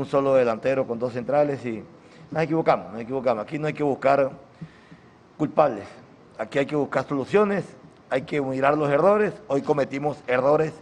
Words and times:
un 0.00 0.06
solo 0.06 0.34
delantero 0.34 0.86
con 0.86 0.98
dos 0.98 1.12
centrales 1.12 1.64
y 1.64 1.84
nos 2.30 2.42
equivocamos, 2.42 2.92
nos 2.92 3.02
equivocamos. 3.02 3.44
Aquí 3.44 3.58
no 3.58 3.66
hay 3.66 3.74
que 3.74 3.82
buscar 3.82 4.30
culpables, 5.36 5.86
aquí 6.38 6.58
hay 6.58 6.66
que 6.66 6.76
buscar 6.76 7.06
soluciones, 7.06 7.64
hay 8.08 8.22
que 8.22 8.40
mirar 8.40 8.76
los 8.76 8.90
errores. 8.90 9.34
Hoy 9.48 9.62
cometimos 9.62 10.18
errores 10.26 10.72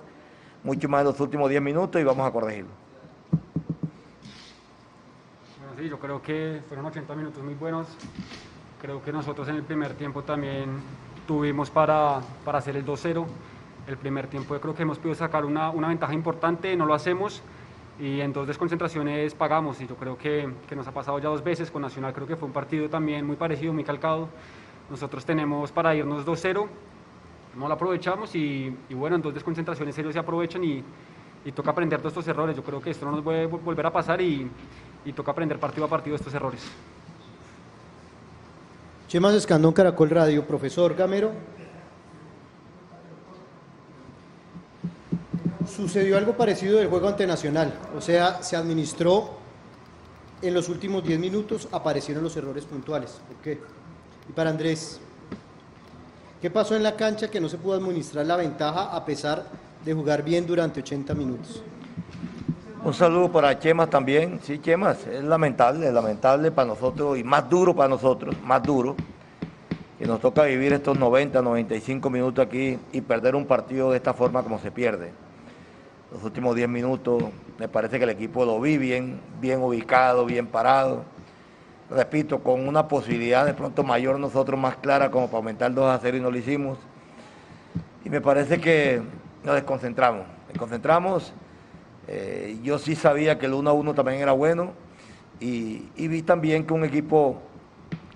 mucho 0.63 0.89
más 0.89 1.01
en 1.01 1.07
los 1.09 1.21
últimos 1.21 1.51
10 1.51 1.61
minutos 1.63 2.01
y 2.01 2.05
vamos 2.05 2.27
a 2.27 2.31
corregirlo. 2.31 2.71
Bueno, 5.59 5.73
sí, 5.79 5.89
yo 5.89 5.99
creo 5.99 6.23
que 6.23 6.63
fueron 6.69 6.87
80 6.87 7.15
minutos 7.17 7.43
muy 7.43 7.55
buenos. 7.55 7.89
Creo 8.81 9.03
que 9.03 9.13
nosotros 9.13 9.49
en 9.49 9.57
el 9.57 9.65
primer 9.65 9.95
tiempo 9.95 10.23
también 10.23 10.81
tuvimos 11.27 11.71
para, 11.71 12.21
para 12.45 12.59
hacer 12.59 12.77
el 12.77 12.87
2-0. 12.87 13.27
El 13.89 13.97
primer 13.97 14.29
tiempo 14.29 14.55
yo 14.55 14.61
creo 14.61 14.75
que 14.75 14.83
hemos 14.83 14.99
podido 14.99 15.17
sacar 15.17 15.45
una, 15.45 15.71
una 15.71 15.89
ventaja 15.89 16.15
importante, 16.15 16.77
no 16.77 16.87
lo 16.87 16.95
hacemos 16.95 17.43
y 18.01 18.21
en 18.21 18.33
dos 18.33 18.47
desconcentraciones 18.47 19.35
pagamos 19.35 19.81
y 19.81 19.87
yo 19.87 19.97
creo 19.97 20.17
que, 20.17 20.49
que, 20.69 20.77
nos 20.77 20.87
ha 20.87 20.93
pasado 20.93 21.19
ya 21.19 21.29
dos 21.29 21.43
veces 21.43 21.71
con 21.71 21.83
Nacional, 21.83 22.13
creo 22.13 22.27
que 22.27 22.37
fue 22.37 22.47
un 22.47 22.53
partido 22.53 22.89
también 22.89 23.27
muy 23.27 23.37
parecido, 23.37 23.73
muy 23.73 23.85
calcado. 23.85 24.29
Nosotros 24.89 25.25
tenemos 25.25 25.73
para 25.73 25.95
irnos 25.95 26.25
2-0, 26.25 26.67
no 27.57 27.69
lo 27.69 27.75
aprovechamos 27.75 28.35
y, 28.35 28.75
y, 28.89 28.95
bueno, 28.95 29.17
en 29.17 29.23
dos 29.23 29.35
desconcentraciones 29.35 29.99
ellos 29.99 30.13
se 30.13 30.19
aprovechan 30.19 30.63
y, 30.65 30.83
y, 31.45 31.53
toca 31.53 31.73
aprender 31.73 31.99
todos 31.99 32.13
estos 32.13 32.29
errores. 32.29 32.57
Yo 32.57 32.63
creo 32.63 32.81
que 32.81 32.91
esto 32.91 33.05
no 33.05 33.13
nos 33.13 33.23
puede 33.23 33.47
volver 33.47 33.87
a 33.87 33.93
pasar 33.93 34.21
y, 34.21 34.49
y 35.05 35.13
toca 35.13 35.33
aprender 35.33 35.59
partido 35.59 35.87
a 35.87 35.89
partido 35.89 36.17
estos 36.17 36.33
errores. 36.33 36.65
Chemas 39.09 39.35
Escandón, 39.35 39.73
Caracol 39.73 40.11
Radio, 40.11 40.47
profesor 40.47 40.95
Gamero. 40.95 41.33
Sucedió 45.79 46.19
algo 46.19 46.33
parecido 46.33 46.79
del 46.79 46.89
juego 46.89 47.07
ante 47.07 47.25
Nacional, 47.25 47.73
o 47.97 48.01
sea, 48.01 48.43
se 48.43 48.57
administró 48.57 49.31
en 50.43 50.53
los 50.53 50.69
últimos 50.69 51.05
10 51.05 51.21
minutos, 51.21 51.69
aparecieron 51.71 52.25
los 52.25 52.37
errores 52.37 52.65
puntuales. 52.65 53.21
¿Por 53.29 53.37
qué? 53.37 53.61
Y 54.29 54.33
para 54.33 54.51
Andrés, 54.51 54.99
¿qué 56.43 56.51
pasó 56.51 56.75
en 56.75 56.83
la 56.83 56.97
cancha 56.97 57.31
que 57.31 57.41
no 57.41 57.49
se 57.49 57.59
pudo 57.59 57.75
administrar 57.75 58.27
la 58.27 58.35
ventaja 58.35 58.87
a 58.93 59.05
pesar 59.05 59.47
de 59.85 59.95
jugar 59.95 60.25
bien 60.25 60.49
durante 60.49 60.81
80 60.81 61.15
minutos? 61.15 61.63
Un 62.85 62.93
saludo 62.93 63.31
para 63.31 63.57
Chemas 63.57 63.89
también. 63.89 64.41
Sí, 64.43 64.59
Chemas, 64.59 65.07
es 65.07 65.23
lamentable, 65.23 65.87
es 65.87 65.95
lamentable 65.95 66.51
para 66.51 66.67
nosotros 66.67 67.17
y 67.17 67.23
más 67.23 67.49
duro 67.49 67.73
para 67.73 67.89
nosotros, 67.89 68.35
más 68.43 68.61
duro. 68.65 68.97
Y 70.01 70.07
nos 70.07 70.19
toca 70.19 70.43
vivir 70.43 70.73
estos 70.73 70.99
90, 70.99 71.41
95 71.41 72.11
minutos 72.11 72.45
aquí 72.45 72.77
y 72.91 73.01
perder 73.01 73.37
un 73.37 73.47
partido 73.47 73.93
de 73.93 73.99
esta 73.99 74.13
forma 74.13 74.43
como 74.43 74.59
se 74.59 74.73
pierde. 74.73 75.28
Los 76.11 76.25
últimos 76.25 76.57
10 76.57 76.71
minutos 76.71 77.23
me 77.59 77.69
parece 77.69 77.99
que 77.99 78.05
el 78.05 78.11
equipo 78.11 78.47
lo 78.47 78.59
vi 78.61 78.79
bien, 78.79 79.21
bien 79.43 79.61
ubicado, 79.61 80.25
bien 80.25 80.47
parado. 80.47 81.05
Repito, 81.91 82.43
con 82.43 82.67
una 82.67 82.89
posibilidad 82.89 83.45
de 83.45 83.53
pronto 83.53 83.83
mayor 83.83 84.19
nosotros 84.19 84.59
más 84.59 84.77
clara 84.77 85.11
como 85.11 85.27
para 85.27 85.39
aumentar 85.39 85.73
2 85.73 85.85
a 85.85 85.99
0 86.01 86.17
y 86.17 86.21
no 86.21 86.31
lo 86.31 86.39
hicimos. 86.39 86.79
Y 88.07 88.09
me 88.09 88.23
parece 88.23 88.59
que 88.59 89.03
nos 89.45 89.55
desconcentramos. 89.55 90.23
Desconcentramos. 90.49 91.35
Eh, 92.07 92.59
yo 92.63 92.79
sí 92.79 92.95
sabía 92.95 93.39
que 93.39 93.45
el 93.45 93.53
1 93.53 93.69
a 93.69 93.73
1 93.75 93.95
también 93.95 94.21
era 94.21 94.33
bueno. 94.33 94.73
Y, 95.41 95.91
vi 95.97 96.23
también 96.23 96.67
que 96.67 96.73
un 96.73 96.85
equipo, 96.85 97.37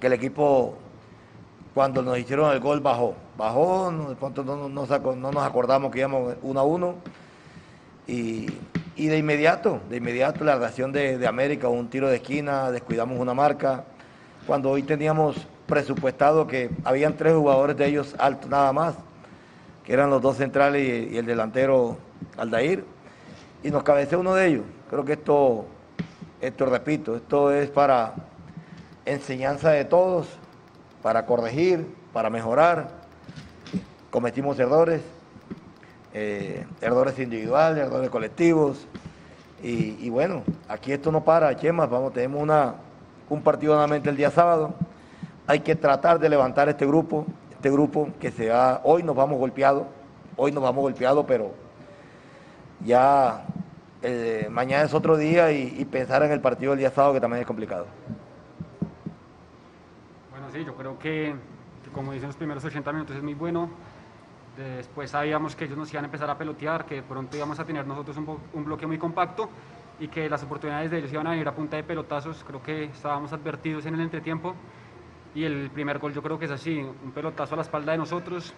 que 0.01 0.07
el 0.07 0.15
equipo 0.15 0.79
cuando 1.75 2.03
nos 2.03 2.19
hicieron 2.19 2.51
el 2.53 2.61
gol 2.61 2.81
bajó. 2.81 3.15
Bajó, 3.37 3.93
no, 3.93 4.09
de 4.09 4.17
pronto 4.17 4.45
no, 4.45 4.57
no, 4.57 4.69
no, 4.69 5.33
nos 5.33 5.45
acordamos 5.45 5.93
que 5.93 5.99
íbamos 5.99 6.37
1 6.43 6.61
a 6.61 6.63
1. 6.63 6.95
Y, 8.13 9.09
de 9.09 9.17
inmediato, 9.17 9.81
de 9.89 9.97
inmediato 9.97 10.45
la 10.45 10.57
reacción 10.57 10.93
de, 10.93 11.27
América, 11.27 11.69
un 11.69 11.89
tiro 11.89 12.11
de 12.11 12.17
esquina, 12.17 12.71
descuidamos 12.71 13.19
una 13.19 13.33
marca. 13.33 13.85
Cuando 14.47 14.69
hoy 14.69 14.83
teníamos 14.83 15.35
presupuestado 15.67 16.47
que 16.47 16.69
habían 16.85 17.17
tres 17.17 17.33
jugadores 17.33 17.75
de 17.79 17.87
ellos 17.87 18.15
altos 18.19 18.51
nada 18.51 18.71
más, 18.75 18.97
que 19.83 19.95
eran 19.95 20.11
los 20.11 20.21
dos 20.21 20.37
centrales 20.37 21.11
y, 21.11 21.15
y 21.15 21.17
el 21.17 21.25
delantero 21.25 21.97
Aldair, 22.37 22.85
y 23.63 23.71
nos 23.71 23.83
cabeceó 23.83 24.21
uno 24.21 24.35
de 24.35 24.47
ellos. 24.47 24.65
Creo 24.91 25.07
que 25.07 25.15
esto, 25.15 25.65
esto 26.43 26.67
repito, 26.67 27.17
esto 27.17 27.51
es 27.51 27.71
para 27.71 28.13
enseñanza 29.07 29.71
de 29.71 29.87
todos, 29.87 30.29
para 31.03 31.25
corregir, 31.25 31.87
para 32.13 32.29
mejorar. 32.29 32.91
Cometimos 34.11 34.59
errores, 34.59 35.01
eh, 36.15 36.67
errores 36.81 37.19
individuales, 37.19 37.87
errores 37.87 38.11
colectivos. 38.11 38.87
Y, 39.63 40.11
bueno, 40.11 40.43
aquí 40.69 40.91
esto 40.91 41.13
no 41.13 41.23
para, 41.23 41.55
Chemas, 41.57 41.89
vamos, 41.89 42.13
tenemos 42.13 42.43
una, 42.43 42.75
un 43.29 43.43
partido 43.43 43.75
nuevamente 43.75 44.11
el 44.11 44.17
día 44.17 44.31
sábado. 44.31 44.75
Hay 45.47 45.61
que 45.61 45.77
tratar 45.77 46.19
de 46.19 46.29
levantar 46.29 46.69
este 46.69 46.85
grupo, 46.85 47.27
este 47.53 47.71
grupo 47.71 48.09
que 48.19 48.33
se 48.33 48.49
va, 48.49 48.81
hoy 48.83 49.05
nos 49.05 49.15
vamos 49.15 49.39
golpeados, 49.39 49.85
hoy 50.37 50.51
nos 50.51 50.65
vamos 50.65 50.83
golpeados, 50.83 51.25
pero 51.29 51.53
ya 52.85 53.45
eh, 54.03 54.49
mañana 54.51 54.83
es 54.83 54.95
otro 54.95 55.17
día 55.17 55.53
y, 55.53 55.85
pensar 55.85 56.25
en 56.25 56.33
el 56.33 56.41
partido 56.41 56.73
del 56.73 56.81
día 56.81 56.91
sábado 56.91 57.15
que 57.15 57.21
también 57.21 57.43
es 57.43 57.47
complicado. 57.47 57.87
Bueno, 60.33 60.49
sí, 60.53 60.65
yo 60.65 60.75
creo 60.75 60.99
que 60.99 61.37
como 61.95 62.13
dicen 62.13 62.29
los 62.29 62.37
primeros 62.37 62.65
80 62.65 62.93
minutos 62.93 63.17
es 63.17 63.23
muy 63.23 63.35
bueno. 63.35 63.71
Después 64.57 65.11
sabíamos 65.11 65.57
que 65.57 65.65
ellos 65.65 65.79
nos 65.79 65.91
iban 65.93 66.05
a 66.05 66.09
empezar 66.09 66.29
a 66.29 66.37
pelotear, 66.37 66.85
que 66.85 66.97
de 66.97 67.03
pronto 67.03 67.37
íbamos 67.37 67.59
a 67.59 67.65
tener 67.65 67.87
nosotros 67.87 68.17
un, 68.19 68.39
un, 68.53 68.65
bloque 68.65 68.87
muy 68.87 68.99
compacto 68.99 69.49
y 69.99 70.09
que 70.09 70.29
las 70.29 70.43
oportunidades 70.43 70.91
de 70.91 70.99
ellos 70.99 71.13
iban 71.13 71.27
a 71.27 71.31
venir 71.31 71.49
a 71.49 71.55
punta 71.55 71.77
de 71.77 71.85
pelotazos. 71.85 72.45
Creo 72.45 72.63
que 72.63 72.85
estábamos 72.85 73.33
advertidos 73.33 73.87
en 73.87 73.95
el 73.95 74.01
entretiempo 74.01 74.55
y 75.35 75.45
el 75.45 75.71
primer 75.71 75.99
gol 75.99 76.13
yo 76.13 76.23
creo 76.23 76.39
que 76.39 76.45
es 76.45 76.51
así, 76.51 76.79
un 76.79 77.13
pelotazo 77.13 77.55
a 77.55 77.57
la 77.57 77.63
espalda 77.63 77.93
de 77.93 77.99
nosotros. 77.99 78.53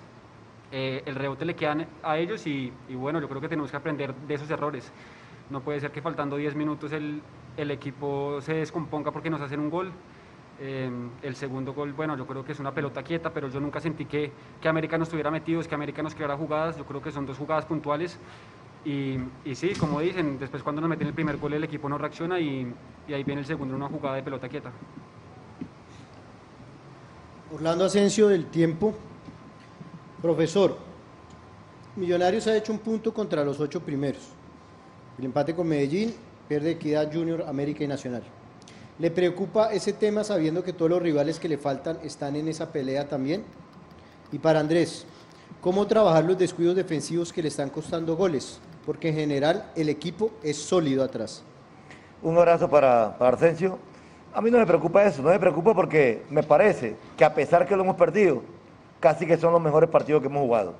Eh, 0.72 1.02
el 1.06 1.14
rebote 1.14 1.44
le 1.44 1.54
quedan 1.54 1.86
a 2.02 2.18
ellos 2.18 2.46
y, 2.48 2.72
y, 2.88 2.94
bueno, 2.96 3.20
yo 3.20 3.28
creo 3.28 3.40
que 3.40 3.48
tenemos 3.48 3.70
que 3.70 3.76
aprender 3.76 4.12
de 4.14 4.34
esos 4.34 4.50
errores. 4.50 4.90
No 5.50 5.60
puede 5.60 5.78
ser 5.78 5.92
que 5.92 6.02
faltando 6.02 6.36
10 6.36 6.56
minutos 6.56 6.90
el, 6.92 7.22
el 7.56 7.70
equipo 7.70 8.40
se 8.40 8.54
descomponga 8.54 9.12
porque 9.12 9.30
nos 9.30 9.40
hacen 9.40 9.60
un 9.60 9.70
gol. 9.70 9.92
Eh, 10.60 10.90
el 11.22 11.36
segundo 11.36 11.74
gol, 11.74 11.92
bueno, 11.92 12.16
yo 12.16 12.26
creo 12.26 12.44
que 12.44 12.52
es 12.52 12.60
una 12.60 12.72
pelota 12.72 13.02
quieta, 13.02 13.32
pero 13.32 13.48
yo 13.48 13.60
nunca 13.60 13.80
sentí 13.80 14.04
que, 14.04 14.30
que 14.60 14.68
América 14.68 14.96
no 14.96 15.04
estuviera 15.04 15.30
metido, 15.30 15.60
es 15.60 15.68
que 15.68 15.74
América 15.74 16.02
nos 16.02 16.14
creara 16.14 16.36
jugadas, 16.36 16.76
yo 16.76 16.84
creo 16.84 17.02
que 17.02 17.10
son 17.10 17.26
dos 17.26 17.38
jugadas 17.38 17.64
puntuales. 17.64 18.18
Y, 18.84 19.16
sí, 19.54 19.72
como 19.74 20.00
dicen, 20.00 20.38
después 20.38 20.62
cuando 20.62 20.82
nos 20.82 20.90
meten 20.90 21.08
el 21.08 21.14
primer 21.14 21.38
gol 21.38 21.54
el 21.54 21.64
equipo 21.64 21.88
no 21.88 21.96
reacciona 21.96 22.38
y, 22.38 22.70
y 23.08 23.14
ahí 23.14 23.24
viene 23.24 23.40
el 23.40 23.46
segundo, 23.46 23.74
una 23.74 23.88
jugada 23.88 24.16
de 24.16 24.22
pelota 24.22 24.48
quieta. 24.48 24.70
Orlando 27.52 27.84
Asensio 27.86 28.28
del 28.28 28.46
tiempo. 28.46 28.94
Profesor, 30.20 30.76
Millonarios 31.96 32.46
ha 32.48 32.56
hecho 32.56 32.72
un 32.72 32.80
punto 32.80 33.14
contra 33.14 33.44
los 33.44 33.60
ocho 33.60 33.80
primeros. 33.80 34.30
El 35.16 35.26
empate 35.26 35.54
con 35.54 35.68
Medellín, 35.68 36.12
pierde 36.48 36.72
Equidad 36.72 37.12
Junior, 37.12 37.44
América 37.46 37.84
y 37.84 37.86
Nacional. 37.86 38.24
¿Le 38.98 39.10
preocupa 39.10 39.72
ese 39.72 39.92
tema 39.92 40.22
sabiendo 40.22 40.62
que 40.62 40.72
todos 40.72 40.88
los 40.88 41.02
rivales 41.02 41.40
que 41.40 41.48
le 41.48 41.58
faltan 41.58 41.98
están 42.04 42.36
en 42.36 42.46
esa 42.46 42.70
pelea 42.70 43.08
también? 43.08 43.42
Y 44.30 44.38
para 44.38 44.60
Andrés, 44.60 45.04
¿cómo 45.60 45.84
trabajar 45.88 46.24
los 46.24 46.38
descuidos 46.38 46.76
defensivos 46.76 47.32
que 47.32 47.42
le 47.42 47.48
están 47.48 47.70
costando 47.70 48.14
goles? 48.14 48.60
Porque 48.86 49.08
en 49.08 49.16
general 49.16 49.68
el 49.74 49.88
equipo 49.88 50.30
es 50.44 50.56
sólido 50.58 51.02
atrás. 51.02 51.42
Un 52.22 52.38
abrazo 52.38 52.70
para, 52.70 53.18
para. 53.18 53.36
A 54.32 54.40
mí 54.40 54.50
no 54.50 54.58
me 54.58 54.66
preocupa 54.66 55.04
eso, 55.04 55.22
no 55.22 55.30
me 55.30 55.40
preocupa 55.40 55.74
porque 55.74 56.22
me 56.30 56.44
parece 56.44 56.94
que 57.16 57.24
a 57.24 57.34
pesar 57.34 57.66
que 57.66 57.74
lo 57.74 57.82
hemos 57.82 57.96
perdido, 57.96 58.42
casi 59.00 59.26
que 59.26 59.36
son 59.36 59.52
los 59.52 59.60
mejores 59.60 59.90
partidos 59.90 60.22
que 60.22 60.28
hemos 60.28 60.42
jugado. 60.42 60.74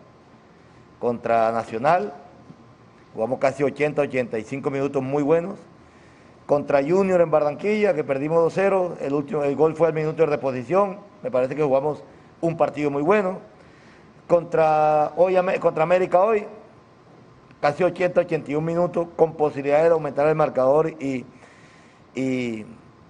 Contra 1.01 1.51
Nacional, 1.51 2.13
jugamos 3.13 3.41
casi 3.41 3.65
80, 3.65 4.03
85 4.03 4.71
minutos 4.71 5.03
muy 5.03 5.25
buenos 5.25 5.57
contra 6.47 6.83
Junior 6.83 7.21
en 7.21 7.31
Barranquilla, 7.31 7.95
que 7.95 8.05
perdimos 8.05 8.55
2-0, 8.55 8.97
el, 9.01 9.15
último, 9.15 9.43
el 9.43 9.57
gol 9.57 9.75
fue 9.75 9.89
al 9.89 9.95
minuto 9.95 10.23
de 10.23 10.27
reposición, 10.27 10.99
me 11.23 11.31
parece 11.31 11.57
que 11.57 11.63
jugamos 11.63 12.03
un 12.41 12.57
partido 12.57 12.91
muy 12.91 13.03
bueno. 13.03 13.39
Contra, 14.27 15.13
hoy, 15.17 15.37
contra 15.61 15.83
América 15.83 16.21
hoy, 16.21 16.47
casi 17.61 17.85
80, 17.85 18.23
81 18.23 18.65
minutos, 18.65 19.09
con 19.17 19.35
posibilidades 19.35 19.85
de 19.87 19.93
aumentar 19.93 20.27
el 20.27 20.35
marcador 20.35 20.91
y, 20.91 21.27
y, 22.15 22.65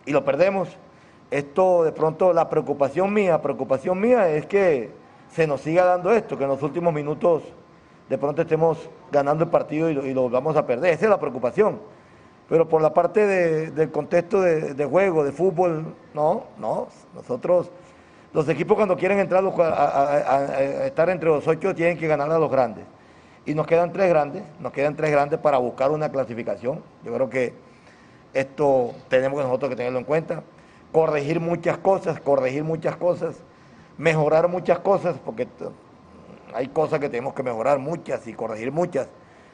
y 0.07 0.13
lo 0.13 0.25
perdemos. 0.25 0.69
Esto 1.31 1.85
de 1.85 1.93
pronto, 1.93 2.33
la 2.33 2.49
preocupación 2.49 3.13
mía, 3.13 3.41
preocupación 3.43 4.01
mía 4.01 4.29
es 4.29 4.47
que 4.47 4.91
se 5.31 5.47
nos 5.47 5.61
siga 5.61 5.85
dando 5.85 6.13
esto, 6.13 6.37
que 6.37 6.45
en 6.45 6.51
los 6.51 6.63
últimos 6.63 6.93
minutos 6.93 7.43
de 8.09 8.19
pronto 8.19 8.43
estemos 8.43 8.89
ganando 9.11 9.45
el 9.45 9.51
partido 9.51 9.91
y 9.91 9.95
lo, 9.95 10.07
y 10.07 10.15
lo 10.15 10.29
vamos 10.29 10.57
a 10.57 10.67
perder. 10.67 10.95
Esa 10.95 11.07
es 11.07 11.11
la 11.11 11.19
preocupación 11.19 11.81
pero 12.49 12.69
por 12.69 12.83
la 12.83 12.93
parte 12.93 13.27
de, 13.27 13.71
del 13.71 13.91
contexto 13.91 14.41
de, 14.43 14.85
juego, 14.85 15.25
de 15.25 15.33
fútbol, 15.33 15.95
no, 16.13 16.45
no. 16.59 16.89
Nosotros, 17.15 17.71
los 18.33 18.49
equipos 18.49 18.77
cuando 18.77 18.97
quieren 18.97 19.19
entrar 19.19 19.43
a, 19.43 20.63
estar 20.85 21.09
entre 21.09 21.29
los 21.29 21.47
ocho 21.49 21.75
tienen 21.75 21.97
que 21.97 22.07
ganar 22.07 22.31
a 22.31 22.39
los 22.39 22.51
grandes. 22.51 22.85
Y 23.47 23.55
nos 23.55 23.67
quedan 23.67 23.93
tres 23.93 24.09
grandes, 24.09 24.43
nos 24.61 24.73
quedan 24.73 24.97
tres 24.97 25.11
grandes 25.11 25.39
para 25.39 25.59
buscar 25.59 25.91
una 25.91 26.11
clasificación. 26.11 26.83
Yo 27.05 27.15
creo 27.15 27.31
que 27.31 27.53
Esto 28.33 28.93
tenemos 29.09 29.43
nosotros 29.43 29.71
que 29.71 29.77
tenerlo 29.77 29.99
en 29.99 30.05
cuenta. 30.05 30.43
Corregir 30.93 31.41
muchas 31.41 31.79
cosas, 31.79 32.21
corregir 32.21 32.63
muchas 32.63 32.97
cosas, 32.97 33.37
mejorar 33.97 34.49
muchas 34.49 34.79
cosas, 34.81 35.17
porque 35.25 35.49
hay 36.55 36.69
cosas 36.69 37.01
que 37.01 37.09
tenemos 37.09 37.35
que 37.35 37.43
mejorar 37.43 37.79
muchas 37.79 38.27
y 38.27 38.33
corregir 38.35 38.71
muchas. 38.71 39.09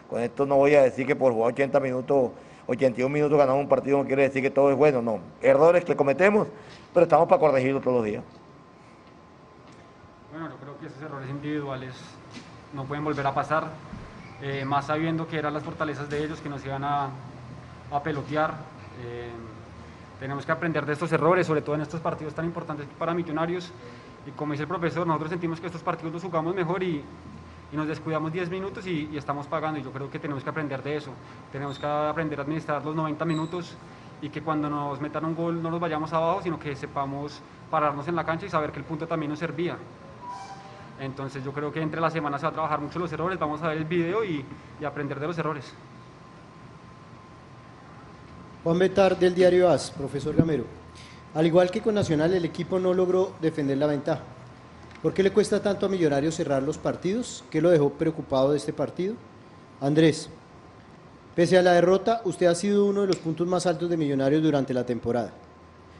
Con 0.08 0.20
esto 0.20 0.44
no 0.44 0.56
voy 0.56 0.74
a 0.74 0.82
decir 0.82 1.06
que 1.06 1.16
por 1.16 1.32
jugar 1.32 1.52
80 1.52 1.80
minutos, 1.80 2.30
81 2.70 3.12
minutos 3.12 3.36
ganamos 3.36 3.62
un 3.62 3.68
partido 3.68 3.98
no 3.98 4.06
quiere 4.06 4.22
decir 4.22 4.42
que 4.42 4.50
todo 4.50 4.70
es 4.70 4.76
bueno, 4.76 5.02
no. 5.02 5.18
Errores 5.42 5.84
que 5.84 5.96
cometemos, 5.96 6.46
pero 6.94 7.02
estamos 7.02 7.28
para 7.28 7.40
corregirlo 7.40 7.80
todos 7.80 7.96
los 7.96 8.04
días. 8.04 8.22
Bueno, 10.30 10.48
yo 10.50 10.56
creo 10.56 10.78
que 10.78 10.86
esos 10.86 11.02
errores 11.02 11.28
individuales 11.28 11.94
no 12.72 12.84
pueden 12.84 13.02
volver 13.02 13.26
a 13.26 13.34
pasar, 13.34 13.64
eh, 14.40 14.64
más 14.64 14.86
sabiendo 14.86 15.26
que 15.26 15.36
eran 15.36 15.52
las 15.52 15.64
fortalezas 15.64 16.08
de 16.08 16.22
ellos 16.22 16.40
que 16.40 16.48
nos 16.48 16.64
iban 16.64 16.84
a, 16.84 17.08
a 17.90 18.02
pelotear. 18.04 18.54
Eh, 19.02 19.30
tenemos 20.20 20.46
que 20.46 20.52
aprender 20.52 20.86
de 20.86 20.92
estos 20.92 21.10
errores, 21.10 21.48
sobre 21.48 21.62
todo 21.62 21.74
en 21.74 21.80
estos 21.80 22.00
partidos 22.00 22.34
tan 22.34 22.44
importantes 22.44 22.86
para 22.96 23.12
Millonarios. 23.14 23.72
Y 24.26 24.30
como 24.30 24.52
dice 24.52 24.62
el 24.62 24.68
profesor, 24.68 25.04
nosotros 25.04 25.30
sentimos 25.30 25.58
que 25.60 25.66
estos 25.66 25.82
partidos 25.82 26.12
los 26.12 26.22
jugamos 26.22 26.54
mejor 26.54 26.84
y, 26.84 27.02
y 27.72 27.76
nos 27.76 27.86
descuidamos 27.86 28.32
10 28.32 28.50
minutos 28.50 28.86
y, 28.86 29.08
y, 29.12 29.16
estamos 29.16 29.46
pagando. 29.46 29.78
Y 29.78 29.82
yo 29.82 29.92
creo 29.92 30.10
que 30.10 30.18
tenemos 30.18 30.42
que 30.42 30.50
aprender 30.50 30.82
de 30.82 30.96
eso. 30.96 31.12
Tenemos 31.52 31.78
que 31.78 31.86
aprender 31.86 32.38
a 32.38 32.42
administrar 32.42 32.84
los 32.84 32.94
90 32.94 33.24
minutos 33.24 33.76
y 34.22 34.28
que 34.28 34.42
cuando 34.42 34.68
nos 34.68 35.00
metan 35.00 35.24
un 35.24 35.34
gol 35.34 35.62
no 35.62 35.70
nos 35.70 35.80
vayamos 35.80 36.12
abajo, 36.12 36.42
sino 36.42 36.58
que 36.58 36.74
sepamos 36.76 37.40
pararnos 37.70 38.06
en 38.08 38.16
la 38.16 38.24
cancha 38.24 38.46
y 38.46 38.50
saber 38.50 38.72
que 38.72 38.78
el 38.78 38.84
punto 38.84 39.06
también 39.06 39.30
nos 39.30 39.38
servía. 39.38 39.76
Entonces 41.00 41.42
yo 41.42 41.52
creo 41.52 41.72
que 41.72 41.80
entre 41.80 42.00
las 42.00 42.12
semanas 42.12 42.40
se 42.40 42.46
va 42.46 42.50
a 42.50 42.52
trabajar 42.52 42.80
mucho 42.80 42.98
los 42.98 43.10
errores, 43.12 43.38
vamos 43.38 43.62
a 43.62 43.68
ver 43.68 43.78
el 43.78 43.84
video 43.84 44.22
y, 44.22 44.44
y 44.80 44.84
aprender 44.84 45.18
de 45.18 45.26
los 45.26 45.38
errores. 45.38 45.72
Juan 48.62 48.78
Betar 48.78 49.18
del 49.18 49.34
diario 49.34 49.70
AS, 49.70 49.90
profesor 49.90 50.34
Gamero. 50.36 50.64
Al 51.34 51.46
igual 51.46 51.70
que 51.70 51.80
con 51.80 51.94
Nacional, 51.94 52.34
el 52.34 52.44
equipo 52.44 52.78
no 52.78 52.92
logró 52.92 53.32
defender 53.40 53.78
la 53.78 53.86
ventaja. 53.86 54.22
¿Por 55.02 55.14
qué 55.14 55.22
le 55.22 55.32
cuesta 55.32 55.62
tanto 55.62 55.86
a 55.86 55.88
Millonarios 55.88 56.34
cerrar 56.34 56.62
los 56.62 56.76
partidos? 56.76 57.42
¿Qué 57.50 57.62
lo 57.62 57.70
dejó 57.70 57.90
preocupado 57.90 58.50
de 58.50 58.58
este 58.58 58.74
partido? 58.74 59.14
Andrés, 59.80 60.28
pese 61.34 61.56
a 61.56 61.62
la 61.62 61.72
derrota, 61.72 62.20
usted 62.24 62.46
ha 62.46 62.54
sido 62.54 62.84
uno 62.84 63.00
de 63.00 63.06
los 63.06 63.16
puntos 63.16 63.46
más 63.46 63.64
altos 63.64 63.88
de 63.88 63.96
Millonarios 63.96 64.42
durante 64.42 64.74
la 64.74 64.84
temporada. 64.84 65.32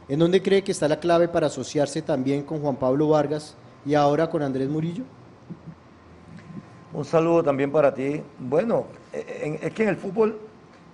¿En 0.07 0.19
dónde 0.19 0.43
cree 0.43 0.63
que 0.63 0.71
está 0.71 0.87
la 0.87 0.99
clave 0.99 1.27
para 1.27 1.47
asociarse 1.47 2.03
también 2.03 2.43
con 2.43 2.59
Juan 2.59 2.75
Pablo 2.75 3.09
Vargas 3.09 3.55
y 3.87 3.95
ahora 3.95 4.29
con 4.29 4.43
Andrés 4.43 4.69
Murillo? 4.69 5.03
Un 6.93 7.05
saludo 7.05 7.41
también 7.41 7.71
para 7.71 7.91
ti. 7.91 8.21
Bueno, 8.37 8.85
es 9.11 9.73
que 9.73 9.81
en 9.81 9.89
el 9.89 9.97
fútbol, 9.97 10.37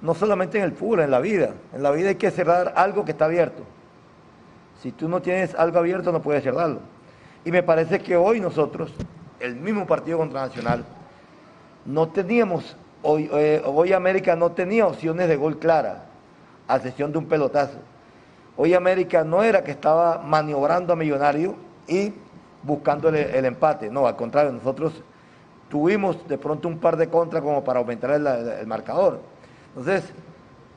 no 0.01 0.15
solamente 0.15 0.59
en 0.59 0.63
el 0.63 0.71
fútbol, 0.71 1.01
en 1.01 1.11
la 1.11 1.19
vida, 1.19 1.55
en 1.73 1.83
la 1.83 1.91
vida 1.91 2.07
hay 2.07 2.15
que 2.15 2.31
cerrar 2.31 2.71
algo 2.77 3.03
que 3.03 3.11
está 3.11 3.25
abierto. 3.25 3.63
Si 4.81 4.93
tú 4.93 5.09
no 5.09 5.21
tienes 5.21 5.55
algo 5.55 5.79
abierto, 5.79 6.13
no 6.13 6.21
puedes 6.21 6.43
cerrarlo. 6.43 6.79
Y 7.47 7.51
me 7.51 7.63
parece 7.63 7.99
que 7.99 8.17
hoy 8.17 8.41
nosotros, 8.41 8.91
el 9.39 9.55
mismo 9.55 9.87
partido 9.87 10.17
contra 10.17 10.41
Nacional, 10.41 10.83
no 11.85 12.09
teníamos, 12.09 12.75
hoy, 13.01 13.29
eh, 13.31 13.61
hoy 13.65 13.93
América 13.93 14.35
no 14.35 14.51
tenía 14.51 14.85
opciones 14.85 15.29
de 15.29 15.37
gol 15.37 15.57
clara, 15.57 16.07
a 16.67 16.75
excepción 16.75 17.13
de 17.13 17.19
un 17.19 17.25
pelotazo. 17.27 17.77
Hoy 18.57 18.73
América 18.73 19.23
no 19.23 19.43
era 19.43 19.63
que 19.63 19.71
estaba 19.71 20.17
maniobrando 20.17 20.91
a 20.91 20.97
Millonario 20.97 21.55
y 21.87 22.11
buscando 22.63 23.07
el, 23.07 23.45
empate, 23.45 23.89
no, 23.89 24.07
al 24.07 24.17
contrario, 24.17 24.51
nosotros 24.51 25.01
tuvimos 25.69 26.27
de 26.27 26.37
pronto 26.37 26.67
un 26.67 26.79
par 26.79 26.97
de 26.97 27.07
contras 27.07 27.41
como 27.41 27.63
para 27.63 27.79
aumentar 27.79 28.11
el 28.11 28.67
marcador. 28.67 29.21
Entonces, 29.69 30.11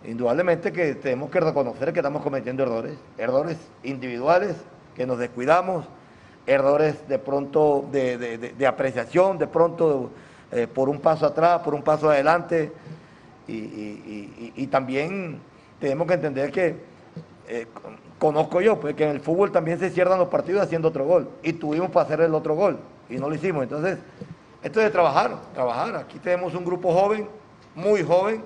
indudablemente 0.05 0.70
que 0.70 0.94
tenemos 0.94 1.31
que 1.31 1.40
reconocer 1.40 1.93
que 1.93 1.99
estamos 1.99 2.22
cometiendo 2.22 2.62
errores, 2.62 2.96
errores 3.19 3.58
individuales, 3.82 4.55
que 4.94 5.05
nos 5.05 5.19
descuidamos, 5.19 5.84
errores 6.46 7.06
de 7.08 7.19
pronto 7.19 7.87
de, 7.90 8.16
de, 8.38 8.66
apreciación, 8.66 9.38
de 9.38 9.46
pronto 9.46 10.10
eh, 10.52 10.66
por 10.66 10.88
un 10.88 10.98
paso 10.98 11.26
atrás, 11.26 11.60
por 11.62 11.75
un 11.75 11.82
paso 11.82 12.10
adelante, 12.10 12.72
y, 13.46 14.66
también 14.69 15.40
tenemos 15.81 16.06
que 16.06 16.14
entender 16.14 16.52
que, 16.52 16.76
eh, 17.48 17.66
conozco 18.19 18.60
yo, 18.60 18.78
pues 18.78 18.94
que 18.94 19.04
en 19.04 19.10
el 19.10 19.20
fútbol 19.20 19.50
también 19.50 19.78
se 19.78 19.90
cierran 19.90 20.19
los 20.19 20.28
partidos 20.28 20.62
haciendo 20.62 20.88
otro 20.88 21.04
gol, 21.04 21.28
y 21.42 21.52
tuvimos 21.54 21.90
para 21.90 22.06
hacer 22.06 22.20
el 22.20 22.34
otro 22.34 22.54
gol, 22.54 22.78
y 23.08 23.16
no 23.16 23.28
lo 23.28 23.34
hicimos. 23.34 23.64
Entonces, 23.64 23.98
esto 24.62 24.81
es 24.81 24.86
de 24.86 24.90
trabajar, 24.90 25.36
trabajar. 25.54 25.96
Aquí 25.96 26.19
tenemos 26.19 26.54
un 26.54 26.64
grupo 26.64 26.93
joven, 26.93 27.26
muy 27.75 28.02
joven, 28.02 28.43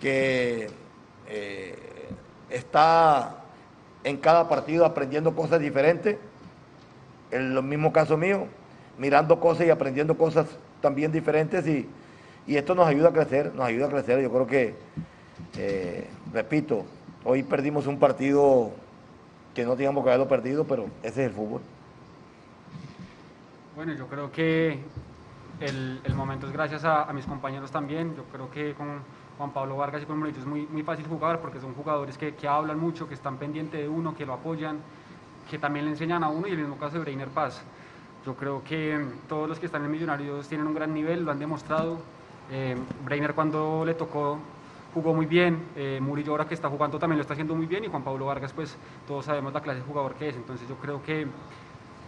que 0.00 0.70
eh, 1.28 1.76
está 2.48 3.36
en 4.04 4.16
cada 4.16 4.48
partido 4.48 4.84
aprendiendo 4.84 5.34
cosas 5.34 5.60
diferentes. 5.60 6.16
En 7.30 7.56
el 7.56 7.62
mismo 7.62 7.92
caso 7.92 8.16
mío, 8.16 8.46
mirando 8.98 9.38
cosas 9.40 9.66
y 9.66 9.70
aprendiendo 9.70 10.16
cosas 10.16 10.46
también 10.80 11.12
diferentes 11.12 11.66
y, 11.66 11.88
y 12.46 12.56
esto 12.56 12.74
nos 12.74 12.86
ayuda 12.86 13.10
a 13.10 13.12
crecer, 13.12 13.54
nos 13.54 13.66
ayuda 13.66 13.86
a 13.86 13.90
crecer. 13.90 14.20
Yo 14.20 14.30
creo 14.30 14.46
que, 14.46 14.74
eh, 15.56 16.08
repito, 16.32 16.84
hoy 17.24 17.42
perdimos 17.42 17.86
un 17.86 17.98
partido 17.98 18.70
que 19.54 19.64
no 19.64 19.74
teníamos 19.76 20.04
que 20.04 20.10
haberlo 20.10 20.28
perdido, 20.28 20.64
pero 20.64 20.86
ese 21.02 21.22
es 21.22 21.28
el 21.28 21.32
fútbol. 21.32 21.60
Bueno, 23.76 23.92
yo 23.94 24.06
creo 24.06 24.32
que 24.32 24.78
el, 25.60 26.00
el 26.04 26.14
momento 26.14 26.46
es 26.46 26.52
gracias 26.52 26.84
a, 26.84 27.12
mis 27.12 27.26
compañeros 27.26 27.70
también. 27.70 28.14
Yo 28.16 28.24
creo 28.24 28.50
que 28.50 28.74
con 28.74 29.02
Juan 29.36 29.52
Pablo 29.52 29.76
Vargas 29.76 30.02
y 30.02 30.06
con 30.06 30.18
Murillo 30.18 30.38
es 30.38 30.46
muy, 30.46 30.66
muy 30.66 30.82
fácil 30.82 31.06
jugar 31.06 31.40
porque 31.40 31.60
son 31.60 31.74
jugadores 31.74 32.16
que, 32.18 32.34
que, 32.34 32.48
hablan 32.48 32.78
mucho, 32.78 33.08
que 33.08 33.14
están 33.14 33.36
pendientes 33.36 33.80
de 33.80 33.88
uno, 33.88 34.16
que 34.16 34.26
lo 34.26 34.34
apoyan, 34.34 34.78
que 35.48 35.58
también 35.58 35.84
le 35.84 35.92
enseñan 35.92 36.22
a 36.22 36.28
uno 36.28 36.46
y 36.46 36.52
el 36.52 36.58
mismo 36.58 36.76
caso 36.76 36.94
de 36.94 37.00
Breiner 37.00 37.28
Paz. 37.28 37.62
Yo 38.24 38.34
creo 38.34 38.62
que 38.62 39.04
todos 39.28 39.48
los 39.48 39.58
que 39.58 39.66
están 39.66 39.84
en 39.84 39.90
Millonarios 39.90 40.48
tienen 40.48 40.66
un 40.66 40.74
gran 40.74 40.92
nivel, 40.92 41.24
lo 41.24 41.30
han 41.30 41.38
demostrado. 41.38 41.98
Eh, 42.50 42.76
Breiner 43.04 43.34
cuando 43.34 43.84
le 43.84 43.94
tocó 43.94 44.38
jugó 44.94 45.14
muy 45.14 45.26
bien, 45.26 45.58
eh, 45.76 45.98
Murillo 46.00 46.32
ahora 46.32 46.46
que 46.46 46.54
está 46.54 46.68
jugando 46.68 46.98
también 46.98 47.18
lo 47.18 47.22
está 47.22 47.34
haciendo 47.34 47.54
muy 47.54 47.66
bien 47.66 47.84
y 47.84 47.88
Juan 47.88 48.02
Pablo 48.02 48.26
Vargas 48.26 48.52
pues 48.52 48.74
todos 49.06 49.26
sabemos 49.26 49.52
la 49.52 49.60
clase 49.60 49.80
de 49.80 49.84
jugador 49.84 50.14
que 50.14 50.30
es, 50.30 50.36
entonces 50.36 50.66
yo 50.68 50.76
creo 50.76 51.02
que 51.02 51.26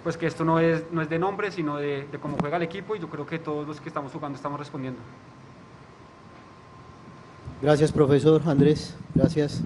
pues 0.03 0.17
que 0.17 0.27
esto 0.27 0.45
no 0.45 0.59
es, 0.59 0.85
no 0.91 1.03
es 1.03 1.11
de 1.11 1.19
nombre, 1.19 1.51
sino 1.51 1.77
de, 1.77 2.07
de 2.11 2.19
cómo 2.19 2.39
juega 2.41 2.57
el 2.57 2.63
equipo 2.63 2.97
y 2.97 2.99
yo 2.99 3.09
creo 3.09 3.27
que 3.27 3.39
todos 3.39 3.67
los 3.67 3.81
que 3.81 3.89
estamos 3.89 4.11
jugando 4.13 4.37
estamos 4.37 4.59
respondiendo. 4.59 4.99
Gracias, 7.61 7.93
profesor 7.93 8.41
Andrés. 8.47 8.97
Gracias. 9.15 9.63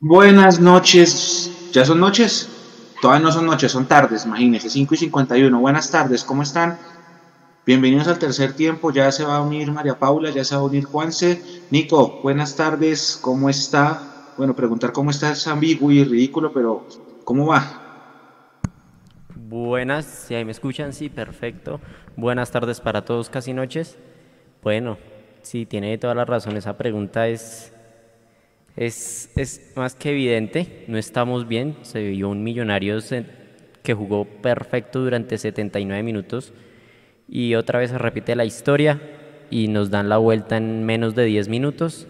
Buenas 0.00 0.60
noches. 0.60 1.70
¿Ya 1.72 1.84
son 1.84 1.98
noches? 1.98 2.48
Todavía 3.02 3.26
no 3.26 3.32
son 3.32 3.46
noches, 3.46 3.72
son 3.72 3.86
tardes, 3.86 4.26
imagínense. 4.26 4.70
5 4.70 4.94
y 4.94 4.96
51. 4.96 5.58
Buenas 5.58 5.90
tardes, 5.90 6.22
¿cómo 6.22 6.44
están? 6.44 6.78
Bienvenidos 7.66 8.06
al 8.06 8.20
tercer 8.20 8.52
tiempo. 8.52 8.92
Ya 8.92 9.10
se 9.10 9.24
va 9.24 9.38
a 9.38 9.42
unir 9.42 9.72
María 9.72 9.98
Paula, 9.98 10.30
ya 10.30 10.44
se 10.44 10.54
va 10.54 10.60
a 10.60 10.64
unir 10.64 10.84
Juanse. 10.84 11.42
Nico, 11.72 12.20
buenas 12.22 12.54
tardes, 12.54 13.18
¿cómo 13.20 13.50
está? 13.50 14.32
Bueno, 14.36 14.54
preguntar 14.54 14.92
cómo 14.92 15.10
está 15.10 15.32
es 15.32 15.48
ambiguo 15.48 15.90
y 15.90 16.04
ridículo, 16.04 16.52
pero 16.52 16.86
¿cómo 17.24 17.48
va? 17.48 18.52
Buenas, 19.34 20.04
si 20.04 20.36
ahí 20.36 20.44
me 20.44 20.52
escuchan, 20.52 20.92
sí, 20.92 21.08
perfecto. 21.08 21.80
Buenas 22.14 22.52
tardes 22.52 22.80
para 22.80 23.04
todos, 23.04 23.30
casi 23.30 23.52
noches. 23.52 23.98
Bueno, 24.62 24.96
sí, 25.42 25.66
tiene 25.66 25.98
toda 25.98 26.14
la 26.14 26.24
razón. 26.24 26.56
Esa 26.56 26.78
pregunta 26.78 27.26
es 27.26 27.72
es, 28.78 29.72
más 29.74 29.96
que 29.96 30.10
evidente, 30.10 30.84
no 30.86 30.98
estamos 30.98 31.48
bien. 31.48 31.76
Se 31.82 32.00
vio 32.00 32.28
un 32.28 32.44
millonario 32.44 32.98
que 33.82 33.94
jugó 33.94 34.24
perfecto 34.24 35.00
durante 35.00 35.36
79 35.36 36.02
minutos 36.04 36.52
y 37.28 37.56
otra 37.56 37.80
vez 37.80 37.90
se 37.90 37.98
repite 37.98 38.36
la 38.36 38.44
historia 38.44 39.00
y 39.50 39.66
nos 39.66 39.90
dan 39.90 40.08
la 40.08 40.18
vuelta 40.18 40.56
en 40.56 40.84
menos 40.84 41.16
de 41.16 41.24
10 41.24 41.48
minutos. 41.48 42.06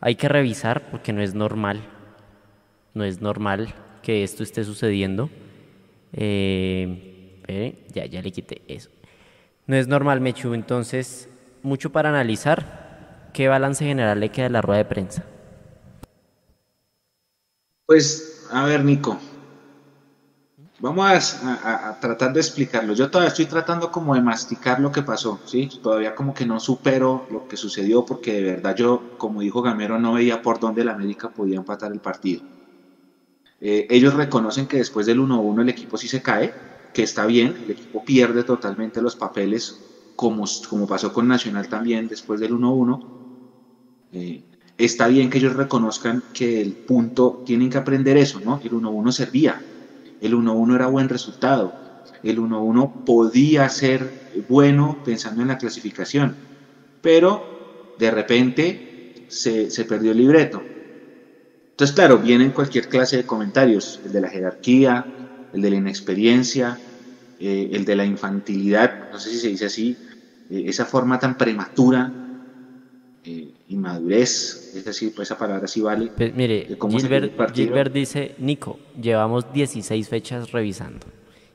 Hay 0.00 0.14
que 0.14 0.28
revisar 0.28 0.88
porque 0.90 1.12
no 1.12 1.20
es 1.20 1.34
normal, 1.34 1.80
no 2.94 3.02
es 3.02 3.20
normal 3.20 3.74
que 4.00 4.22
esto 4.22 4.44
esté 4.44 4.62
sucediendo. 4.62 5.30
Eh, 6.12 7.74
ya, 7.92 8.06
ya 8.06 8.22
le 8.22 8.30
quité 8.30 8.62
eso. 8.68 8.90
No 9.66 9.74
es 9.74 9.88
normal, 9.88 10.20
Mechu, 10.20 10.54
entonces 10.54 11.28
mucho 11.64 11.90
para 11.90 12.10
analizar. 12.10 13.30
¿Qué 13.32 13.48
balance 13.48 13.84
general 13.84 14.20
le 14.20 14.28
queda 14.28 14.44
de 14.44 14.52
la 14.52 14.62
rueda 14.62 14.78
de 14.78 14.84
prensa? 14.84 15.24
Pues, 17.88 18.46
a 18.50 18.66
ver, 18.66 18.84
Nico. 18.84 19.18
Vamos 20.80 21.34
a, 21.42 21.98
tratar 22.00 22.32
de 22.32 22.40
explicarlo. 22.40 22.92
Yo 22.94 23.08
todavía 23.10 23.28
estoy 23.28 23.46
tratando 23.46 23.90
como 23.90 24.14
de 24.14 24.20
masticar 24.20 24.78
lo 24.78 24.90
que 24.92 25.02
pasó, 25.02 25.40
¿sí? 25.44 25.68
Todavía 25.82 26.14
como 26.14 26.34
que 26.34 26.44
no 26.46 26.60
supero 26.60 27.26
lo 27.30 27.46
que 27.48 27.56
sucedió 27.56 28.04
porque 28.04 28.32
de 28.34 28.42
verdad 28.42 28.74
yo, 28.76 29.06
como 29.16 29.40
dijo 29.40 29.62
Gamero, 29.62 29.98
no 29.98 30.12
veía 30.12 30.42
por 30.42 30.58
dónde 30.60 30.82
el 30.82 30.88
América 30.90 31.28
podía 31.30 31.56
empatar 31.56 31.90
el 31.92 32.00
partido. 32.00 32.42
Eh, 33.60 33.86
ellos 33.90 34.14
reconocen 34.14 34.66
que 34.66 34.78
después 34.78 35.06
del 35.06 35.18
1-1 35.20 35.62
el 35.62 35.68
equipo 35.68 35.96
sí 35.96 36.08
se 36.08 36.22
cae, 36.22 36.54
que 36.92 37.02
está 37.02 37.26
bien, 37.26 37.56
el 37.64 37.70
equipo 37.72 38.02
pierde 38.04 38.44
totalmente 38.44 39.00
los 39.02 39.16
papeles, 39.16 39.80
como, 40.14 40.44
como 40.68 40.86
pasó 40.86 41.12
con 41.12 41.26
Nacional 41.28 41.68
también 41.68 42.06
después 42.08 42.40
del 42.40 42.52
1-1. 42.52 42.98
Eh, 44.12 44.42
está 44.78 45.08
bien 45.08 45.28
que 45.28 45.38
ellos 45.38 45.56
reconozcan 45.56 46.22
que 46.32 46.60
el 46.60 46.72
punto, 46.72 47.42
tienen 47.44 47.68
que 47.68 47.78
aprender 47.78 48.16
eso, 48.16 48.40
¿no? 48.40 48.60
El 48.62 48.70
1-1 48.70 49.12
servía, 49.12 49.60
el 50.20 50.34
1-1 50.34 50.74
era 50.74 50.86
buen 50.86 51.08
resultado. 51.08 51.72
El 52.22 52.38
1-1 52.38 53.04
podía 53.04 53.68
ser 53.68 54.10
bueno 54.48 55.02
pensando 55.04 55.42
en 55.42 55.48
la 55.48 55.58
clasificación. 55.58 56.36
Pero 57.00 57.94
de 57.98 58.10
repente 58.10 59.26
se, 59.28 59.84
perdió 59.84 60.12
el 60.12 60.18
libreto. 60.18 60.62
Entonces, 61.70 61.94
claro, 61.94 62.18
vienen 62.18 62.50
cualquier 62.50 62.88
clase 62.88 63.18
de 63.18 63.26
comentarios. 63.26 64.00
El 64.04 64.12
de 64.12 64.20
la 64.20 64.28
jerarquía, 64.28 65.06
el 65.52 65.62
de 65.62 65.70
la 65.70 65.76
inexperiencia, 65.76 66.78
eh, 67.38 67.70
el 67.72 67.84
de 67.84 67.96
la 67.96 68.04
infantilidad, 68.04 69.10
no 69.12 69.18
sé 69.18 69.30
si 69.30 69.38
se 69.38 69.48
dice 69.48 69.66
así, 69.66 69.96
eh, 70.50 70.64
esa 70.66 70.84
forma 70.84 71.20
tan 71.20 71.36
prematura 71.36 72.12
eh, 73.22 73.57
inmadurez, 73.68 74.74
es 74.74 74.84
decir, 74.84 75.14
pues 75.14 75.28
esa 75.28 75.38
palabra 75.38 75.66
sí 75.68 75.80
vale. 75.80 76.10
Pues, 76.16 76.34
mire, 76.34 76.76
Gilbert, 77.54 77.92
dice, 77.92 78.34
Nico, 78.38 78.78
llevamos 79.00 79.52
16 79.52 80.08
fechas 80.08 80.52
revisando. 80.52 81.06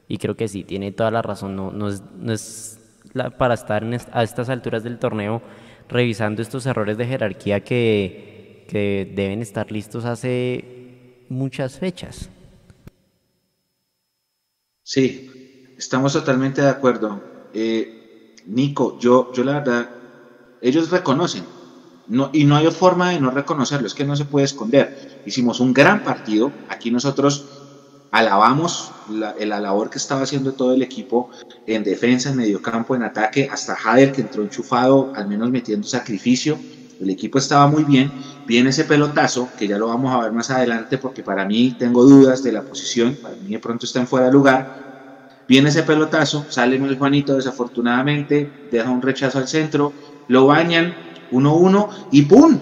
Y 0.08 0.18
creo 0.18 0.36
que 0.36 0.48
sí, 0.48 0.64
tiene 0.64 0.92
toda 0.92 1.12
la 1.12 1.22
razón. 1.22 1.56
No, 1.56 1.72
no 1.72 1.90
es, 2.34 2.78
para 3.38 3.54
estar 3.54 3.84
a 4.12 4.24
estas 4.24 4.50
alturas 4.50 4.84
del 4.84 5.00
torneo 5.00 5.42
revisando 5.90 6.42
estos 6.42 6.66
errores 6.66 6.98
de 6.98 7.06
jerarquía 7.06 7.64
que, 7.64 8.66
que 8.68 9.12
deben 9.16 9.42
estar 9.42 9.72
listos 9.72 10.06
hace 10.06 11.26
muchas 11.30 11.80
fechas. 11.80 12.30
Sí, 14.84 15.74
estamos 15.78 16.14
totalmente 16.14 16.62
de 16.62 16.70
acuerdo. 16.70 17.22
Eh, 17.54 18.36
Nico, 18.48 19.00
yo, 19.00 19.32
yo 19.34 19.44
la 19.44 19.54
verdad, 19.54 19.90
ellos 20.62 20.92
reconocen, 20.92 21.44
no, 22.08 22.30
y 22.34 22.44
no 22.46 22.56
hay 22.56 22.70
forma 22.72 23.12
de 23.12 23.20
no 23.20 23.32
reconocerlo, 23.32 23.88
es 23.88 23.94
que 23.94 24.06
no 24.06 24.16
se 24.16 24.26
puede 24.26 24.46
esconder. 24.46 25.22
Hicimos 25.26 25.60
un 25.60 25.74
gran 25.74 26.04
partido, 26.04 26.52
aquí 26.70 26.92
nosotros 26.92 27.46
alabamos 28.12 28.92
la, 29.10 29.36
la, 29.40 29.60
labor 29.60 29.90
que 29.90 29.98
estaba 29.98 30.22
haciendo 30.22 30.54
todo 30.54 30.74
el 30.74 30.84
equipo 30.84 31.32
en 31.66 31.84
defensa, 31.84 32.30
en 32.30 32.38
mediocampo, 32.38 32.96
en 32.96 33.04
ataque, 33.04 33.50
hasta 33.52 33.76
Jader 33.76 34.12
que 34.12 34.22
entró 34.22 34.44
enchufado, 34.44 35.12
al 35.16 35.28
menos 35.28 35.50
metiendo 35.50 35.88
sacrificio. 35.88 36.60
El 37.02 37.10
equipo 37.10 37.40
estaba 37.40 37.68
muy 37.68 37.84
bien. 37.84 38.12
Viene 38.46 38.70
ese 38.70 38.84
pelotazo, 38.84 39.50
que 39.58 39.68
ya 39.68 39.78
lo 39.78 39.88
vamos 39.88 40.14
a 40.14 40.20
ver 40.20 40.32
más 40.32 40.50
adelante, 40.50 40.98
porque 40.98 41.24
para 41.24 41.46
mí 41.46 41.76
tengo 41.80 42.04
dudas 42.04 42.44
de 42.44 42.52
la 42.52 42.62
posición, 42.62 43.18
para 43.22 43.36
mí 43.36 43.52
de 43.52 43.60
pronto 43.60 43.86
está 43.86 44.00
en 44.00 44.08
fuera 44.08 44.28
de 44.28 44.34
lugar. 44.34 44.84
Viene 45.48 45.70
ese 45.70 45.84
pelotazo, 45.84 46.46
sale 46.50 46.76
el 46.76 46.98
Juanito 46.98 47.36
desafortunadamente, 47.36 48.68
deja 48.72 48.90
un 48.90 49.02
rechazo 49.02 49.40
al 49.40 49.48
centro, 49.48 49.92
lo 50.28 50.46
bañan, 50.46 50.94
1-1 51.30 51.90
y 52.12 52.24
¡pum! 52.24 52.60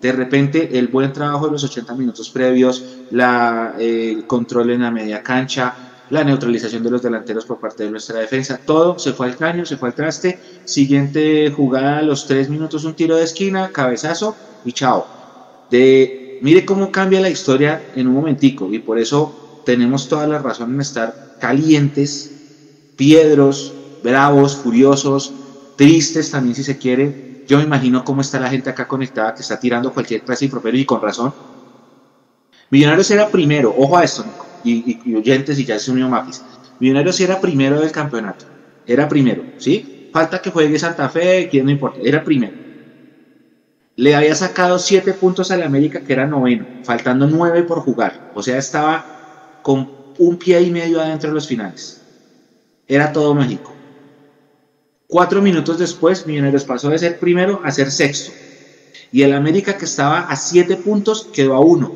De 0.00 0.12
repente 0.12 0.78
el 0.78 0.88
buen 0.88 1.12
trabajo 1.12 1.46
de 1.46 1.52
los 1.52 1.64
80 1.64 1.94
minutos 1.94 2.30
previos, 2.30 2.84
la, 3.10 3.74
eh, 3.78 4.12
el 4.16 4.26
control 4.26 4.70
en 4.70 4.80
la 4.82 4.90
media 4.90 5.20
cancha, 5.22 5.76
la 6.08 6.24
neutralización 6.24 6.82
de 6.82 6.90
los 6.90 7.02
delanteros 7.02 7.44
por 7.46 7.58
parte 7.58 7.84
de 7.84 7.90
nuestra 7.90 8.18
defensa, 8.20 8.58
todo 8.64 8.98
se 8.98 9.12
fue 9.12 9.26
al 9.26 9.36
caño, 9.36 9.64
se 9.66 9.76
fue 9.76 9.88
al 9.88 9.94
traste. 9.94 10.38
Siguiente 10.64 11.50
jugada 11.50 11.98
a 11.98 12.02
los 12.02 12.26
3 12.26 12.48
minutos, 12.48 12.84
un 12.84 12.94
tiro 12.94 13.16
de 13.16 13.24
esquina, 13.24 13.68
cabezazo 13.70 14.38
y 14.62 14.72
chao. 14.72 15.10
De, 15.68 16.16
mire 16.40 16.64
cómo 16.64 16.90
cambia 16.90 17.20
la 17.20 17.30
historia 17.30 17.84
en 17.92 18.08
un 18.08 18.14
momentico 18.14 18.72
y 18.72 18.80
por 18.80 18.98
eso 18.98 19.34
tenemos 19.62 20.08
toda 20.08 20.26
la 20.26 20.38
razón 20.38 20.72
en 20.72 20.80
estar 20.80 21.16
calientes, 21.38 22.34
piedros, 22.96 23.76
bravos, 24.00 24.56
furiosos, 24.56 25.36
tristes 25.76 26.30
también 26.30 26.54
si 26.56 26.64
se 26.64 26.78
quiere, 26.78 27.16
yo 27.50 27.58
me 27.58 27.64
imagino 27.64 28.04
cómo 28.04 28.20
está 28.20 28.38
la 28.38 28.48
gente 28.48 28.70
acá 28.70 28.86
conectada 28.86 29.34
que 29.34 29.42
está 29.42 29.58
tirando 29.58 29.92
cualquier 29.92 30.22
clase 30.22 30.44
de 30.44 30.46
improperio 30.46 30.80
y 30.80 30.84
con 30.84 31.02
razón. 31.02 31.34
Millonarios 32.70 33.10
era 33.10 33.28
primero, 33.28 33.74
ojo 33.76 33.96
a 33.96 34.04
esto, 34.04 34.24
y, 34.62 35.16
oyentes 35.16 35.58
y 35.58 35.64
ya 35.64 35.76
se 35.76 35.90
unió 35.90 36.08
Mapis. 36.08 36.44
Millonarios 36.78 37.18
era 37.18 37.40
primero 37.40 37.80
del 37.80 37.90
campeonato, 37.90 38.44
era 38.86 39.08
primero, 39.08 39.42
¿sí? 39.58 40.10
Falta 40.12 40.40
que 40.40 40.50
juegue 40.52 40.78
Santa 40.78 41.08
Fe, 41.08 41.48
quien 41.50 41.64
no 41.64 41.72
importa, 41.72 41.98
era 42.04 42.22
primero. 42.22 42.54
Le 43.96 44.14
había 44.14 44.36
sacado 44.36 44.78
siete 44.78 45.12
puntos 45.12 45.50
al 45.50 45.64
América, 45.64 46.02
que 46.04 46.12
era 46.12 46.26
noveno, 46.26 46.66
faltando 46.84 47.26
nueve 47.26 47.64
por 47.64 47.80
jugar. 47.80 48.30
O 48.32 48.44
sea, 48.44 48.58
estaba 48.58 49.58
con 49.62 49.90
un 50.18 50.36
pie 50.36 50.62
y 50.62 50.70
medio 50.70 51.00
adentro 51.00 51.30
de 51.30 51.34
los 51.34 51.48
finales. 51.48 52.00
Era 52.86 53.12
todo 53.12 53.34
mágico. 53.34 53.79
Cuatro 55.10 55.42
minutos 55.42 55.76
después, 55.76 56.24
Millonarios 56.24 56.64
pasó 56.64 56.88
de 56.88 56.96
ser 56.96 57.18
primero 57.18 57.60
a 57.64 57.72
ser 57.72 57.90
sexto. 57.90 58.30
Y 59.10 59.22
el 59.22 59.32
América 59.32 59.76
que 59.76 59.84
estaba 59.84 60.20
a 60.20 60.36
siete 60.36 60.76
puntos 60.76 61.28
quedó 61.32 61.56
a 61.56 61.60
uno. 61.60 61.90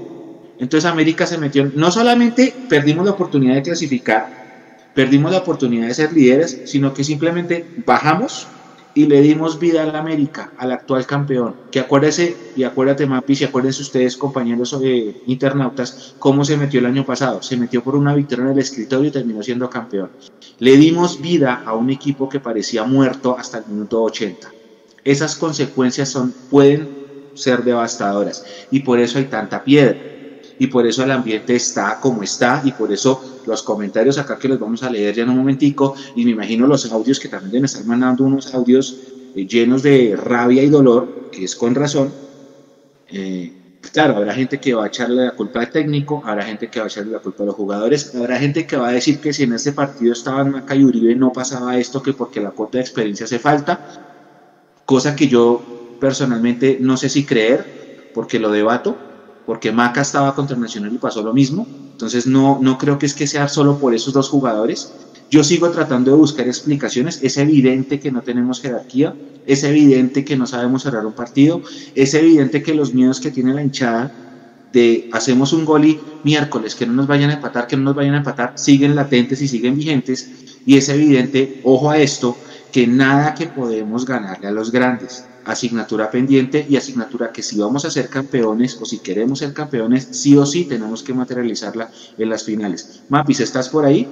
Entonces 0.59 0.91
América 0.91 1.25
se 1.25 1.39
metió, 1.39 1.71
no 1.77 1.93
solamente 1.93 2.53
perdimos 2.69 3.05
la 3.05 3.13
oportunidad 3.13 3.55
de 3.55 3.63
clasificar, 3.63 4.27
perdimos 4.97 5.31
la 5.31 5.39
oportunidad 5.39 5.87
de 5.87 5.95
ser 5.95 6.13
líderes, 6.13 6.63
sino 6.65 6.93
que 6.93 7.05
simplemente 7.05 7.65
bajamos 7.87 8.49
y 8.95 9.07
le 9.07 9.21
dimos 9.21 9.59
vida 9.59 9.83
al 9.83 9.97
América, 9.97 10.53
al 10.57 10.73
actual 10.73 11.05
campeón. 11.07 11.55
Que 11.71 11.81
acuérdese, 11.81 12.37
y 12.57 12.63
acuérdate 12.63 13.07
Mapis, 13.07 13.41
y 13.41 13.45
acuérdense 13.45 13.83
ustedes, 13.83 14.17
compañeros 14.17 14.79
eh, 14.83 15.23
internautas, 15.27 16.15
cómo 16.19 16.45
se 16.45 16.57
metió 16.57 16.81
el 16.81 16.87
año 16.87 17.05
pasado. 17.05 17.43
Se 17.43 17.57
metió 17.57 17.83
por 17.83 17.97
una 17.97 18.15
victoria 18.15 18.45
en 18.45 18.53
el 18.53 18.59
escritorio 18.59 19.09
y 19.09 19.13
terminó 19.13 19.43
siendo 19.43 19.69
campeón. 19.69 20.11
Le 20.59 20.77
dimos 20.77 21.21
vida 21.21 21.63
a 21.67 21.75
un 21.75 21.91
equipo 21.91 22.29
que 22.29 22.41
parecía 22.41 22.85
muerto 22.85 23.37
hasta 23.37 23.59
el 23.59 23.67
minuto 23.67 24.03
80. 24.03 24.49
Esas 25.03 25.37
consecuencias 25.37 26.09
son, 26.09 26.33
pueden 26.51 27.05
ser 27.35 27.65
devastadoras 27.65 28.45
y 28.71 28.81
por 28.81 29.01
eso 29.01 29.19
hay 29.19 29.25
tanta 29.25 29.65
piedra 29.65 30.14
y 30.59 30.69
por 30.69 30.87
eso 30.87 31.03
el 31.03 31.11
ambiente 31.11 31.55
está 31.57 31.99
como 32.01 32.23
está 32.23 32.63
y 32.65 32.73
por 32.73 32.93
eso 32.93 33.21
los 33.45 33.63
comentarios 33.63 34.19
acá 34.19 34.39
que 34.39 34.49
los 34.49 34.59
vamos 34.59 34.83
a 34.83 34.91
leer 34.91 35.15
ya 35.15 35.23
en 35.25 35.31
un 35.31 35.39
momentico 35.39 35.95
y 36.15 36.25
me 36.25 36.31
imagino 36.33 36.67
los 36.67 36.91
audios 36.93 37.19
que 37.19 37.29
también 37.29 37.51
deben 37.53 37.65
estar 37.65 37.85
mandando 37.85 38.25
unos 38.25 38.55
audios 38.55 39.01
eh, 39.35 39.47
llenos 39.47 39.83
de 39.83 40.15
rabia 40.17 40.63
y 40.63 40.69
dolor, 40.71 41.13
que 41.31 41.45
es 41.45 41.57
con 41.57 41.75
razón. 41.75 42.17
Eh, 43.07 43.57
claro, 43.93 44.17
habrá 44.17 44.35
gente 44.35 44.61
que 44.61 44.75
va 44.75 44.85
a 44.85 44.87
echarle 44.89 45.25
la 45.25 45.33
culpa 45.33 45.61
al 45.61 45.71
técnico, 45.71 46.23
habrá 46.25 46.45
gente 46.45 46.69
que 46.71 46.79
va 46.81 46.87
a 46.87 46.89
echarle 46.89 47.13
la 47.13 47.21
culpa 47.21 47.43
a 47.43 47.47
los 47.47 47.57
jugadores, 47.57 48.15
habrá 48.15 48.39
gente 48.39 48.67
que 48.67 48.77
va 48.77 48.89
a 48.89 48.93
decir 48.93 49.21
que 49.21 49.33
si 49.33 49.43
en 49.45 49.53
este 49.55 49.73
partido 49.73 50.13
estaban 50.13 50.51
Maca 50.51 50.75
y 50.77 50.85
Uribe 50.85 51.15
no 51.17 51.33
pasaba 51.33 51.79
esto, 51.79 52.01
que 52.03 52.15
porque 52.15 52.41
la 52.41 52.53
cuota 52.53 52.79
de 52.79 52.83
experiencia 52.83 53.25
hace 53.25 53.39
falta, 53.41 53.83
cosa 54.85 55.15
que 55.17 55.29
yo 55.29 55.69
personalmente 55.99 56.79
no 56.81 56.97
sé 56.97 57.09
si 57.09 57.25
creer, 57.27 57.71
porque 58.13 58.39
lo 58.39 58.51
debato, 58.51 59.04
porque 59.47 59.73
Maca 59.73 60.01
estaba 60.01 60.35
contra 60.35 60.57
Nacional 60.57 60.93
y 60.93 60.99
pasó 60.99 61.23
lo 61.23 61.33
mismo. 61.33 61.67
Entonces 61.93 62.27
no, 62.27 62.59
no 62.61 62.79
creo 62.79 62.99
que 62.99 63.07
es 63.07 63.15
que 63.15 63.27
sea 63.27 63.49
solo 63.49 63.79
por 63.79 63.95
esos 63.95 64.13
dos 64.13 64.29
jugadores. 64.29 64.93
Yo 65.31 65.45
sigo 65.45 65.71
tratando 65.71 66.13
de 66.13 66.17
buscar 66.17 66.47
explicaciones. 66.47 67.21
Es 67.23 67.37
evidente 67.37 68.01
que 68.01 68.11
no 68.11 68.23
tenemos 68.23 68.61
jerarquía, 68.61 69.15
es 69.47 69.65
evidente 69.65 70.25
que 70.25 70.37
no 70.37 70.47
sabemos 70.47 70.83
cerrar 70.83 71.05
un 71.07 71.13
partido, 71.13 71.63
es 71.95 72.15
evidente 72.15 72.63
que 72.63 72.75
los 72.75 72.95
miedos 72.95 73.21
que 73.21 73.31
tiene 73.31 73.53
la 73.53 73.63
hinchada 73.63 74.13
de 74.73 75.09
hacemos 75.13 75.53
un 75.53 75.65
gol 75.65 75.85
y 75.85 76.01
miércoles 76.25 76.75
que 76.75 76.87
no 76.87 76.93
nos 76.95 77.07
vayan 77.07 77.31
a 77.31 77.35
empatar, 77.35 77.67
que 77.67 77.77
no 77.77 77.85
nos 77.85 77.95
vayan 77.95 78.15
a 78.15 78.19
empatar, 78.19 78.55
siguen 78.57 78.97
latentes 78.97 79.41
y 79.43 79.49
siguen 79.49 79.77
vigentes. 79.77 80.31
Y 80.67 80.77
es 80.77 80.89
evidente, 80.89 81.61
ojo 81.63 81.91
a 81.91 81.99
esto, 81.99 82.37
que 82.73 82.87
nada 82.87 83.35
que 83.35 83.47
podemos 83.47 84.05
ganarle 84.05 84.49
a 84.49 84.51
los 84.51 84.73
grandes 84.73 85.25
asignatura 85.45 86.11
pendiente 86.11 86.67
y 86.69 86.77
asignatura 86.77 87.33
que 87.33 87.43
si 87.43 87.59
vamos 87.59 87.85
a 87.85 87.91
ser 87.91 88.09
campeones 88.09 88.79
o 88.81 88.85
si 88.85 88.99
queremos 88.99 89.41
ser 89.41 89.53
campeones, 89.53 90.09
sí 90.13 90.37
o 90.37 90.47
sí 90.47 90.65
tenemos 90.65 91.03
que 91.03 91.15
materializarla 91.15 91.91
en 92.19 92.29
las 92.29 92.45
finales. 92.45 93.03
Mapis, 93.09 93.41
¿estás 93.41 93.69
por 93.69 93.85
ahí? 93.85 94.09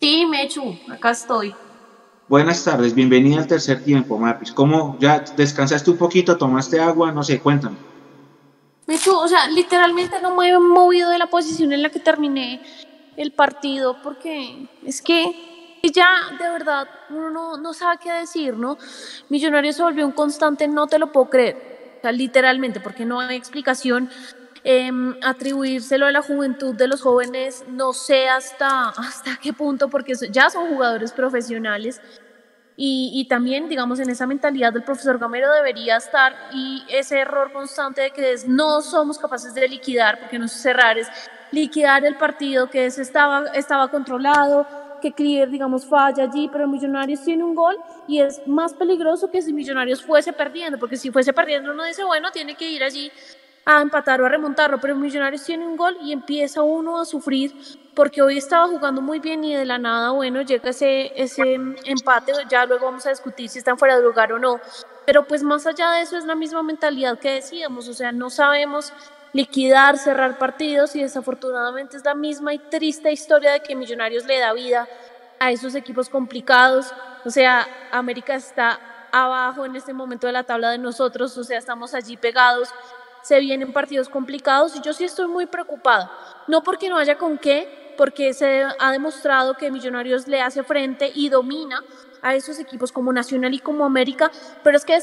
Sí, 0.00 0.26
Mechu, 0.26 0.78
acá 0.90 1.10
estoy. 1.10 1.54
Buenas 2.28 2.62
tardes, 2.62 2.94
bienvenida 2.94 3.38
al 3.38 3.46
tercer 3.46 3.82
tiempo, 3.82 4.18
Mapis. 4.18 4.52
¿Cómo 4.52 4.96
ya 5.00 5.24
descansaste 5.36 5.90
un 5.90 5.96
poquito, 5.96 6.36
tomaste 6.36 6.78
agua? 6.78 7.10
No 7.10 7.22
sé, 7.22 7.40
cuéntame. 7.40 7.76
Mechu, 8.86 9.14
o 9.16 9.28
sea, 9.28 9.48
literalmente 9.48 10.16
no 10.22 10.34
me 10.34 10.48
he 10.48 10.58
movido 10.58 11.10
de 11.10 11.18
la 11.18 11.26
posición 11.26 11.72
en 11.72 11.82
la 11.82 11.90
que 11.90 12.00
terminé 12.00 12.60
el 13.16 13.32
partido 13.32 13.96
porque 14.02 14.68
es 14.84 15.02
que 15.02 15.57
y 15.82 15.92
ya, 15.92 16.36
de 16.38 16.48
verdad, 16.50 16.88
uno 17.10 17.30
no, 17.30 17.56
no 17.56 17.72
sabe 17.72 17.98
qué 18.02 18.12
decir, 18.12 18.56
¿no? 18.56 18.78
Millonario 19.28 19.72
se 19.72 19.82
volvió 19.82 20.06
un 20.06 20.12
constante, 20.12 20.66
no 20.68 20.86
te 20.86 20.98
lo 20.98 21.12
puedo 21.12 21.30
creer. 21.30 21.96
O 21.98 22.00
sea, 22.02 22.12
literalmente, 22.12 22.80
porque 22.80 23.04
no 23.04 23.20
hay 23.20 23.36
explicación. 23.36 24.10
em, 24.64 25.14
atribuírselo 25.22 26.06
a 26.06 26.12
la 26.12 26.20
juventud 26.20 26.74
de 26.74 26.88
los 26.88 27.00
jóvenes, 27.00 27.64
no 27.68 27.92
sé 27.92 28.28
hasta, 28.28 28.88
hasta 28.96 29.38
qué 29.40 29.52
punto, 29.52 29.88
porque 29.88 30.14
ya 30.30 30.50
son 30.50 30.68
jugadores 30.68 31.12
profesionales. 31.12 32.00
Y, 32.76 33.10
y, 33.14 33.26
también, 33.28 33.68
digamos, 33.68 33.98
en 34.00 34.10
esa 34.10 34.26
mentalidad 34.26 34.72
del 34.72 34.84
profesor 34.84 35.18
Gamero 35.18 35.52
debería 35.52 35.96
estar 35.96 36.36
y 36.52 36.84
ese 36.88 37.20
error 37.20 37.52
constante 37.52 38.02
de 38.02 38.10
que 38.10 38.36
no 38.46 38.82
somos 38.82 39.18
capaces 39.18 39.54
de 39.54 39.66
liquidar, 39.68 40.20
porque 40.20 40.38
no 40.38 40.46
es 40.46 40.52
cerrar, 40.52 40.98
es 40.98 41.08
liquidar 41.50 42.04
el 42.04 42.16
partido 42.16 42.68
que 42.70 42.86
es, 42.86 42.98
estaba, 42.98 43.46
estaba 43.54 43.88
controlado, 43.88 44.66
que 45.00 45.12
Crier, 45.12 45.50
digamos, 45.50 45.86
falla 45.86 46.24
allí, 46.24 46.48
pero 46.50 46.66
Millonarios 46.66 47.22
tiene 47.22 47.44
un 47.44 47.54
gol 47.54 47.76
y 48.06 48.20
es 48.20 48.46
más 48.46 48.74
peligroso 48.74 49.30
que 49.30 49.42
si 49.42 49.52
Millonarios 49.52 50.02
fuese 50.02 50.32
perdiendo, 50.32 50.78
porque 50.78 50.96
si 50.96 51.10
fuese 51.10 51.32
perdiendo 51.32 51.72
uno 51.72 51.84
dice, 51.84 52.04
bueno, 52.04 52.30
tiene 52.30 52.54
que 52.54 52.70
ir 52.70 52.82
allí 52.82 53.10
a 53.64 53.82
empatar 53.82 54.20
o 54.22 54.26
a 54.26 54.28
remontarlo, 54.30 54.78
pero 54.80 54.96
Millonarios 54.96 55.44
tiene 55.44 55.66
un 55.66 55.76
gol 55.76 55.96
y 56.02 56.12
empieza 56.12 56.62
uno 56.62 57.00
a 57.00 57.04
sufrir 57.04 57.52
porque 57.94 58.22
hoy 58.22 58.38
estaba 58.38 58.66
jugando 58.66 59.02
muy 59.02 59.18
bien 59.18 59.44
y 59.44 59.54
de 59.54 59.64
la 59.64 59.78
nada, 59.78 60.10
bueno, 60.12 60.40
llega 60.40 60.70
ese, 60.70 61.12
ese 61.20 61.54
empate, 61.84 62.32
ya 62.48 62.64
luego 62.64 62.86
vamos 62.86 63.04
a 63.06 63.10
discutir 63.10 63.50
si 63.50 63.58
están 63.58 63.76
fuera 63.76 63.96
de 63.96 64.02
lugar 64.02 64.32
o 64.32 64.38
no, 64.38 64.58
pero 65.04 65.26
pues 65.26 65.42
más 65.42 65.66
allá 65.66 65.90
de 65.90 66.02
eso 66.02 66.16
es 66.16 66.24
la 66.24 66.34
misma 66.34 66.62
mentalidad 66.62 67.18
que 67.18 67.32
decíamos, 67.32 67.88
o 67.88 67.92
sea, 67.92 68.12
no 68.12 68.30
sabemos 68.30 68.92
liquidar, 69.32 69.98
cerrar 69.98 70.38
partidos 70.38 70.96
y 70.96 71.02
desafortunadamente 71.02 71.96
es 71.96 72.04
la 72.04 72.14
misma 72.14 72.54
y 72.54 72.58
triste 72.58 73.12
historia 73.12 73.52
de 73.52 73.60
que 73.60 73.76
Millonarios 73.76 74.24
le 74.24 74.38
da 74.38 74.52
vida 74.52 74.88
a 75.38 75.50
esos 75.50 75.74
equipos 75.74 76.08
complicados. 76.08 76.92
O 77.24 77.30
sea, 77.30 77.66
América 77.92 78.34
está 78.34 78.80
abajo 79.12 79.64
en 79.64 79.76
este 79.76 79.92
momento 79.92 80.26
de 80.26 80.32
la 80.32 80.44
tabla 80.44 80.70
de 80.70 80.78
nosotros, 80.78 81.36
o 81.38 81.44
sea, 81.44 81.58
estamos 81.58 81.94
allí 81.94 82.16
pegados, 82.16 82.68
se 83.22 83.40
vienen 83.40 83.72
partidos 83.72 84.08
complicados 84.08 84.76
y 84.76 84.82
yo 84.82 84.92
sí 84.92 85.04
estoy 85.04 85.26
muy 85.26 85.46
preocupada, 85.46 86.10
no 86.46 86.62
porque 86.62 86.88
no 86.88 86.98
haya 86.98 87.16
con 87.16 87.38
qué, 87.38 87.94
porque 87.96 88.32
se 88.32 88.64
ha 88.78 88.92
demostrado 88.92 89.54
que 89.54 89.70
Millonarios 89.70 90.28
le 90.28 90.40
hace 90.40 90.62
frente 90.62 91.10
y 91.14 91.28
domina, 91.28 91.82
a 92.22 92.34
esos 92.34 92.58
equipos 92.58 92.92
como 92.92 93.12
Nacional 93.12 93.54
y 93.54 93.58
como 93.60 93.84
América, 93.84 94.30
pero 94.62 94.76
es 94.76 94.84
que 94.84 94.98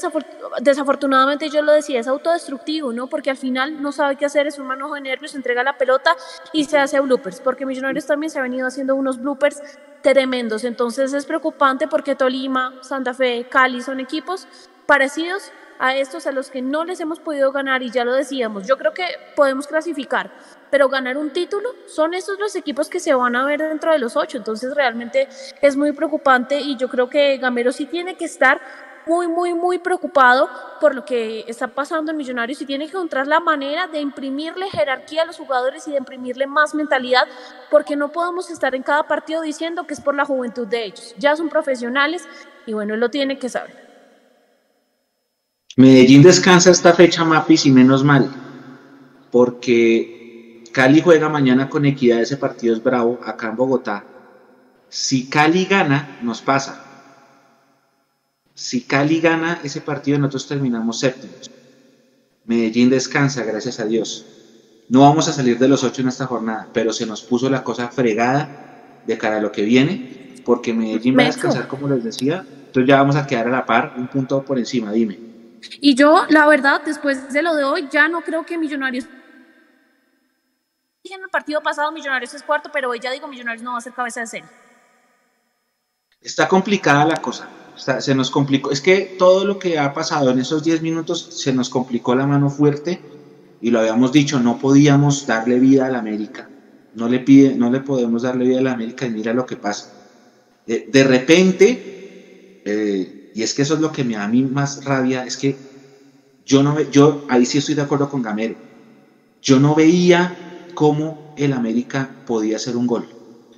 desafortunadamente 0.60 1.48
yo 1.50 1.62
lo 1.62 1.72
decía, 1.72 2.00
es 2.00 2.08
autodestructivo, 2.08 2.92
¿no? 2.92 3.06
Porque 3.06 3.30
al 3.30 3.36
final 3.36 3.82
no 3.82 3.92
sabe 3.92 4.16
qué 4.16 4.26
hacer, 4.26 4.46
es 4.46 4.58
un 4.58 4.66
manojo 4.66 4.94
de 4.94 5.00
nervios, 5.00 5.34
entrega 5.34 5.62
la 5.62 5.78
pelota 5.78 6.14
y 6.52 6.64
se 6.64 6.78
hace 6.78 7.00
bloopers, 7.00 7.40
porque 7.40 7.66
Millonarios 7.66 8.06
también 8.06 8.30
se 8.30 8.38
ha 8.38 8.42
venido 8.42 8.66
haciendo 8.66 8.94
unos 8.94 9.20
bloopers 9.20 9.62
tremendos, 10.02 10.64
entonces 10.64 11.12
es 11.12 11.26
preocupante 11.26 11.88
porque 11.88 12.14
Tolima, 12.14 12.74
Santa 12.82 13.12
Fe, 13.12 13.46
Cali 13.48 13.82
son 13.82 14.00
equipos 14.00 14.46
parecidos 14.86 15.52
a 15.78 15.96
estos 15.96 16.26
a 16.26 16.32
los 16.32 16.50
que 16.50 16.62
no 16.62 16.84
les 16.84 17.00
hemos 17.00 17.20
podido 17.20 17.52
ganar 17.52 17.82
y 17.82 17.90
ya 17.90 18.04
lo 18.04 18.14
decíamos, 18.14 18.66
yo 18.66 18.78
creo 18.78 18.94
que 18.94 19.04
podemos 19.34 19.66
clasificar, 19.66 20.30
pero 20.70 20.88
ganar 20.88 21.16
un 21.16 21.30
título 21.30 21.70
son 21.86 22.14
estos 22.14 22.38
los 22.38 22.54
equipos 22.56 22.88
que 22.88 23.00
se 23.00 23.14
van 23.14 23.36
a 23.36 23.44
ver 23.44 23.60
dentro 23.60 23.92
de 23.92 23.98
los 23.98 24.16
ocho, 24.16 24.36
entonces 24.38 24.74
realmente 24.74 25.28
es 25.60 25.76
muy 25.76 25.92
preocupante 25.92 26.60
y 26.60 26.76
yo 26.76 26.88
creo 26.88 27.08
que 27.08 27.38
Gamero 27.38 27.72
sí 27.72 27.86
tiene 27.86 28.16
que 28.16 28.24
estar 28.24 28.60
muy, 29.06 29.28
muy, 29.28 29.54
muy 29.54 29.78
preocupado 29.78 30.50
por 30.80 30.94
lo 30.94 31.04
que 31.04 31.44
está 31.46 31.68
pasando 31.68 32.10
en 32.10 32.16
Millonarios 32.16 32.60
y 32.60 32.66
tiene 32.66 32.86
que 32.86 32.96
encontrar 32.96 33.28
la 33.28 33.38
manera 33.38 33.86
de 33.86 34.00
imprimirle 34.00 34.68
jerarquía 34.68 35.22
a 35.22 35.24
los 35.26 35.36
jugadores 35.36 35.86
y 35.86 35.92
de 35.92 35.98
imprimirle 35.98 36.46
más 36.46 36.74
mentalidad, 36.74 37.26
porque 37.70 37.94
no 37.94 38.10
podemos 38.10 38.50
estar 38.50 38.74
en 38.74 38.82
cada 38.82 39.04
partido 39.04 39.42
diciendo 39.42 39.86
que 39.86 39.94
es 39.94 40.00
por 40.00 40.16
la 40.16 40.24
juventud 40.24 40.66
de 40.66 40.84
ellos. 40.84 41.14
Ya 41.18 41.36
son 41.36 41.48
profesionales 41.48 42.26
y 42.66 42.72
bueno, 42.72 42.94
él 42.94 43.00
lo 43.00 43.08
tiene 43.08 43.38
que 43.38 43.48
saber. 43.48 43.86
Medellín 45.76 46.22
descansa 46.22 46.70
esta 46.70 46.92
fecha, 46.94 47.24
Mapis, 47.24 47.66
y 47.66 47.70
menos 47.70 48.02
mal, 48.02 48.28
porque 49.30 50.15
Cali 50.76 51.00
juega 51.00 51.30
mañana 51.30 51.70
con 51.70 51.86
Equidad, 51.86 52.20
ese 52.20 52.36
partido 52.36 52.74
es 52.74 52.82
bravo, 52.82 53.18
acá 53.24 53.48
en 53.48 53.56
Bogotá. 53.56 54.04
Si 54.90 55.26
Cali 55.30 55.64
gana, 55.64 56.18
nos 56.20 56.42
pasa. 56.42 56.84
Si 58.52 58.82
Cali 58.82 59.22
gana 59.22 59.58
ese 59.64 59.80
partido, 59.80 60.18
nosotros 60.18 60.48
terminamos 60.48 61.00
séptimos. 61.00 61.50
Medellín 62.44 62.90
descansa, 62.90 63.42
gracias 63.44 63.80
a 63.80 63.86
Dios. 63.86 64.26
No 64.90 65.00
vamos 65.00 65.26
a 65.28 65.32
salir 65.32 65.58
de 65.58 65.66
los 65.66 65.82
ocho 65.82 66.02
en 66.02 66.08
esta 66.08 66.26
jornada, 66.26 66.68
pero 66.74 66.92
se 66.92 67.06
nos 67.06 67.22
puso 67.22 67.48
la 67.48 67.64
cosa 67.64 67.88
fregada 67.88 69.00
de 69.06 69.16
cara 69.16 69.38
a 69.38 69.40
lo 69.40 69.52
que 69.52 69.62
viene, 69.62 70.42
porque 70.44 70.74
Medellín 70.74 71.16
va 71.16 71.22
a 71.22 71.26
descansar, 71.28 71.68
como 71.68 71.88
les 71.88 72.04
decía, 72.04 72.44
entonces 72.66 72.86
ya 72.86 72.98
vamos 72.98 73.16
a 73.16 73.26
quedar 73.26 73.46
a 73.46 73.50
la 73.50 73.64
par, 73.64 73.94
un 73.96 74.08
punto 74.08 74.42
por 74.42 74.58
encima, 74.58 74.92
dime. 74.92 75.18
Y 75.80 75.94
yo, 75.94 76.26
la 76.28 76.46
verdad, 76.46 76.82
después 76.84 77.32
de 77.32 77.40
lo 77.40 77.54
de 77.54 77.64
hoy, 77.64 77.88
ya 77.90 78.08
no 78.08 78.20
creo 78.20 78.44
que 78.44 78.58
Millonarios. 78.58 79.06
En 81.12 81.22
el 81.22 81.28
partido 81.30 81.62
pasado, 81.62 81.92
Millonarios 81.92 82.34
es 82.34 82.42
cuarto, 82.42 82.70
pero 82.72 82.90
hoy 82.90 83.00
ya 83.00 83.10
digo, 83.10 83.28
Millonarios 83.28 83.62
no 83.62 83.72
va 83.72 83.78
a 83.78 83.80
ser 83.80 83.92
cabeza 83.92 84.20
de 84.20 84.26
serie. 84.26 84.48
Está 86.20 86.48
complicada 86.48 87.04
la 87.04 87.16
cosa. 87.16 87.48
se 87.76 88.14
nos 88.14 88.30
complicó. 88.30 88.70
Es 88.70 88.80
que 88.80 89.16
todo 89.18 89.44
lo 89.44 89.58
que 89.58 89.78
ha 89.78 89.92
pasado 89.92 90.30
en 90.30 90.38
esos 90.38 90.64
10 90.64 90.82
minutos 90.82 91.22
se 91.42 91.52
nos 91.52 91.68
complicó 91.68 92.14
la 92.14 92.26
mano 92.26 92.50
fuerte. 92.50 93.00
Y 93.60 93.70
lo 93.70 93.80
habíamos 93.80 94.12
dicho, 94.12 94.40
no 94.40 94.58
podíamos 94.58 95.26
darle 95.26 95.58
vida 95.58 95.86
a 95.86 95.90
la 95.90 95.98
América. 95.98 96.48
No 96.94 97.08
le, 97.08 97.20
pide, 97.20 97.54
no 97.54 97.70
le 97.70 97.80
podemos 97.80 98.22
darle 98.22 98.46
vida 98.46 98.58
a 98.58 98.62
la 98.62 98.72
América 98.72 99.06
y 99.06 99.10
mira 99.10 99.32
lo 99.32 99.46
que 99.46 99.56
pasa. 99.56 99.92
Eh, 100.66 100.88
de 100.90 101.04
repente, 101.04 102.62
eh, 102.64 103.32
y 103.34 103.42
es 103.42 103.54
que 103.54 103.62
eso 103.62 103.74
es 103.74 103.80
lo 103.80 103.92
que 103.92 104.02
me 104.02 104.14
da 104.14 104.24
a 104.24 104.28
mí 104.28 104.42
más 104.42 104.84
rabia, 104.84 105.24
es 105.24 105.36
que 105.36 105.56
yo 106.44 106.62
no 106.62 106.80
yo 106.80 107.24
ahí 107.28 107.44
sí 107.44 107.58
estoy 107.58 107.74
de 107.74 107.82
acuerdo 107.82 108.08
con 108.08 108.22
Gamero. 108.22 108.56
Yo 109.42 109.60
no 109.60 109.74
veía 109.74 110.45
cómo 110.76 111.34
el 111.36 111.52
América 111.52 112.08
podía 112.24 112.56
hacer 112.56 112.76
un 112.76 112.86
gol. 112.86 113.08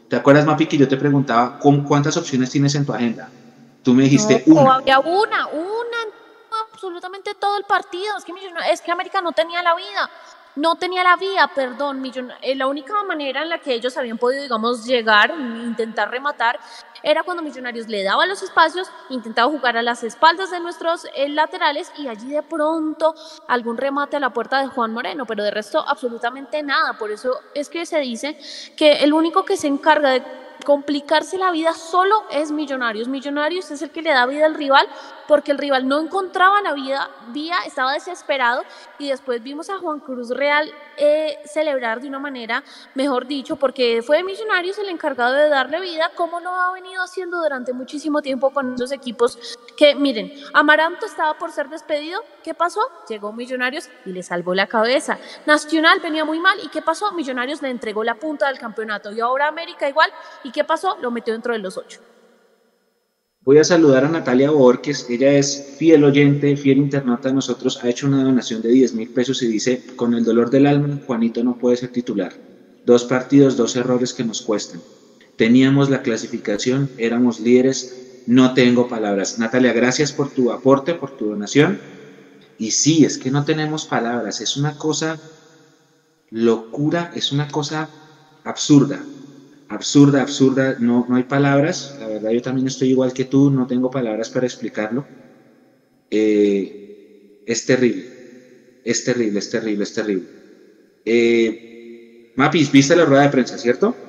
¿Te 0.09 0.16
acuerdas, 0.16 0.46
Mapi, 0.46 0.66
que 0.66 0.78
yo 0.78 0.88
te 0.88 0.96
preguntaba 0.96 1.59
cuántas 1.59 2.16
opciones 2.16 2.48
tienes 2.48 2.74
en 2.76 2.87
tu 2.87 2.94
agenda? 2.94 3.28
Tú 3.83 3.92
me 3.92 4.04
dijiste 4.04 4.44
una. 4.46 4.76
Había 4.76 5.00
una, 5.00 5.48
una, 5.48 5.98
absolutamente 6.72 7.35
todo 7.35 7.59
el 7.59 7.64
partido. 7.64 8.16
Es 8.16 8.24
que, 8.24 8.33
es 8.72 8.81
que 8.81 8.90
América 8.90 9.20
no 9.20 9.33
tenía 9.33 9.62
la 9.62 9.74
vida 9.74 10.09
no 10.58 10.74
tenía 10.74 11.04
la 11.04 11.16
vía, 11.16 11.48
perdón, 11.54 12.02
eh, 12.42 12.54
la 12.56 12.66
única 12.66 12.92
manera 13.04 13.42
en 13.42 13.48
la 13.48 13.58
que 13.58 13.74
ellos 13.74 13.96
habían 13.96 14.18
podido, 14.18 14.42
digamos, 14.42 14.84
llegar, 14.84 15.30
intentar 15.30 16.10
rematar, 16.10 16.58
era 17.02 17.22
cuando 17.22 17.44
Millonarios 17.44 17.86
le 17.86 18.02
daba 18.02 18.26
los 18.26 18.42
espacios, 18.42 18.90
intentaba 19.08 19.50
jugar 19.50 19.76
a 19.76 19.82
las 19.82 20.02
espaldas 20.02 20.50
de 20.50 20.58
nuestros 20.58 21.06
eh, 21.14 21.28
laterales 21.28 21.92
y 21.96 22.08
allí 22.08 22.30
de 22.30 22.42
pronto 22.42 23.14
algún 23.46 23.76
remate 23.76 24.16
a 24.16 24.20
la 24.20 24.30
puerta 24.30 24.60
de 24.60 24.66
Juan 24.66 24.92
Moreno, 24.92 25.24
pero 25.24 25.44
de 25.44 25.52
resto 25.52 25.84
absolutamente 25.86 26.60
nada. 26.64 26.94
Por 26.94 27.12
eso 27.12 27.38
es 27.54 27.68
que 27.68 27.86
se 27.86 28.00
dice 28.00 28.36
que 28.76 28.94
el 29.04 29.12
único 29.12 29.44
que 29.44 29.56
se 29.56 29.68
encarga 29.68 30.10
de 30.10 30.47
complicarse 30.64 31.38
la 31.38 31.50
vida 31.50 31.72
solo 31.72 32.24
es 32.30 32.50
Millonarios. 32.50 33.08
Millonarios 33.08 33.70
es 33.70 33.82
el 33.82 33.90
que 33.90 34.02
le 34.02 34.10
da 34.10 34.26
vida 34.26 34.46
al 34.46 34.54
rival 34.54 34.88
porque 35.28 35.52
el 35.52 35.58
rival 35.58 35.86
no 35.86 36.00
encontraba 36.00 36.62
la 36.62 36.72
vida, 36.72 37.10
vía, 37.28 37.56
estaba 37.66 37.92
desesperado 37.92 38.64
y 38.98 39.10
después 39.10 39.42
vimos 39.42 39.68
a 39.68 39.78
Juan 39.78 40.00
Cruz 40.00 40.30
Real 40.30 40.72
eh, 40.96 41.38
celebrar 41.44 42.00
de 42.00 42.08
una 42.08 42.18
manera, 42.18 42.64
mejor 42.94 43.26
dicho, 43.26 43.56
porque 43.56 44.02
fue 44.02 44.24
Millonarios 44.24 44.78
el 44.78 44.88
encargado 44.88 45.34
de 45.34 45.48
darle 45.48 45.80
vida, 45.80 46.10
como 46.16 46.40
lo 46.40 46.50
ha 46.50 46.72
venido 46.72 47.02
haciendo 47.02 47.40
durante 47.40 47.74
muchísimo 47.74 48.22
tiempo 48.22 48.50
con 48.50 48.74
esos 48.74 48.90
equipos 48.90 49.38
que, 49.76 49.94
miren, 49.94 50.32
Amaranto 50.54 51.04
estaba 51.04 51.34
por 51.34 51.52
ser 51.52 51.68
despedido, 51.68 52.22
¿qué 52.42 52.54
pasó? 52.54 52.80
Llegó 53.08 53.32
Millonarios 53.32 53.90
y 54.06 54.12
le 54.12 54.22
salvó 54.22 54.54
la 54.54 54.66
cabeza. 54.66 55.18
Nacional 55.44 56.00
venía 56.00 56.24
muy 56.24 56.40
mal 56.40 56.58
y 56.64 56.68
¿qué 56.68 56.80
pasó? 56.80 57.12
Millonarios 57.12 57.60
le 57.60 57.68
entregó 57.68 58.02
la 58.02 58.14
punta 58.14 58.48
del 58.48 58.58
campeonato 58.58 59.12
y 59.12 59.20
ahora 59.20 59.46
América 59.46 59.86
igual 59.88 60.10
¿qué 60.52 60.64
pasó? 60.64 60.96
Lo 61.00 61.11
metió 61.11 61.32
dentro 61.32 61.52
de 61.52 61.58
los 61.58 61.76
ocho. 61.76 62.00
Voy 63.48 63.56
a 63.56 63.64
saludar 63.64 64.04
a 64.04 64.08
Natalia 64.11 64.50
Borges, 64.50 65.06
ella 65.08 65.32
es 65.32 65.76
fiel 65.78 66.04
oyente, 66.04 66.54
fiel 66.56 66.78
internauta 66.78 67.28
de 67.28 67.34
nosotros, 67.34 67.82
ha 67.82 67.88
hecho 67.88 68.06
una 68.06 68.22
donación 68.22 68.61
de 68.61 68.68
10 68.68 68.92
mil 68.92 69.08
pesos 69.08 69.42
y 69.42 69.46
dice, 69.46 69.82
con 69.96 70.12
el 70.12 70.22
dolor 70.22 70.50
del 70.50 70.66
alma, 70.66 71.00
Juanito 71.06 71.42
no 71.42 71.56
puede 71.56 71.78
ser 71.78 71.90
titular. 71.90 72.34
Dos 72.84 73.04
partidos, 73.04 73.56
dos 73.56 73.74
errores 73.76 74.12
que 74.12 74.24
nos 74.24 74.42
cuestan. 74.42 74.82
Teníamos 75.37 75.88
la 75.88 76.02
clasificación, 76.02 76.90
éramos 76.98 77.40
líderes, 77.40 78.22
no 78.26 78.52
tengo 78.52 78.87
palabras. 78.87 79.38
Natalia, 79.38 79.72
gracias 79.72 80.12
por 80.12 80.28
tu 80.28 80.52
aporte, 80.52 80.92
por 80.94 81.16
tu 81.16 81.30
donación. 81.30 81.80
Y 82.58 82.72
sí, 82.72 83.06
es 83.06 83.16
que 83.16 83.30
no 83.30 83.46
tenemos 83.46 83.87
palabras, 83.87 84.42
es 84.42 84.58
una 84.58 84.76
cosa 84.76 85.18
locura, 86.28 87.12
es 87.14 87.32
una 87.32 87.48
cosa 87.48 87.88
absurda 88.44 89.00
absurda, 89.68 90.22
absurda, 90.22 90.76
no, 90.78 91.07
no 91.09 91.16
hay 91.16 91.24
palabras, 91.24 91.94
la 91.98 92.09
verdad 92.09 92.31
yo 92.33 92.40
también 92.42 92.66
estoy 92.66 92.90
igual 92.90 93.12
que 93.12 93.26
tú, 93.26 93.50
no 93.50 93.66
tengo 93.66 93.90
palabras 93.90 94.31
para 94.31 94.46
explicarlo. 94.46 95.09
Eh, 96.11 96.76
es 97.46 97.66
terrible, 97.66 98.12
es 98.85 99.04
terrible, 99.04 99.40
es 99.40 99.50
terrible, 99.50 99.85
es 99.85 99.92
terrible. 99.94 100.28
Eh, 101.04 101.61
Mapis, 102.37 102.72
viste 102.72 102.96
la 102.96 103.07
rueda 103.07 103.24
de 103.24 103.31
prensa, 103.31 103.59
¿cierto? 103.59 104.07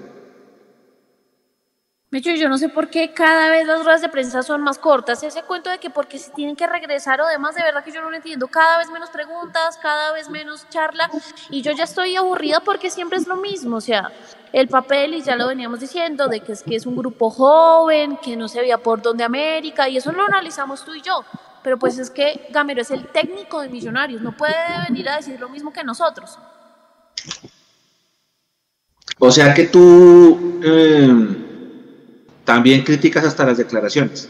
Mecho, 2.12 2.32
yo 2.32 2.50
no 2.50 2.58
sé 2.58 2.70
por 2.70 2.90
qué 2.90 3.14
cada 3.14 3.52
vez 3.52 3.68
las 3.68 3.84
ruedas 3.84 4.02
de 4.02 4.10
prensa 4.10 4.42
son 4.42 4.62
más 4.62 4.80
cortas. 4.80 5.22
Ese 5.22 5.44
cuento 5.44 5.70
de 5.70 5.78
que 5.78 5.92
porque 5.92 6.18
se 6.18 6.32
tienen 6.32 6.56
que 6.56 6.66
regresar 6.66 7.22
o 7.22 7.28
demás, 7.28 7.54
de 7.54 7.62
verdad 7.62 7.84
que 7.84 7.92
yo 7.92 8.02
no 8.02 8.10
lo 8.10 8.16
entiendo. 8.16 8.48
Cada 8.48 8.80
vez 8.80 8.90
menos 8.90 9.12
preguntas, 9.12 9.78
cada 9.78 10.12
vez 10.14 10.28
menos 10.28 10.68
charla. 10.70 11.08
Y 11.52 11.62
yo 11.62 11.72
ya 11.72 11.84
estoy 11.84 12.16
aburrida 12.16 12.62
porque 12.62 12.90
siempre 12.90 13.20
es 13.20 13.28
lo 13.28 13.36
mismo. 13.36 13.78
O 13.78 13.82
sea, 13.82 14.12
el 14.52 14.68
papel, 14.68 15.14
y 15.14 15.22
ya 15.22 15.36
lo 15.36 15.48
veníamos 15.48 15.82
diciendo, 15.82 16.28
de 16.28 16.40
que 16.40 16.54
es 16.54 16.64
que 16.64 16.76
es 16.76 16.88
un 16.88 16.96
grupo 16.96 17.30
joven, 17.30 18.18
que 18.18 18.36
no 18.36 18.48
se 18.48 18.62
veía 18.62 18.80
por 18.80 19.04
dónde 19.04 19.24
América, 19.24 19.88
y 19.88 19.98
eso 19.98 20.12
lo 20.12 20.26
analizamos 20.26 20.84
tú 20.84 20.96
y 20.96 21.04
yo. 21.04 21.24
Pero 21.62 21.78
pues 21.78 22.00
es 22.00 22.10
que 22.10 22.48
Gamero 22.50 22.82
es 22.82 22.90
el 22.90 23.06
técnico 23.06 23.62
de 23.62 23.70
Millonarios, 23.70 24.24
no 24.24 24.36
puede 24.36 24.56
venir 24.88 25.08
a 25.10 25.18
decir 25.18 25.40
lo 25.40 25.50
mismo 25.50 25.72
que 25.72 25.84
nosotros. 25.84 26.40
O 29.20 29.30
sea 29.30 29.54
que 29.54 29.66
tú 29.66 30.60
eh, 30.64 31.49
también 32.50 32.84
criticas 32.84 33.24
hasta 33.26 33.46
las 33.46 33.60
declaraciones. 33.60 34.28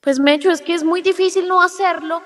Pues 0.00 0.20
Mecho, 0.20 0.52
es 0.52 0.62
que 0.62 0.72
es 0.72 0.84
muy 0.84 1.02
difícil 1.02 1.48
no 1.48 1.60
hacerlo 1.60 2.22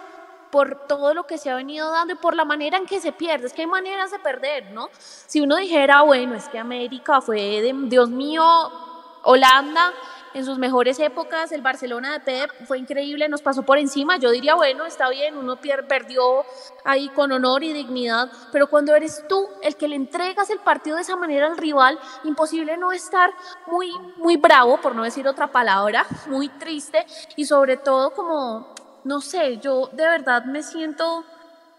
por 0.51 0.87
todo 0.87 1.15
lo 1.15 1.27
que 1.27 1.39
se 1.39 1.49
ha 1.49 1.55
venido 1.55 1.91
dando 1.91 2.13
y 2.13 2.17
por 2.19 2.37
la 2.37 2.45
manera 2.45 2.77
en 2.77 2.85
que 2.85 3.01
se 3.01 3.13
pierde. 3.13 3.47
Es 3.47 3.55
que 3.55 3.63
hay 3.63 3.67
maneras 3.67 4.11
de 4.11 4.19
perder, 4.19 4.71
¿no? 4.73 4.91
Si 4.99 5.41
uno 5.41 5.57
dijera, 5.57 6.03
bueno, 6.03 6.35
es 6.35 6.47
que 6.51 6.59
América 6.59 7.23
fue 7.23 7.63
de, 7.63 7.75
Dios 7.89 8.11
mío, 8.11 8.45
Holanda 9.23 9.95
en 10.35 10.45
sus 10.45 10.59
mejores 10.59 10.99
épocas, 10.99 11.53
el 11.53 11.63
Barcelona 11.63 12.13
de 12.13 12.21
Pep 12.21 12.51
fue 12.67 12.79
increíble, 12.79 13.29
nos 13.29 13.43
pasó 13.43 13.63
por 13.63 13.79
encima. 13.79 14.17
Yo 14.17 14.31
diría, 14.31 14.55
bueno, 14.55 14.87
está 14.87 15.09
bien, 15.09 15.37
uno 15.37 15.59
perdió 15.89 16.45
ahí 16.85 17.09
con 17.11 17.33
honor 17.33 17.63
y 17.65 17.73
dignidad, 17.73 18.31
pero 18.51 18.69
cuando 18.69 18.95
eres 18.95 19.25
tú 19.29 19.49
el 19.63 19.77
que 19.77 19.89
le 19.89 19.97
entregas 19.97 20.51
el 20.51 20.59
partido 20.61 20.97
de 20.97 21.03
esa 21.03 21.17
manera 21.17 21.47
al 21.47 21.57
rival, 21.57 21.99
imposible 22.25 22.77
no 22.77 22.93
estar 22.93 23.31
muy, 23.67 23.93
muy 24.17 24.37
bravo, 24.37 24.81
por 24.81 24.95
no 24.95 25.03
decir 25.03 25.27
otra 25.29 25.49
palabra, 25.49 26.07
muy 26.27 26.49
triste 26.49 27.05
y 27.37 27.45
sobre 27.45 27.77
todo 27.77 28.11
como, 28.11 28.75
no 29.05 29.21
sé, 29.21 29.59
yo 29.59 29.89
de 29.93 30.05
verdad 30.05 30.45
me 30.45 30.63
siento 30.63 31.25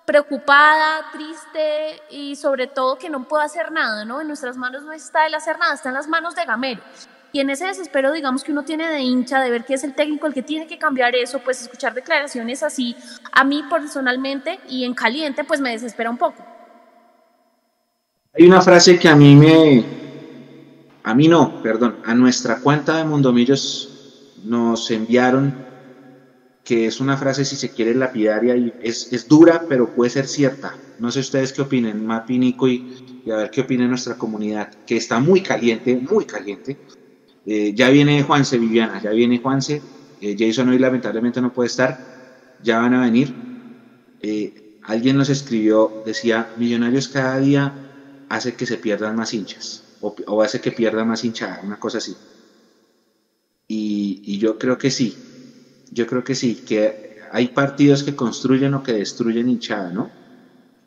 preocupada, 0.06 1.12
triste 1.12 2.02
y 2.10 2.36
sobre 2.36 2.68
todo 2.68 2.98
que 2.98 3.10
no 3.10 3.24
puedo 3.24 3.42
hacer 3.42 3.72
nada, 3.72 4.04
¿no? 4.06 4.22
En 4.22 4.28
nuestras 4.28 4.58
manos 4.58 4.84
no 4.84 4.92
está 4.92 5.26
el 5.26 5.36
hacer 5.36 5.58
nada, 5.58 5.74
está 5.74 5.90
en 5.90 5.96
las 5.96 6.08
manos 6.08 6.36
de 6.36 6.46
Gamero. 6.46 6.82
Y 7.36 7.40
en 7.40 7.50
ese 7.50 7.66
desespero, 7.66 8.12
digamos, 8.12 8.44
que 8.44 8.52
uno 8.52 8.64
tiene 8.64 8.88
de 8.88 9.02
hincha, 9.02 9.42
de 9.42 9.50
ver 9.50 9.66
que 9.66 9.74
es 9.74 9.84
el 9.84 9.96
técnico 9.96 10.28
el 10.28 10.36
que 10.36 10.44
tiene 10.44 10.68
que 10.68 10.78
cambiar 10.78 11.16
eso, 11.16 11.40
pues 11.40 11.64
escuchar 11.64 11.96
declaraciones 11.96 12.62
así, 12.62 12.96
a 13.32 13.44
mí 13.44 13.64
personalmente 13.68 14.60
y 14.70 14.84
en 14.84 14.94
caliente, 14.94 15.44
pues 15.44 15.60
me 15.60 15.72
desespera 15.72 16.12
un 16.12 16.20
poco. 16.20 16.46
Hay 18.36 18.46
una 18.46 18.62
frase 18.62 19.00
que 19.00 19.10
a 19.10 19.16
mí 19.16 19.36
me... 19.36 19.84
A 21.02 21.16
mí 21.16 21.28
no, 21.28 21.62
perdón, 21.64 21.98
a 22.06 22.14
nuestra 22.14 22.60
cuenta 22.60 22.98
de 22.98 23.04
Mundomillos 23.04 24.36
nos 24.44 24.92
enviaron 24.92 25.66
que 26.64 26.86
es 26.86 27.00
una 27.02 27.18
frase, 27.18 27.46
si 27.46 27.56
se 27.56 27.72
quiere, 27.72 27.96
lapidaria 27.96 28.56
y 28.56 28.72
es, 28.82 29.12
es 29.12 29.28
dura, 29.28 29.66
pero 29.68 29.90
puede 29.90 30.12
ser 30.12 30.28
cierta. 30.28 30.78
No 31.00 31.12
sé 31.12 31.22
ustedes 31.22 31.52
qué 31.52 31.64
opinen, 31.64 32.06
Mapi, 32.06 32.38
Nico, 32.38 32.68
y, 32.68 33.22
y 33.26 33.32
a 33.32 33.38
ver 33.38 33.50
qué 33.50 33.62
opina 33.62 33.88
nuestra 33.88 34.16
comunidad, 34.20 34.72
que 34.86 34.96
está 34.96 35.20
muy 35.20 35.42
caliente, 35.42 35.98
muy 35.98 36.26
caliente 36.26 36.78
eh, 37.46 37.74
ya 37.74 37.90
viene 37.90 38.24
Juanse, 38.24 38.58
Viviana, 38.58 39.02
ya 39.02 39.12
viene 39.12 39.40
Juanse. 39.40 39.82
Eh, 40.22 40.36
Jason 40.38 40.70
hoy 40.70 40.80
lamentablemente 40.80 41.42
no 41.42 41.52
puede 41.52 41.68
estar. 41.68 41.98
Ya 42.62 42.80
van 42.80 42.94
a 42.94 43.02
venir. 43.02 43.34
Eh, 44.22 44.54
alguien 44.84 45.18
nos 45.18 45.30
escribió, 45.30 46.02
decía, 46.06 46.54
Millonarios 46.56 47.08
cada 47.08 47.38
día 47.40 47.74
hace 48.30 48.56
que 48.56 48.66
se 48.66 48.78
pierdan 48.78 49.16
más 49.16 49.34
hinchas 49.34 49.84
o, 50.00 50.42
hace 50.42 50.60
que 50.60 50.72
pierda 50.72 51.06
más 51.06 51.24
hinchada, 51.24 51.62
una 51.64 51.78
cosa 51.80 51.98
así. 52.00 52.16
Y, 53.68 54.22
y 54.24 54.38
yo 54.38 54.58
creo 54.58 54.78
que 54.78 54.92
sí, 54.92 55.16
yo 55.90 56.06
creo 56.08 56.24
que 56.24 56.36
sí, 56.36 56.56
que 56.66 56.94
hay 57.32 57.48
partidos 57.50 58.04
que 58.04 58.16
construyen 58.16 58.74
o 58.74 58.84
que 58.84 58.94
destruyen 58.94 59.50
hinchada, 59.50 59.92
¿no? 59.92 60.12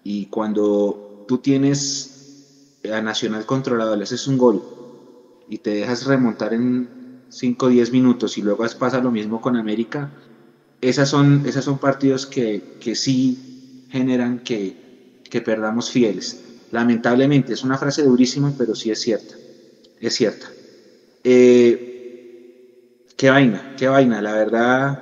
Y 0.03 0.27
cuando 0.27 1.25
tú 1.27 1.39
tienes 1.39 2.13
a 2.93 3.01
Nacional 3.01 3.47
controlado, 3.47 3.97
le 3.97 4.05
haces 4.05 4.27
un 4.27 4.39
gol 4.39 4.76
y 5.49 5.59
te 5.59 5.71
dejas 5.71 6.07
remontar 6.07 6.55
en 6.55 6.89
5 7.29 7.67
o 7.67 7.69
10 7.69 7.93
minutos 7.93 8.39
y 8.39 8.43
luego 8.43 8.65
pasa 8.79 9.01
lo 9.01 9.11
mismo 9.11 9.41
con 9.41 9.57
América, 9.57 10.11
esas 10.81 11.09
son, 11.09 11.43
esas 11.47 11.65
son 11.65 11.79
partidos 11.79 12.27
que, 12.27 12.63
que 12.81 12.95
sí 12.95 13.87
generan 13.91 14.41
que, 14.41 14.77
que, 15.29 15.41
perdamos 15.41 15.91
fieles. 15.91 16.43
Lamentablemente, 16.71 17.53
es 17.55 17.63
una 17.63 17.79
frase 17.79 18.03
durísima, 18.03 18.53
pero 18.57 18.75
sí 18.75 18.91
es 18.91 19.01
cierta. 19.01 19.35
Es 20.01 20.15
cierta. 20.15 20.47
Eh, 21.25 21.79
qué 23.17 23.31
vaina, 23.31 23.75
qué 23.77 23.89
vaina, 23.89 24.21
la 24.21 24.35
verdad. 24.35 24.99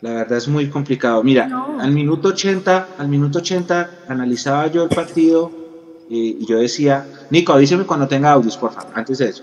La 0.00 0.12
verdad 0.12 0.38
es 0.38 0.48
muy 0.48 0.68
complicado. 0.68 1.22
Mira, 1.22 1.48
al 1.78 1.92
minuto 1.92 2.28
80, 2.28 2.94
al 2.98 3.08
minuto 3.08 3.38
80 3.38 3.88
analizaba 4.08 4.66
yo 4.66 4.82
el 4.82 4.88
partido 4.88 5.65
y 6.08 6.46
yo 6.46 6.58
decía, 6.58 7.06
Nico, 7.30 7.52
avíseme 7.52 7.84
cuando 7.84 8.06
tenga 8.06 8.32
audios, 8.32 8.56
por 8.56 8.72
favor, 8.72 8.92
antes 8.94 9.18
de 9.18 9.28
eso. 9.28 9.42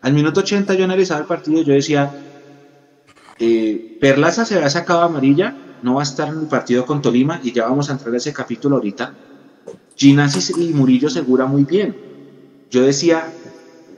Al 0.00 0.12
minuto 0.12 0.40
80 0.40 0.74
yo 0.74 0.84
analizaba 0.84 1.20
el 1.20 1.26
partido, 1.26 1.62
yo 1.62 1.72
decía, 1.72 2.12
eh, 3.38 3.98
Perlaza 4.00 4.44
se 4.44 4.54
había 4.54 4.70
sacado 4.70 5.02
amarilla, 5.02 5.54
no 5.82 5.94
va 5.94 6.00
a 6.00 6.04
estar 6.04 6.28
en 6.28 6.40
el 6.40 6.46
partido 6.46 6.86
con 6.86 7.02
Tolima 7.02 7.40
y 7.42 7.52
ya 7.52 7.64
vamos 7.64 7.90
a 7.90 7.92
entrar 7.92 8.14
a 8.14 8.16
ese 8.16 8.32
capítulo 8.32 8.76
ahorita. 8.76 9.14
Ginasis 9.94 10.56
y 10.56 10.72
Murillo 10.72 11.10
segura 11.10 11.46
muy 11.46 11.64
bien. 11.64 11.96
Yo 12.70 12.82
decía, 12.82 13.32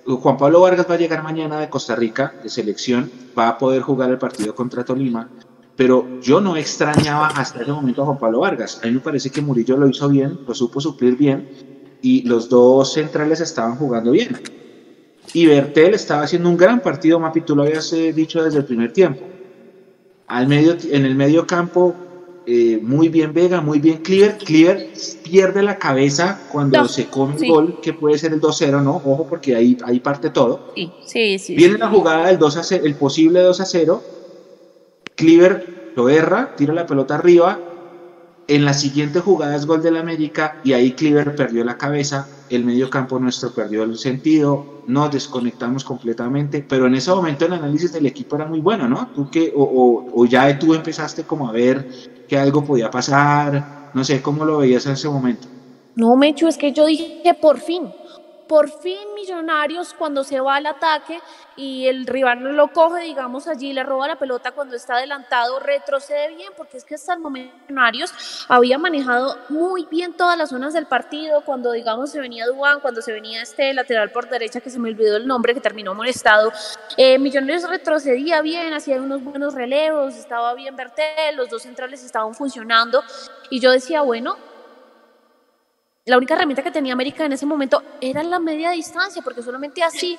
Juan 0.06 0.36
Pablo 0.36 0.60
Vargas 0.60 0.86
va 0.88 0.94
a 0.94 0.98
llegar 0.98 1.22
mañana 1.22 1.60
de 1.60 1.68
Costa 1.68 1.94
Rica, 1.94 2.34
de 2.42 2.48
selección, 2.48 3.10
va 3.38 3.48
a 3.48 3.58
poder 3.58 3.82
jugar 3.82 4.10
el 4.10 4.18
partido 4.18 4.54
contra 4.54 4.84
Tolima, 4.84 5.28
pero 5.76 6.20
yo 6.20 6.40
no 6.40 6.56
extrañaba 6.56 7.28
hasta 7.28 7.62
ese 7.62 7.72
momento 7.72 8.02
a 8.02 8.06
Juan 8.06 8.18
Pablo 8.18 8.40
Vargas. 8.40 8.80
A 8.82 8.86
mí 8.86 8.92
me 8.92 9.00
parece 9.00 9.30
que 9.30 9.40
Murillo 9.40 9.76
lo 9.76 9.88
hizo 9.88 10.08
bien, 10.08 10.40
lo 10.46 10.54
supo 10.54 10.80
suplir 10.80 11.16
bien, 11.16 11.77
y 12.02 12.22
los 12.22 12.48
dos 12.48 12.92
centrales 12.92 13.40
estaban 13.40 13.76
jugando 13.76 14.12
bien. 14.12 14.40
Y 15.34 15.46
Bertel 15.46 15.94
estaba 15.94 16.22
haciendo 16.22 16.48
un 16.48 16.56
gran 16.56 16.80
partido, 16.80 17.20
Mapi, 17.20 17.42
tú 17.42 17.54
lo 17.54 17.62
habías 17.62 17.92
eh, 17.92 18.12
dicho 18.12 18.42
desde 18.42 18.58
el 18.58 18.64
primer 18.64 18.92
tiempo. 18.92 19.20
Al 20.26 20.46
medio, 20.46 20.76
en 20.90 21.04
el 21.04 21.14
medio 21.14 21.46
campo, 21.46 21.94
eh, 22.46 22.78
muy 22.82 23.08
bien 23.08 23.34
Vega, 23.34 23.60
muy 23.60 23.78
bien 23.78 23.98
Clear. 23.98 24.38
Clear 24.38 24.86
pierde 25.22 25.62
la 25.62 25.78
cabeza 25.78 26.40
cuando 26.50 26.88
se 26.88 27.06
come 27.06 27.34
un 27.38 27.48
gol, 27.48 27.80
que 27.82 27.92
puede 27.92 28.16
ser 28.16 28.32
el 28.32 28.40
2-0, 28.40 28.82
¿no? 28.82 28.96
Ojo, 28.96 29.26
porque 29.28 29.54
ahí, 29.54 29.76
ahí 29.84 30.00
parte 30.00 30.30
todo. 30.30 30.72
Sí, 30.74 30.90
sí, 31.04 31.38
sí. 31.38 31.54
Viene 31.54 31.76
la 31.76 31.90
jugada 31.90 32.28
del 32.28 32.38
2 32.38 32.56
a 32.56 32.62
0, 32.62 32.84
el 32.86 32.94
posible 32.94 33.40
2 33.40 33.60
a 33.60 33.64
0. 33.66 34.02
Cleaver 35.14 35.92
lo 35.94 36.08
erra, 36.08 36.54
tira 36.56 36.72
la 36.72 36.86
pelota 36.86 37.16
arriba, 37.16 37.58
en 38.48 38.64
la 38.64 38.72
siguiente 38.72 39.20
jugada 39.20 39.54
es 39.54 39.66
gol 39.66 39.82
del 39.82 39.98
América 39.98 40.56
y 40.64 40.72
ahí 40.72 40.92
Cleaver 40.92 41.36
perdió 41.36 41.62
la 41.64 41.76
cabeza, 41.76 42.26
el 42.48 42.64
medio 42.64 42.88
campo 42.88 43.18
nuestro 43.18 43.52
perdió 43.52 43.82
el 43.82 43.98
sentido, 43.98 44.82
nos 44.86 45.12
desconectamos 45.12 45.84
completamente, 45.84 46.64
pero 46.66 46.86
en 46.86 46.94
ese 46.94 47.10
momento 47.10 47.44
el 47.44 47.52
análisis 47.52 47.92
del 47.92 48.06
equipo 48.06 48.36
era 48.36 48.46
muy 48.46 48.60
bueno, 48.60 48.88
¿no? 48.88 49.08
Tú 49.14 49.30
que, 49.30 49.52
o, 49.54 50.06
o, 50.14 50.26
ya 50.26 50.58
tú 50.58 50.72
empezaste 50.74 51.24
como 51.24 51.46
a 51.46 51.52
ver 51.52 51.86
que 52.26 52.38
algo 52.38 52.64
podía 52.64 52.90
pasar, 52.90 53.90
no 53.92 54.02
sé, 54.02 54.22
¿cómo 54.22 54.46
lo 54.46 54.58
veías 54.58 54.86
en 54.86 54.92
ese 54.92 55.10
momento? 55.10 55.46
No, 55.94 56.16
Mecho, 56.16 56.48
es 56.48 56.56
que 56.56 56.72
yo 56.72 56.86
dije 56.86 57.36
por 57.40 57.58
fin, 57.58 57.82
por 58.48 58.70
fin 58.70 58.98
Millonarios 59.14 59.94
cuando 59.94 60.24
se 60.24 60.40
va 60.40 60.56
al 60.56 60.66
ataque 60.66 61.20
y 61.56 61.86
el 61.86 62.06
rival 62.06 62.40
lo 62.56 62.68
coge, 62.68 63.02
digamos 63.02 63.46
allí, 63.48 63.72
le 63.72 63.82
roba 63.82 64.08
la 64.08 64.16
pelota 64.16 64.52
cuando 64.52 64.76
está 64.76 64.94
adelantado, 64.94 65.58
retrocede 65.58 66.34
bien, 66.34 66.52
porque 66.56 66.76
es 66.76 66.84
que 66.84 66.94
hasta 66.94 67.14
el 67.14 67.20
momento 67.20 67.54
Millonarios 67.68 68.46
había 68.48 68.78
manejado 68.78 69.36
muy 69.48 69.86
bien 69.90 70.14
todas 70.14 70.38
las 70.38 70.50
zonas 70.50 70.72
del 70.72 70.86
partido, 70.86 71.42
cuando 71.44 71.72
digamos 71.72 72.10
se 72.10 72.20
venía 72.20 72.46
Duan, 72.46 72.80
cuando 72.80 73.02
se 73.02 73.12
venía 73.12 73.42
este 73.42 73.74
lateral 73.74 74.10
por 74.10 74.28
derecha, 74.28 74.60
que 74.60 74.70
se 74.70 74.78
me 74.78 74.88
olvidó 74.88 75.16
el 75.16 75.26
nombre, 75.26 75.52
que 75.52 75.60
terminó 75.60 75.94
molestado, 75.94 76.52
eh, 76.96 77.18
Millonarios 77.18 77.68
retrocedía 77.68 78.40
bien, 78.40 78.72
hacía 78.72 78.96
unos 78.96 79.22
buenos 79.22 79.54
relevos, 79.54 80.16
estaba 80.16 80.54
bien 80.54 80.76
Bertel, 80.76 81.36
los 81.36 81.50
dos 81.50 81.62
centrales 81.62 82.04
estaban 82.04 82.34
funcionando, 82.34 83.02
y 83.50 83.60
yo 83.60 83.70
decía, 83.72 84.02
bueno, 84.02 84.36
la 86.08 86.16
única 86.16 86.34
herramienta 86.34 86.62
que 86.62 86.70
tenía 86.70 86.94
América 86.94 87.24
en 87.24 87.32
ese 87.32 87.44
momento 87.46 87.82
era 88.00 88.22
la 88.22 88.38
media 88.38 88.70
distancia, 88.70 89.22
porque 89.22 89.42
solamente 89.42 89.82
así 89.82 90.18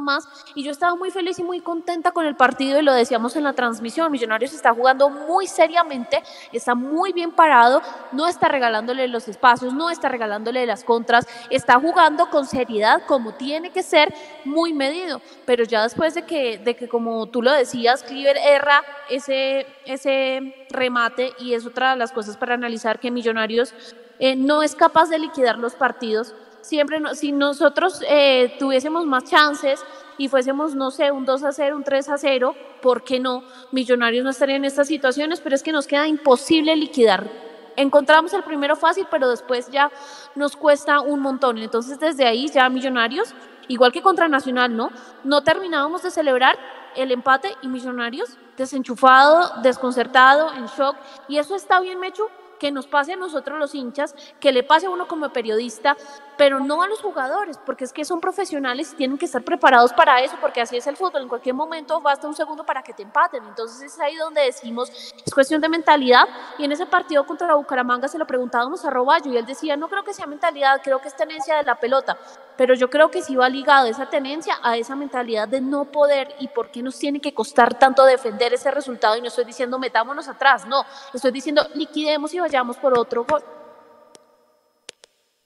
más. 0.00 0.28
Y 0.54 0.64
yo 0.64 0.70
estaba 0.70 0.94
muy 0.94 1.10
feliz 1.10 1.38
y 1.38 1.42
muy 1.42 1.60
contenta 1.60 2.12
con 2.12 2.26
el 2.26 2.36
partido 2.36 2.78
y 2.78 2.82
lo 2.82 2.92
decíamos 2.92 3.36
en 3.36 3.44
la 3.44 3.52
transmisión. 3.52 4.10
Millonarios 4.10 4.52
está 4.52 4.72
jugando 4.72 5.10
muy 5.10 5.46
seriamente, 5.46 6.22
está 6.52 6.74
muy 6.74 7.12
bien 7.12 7.32
parado, 7.32 7.82
no 8.12 8.26
está 8.26 8.48
regalándole 8.48 9.08
los 9.08 9.28
espacios, 9.28 9.74
no 9.74 9.90
está 9.90 10.08
regalándole 10.08 10.66
las 10.66 10.84
contras, 10.84 11.26
está 11.50 11.78
jugando 11.78 12.30
con 12.30 12.46
seriedad 12.46 13.02
como 13.06 13.34
tiene 13.34 13.70
que 13.70 13.82
ser, 13.82 14.14
muy 14.44 14.72
medido. 14.72 15.20
Pero 15.44 15.64
ya 15.64 15.82
después 15.82 16.14
de 16.14 16.22
que, 16.22 16.58
de 16.58 16.76
que 16.76 16.88
como 16.88 17.26
tú 17.26 17.42
lo 17.42 17.52
decías, 17.52 18.02
Cliver 18.02 18.36
erra 18.36 18.82
ese, 19.08 19.66
ese 19.84 20.66
remate 20.70 21.32
y 21.38 21.54
es 21.54 21.66
otra 21.66 21.90
de 21.90 21.96
las 21.96 22.12
cosas 22.12 22.36
para 22.36 22.54
analizar 22.54 22.98
que 22.98 23.10
Millonarios 23.10 23.74
eh, 24.18 24.36
no 24.36 24.62
es 24.62 24.74
capaz 24.74 25.08
de 25.08 25.18
liquidar 25.18 25.58
los 25.58 25.74
partidos 25.74 26.34
siempre, 26.62 26.98
si 27.14 27.32
nosotros 27.32 28.00
eh, 28.08 28.56
tuviésemos 28.58 29.04
más 29.04 29.24
chances 29.24 29.84
y 30.16 30.28
fuésemos, 30.28 30.74
no 30.74 30.90
sé, 30.90 31.10
un 31.10 31.26
2 31.26 31.44
a 31.44 31.52
0, 31.52 31.76
un 31.76 31.84
3 31.84 32.08
a 32.08 32.18
0, 32.18 32.54
¿por 32.80 33.04
qué 33.04 33.20
no? 33.20 33.44
Millonarios 33.70 34.24
no 34.24 34.30
estarían 34.30 34.58
en 34.58 34.64
estas 34.64 34.88
situaciones, 34.88 35.40
pero 35.40 35.54
es 35.54 35.62
que 35.62 35.72
nos 35.72 35.86
queda 35.86 36.08
imposible 36.08 36.74
liquidar. 36.74 37.28
Encontramos 37.76 38.32
el 38.34 38.42
primero 38.44 38.76
fácil, 38.76 39.06
pero 39.10 39.28
después 39.28 39.70
ya 39.70 39.90
nos 40.34 40.56
cuesta 40.56 41.00
un 41.00 41.20
montón. 41.20 41.58
Entonces, 41.58 41.98
desde 41.98 42.26
ahí 42.26 42.48
ya 42.48 42.68
Millonarios, 42.68 43.34
igual 43.68 43.92
que 43.92 44.02
contra 44.02 44.28
Nacional, 44.28 44.76
¿no? 44.76 44.90
No 45.24 45.42
terminábamos 45.42 46.02
de 46.02 46.10
celebrar 46.10 46.58
el 46.96 47.10
empate 47.10 47.56
y 47.62 47.68
Millonarios 47.68 48.36
desenchufado, 48.56 49.62
desconcertado, 49.62 50.52
en 50.54 50.66
shock. 50.66 50.96
Y 51.28 51.38
eso 51.38 51.56
está 51.56 51.80
bien, 51.80 51.98
Mechu, 51.98 52.24
que 52.62 52.70
nos 52.70 52.86
pase 52.86 53.14
a 53.14 53.16
nosotros 53.16 53.58
los 53.58 53.74
hinchas, 53.74 54.14
que 54.38 54.52
le 54.52 54.62
pase 54.62 54.86
a 54.86 54.90
uno 54.90 55.08
como 55.08 55.28
periodista, 55.30 55.96
pero 56.36 56.60
no 56.60 56.80
a 56.84 56.86
los 56.86 57.00
jugadores, 57.00 57.58
porque 57.66 57.82
es 57.82 57.92
que 57.92 58.04
son 58.04 58.20
profesionales 58.20 58.92
y 58.92 58.96
tienen 58.96 59.18
que 59.18 59.24
estar 59.24 59.42
preparados 59.42 59.92
para 59.92 60.20
eso, 60.20 60.36
porque 60.40 60.60
así 60.60 60.76
es 60.76 60.86
el 60.86 60.96
fútbol, 60.96 61.22
en 61.22 61.28
cualquier 61.28 61.56
momento 61.56 62.00
basta 62.00 62.28
un 62.28 62.36
segundo 62.36 62.64
para 62.64 62.84
que 62.84 62.92
te 62.92 63.02
empaten, 63.02 63.42
entonces 63.48 63.82
es 63.82 63.98
ahí 63.98 64.14
donde 64.14 64.42
decimos, 64.42 64.90
es 64.90 65.34
cuestión 65.34 65.60
de 65.60 65.68
mentalidad, 65.68 66.28
y 66.56 66.64
en 66.64 66.70
ese 66.70 66.86
partido 66.86 67.26
contra 67.26 67.48
la 67.48 67.56
Bucaramanga 67.56 68.06
se 68.06 68.16
lo 68.16 68.28
preguntábamos 68.28 68.84
a 68.84 68.90
Roballo, 68.90 69.32
y 69.32 69.36
él 69.36 69.44
decía, 69.44 69.76
no 69.76 69.88
creo 69.88 70.04
que 70.04 70.14
sea 70.14 70.26
mentalidad, 70.26 70.82
creo 70.84 71.00
que 71.00 71.08
es 71.08 71.16
tenencia 71.16 71.56
de 71.56 71.64
la 71.64 71.74
pelota, 71.74 72.16
pero 72.56 72.74
yo 72.74 72.90
creo 72.90 73.10
que 73.10 73.22
sí 73.22 73.34
va 73.34 73.48
ligado 73.48 73.86
esa 73.86 74.06
tenencia 74.06 74.58
a 74.62 74.76
esa 74.76 74.94
mentalidad 74.94 75.48
de 75.48 75.60
no 75.60 75.86
poder 75.86 76.34
y 76.38 76.48
por 76.48 76.70
qué 76.70 76.82
nos 76.82 76.98
tiene 76.98 77.20
que 77.20 77.34
costar 77.34 77.78
tanto 77.78 78.04
defender 78.04 78.52
ese 78.52 78.70
resultado. 78.70 79.16
Y 79.16 79.20
no 79.20 79.28
estoy 79.28 79.44
diciendo 79.44 79.78
metámonos 79.78 80.28
atrás, 80.28 80.66
no, 80.66 80.84
estoy 81.12 81.32
diciendo 81.32 81.66
liquidemos 81.74 82.32
y 82.34 82.40
vayamos 82.40 82.51
por 82.80 82.98
otro 82.98 83.24
gol. 83.24 83.42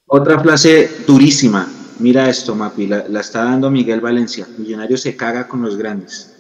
Otra 0.09 0.39
frase 0.39 1.05
durísima, 1.07 1.69
mira 1.99 2.29
esto 2.29 2.55
Mapi, 2.55 2.87
la, 2.87 3.09
la 3.09 3.21
está 3.21 3.45
dando 3.45 3.71
Miguel 3.71 4.01
Valencia, 4.01 4.47
Millonario 4.59 4.97
se 4.97 5.17
caga 5.17 5.49
con 5.49 5.63
los 5.63 5.77
grandes. 5.77 6.36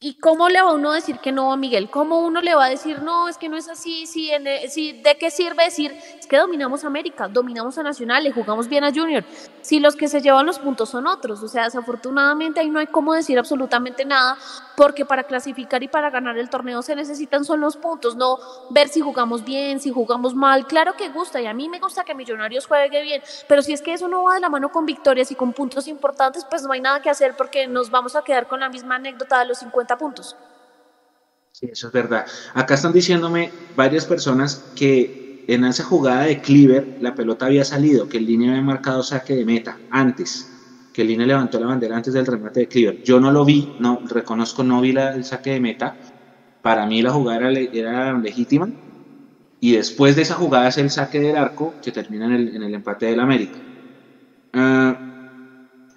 ¿Y 0.00 0.14
cómo 0.20 0.48
le 0.48 0.62
va 0.62 0.74
uno 0.74 0.92
decir 0.92 1.18
que 1.18 1.32
no 1.32 1.52
a 1.52 1.56
Miguel? 1.56 1.90
¿Cómo 1.90 2.20
uno 2.20 2.40
le 2.40 2.54
va 2.54 2.66
a 2.66 2.68
decir, 2.68 3.02
no, 3.02 3.28
es 3.28 3.36
que 3.36 3.48
no 3.48 3.56
es 3.56 3.68
así? 3.68 4.06
Si, 4.06 4.30
en, 4.30 4.46
si, 4.70 4.92
¿De 4.92 5.18
qué 5.18 5.28
sirve 5.28 5.64
decir, 5.64 5.92
es 6.16 6.28
que 6.28 6.36
dominamos 6.36 6.84
América, 6.84 7.26
dominamos 7.26 7.76
a 7.78 7.82
Nacional, 7.82 8.22
le 8.22 8.30
jugamos 8.30 8.68
bien 8.68 8.84
a 8.84 8.92
Junior? 8.94 9.24
Si 9.60 9.80
los 9.80 9.96
que 9.96 10.06
se 10.06 10.20
llevan 10.20 10.46
los 10.46 10.60
puntos 10.60 10.90
son 10.90 11.08
otros. 11.08 11.42
O 11.42 11.48
sea, 11.48 11.64
desafortunadamente 11.64 12.60
ahí 12.60 12.70
no 12.70 12.78
hay 12.78 12.86
cómo 12.86 13.12
decir 13.12 13.40
absolutamente 13.40 14.04
nada, 14.04 14.38
porque 14.76 15.04
para 15.04 15.24
clasificar 15.24 15.82
y 15.82 15.88
para 15.88 16.10
ganar 16.10 16.38
el 16.38 16.48
torneo 16.48 16.80
se 16.82 16.94
necesitan 16.94 17.44
son 17.44 17.60
los 17.60 17.76
puntos, 17.76 18.14
no 18.14 18.38
ver 18.70 18.86
si 18.86 19.00
jugamos 19.00 19.42
bien, 19.44 19.80
si 19.80 19.90
jugamos 19.90 20.32
mal. 20.36 20.68
Claro 20.68 20.94
que 20.94 21.08
gusta, 21.08 21.40
y 21.40 21.46
a 21.46 21.54
mí 21.54 21.68
me 21.68 21.80
gusta 21.80 22.04
que 22.04 22.14
Millonarios 22.14 22.68
juegue 22.68 23.02
bien, 23.02 23.20
pero 23.48 23.62
si 23.62 23.72
es 23.72 23.82
que 23.82 23.94
eso 23.94 24.06
no 24.06 24.22
va 24.22 24.34
de 24.34 24.40
la 24.40 24.48
mano 24.48 24.70
con 24.70 24.86
victorias 24.86 25.32
y 25.32 25.34
con 25.34 25.52
puntos 25.52 25.88
importantes, 25.88 26.44
pues 26.48 26.62
no 26.62 26.70
hay 26.70 26.80
nada 26.80 27.02
que 27.02 27.10
hacer 27.10 27.36
porque 27.36 27.66
nos 27.66 27.90
vamos 27.90 28.14
a 28.14 28.22
quedar 28.22 28.46
con 28.46 28.60
la 28.60 28.68
misma 28.68 28.94
anécdota 28.94 29.40
de 29.40 29.46
los 29.46 29.58
50 29.58 29.87
puntos. 29.96 30.36
Sí, 31.52 31.68
eso 31.72 31.86
es 31.88 31.92
verdad. 31.92 32.26
Acá 32.54 32.74
están 32.74 32.92
diciéndome 32.92 33.50
varias 33.74 34.04
personas 34.06 34.64
que 34.76 35.44
en 35.48 35.64
esa 35.64 35.82
jugada 35.82 36.24
de 36.24 36.40
Cleaver 36.40 36.98
la 37.00 37.14
pelota 37.14 37.46
había 37.46 37.64
salido, 37.64 38.08
que 38.08 38.18
el 38.18 38.26
línea 38.26 38.50
había 38.50 38.62
marcado 38.62 39.02
saque 39.02 39.34
de 39.34 39.44
meta 39.44 39.78
antes, 39.90 40.48
que 40.92 41.02
el 41.02 41.08
línea 41.08 41.26
levantó 41.26 41.58
la 41.58 41.66
bandera 41.66 41.96
antes 41.96 42.12
del 42.12 42.26
remate 42.26 42.60
de 42.60 42.68
Cleaver. 42.68 43.02
Yo 43.02 43.18
no 43.18 43.32
lo 43.32 43.44
vi, 43.44 43.74
no 43.80 44.02
reconozco, 44.06 44.62
no 44.62 44.80
vi 44.80 44.90
el 44.90 45.24
saque 45.24 45.52
de 45.52 45.60
meta. 45.60 45.96
Para 46.60 46.86
mí 46.86 47.00
la 47.02 47.10
jugada 47.10 47.50
era, 47.50 48.12
legítima. 48.18 48.68
Y 49.60 49.72
después 49.72 50.16
de 50.16 50.22
esa 50.22 50.34
jugada 50.34 50.68
es 50.68 50.78
el 50.78 50.90
saque 50.90 51.18
del 51.18 51.36
arco 51.36 51.74
que 51.82 51.92
termina 51.92 52.26
en 52.26 52.62
el, 52.62 52.74
empate 52.74 53.06
del 53.06 53.20
América. 53.20 53.58
Uh, 54.54 54.94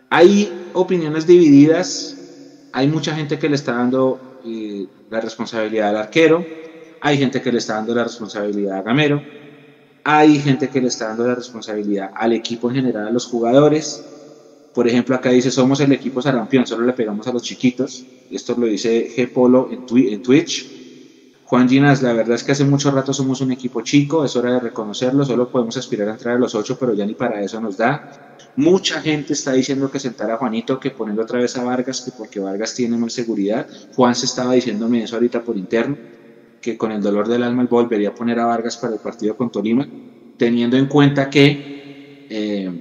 hay 0.09 0.69
opiniones 0.73 1.27
divididas 1.27 2.20
hay 2.71 2.87
mucha 2.87 3.15
gente 3.15 3.37
que 3.37 3.49
le 3.49 3.55
está 3.55 3.73
dando 3.73 4.19
eh, 4.45 4.87
la 5.09 5.21
responsabilidad 5.21 5.89
al 5.89 5.97
arquero, 5.97 6.45
hay 7.01 7.17
gente 7.17 7.41
que 7.41 7.51
le 7.51 7.57
está 7.57 7.75
dando 7.75 7.95
la 7.95 8.03
responsabilidad 8.03 8.77
a 8.77 8.81
Gamero, 8.81 9.21
hay 10.03 10.39
gente 10.39 10.69
que 10.69 10.81
le 10.81 10.87
está 10.87 11.07
dando 11.07 11.27
la 11.27 11.35
responsabilidad 11.35 12.11
al 12.15 12.33
equipo 12.33 12.69
en 12.69 12.77
general, 12.77 13.07
a 13.07 13.11
los 13.11 13.25
jugadores. 13.25 14.03
Por 14.73 14.87
ejemplo, 14.87 15.15
acá 15.15 15.29
dice, 15.29 15.51
somos 15.51 15.79
el 15.81 15.91
equipo 15.91 16.21
sarampión, 16.21 16.65
solo 16.65 16.85
le 16.85 16.93
pegamos 16.93 17.27
a 17.27 17.33
los 17.33 17.43
chiquitos. 17.43 18.05
Esto 18.29 18.55
lo 18.57 18.67
dice 18.67 19.09
G 19.15 19.31
Polo 19.31 19.69
en, 19.71 19.85
en 20.11 20.21
Twitch. 20.21 20.81
Juan 21.43 21.67
Ginas, 21.67 22.01
la 22.01 22.13
verdad 22.13 22.35
es 22.35 22.43
que 22.45 22.53
hace 22.53 22.63
mucho 22.63 22.91
rato 22.91 23.13
somos 23.13 23.41
un 23.41 23.51
equipo 23.51 23.81
chico, 23.81 24.23
es 24.23 24.35
hora 24.37 24.53
de 24.53 24.59
reconocerlo, 24.61 25.25
solo 25.25 25.51
podemos 25.51 25.75
aspirar 25.75 26.07
a 26.07 26.13
entrar 26.13 26.35
a 26.37 26.39
los 26.39 26.55
ocho, 26.55 26.77
pero 26.79 26.93
ya 26.93 27.05
ni 27.05 27.13
para 27.13 27.41
eso 27.41 27.59
nos 27.59 27.75
da. 27.75 28.01
Mucha 28.55 29.01
gente 29.01 29.33
está 29.33 29.53
diciendo 29.53 29.89
que 29.89 29.99
sentara 29.99 30.35
a 30.35 30.37
Juanito, 30.37 30.79
que 30.79 30.91
poniendo 30.91 31.21
otra 31.23 31.39
vez 31.39 31.55
a 31.57 31.63
Vargas, 31.63 32.01
que 32.03 32.11
porque 32.11 32.39
Vargas 32.39 32.73
tiene 32.73 32.97
más 32.97 33.13
seguridad. 33.13 33.67
Juan 33.93 34.15
se 34.15 34.25
estaba 34.25 34.53
diciéndome 34.53 35.03
eso 35.03 35.15
ahorita 35.15 35.43
por 35.43 35.57
interno, 35.57 35.99
que 36.59 36.77
con 36.77 36.91
el 36.91 37.01
dolor 37.01 37.27
del 37.27 37.43
alma 37.43 37.65
volvería 37.69 38.09
a 38.09 38.13
poner 38.13 38.39
a 38.39 38.45
Vargas 38.45 38.77
para 38.77 38.93
el 38.95 38.99
partido 39.01 39.35
con 39.35 39.51
Tolima, 39.51 39.89
teniendo 40.37 40.77
en 40.77 40.87
cuenta 40.87 41.29
que 41.29 41.65
eh, 42.29 42.71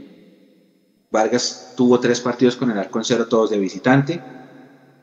Vargas 1.11 1.73
tuvo 1.75 1.99
tres 2.01 2.21
partidos 2.21 2.57
con 2.57 2.71
el 2.71 2.79
arco 2.79 2.99
en 2.99 3.05
cero, 3.05 3.27
todos 3.29 3.51
de 3.51 3.59
visitante. 3.59 4.27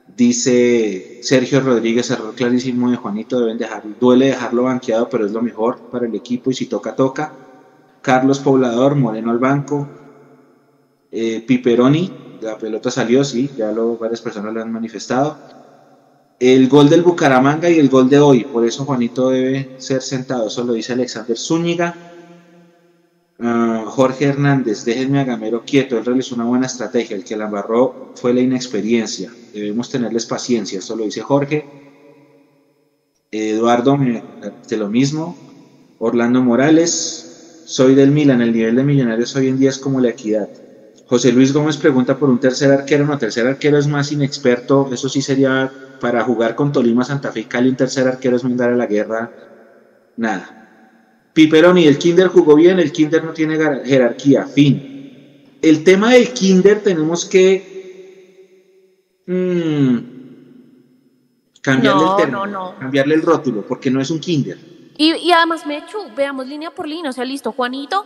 Dice 0.06 1.18
Sergio 1.20 1.60
Rodríguez, 1.62 2.10
error 2.12 2.34
clarísimo 2.36 2.90
de 2.90 2.98
Juanito, 2.98 3.40
deben 3.40 3.58
dejar, 3.58 3.84
duele 3.86 4.28
dejarlo 4.28 4.64
banqueado, 4.64 5.10
pero 5.10 5.26
es 5.26 5.32
lo 5.34 5.42
mejor 5.42 5.82
para 5.90 6.08
el 6.08 6.16
equipo 6.16 6.52
y 6.52 6.56
si 6.56 6.68
toca, 6.68 6.96
toca. 6.96 7.38
Carlos 8.02 8.40
Poblador, 8.40 8.96
Moreno 8.96 9.32
al 9.32 9.40
banco, 9.40 9.97
eh, 11.12 11.42
Piperoni, 11.46 12.16
la 12.40 12.58
pelota 12.58 12.92
salió, 12.92 13.24
sí, 13.24 13.54
ya 13.56 13.72
lo, 13.72 13.98
varias 13.98 14.22
personas 14.22 14.54
lo 14.54 14.62
han 14.62 14.72
manifestado. 14.72 15.42
El 16.40 16.68
gol 16.70 16.90
del 16.90 17.02
Bucaramanga 17.04 17.70
y 17.70 17.80
el 17.80 17.90
gol 17.90 18.10
de 18.10 18.20
hoy, 18.20 18.46
por 18.46 18.66
eso 18.66 18.86
Juanito 18.86 19.30
debe 19.30 19.72
ser 19.76 20.02
sentado, 20.02 20.48
eso 20.48 20.64
lo 20.64 20.74
dice 20.74 20.94
Alexander 20.94 21.38
Zúñiga. 21.38 22.00
Uh, 23.40 23.86
Jorge 23.86 24.26
Hernández, 24.26 24.84
déjenme 24.84 25.20
a 25.20 25.24
Gamero 25.24 25.64
quieto, 25.64 25.98
él 25.98 26.06
realizó 26.06 26.36
una 26.36 26.46
buena 26.46 26.66
estrategia, 26.66 27.16
el 27.16 27.24
que 27.24 27.38
la 27.38 27.46
embarró 27.46 28.00
fue 28.16 28.34
la 28.34 28.42
inexperiencia, 28.42 29.38
debemos 29.52 29.90
tenerles 29.90 30.26
paciencia, 30.26 30.80
eso 30.80 30.96
lo 30.96 31.04
dice 31.06 31.22
Jorge. 31.22 31.72
Eduardo, 33.32 33.98
de 34.68 34.78
lo 34.78 34.90
mismo. 34.90 35.42
Orlando 35.98 36.42
Morales, 36.44 37.32
soy 37.64 37.96
del 37.96 38.12
Milan, 38.12 38.42
el 38.42 38.54
nivel 38.54 38.76
de 38.76 38.84
millonarios 38.84 39.36
hoy 39.36 39.48
en 39.48 39.58
día 39.58 39.70
es 39.70 39.80
como 39.80 40.00
la 40.00 40.10
equidad. 40.10 40.50
José 41.08 41.32
Luis 41.32 41.54
Gómez 41.54 41.78
pregunta 41.78 42.18
por 42.18 42.30
un 42.30 42.40
tercer 42.40 42.70
arquero. 42.72 43.06
No, 43.06 43.18
tercer 43.18 43.48
arquero 43.48 43.78
es 43.78 43.88
más 43.88 44.12
inexperto. 44.12 44.90
Eso 44.92 45.08
sí 45.08 45.22
sería 45.22 45.72
para 46.02 46.24
jugar 46.24 46.54
con 46.56 46.72
Tolima, 46.72 47.06
Santa 47.06 47.32
Fe 47.32 47.42
y 47.42 47.46
Cali. 47.46 47.70
Un 47.70 47.78
tercer 47.78 48.08
arquero 48.08 48.36
es 48.36 48.44
mandar 48.44 48.74
a 48.74 48.76
la 48.76 48.86
guerra. 48.88 49.32
Nada. 50.18 51.30
Piperoni, 51.34 51.86
el 51.86 51.98
Kinder 51.98 52.28
jugó 52.28 52.56
bien. 52.56 52.80
El 52.80 52.92
Kinder 52.92 53.24
no 53.24 53.32
tiene 53.32 53.58
jerarquía. 53.86 54.46
Fin. 54.46 55.60
El 55.62 55.84
tema 55.84 56.12
del 56.12 56.34
Kinder 56.34 56.84
tenemos 56.84 57.24
que 57.26 59.24
mmm, 59.28 59.98
cambiarle 61.62 62.02
no, 62.02 62.12
el 62.12 62.18
término, 62.18 62.46
no, 62.46 62.72
no. 62.72 62.80
cambiarle 62.80 63.16
el 63.16 63.22
rótulo, 63.22 63.66
porque 63.66 63.90
no 63.90 64.02
es 64.02 64.10
un 64.10 64.20
Kinder. 64.20 64.58
Y, 64.98 65.14
y 65.14 65.32
además, 65.32 65.66
Mechu, 65.66 66.00
veamos 66.18 66.48
línea 66.48 66.72
por 66.72 66.86
línea. 66.88 67.12
O 67.12 67.14
sea, 67.14 67.24
listo, 67.24 67.54
Juanito 67.54 68.06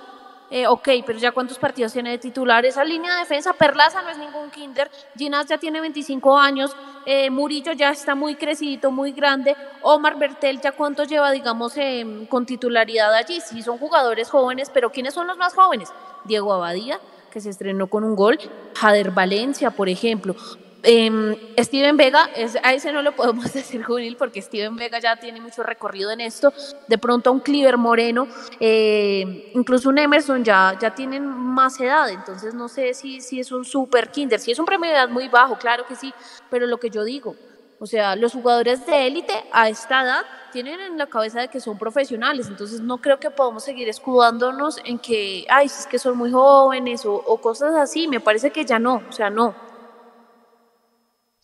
eh, 0.52 0.68
ok, 0.68 0.90
pero 1.06 1.18
ya 1.18 1.32
cuántos 1.32 1.58
partidos 1.58 1.94
tiene 1.94 2.12
de 2.12 2.18
titular 2.18 2.66
esa 2.66 2.84
línea 2.84 3.14
de 3.14 3.20
defensa. 3.20 3.54
Perlaza 3.54 4.02
no 4.02 4.10
es 4.10 4.18
ningún 4.18 4.52
kinder, 4.52 4.92
Ginás 5.18 5.46
ya 5.48 5.58
tiene 5.58 5.80
25 5.80 6.38
años, 6.38 6.76
eh, 7.06 7.30
Murillo 7.30 7.72
ya 7.72 7.90
está 7.90 8.16
muy 8.16 8.36
crecidito, 8.36 8.92
muy 8.92 9.14
grande, 9.14 9.56
Omar 9.82 10.20
Bertel 10.20 10.60
ya 10.60 10.74
cuánto 10.74 11.06
lleva, 11.06 11.32
digamos, 11.32 11.78
eh, 11.78 12.28
con 12.30 12.46
titularidad 12.46 13.14
allí. 13.14 13.40
Sí, 13.40 13.62
son 13.62 13.78
jugadores 13.78 14.30
jóvenes, 14.30 14.70
pero 14.70 14.92
¿quiénes 14.92 15.14
son 15.14 15.28
los 15.28 15.38
más 15.38 15.54
jóvenes? 15.54 15.90
Diego 16.26 16.54
Abadía, 16.54 17.00
que 17.32 17.40
se 17.40 17.50
estrenó 17.50 17.88
con 17.88 18.04
un 18.04 18.16
gol, 18.16 18.38
Jader 18.76 19.12
Valencia, 19.12 19.72
por 19.72 19.88
ejemplo. 19.88 20.36
Eh, 20.84 21.54
Steven 21.60 21.96
Vega, 21.96 22.30
a 22.64 22.74
ese 22.74 22.92
no 22.92 23.02
lo 23.02 23.16
podemos 23.16 23.54
decir 23.54 23.84
juvenil 23.84 24.18
porque 24.18 24.42
Steven 24.42 24.76
Vega 24.76 25.00
ya 25.00 25.16
tiene 25.16 25.40
mucho 25.40 25.64
recorrido 25.64 26.12
en 26.12 26.22
esto. 26.22 26.54
De 26.88 26.98
pronto 26.98 27.32
un 27.32 27.40
Cliver 27.40 27.78
Moreno, 27.78 28.28
eh, 28.60 29.52
incluso 29.54 29.90
un 29.90 30.00
Emerson 30.00 30.44
ya, 30.44 30.78
ya 30.80 30.94
tienen 30.94 31.26
más 31.26 31.80
edad, 31.80 32.10
entonces 32.10 32.54
no 32.54 32.68
sé 32.68 32.94
si, 32.94 33.22
si 33.22 33.40
es 33.40 33.52
un 33.52 33.66
super 33.66 34.10
kinder, 34.10 34.40
si 34.40 34.52
es 34.52 34.60
un 34.60 34.66
premio 34.66 34.90
de 34.90 34.96
edad 34.96 35.10
muy 35.10 35.28
bajo, 35.28 35.58
claro 35.58 35.86
que 35.86 35.96
sí, 35.96 36.14
pero 36.50 36.66
lo 36.66 36.80
que 36.80 36.90
yo 36.90 37.04
digo, 37.04 37.36
o 37.80 37.86
sea, 37.86 38.16
los 38.16 38.34
jugadores 38.34 38.86
de 38.86 39.08
élite 39.08 39.34
a 39.52 39.70
esta 39.70 40.04
edad 40.04 40.24
tienen 40.52 40.80
en 40.80 40.98
la 40.98 41.08
cabeza 41.08 41.42
de 41.42 41.48
que 41.48 41.60
son 41.60 41.78
profesionales, 41.78 42.48
entonces 42.48 42.82
no 42.82 42.98
creo 43.00 43.20
que 43.20 43.30
podamos 43.30 43.64
seguir 43.64 43.90
escudándonos 43.90 44.80
en 44.84 45.00
que, 45.00 45.46
ay, 45.50 45.68
es 45.68 45.88
que 45.88 46.00
son 46.00 46.18
muy 46.18 46.32
jóvenes 46.32 47.06
o, 47.06 47.14
o 47.14 47.38
cosas 47.40 47.76
así, 47.76 48.08
me 48.08 48.20
parece 48.20 48.52
que 48.52 48.66
ya 48.66 48.80
no, 48.80 49.02
o 49.08 49.12
sea, 49.12 49.30
no. 49.30 49.71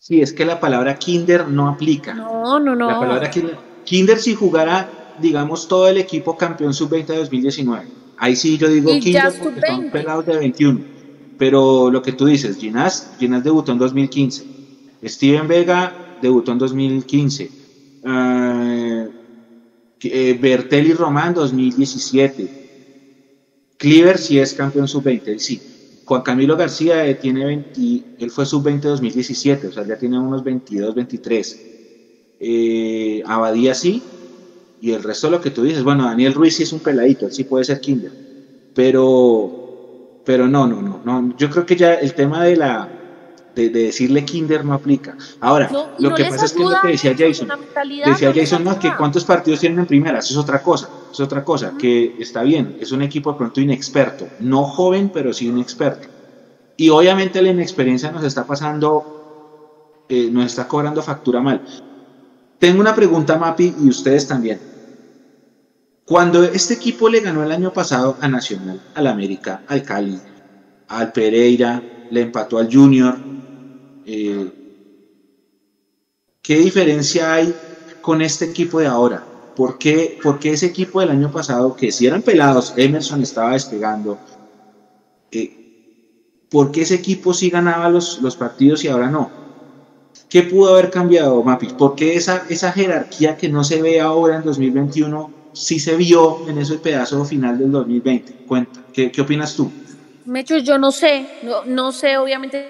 Sí, 0.08 0.22
es 0.22 0.32
que 0.32 0.46
la 0.46 0.58
palabra 0.58 0.96
kinder 0.96 1.50
no 1.50 1.67
aplica. 1.67 2.13
No, 2.13 2.62
no, 2.62 2.74
no. 2.74 2.89
La 2.89 2.98
palabra 2.98 3.30
kinder, 3.30 3.60
kinder 3.84 4.17
si 4.20 4.34
jugara, 4.34 4.89
digamos, 5.17 5.67
todo 5.67 5.89
el 5.89 5.98
equipo 5.98 6.38
campeón 6.38 6.74
sub-20 6.74 7.08
de 7.08 7.17
2019. 7.17 7.89
Ahí 8.15 8.38
sí 8.38 8.58
yo 8.58 8.70
digo 8.70 8.93
Y 8.93 9.02
Kinder 9.02 9.34
porque 9.38 9.60
son 9.67 9.80
sub-20. 9.82 9.91
pelados 9.91 10.26
de 10.26 10.38
21. 10.38 10.86
Pero 11.36 11.91
lo 11.91 12.02
que 12.02 12.13
tú 12.13 12.24
dices, 12.26 12.56
Ginás, 12.56 13.12
Ginás 13.17 13.43
debutó 13.43 13.74
en 13.74 13.80
2015. 13.80 14.48
Steven 15.04 15.46
Vega 15.46 16.00
debutó 16.15 16.54
en 16.54 16.58
2015. 16.58 17.52
Eh, 18.04 19.10
eh, 20.04 20.38
Bertelli 20.39 20.93
Román 20.93 21.34
2017. 21.34 22.50
Cleaver 23.76 24.17
sí 24.17 24.39
es 24.39 24.54
campeón 24.54 24.88
sub-20, 24.88 25.38
sí. 25.38 25.62
Juan 26.08 26.22
Camilo 26.22 26.56
García 26.56 27.06
eh, 27.06 27.15
tiene 27.15 27.43
20, 27.46 28.08
él 28.17 28.32
fue 28.32 28.46
sub-20 28.46 28.88
2017, 28.88 29.67
o 29.67 29.72
sea, 29.74 29.86
ya 29.86 29.98
tiene 29.98 30.17
unos 30.17 30.41
22, 30.41 30.96
23. 30.96 31.65
Eh, 32.39 33.22
Abadía 33.26 33.74
sí, 33.76 34.10
y 34.80 34.91
el 34.93 35.04
resto 35.04 35.28
de 35.28 35.32
lo 35.32 35.41
que 35.41 35.52
tú 35.52 35.63
dices, 35.63 35.84
bueno, 35.84 36.06
Daniel 36.06 36.34
Ruiz 36.34 36.56
sí 36.58 36.63
es 36.63 36.72
un 36.74 36.82
peladito, 36.82 37.26
él 37.26 37.34
sí 37.34 37.43
puede 37.46 37.65
ser 37.65 37.82
kinder, 37.82 38.13
pero, 38.74 39.56
pero 40.24 40.48
no, 40.48 40.67
no, 40.67 40.82
no, 40.82 41.02
no, 41.04 41.36
yo 41.36 41.50
creo 41.50 41.65
que 41.65 41.76
ya 41.76 41.96
el 41.96 42.13
tema 42.13 42.43
de 42.46 42.58
la, 42.58 42.93
de, 43.54 43.70
de 43.70 43.84
decirle 43.86 44.24
kinder 44.26 44.63
no 44.65 44.74
aplica. 44.74 45.17
Ahora, 45.41 45.70
No, 45.72 45.93
lo 46.00 46.10
no 46.12 46.15
que 46.15 46.26
pasa 46.26 46.46
es 46.46 46.54
que 46.54 46.63
es 46.63 46.70
lo 46.70 46.80
que 46.82 46.88
decía 46.89 47.15
Jason, 47.17 47.50
decía 48.06 48.34
Jason, 48.34 48.63
no, 48.63 48.80
que 48.80 48.96
cuántos 48.98 49.26
partidos 49.26 49.60
tienen 49.60 49.80
en 49.80 49.88
primera, 49.88 50.20
eso 50.20 50.34
es 50.34 50.38
otra 50.39 50.62
cosa, 50.62 50.89
es 51.18 51.26
otra 51.26 51.44
cosa, 51.44 51.76
que 51.78 52.16
está 52.20 52.44
bien, 52.44 52.78
es 52.80 52.92
un 52.92 53.02
equipo 53.02 53.32
de 53.32 53.38
pronto 53.38 53.60
inexperto, 53.60 54.28
no 54.40 54.64
joven, 54.66 55.10
pero 55.10 55.34
sí 55.34 55.50
un 55.50 55.60
experto. 55.60 56.08
Y 56.78 56.90
obviamente 56.90 57.42
la 57.42 57.50
inexperiencia 57.50 58.12
nos 58.12 58.24
está 58.24 58.46
pasando, 58.46 59.04
eh, 60.08 60.30
nos 60.32 60.46
está 60.46 60.68
cobrando 60.68 61.02
factura 61.02 61.42
mal. 61.42 61.64
Tengo 62.60 62.80
una 62.80 62.94
pregunta, 62.94 63.38
Mapi, 63.38 63.74
y 63.80 63.90
ustedes 63.90 64.28
también. 64.28 64.60
Cuando 66.06 66.44
este 66.44 66.76
equipo 66.76 67.10
le 67.10 67.20
ganó 67.20 67.44
el 67.44 67.52
año 67.52 67.74
pasado 67.74 68.18
a 68.22 68.28
Nacional, 68.28 68.80
al 68.94 69.08
América, 69.08 69.64
al 69.68 69.84
Cali, 69.84 70.20
al 70.88 71.12
Pereira, 71.12 71.84
le 72.10 72.22
empató 72.22 72.60
al 72.60 72.72
Junior, 72.72 73.18
eh, 74.06 74.52
¿qué 76.42 76.58
diferencia 76.60 77.34
hay 77.34 77.54
con 78.02 78.22
este 78.22 78.46
equipo 78.46 78.80
de 78.80 78.88
ahora? 78.88 79.27
¿Por 79.58 79.80
qué, 79.80 80.20
por 80.22 80.38
qué 80.38 80.52
ese 80.52 80.67
equipo 80.67 81.00
del 81.00 81.10
año 81.10 81.32
pasado, 81.32 81.76
que 81.76 81.91
si 81.91 82.06
eran 82.06 82.22
pelados, 82.22 82.76
Emerson 82.78 83.24
estaba 83.24 83.54
despegando, 83.54 84.20
eh, 85.32 85.52
¿por 86.48 86.72
qué 86.72 86.84
ese 86.84 86.93
equipo 86.93 87.34
sí 87.34 87.50
ganaba 87.50 87.89
los, 87.89 88.22
los 88.22 88.36
partidos 88.36 88.84
y 88.84 88.88
ahora 88.88 89.10
no? 89.10 89.32
¿Qué 90.30 90.43
pudo 90.43 90.74
haber 90.74 90.91
cambiado, 90.91 91.41
Mapi? 91.41 91.70
¿Por 91.70 91.96
qué 91.96 92.15
esa, 92.15 92.46
esa 92.50 92.72
jerarquía 92.72 93.36
que 93.36 93.50
no 93.50 93.63
se 93.63 93.82
ve 93.82 94.00
ahora 94.00 94.36
en 94.36 94.43
2021 94.43 95.34
sí 95.54 95.80
se 95.80 95.98
vio 95.98 96.48
en 96.48 96.60
ese 96.60 96.78
pedazo 96.78 97.26
final 97.26 97.58
del 97.58 97.72
2020? 97.72 98.46
Cuenta, 98.46 98.84
¿qué, 98.93 99.12
qué 99.12 99.22
opinas 99.22 99.56
tú? 99.56 99.72
Mecho, 100.26 100.58
yo 100.58 100.78
no 100.78 100.91
sé, 100.91 101.28
no, 101.41 101.65
no 101.65 101.91
sé, 101.91 102.20
obviamente. 102.20 102.70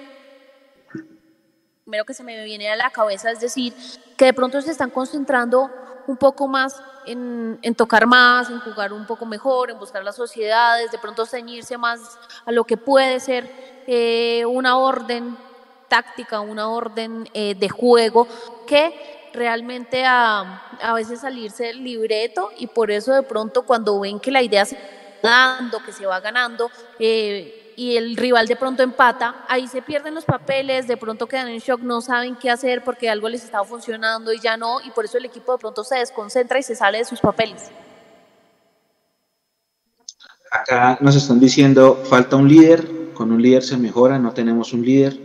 Primero 1.84 2.06
que 2.06 2.14
se 2.14 2.24
me 2.24 2.42
viene 2.44 2.70
a 2.70 2.76
la 2.76 2.88
cabeza 2.88 3.30
es 3.30 3.40
decir, 3.40 3.74
que 4.16 4.24
de 4.24 4.32
pronto 4.32 4.62
se 4.62 4.70
están 4.70 4.88
concentrando 4.88 5.70
un 6.08 6.16
poco 6.16 6.48
más 6.48 6.82
en, 7.06 7.74
tocar 7.76 8.06
más, 8.06 8.50
en 8.50 8.60
jugar 8.60 8.92
un 8.92 9.06
poco 9.06 9.26
mejor, 9.26 9.70
en 9.70 9.78
buscar 9.78 10.02
las 10.02 10.16
sociedades, 10.16 10.90
de 10.90 10.98
pronto 10.98 11.26
ceñirse 11.26 11.78
más 11.78 12.18
a 12.44 12.50
lo 12.50 12.64
que 12.64 12.76
puede 12.76 13.20
ser 13.20 13.48
eh, 13.86 14.44
una 14.46 14.78
orden 14.78 15.36
táctica, 15.88 16.40
una 16.40 16.68
orden 16.68 17.28
eh, 17.34 17.54
de 17.54 17.68
juego, 17.68 18.26
que 18.66 19.30
realmente 19.34 20.04
a, 20.04 20.62
a 20.80 20.94
veces 20.94 21.20
salirse 21.20 21.64
del 21.64 21.84
libreto 21.84 22.50
y 22.58 22.66
por 22.66 22.90
eso 22.90 23.12
de 23.12 23.22
pronto 23.22 23.62
cuando 23.62 24.00
ven 24.00 24.18
que 24.18 24.30
la 24.30 24.42
idea 24.42 24.64
se 24.64 24.78
dando, 25.22 25.80
que 25.80 25.92
se 25.92 26.06
va 26.06 26.20
ganando, 26.20 26.70
eh, 26.98 27.67
y 27.78 27.96
el 27.96 28.16
rival 28.16 28.48
de 28.48 28.56
pronto 28.56 28.82
empata, 28.82 29.44
ahí 29.46 29.68
se 29.68 29.82
pierden 29.82 30.12
los 30.12 30.24
papeles, 30.24 30.88
de 30.88 30.96
pronto 30.96 31.28
quedan 31.28 31.46
en 31.46 31.60
shock, 31.60 31.80
no 31.80 32.00
saben 32.00 32.34
qué 32.34 32.50
hacer 32.50 32.82
porque 32.82 33.08
algo 33.08 33.28
les 33.28 33.44
estaba 33.44 33.64
funcionando 33.64 34.32
y 34.32 34.40
ya 34.40 34.56
no, 34.56 34.80
y 34.84 34.90
por 34.90 35.04
eso 35.04 35.16
el 35.16 35.26
equipo 35.26 35.52
de 35.52 35.58
pronto 35.58 35.84
se 35.84 35.94
desconcentra 35.94 36.58
y 36.58 36.64
se 36.64 36.74
sale 36.74 36.98
de 36.98 37.04
sus 37.04 37.20
papeles. 37.20 37.70
Acá 40.50 40.98
nos 41.00 41.14
están 41.14 41.38
diciendo, 41.38 42.02
falta 42.02 42.34
un 42.34 42.48
líder, 42.48 43.12
con 43.14 43.30
un 43.30 43.40
líder 43.40 43.62
se 43.62 43.76
mejora, 43.76 44.18
no 44.18 44.32
tenemos 44.32 44.72
un 44.72 44.84
líder. 44.84 45.16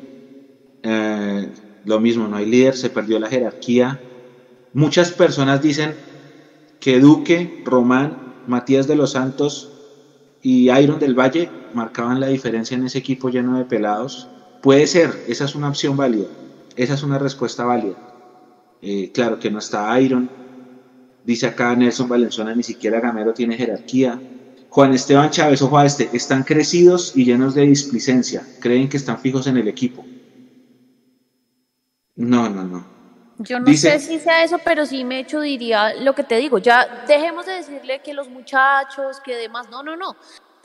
Eh, 0.84 1.52
lo 1.86 2.00
mismo, 2.00 2.28
no 2.28 2.38
hay 2.38 2.46
líder, 2.46 2.78
se 2.78 2.92
perdió 2.92 3.18
la 3.18 3.30
jerarquía. 3.30 4.00
Muchas 4.74 5.12
personas 5.12 5.60
dicen 5.60 5.96
que 6.80 7.00
Duque, 7.00 7.64
Román, 7.66 8.36
Matías 8.46 8.86
de 8.86 8.96
los 8.96 9.14
Santos 9.14 9.73
y 10.44 10.70
Iron 10.72 11.00
del 11.00 11.16
Valle 11.16 11.56
marcaban 11.72 12.22
la 12.22 12.28
diferencia 12.28 12.76
en 12.76 12.84
ese 12.86 13.00
equipo 13.00 13.30
lleno 13.30 13.58
de 13.58 13.66
pelados. 13.66 14.32
Puede 14.62 14.88
ser, 14.88 15.24
esa 15.26 15.46
es 15.46 15.56
una 15.56 15.70
opción 15.70 15.98
válida, 15.98 16.30
esa 16.76 16.96
es 16.96 17.04
una 17.04 17.20
respuesta 17.20 17.66
válida. 17.66 17.98
Eh, 18.82 19.12
claro 19.14 19.40
que 19.40 19.52
no 19.52 19.60
está 19.60 20.00
Iron, 20.02 20.34
dice 21.24 21.48
acá 21.48 21.76
Nelson 21.76 22.08
Valenzuela, 22.10 22.56
ni 22.56 22.64
siquiera 22.64 23.02
Gamero 23.02 23.34
tiene 23.34 23.58
jerarquía. 23.58 24.24
Juan 24.70 24.94
Esteban 24.94 25.32
Chávez, 25.32 25.62
ojo 25.64 25.78
a 25.80 25.86
este, 25.86 26.16
están 26.16 26.44
crecidos 26.44 27.12
y 27.16 27.26
llenos 27.26 27.54
de 27.56 27.64
displicencia, 27.68 28.50
creen 28.60 28.90
que 28.90 28.98
están 28.98 29.20
fijos 29.20 29.48
en 29.48 29.58
el 29.58 29.68
equipo. 29.70 30.10
No, 32.16 32.50
no, 32.50 32.64
no. 32.64 32.93
Yo 33.40 33.60
no 33.60 33.66
Dice- 33.66 34.00
sé 34.00 34.00
si 34.00 34.20
sea 34.20 34.44
eso, 34.44 34.60
pero 34.60 34.86
sí 34.86 35.04
me 35.04 35.20
hecho 35.20 35.40
diría 35.42 35.94
lo 35.96 36.14
que 36.14 36.24
te 36.24 36.36
digo, 36.38 36.60
ya 36.60 37.04
dejemos 37.08 37.46
de 37.46 37.54
decirle 37.54 38.00
que 38.00 38.14
los 38.14 38.30
muchachos, 38.30 39.20
que 39.22 39.36
demás, 39.36 39.70
no, 39.70 39.82
no, 39.84 39.96
no, 39.96 40.16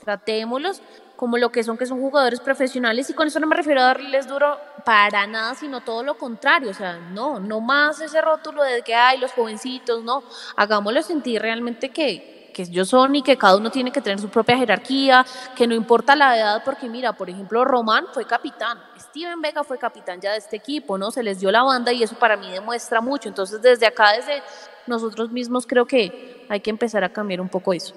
tratémoslos 0.03 0.81
como 1.15 1.37
lo 1.37 1.51
que 1.51 1.63
son, 1.63 1.77
que 1.77 1.85
son 1.85 1.99
jugadores 1.99 2.39
profesionales 2.39 3.09
y 3.09 3.13
con 3.13 3.27
eso 3.27 3.39
no 3.39 3.47
me 3.47 3.55
refiero 3.55 3.81
a 3.81 3.85
darles 3.85 4.27
duro 4.27 4.57
para 4.85 5.27
nada, 5.27 5.53
sino 5.55 5.81
todo 5.81 6.03
lo 6.03 6.17
contrario, 6.17 6.69
o 6.69 6.73
sea, 6.73 6.93
no, 6.97 7.39
no 7.39 7.59
más 7.59 7.99
ese 7.99 8.21
rótulo 8.21 8.63
de 8.63 8.81
que 8.83 8.95
hay 8.95 9.17
los 9.17 9.33
jovencitos, 9.33 10.03
no, 10.03 10.23
hagámoslos 10.55 11.05
sentir 11.07 11.41
realmente 11.41 11.89
que, 11.89 12.51
que 12.53 12.61
ellos 12.63 12.87
son 12.87 13.15
y 13.15 13.21
que 13.23 13.37
cada 13.37 13.57
uno 13.57 13.69
tiene 13.69 13.91
que 13.91 13.99
tener 14.01 14.19
su 14.19 14.29
propia 14.29 14.57
jerarquía, 14.57 15.25
que 15.55 15.67
no 15.67 15.75
importa 15.75 16.15
la 16.15 16.37
edad, 16.37 16.61
porque 16.63 16.87
mira, 16.87 17.11
por 17.13 17.29
ejemplo, 17.29 17.65
Román 17.65 18.05
fue 18.13 18.25
capitán, 18.25 18.79
Steven 19.09 19.41
Vega 19.41 19.63
fue 19.63 19.77
capitán 19.79 20.21
ya 20.21 20.33
de 20.33 20.37
este 20.37 20.57
equipo, 20.57 20.97
¿no? 20.97 21.09
Se 21.09 21.23
les 21.23 21.39
dio 21.39 21.51
la 21.51 21.63
banda 21.63 21.91
y 21.91 22.03
eso 22.03 22.15
para 22.17 22.37
mí 22.37 22.51
demuestra 22.51 23.01
mucho. 23.01 23.27
Entonces, 23.27 23.61
desde 23.61 23.87
acá, 23.87 24.13
desde 24.13 24.43
nosotros 24.85 25.31
mismos, 25.31 25.65
creo 25.65 25.85
que 25.85 26.45
hay 26.47 26.59
que 26.59 26.69
empezar 26.69 27.03
a 27.03 27.09
cambiar 27.11 27.41
un 27.41 27.49
poco 27.49 27.73
eso. 27.73 27.95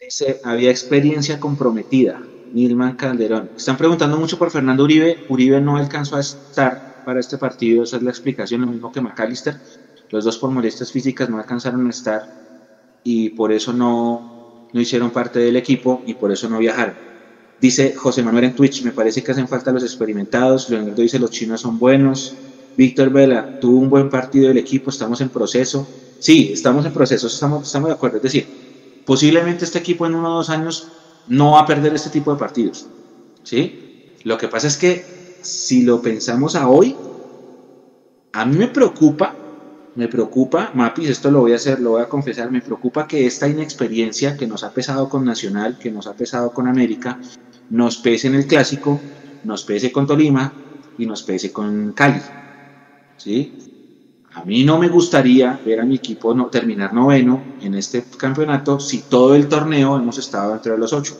Dice, 0.00 0.40
había 0.44 0.70
experiencia 0.70 1.38
comprometida. 1.38 2.20
Nilman 2.52 2.96
Calderón. 2.96 3.50
Están 3.56 3.76
preguntando 3.76 4.16
mucho 4.16 4.38
por 4.38 4.50
Fernando 4.50 4.84
Uribe. 4.84 5.26
Uribe 5.28 5.60
no 5.60 5.76
alcanzó 5.76 6.16
a 6.16 6.20
estar 6.20 7.02
para 7.04 7.20
este 7.20 7.36
partido, 7.36 7.82
esa 7.82 7.96
es 7.96 8.02
la 8.02 8.10
explicación, 8.10 8.62
lo 8.62 8.66
mismo 8.68 8.92
que 8.92 9.00
McAllister. 9.00 9.56
Los 10.10 10.24
dos 10.24 10.38
por 10.38 10.50
molestias 10.50 10.90
físicas 10.90 11.28
no 11.28 11.38
alcanzaron 11.38 11.86
a 11.86 11.90
estar 11.90 12.28
y 13.02 13.30
por 13.30 13.52
eso 13.52 13.72
no, 13.72 14.68
no 14.72 14.80
hicieron 14.80 15.10
parte 15.10 15.38
del 15.38 15.56
equipo 15.56 16.02
y 16.06 16.14
por 16.14 16.32
eso 16.32 16.48
no 16.48 16.58
viajaron. 16.58 17.13
Dice 17.60 17.94
José 17.94 18.22
Manuel 18.22 18.44
en 18.44 18.54
Twitch, 18.54 18.82
me 18.82 18.92
parece 18.92 19.22
que 19.22 19.32
hacen 19.32 19.48
falta 19.48 19.72
los 19.72 19.82
experimentados. 19.82 20.68
Leonardo 20.70 21.00
dice, 21.00 21.18
los 21.18 21.30
chinos 21.30 21.60
son 21.60 21.78
buenos. 21.78 22.34
Víctor 22.76 23.10
Vela, 23.10 23.60
tuvo 23.60 23.78
un 23.78 23.88
buen 23.88 24.10
partido 24.10 24.48
del 24.48 24.58
equipo, 24.58 24.90
estamos 24.90 25.20
en 25.20 25.28
proceso. 25.28 25.86
Sí, 26.18 26.50
estamos 26.52 26.84
en 26.86 26.92
proceso, 26.92 27.26
estamos, 27.26 27.66
estamos 27.66 27.88
de 27.88 27.94
acuerdo. 27.94 28.16
Es 28.16 28.22
decir, 28.24 28.46
posiblemente 29.04 29.64
este 29.64 29.78
equipo 29.78 30.06
en 30.06 30.14
uno 30.14 30.32
o 30.32 30.36
dos 30.36 30.50
años 30.50 30.88
no 31.28 31.52
va 31.52 31.60
a 31.60 31.66
perder 31.66 31.94
este 31.94 32.10
tipo 32.10 32.32
de 32.32 32.38
partidos. 32.38 32.86
¿sí? 33.42 34.10
Lo 34.24 34.36
que 34.38 34.48
pasa 34.48 34.66
es 34.66 34.76
que 34.76 35.04
si 35.42 35.82
lo 35.82 36.02
pensamos 36.02 36.56
a 36.56 36.68
hoy, 36.68 36.96
a 38.32 38.44
mí 38.44 38.56
me 38.56 38.68
preocupa, 38.68 39.36
me 39.94 40.08
preocupa, 40.08 40.72
Mapis, 40.74 41.10
esto 41.10 41.30
lo 41.30 41.40
voy 41.40 41.52
a 41.52 41.56
hacer, 41.56 41.78
lo 41.80 41.90
voy 41.90 42.02
a 42.02 42.08
confesar, 42.08 42.50
me 42.50 42.60
preocupa 42.60 43.06
que 43.06 43.26
esta 43.26 43.46
inexperiencia 43.46 44.36
que 44.36 44.46
nos 44.46 44.64
ha 44.64 44.72
pesado 44.72 45.08
con 45.08 45.24
Nacional, 45.24 45.78
que 45.78 45.90
nos 45.90 46.06
ha 46.06 46.14
pesado 46.14 46.52
con 46.52 46.66
América, 46.66 47.20
nos 47.70 47.98
pese 47.98 48.28
en 48.28 48.34
el 48.34 48.46
clásico, 48.46 49.00
nos 49.44 49.64
pese 49.64 49.92
con 49.92 50.06
Tolima 50.06 50.52
y 50.98 51.06
nos 51.06 51.22
pese 51.22 51.52
con 51.52 51.92
Cali. 51.92 52.20
¿sí? 53.16 53.52
A 54.34 54.44
mí 54.44 54.64
no 54.64 54.78
me 54.78 54.88
gustaría 54.88 55.60
ver 55.64 55.80
a 55.80 55.84
mi 55.84 55.96
equipo 55.96 56.34
no, 56.34 56.46
terminar 56.46 56.92
noveno 56.92 57.40
en 57.60 57.74
este 57.74 58.04
campeonato 58.16 58.80
si 58.80 59.02
todo 59.02 59.34
el 59.34 59.48
torneo 59.48 59.96
hemos 59.96 60.18
estado 60.18 60.54
entre 60.54 60.76
los 60.76 60.92
ocho. 60.92 61.16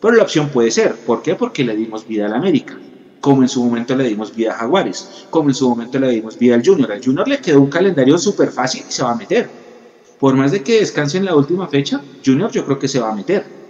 Pero 0.00 0.14
la 0.14 0.22
opción 0.22 0.48
puede 0.48 0.70
ser. 0.70 0.94
¿Por 0.96 1.22
qué? 1.22 1.34
Porque 1.34 1.64
le 1.64 1.76
dimos 1.76 2.06
vida 2.06 2.26
al 2.26 2.34
América. 2.34 2.78
Como 3.20 3.42
en 3.42 3.48
su 3.48 3.64
momento 3.64 3.96
le 3.96 4.04
dimos 4.04 4.34
vida 4.34 4.52
a 4.52 4.58
Jaguares. 4.58 5.26
Como 5.30 5.48
en 5.48 5.54
su 5.54 5.68
momento 5.68 5.98
le 5.98 6.10
dimos 6.10 6.38
vida 6.38 6.54
al 6.54 6.64
Junior. 6.64 6.90
Al 6.90 7.04
Junior 7.04 7.26
le 7.26 7.40
quedó 7.40 7.60
un 7.60 7.70
calendario 7.70 8.18
súper 8.18 8.50
fácil 8.50 8.84
y 8.88 8.92
se 8.92 9.02
va 9.02 9.12
a 9.12 9.16
meter. 9.16 9.48
Por 10.18 10.34
más 10.34 10.52
de 10.52 10.62
que 10.62 10.80
descanse 10.80 11.18
en 11.18 11.24
la 11.24 11.34
última 11.34 11.68
fecha, 11.68 12.00
Junior 12.24 12.50
yo 12.50 12.64
creo 12.64 12.78
que 12.78 12.88
se 12.88 13.00
va 13.00 13.10
a 13.10 13.14
meter. 13.14 13.61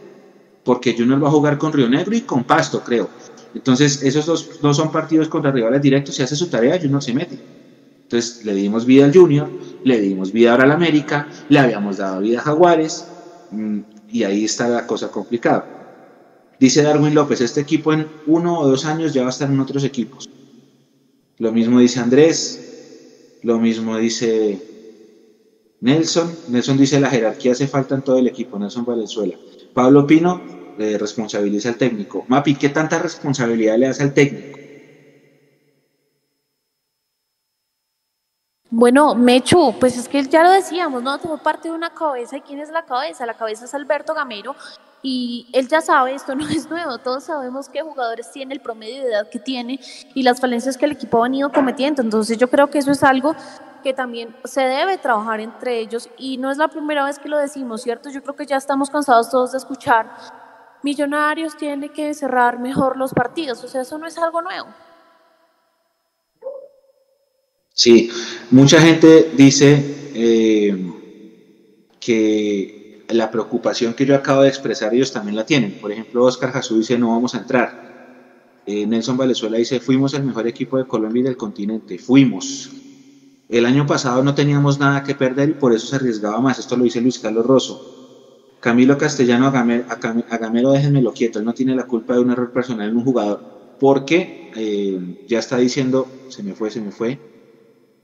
Porque 0.64 0.94
Junior 0.96 1.22
va 1.22 1.28
a 1.28 1.32
jugar 1.32 1.58
con 1.58 1.72
Río 1.72 1.88
Negro 1.88 2.14
y 2.14 2.22
con 2.22 2.44
Pasto, 2.44 2.82
creo. 2.84 3.08
Entonces, 3.54 4.02
esos 4.02 4.26
dos 4.26 4.50
no 4.62 4.72
son 4.72 4.90
partidos 4.90 5.28
contra 5.28 5.50
rivales 5.50 5.82
directos. 5.82 6.14
Si 6.14 6.22
hace 6.22 6.36
su 6.36 6.48
tarea, 6.48 6.78
Junior 6.80 7.02
se 7.02 7.12
mete. 7.12 7.38
Entonces, 8.04 8.44
le 8.44 8.54
dimos 8.54 8.86
vida 8.86 9.04
al 9.04 9.14
Junior, 9.14 9.48
le 9.84 10.00
dimos 10.00 10.32
vida 10.32 10.52
ahora 10.52 10.64
al 10.64 10.72
América, 10.72 11.28
le 11.48 11.58
habíamos 11.58 11.96
dado 11.96 12.20
vida 12.20 12.40
a 12.40 12.42
Jaguares. 12.42 13.06
y 14.10 14.24
ahí 14.24 14.44
está 14.44 14.68
la 14.68 14.86
cosa 14.86 15.10
complicada. 15.10 15.64
Dice 16.60 16.82
Darwin 16.82 17.14
López, 17.14 17.40
este 17.40 17.60
equipo 17.60 17.92
en 17.92 18.06
uno 18.26 18.60
o 18.60 18.68
dos 18.68 18.84
años 18.84 19.12
ya 19.12 19.22
va 19.22 19.28
a 19.28 19.30
estar 19.30 19.50
en 19.50 19.58
otros 19.58 19.82
equipos. 19.84 20.28
Lo 21.38 21.50
mismo 21.50 21.80
dice 21.80 21.98
Andrés, 21.98 23.38
lo 23.42 23.58
mismo 23.58 23.96
dice 23.96 24.60
Nelson. 25.80 26.30
Nelson 26.48 26.78
dice 26.78 27.00
la 27.00 27.10
jerarquía 27.10 27.52
hace 27.52 27.66
falta 27.66 27.96
en 27.96 28.02
todo 28.02 28.18
el 28.18 28.28
equipo, 28.28 28.58
Nelson 28.58 28.84
Valenzuela. 28.84 29.34
Pablo 29.72 30.06
Pino 30.06 30.42
eh, 30.78 30.96
responsabiliza 30.98 31.70
al 31.70 31.76
técnico. 31.76 32.24
Mapi, 32.28 32.56
¿qué 32.56 32.68
tanta 32.68 32.98
responsabilidad 32.98 33.78
le 33.78 33.88
hace 33.88 34.02
al 34.02 34.14
técnico? 34.14 34.58
Bueno, 38.74 39.14
Mechu, 39.14 39.74
pues 39.78 39.98
es 39.98 40.08
que 40.08 40.22
ya 40.24 40.42
lo 40.42 40.50
decíamos, 40.50 41.02
¿no? 41.02 41.18
Todo 41.18 41.36
parte 41.36 41.68
de 41.68 41.74
una 41.74 41.90
cabeza. 41.90 42.38
¿Y 42.38 42.40
quién 42.40 42.58
es 42.58 42.70
la 42.70 42.86
cabeza? 42.86 43.26
La 43.26 43.34
cabeza 43.34 43.66
es 43.66 43.74
Alberto 43.74 44.14
Gamero. 44.14 44.56
Y 45.02 45.46
él 45.52 45.68
ya 45.68 45.80
sabe, 45.82 46.14
esto 46.14 46.34
no 46.34 46.48
es 46.48 46.70
nuevo. 46.70 46.98
Todos 46.98 47.24
sabemos 47.24 47.68
qué 47.68 47.82
jugadores 47.82 48.30
tiene, 48.32 48.54
el 48.54 48.60
promedio 48.60 49.02
de 49.02 49.10
edad 49.10 49.28
que 49.28 49.38
tiene 49.38 49.78
y 50.14 50.22
las 50.22 50.40
falencias 50.40 50.78
que 50.78 50.86
el 50.86 50.92
equipo 50.92 51.18
ha 51.18 51.24
venido 51.24 51.52
cometiendo. 51.52 52.00
Entonces, 52.00 52.38
yo 52.38 52.48
creo 52.48 52.70
que 52.70 52.78
eso 52.78 52.92
es 52.92 53.02
algo 53.02 53.36
que 53.82 53.92
también 53.92 54.34
se 54.44 54.62
debe 54.62 54.98
trabajar 54.98 55.40
entre 55.40 55.78
ellos. 55.78 56.08
Y 56.16 56.38
no 56.38 56.50
es 56.50 56.58
la 56.58 56.68
primera 56.68 57.04
vez 57.04 57.18
que 57.18 57.28
lo 57.28 57.38
decimos, 57.38 57.82
¿cierto? 57.82 58.10
Yo 58.10 58.22
creo 58.22 58.36
que 58.36 58.46
ya 58.46 58.56
estamos 58.56 58.90
cansados 58.90 59.30
todos 59.30 59.52
de 59.52 59.58
escuchar. 59.58 60.10
Millonarios 60.82 61.56
tiene 61.56 61.90
que 61.90 62.14
cerrar 62.14 62.58
mejor 62.58 62.96
los 62.96 63.12
partidos. 63.12 63.62
O 63.62 63.68
sea, 63.68 63.82
eso 63.82 63.98
no 63.98 64.06
es 64.06 64.16
algo 64.18 64.42
nuevo. 64.42 64.68
Sí, 67.74 68.10
mucha 68.50 68.80
gente 68.80 69.32
dice 69.34 70.10
eh, 70.14 70.92
que 71.98 73.04
la 73.08 73.30
preocupación 73.30 73.94
que 73.94 74.06
yo 74.06 74.14
acabo 74.14 74.42
de 74.42 74.48
expresar 74.48 74.92
ellos 74.94 75.12
también 75.12 75.36
la 75.36 75.46
tienen. 75.46 75.78
Por 75.80 75.92
ejemplo, 75.92 76.24
Oscar 76.24 76.52
Jasú 76.52 76.78
dice 76.78 76.98
no 76.98 77.08
vamos 77.08 77.34
a 77.34 77.38
entrar. 77.38 77.92
Eh, 78.66 78.86
Nelson 78.86 79.16
Valenzuela 79.16 79.58
dice 79.58 79.80
fuimos 79.80 80.14
el 80.14 80.24
mejor 80.24 80.46
equipo 80.46 80.78
de 80.78 80.86
Colombia 80.86 81.20
y 81.20 81.24
del 81.24 81.36
continente. 81.36 81.98
Fuimos. 81.98 82.70
El 83.53 83.66
año 83.66 83.86
pasado 83.86 84.22
no 84.22 84.34
teníamos 84.34 84.80
nada 84.80 85.03
que 85.03 85.14
perder 85.14 85.50
y 85.50 85.53
por 85.53 85.74
eso 85.74 85.86
se 85.86 85.96
arriesgaba 85.96 86.40
más. 86.40 86.59
Esto 86.59 86.74
lo 86.74 86.84
dice 86.84 87.03
Luis 87.03 87.18
Carlos 87.18 87.44
Rosso. 87.44 87.78
Camilo 88.61 88.96
Castellano 88.96 89.48
a 89.48 90.38
Gamero, 90.38 90.72
déjenmelo 90.72 91.12
quieto, 91.12 91.38
él 91.38 91.44
no 91.44 91.53
tiene 91.53 91.74
la 91.74 91.82
culpa 91.84 92.14
de 92.14 92.20
un 92.20 92.30
error 92.30 92.50
personal 92.50 92.88
en 92.88 92.96
un 92.96 93.05
jugador, 93.05 93.42
porque 93.78 94.50
eh, 94.57 94.98
ya 95.26 95.40
está 95.40 95.59
diciendo, 95.59 96.07
se 96.28 96.42
me 96.42 96.55
fue, 96.55 96.70
se 96.70 96.80
me 96.80 96.92
fue, 96.92 97.18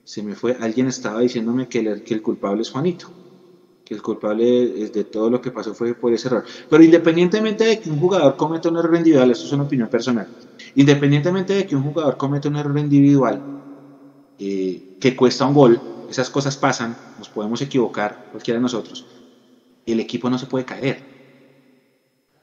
se 0.03 0.21
me 0.21 0.35
fue, 0.35 0.55
alguien 0.59 0.87
estaba 0.87 1.21
diciéndome 1.21 1.67
que 1.67 1.79
el, 1.79 2.21
culpable 2.21 2.61
es 2.61 2.69
Juanito, 2.69 3.07
que 3.85 3.95
el 3.95 4.03
culpable 4.03 4.45
de 4.91 5.03
todo 5.05 5.31
lo 5.31 5.41
que 5.41 5.51
pasó 5.51 5.73
fue 5.73 5.95
por 5.95 6.13
ese 6.13 6.27
error. 6.27 6.43
Pero 6.69 6.83
independientemente 6.83 7.63
de 7.63 7.79
que 7.79 7.89
un 7.89 7.97
jugador 7.97 8.35
cometa 8.35 8.69
un 8.69 8.77
error 8.77 8.97
individual, 8.97 9.31
esto 9.31 9.47
es 9.47 9.53
una 9.53 9.63
opinión 9.63 9.89
personal, 9.89 10.27
independientemente 10.75 11.53
de 11.53 11.65
que 11.65 11.75
un 11.75 11.83
jugador 11.83 12.17
cometa 12.17 12.49
un 12.49 12.57
error 12.57 12.77
individual 12.77 13.41
eh, 14.39 14.81
que 14.99 15.15
cuesta 15.15 15.45
un 15.45 15.53
gol, 15.53 15.83
esas 16.07 16.29
cosas 16.29 16.57
pasan, 16.57 16.97
nos 17.17 17.29
podemos 17.29 17.61
equivocar, 17.61 18.19
cualquiera 18.31 18.57
de 18.57 18.63
nosotros, 18.63 19.05
el 19.85 19.99
equipo 19.99 20.29
no 20.29 20.37
se 20.37 20.47
puede 20.47 20.65
caer. 20.65 21.03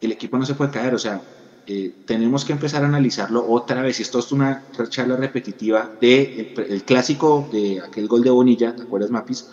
El 0.00 0.12
equipo 0.12 0.36
no 0.38 0.44
se 0.44 0.54
puede 0.54 0.70
caer, 0.70 0.94
o 0.94 0.98
sea, 0.98 1.24
eh, 1.68 1.92
tenemos 2.04 2.44
que 2.44 2.52
empezar 2.52 2.84
a 2.84 2.86
analizarlo 2.86 3.44
otra 3.48 3.82
vez. 3.82 3.98
Esto 3.98 4.20
es 4.20 4.30
una 4.30 4.62
charla 4.88 5.16
repetitiva 5.16 5.90
del 6.00 6.34
de 6.54 6.66
el 6.68 6.84
clásico 6.84 7.48
de 7.50 7.80
aquel 7.80 8.06
gol 8.06 8.22
de 8.22 8.30
Bonilla, 8.30 8.74
¿te 8.74 8.84
acuerdas, 8.84 9.10
Mapis? 9.10 9.48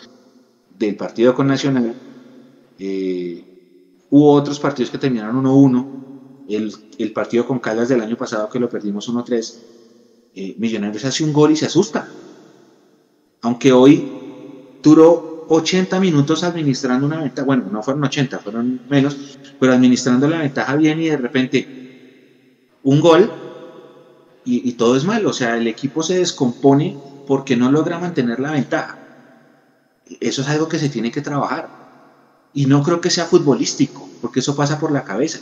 Del 0.69 0.95
partido 0.95 1.33
con 1.33 1.47
Nacional. 1.47 1.95
Eh, 2.77 3.43
hubo 4.09 4.31
otros 4.33 4.59
partidos 4.59 4.91
que 4.91 4.99
terminaron 4.99 5.43
1-1. 5.43 5.89
El, 6.97 7.13
partido 7.13 7.45
con 7.45 7.59
Caldas 7.59 7.89
del 7.89 8.01
año 8.01 8.17
pasado 8.17 8.49
que 8.49 8.59
lo 8.59 8.69
perdimos 8.69 9.07
1-3. 9.09 9.63
Eh, 10.35 10.55
Millonarios 10.57 11.05
hace 11.05 11.23
un 11.23 11.33
gol 11.33 11.51
y 11.51 11.55
se 11.55 11.65
asusta. 11.65 12.07
Aunque 13.43 13.73
hoy 13.73 14.01
duró 14.81 15.45
80 15.49 15.99
minutos 15.99 16.43
administrando 16.43 17.05
una 17.05 17.19
ventaja. 17.21 17.45
Bueno, 17.45 17.65
no 17.69 17.83
fueron 17.83 18.03
80, 18.03 18.39
fueron 18.39 18.79
menos, 18.89 19.37
pero 19.59 19.73
administrando 19.73 20.27
la 20.27 20.39
ventaja 20.39 20.75
bien 20.75 21.01
y 21.01 21.09
de 21.09 21.17
repente 21.17 21.67
un 22.83 23.01
gol 23.01 23.29
y, 24.45 24.71
todo 24.73 24.95
es 24.95 25.03
malo. 25.05 25.29
O 25.29 25.33
sea, 25.33 25.57
el 25.57 25.67
equipo 25.67 26.03
se 26.03 26.17
descompone 26.17 26.97
porque 27.25 27.55
no 27.55 27.71
logra 27.71 27.99
mantener 27.99 28.39
la 28.39 28.51
ventaja. 28.51 28.97
Eso 30.19 30.41
es 30.41 30.47
algo 30.47 30.67
que 30.67 30.79
se 30.79 30.89
tiene 30.89 31.11
que 31.11 31.21
trabajar. 31.21 31.69
Y 32.53 32.65
no 32.65 32.81
creo 32.81 33.01
que 33.01 33.09
sea 33.09 33.25
futbolístico, 33.25 34.09
porque 34.21 34.39
eso 34.39 34.55
pasa 34.55 34.79
por 34.79 34.91
la 34.91 35.03
cabeza. 35.03 35.39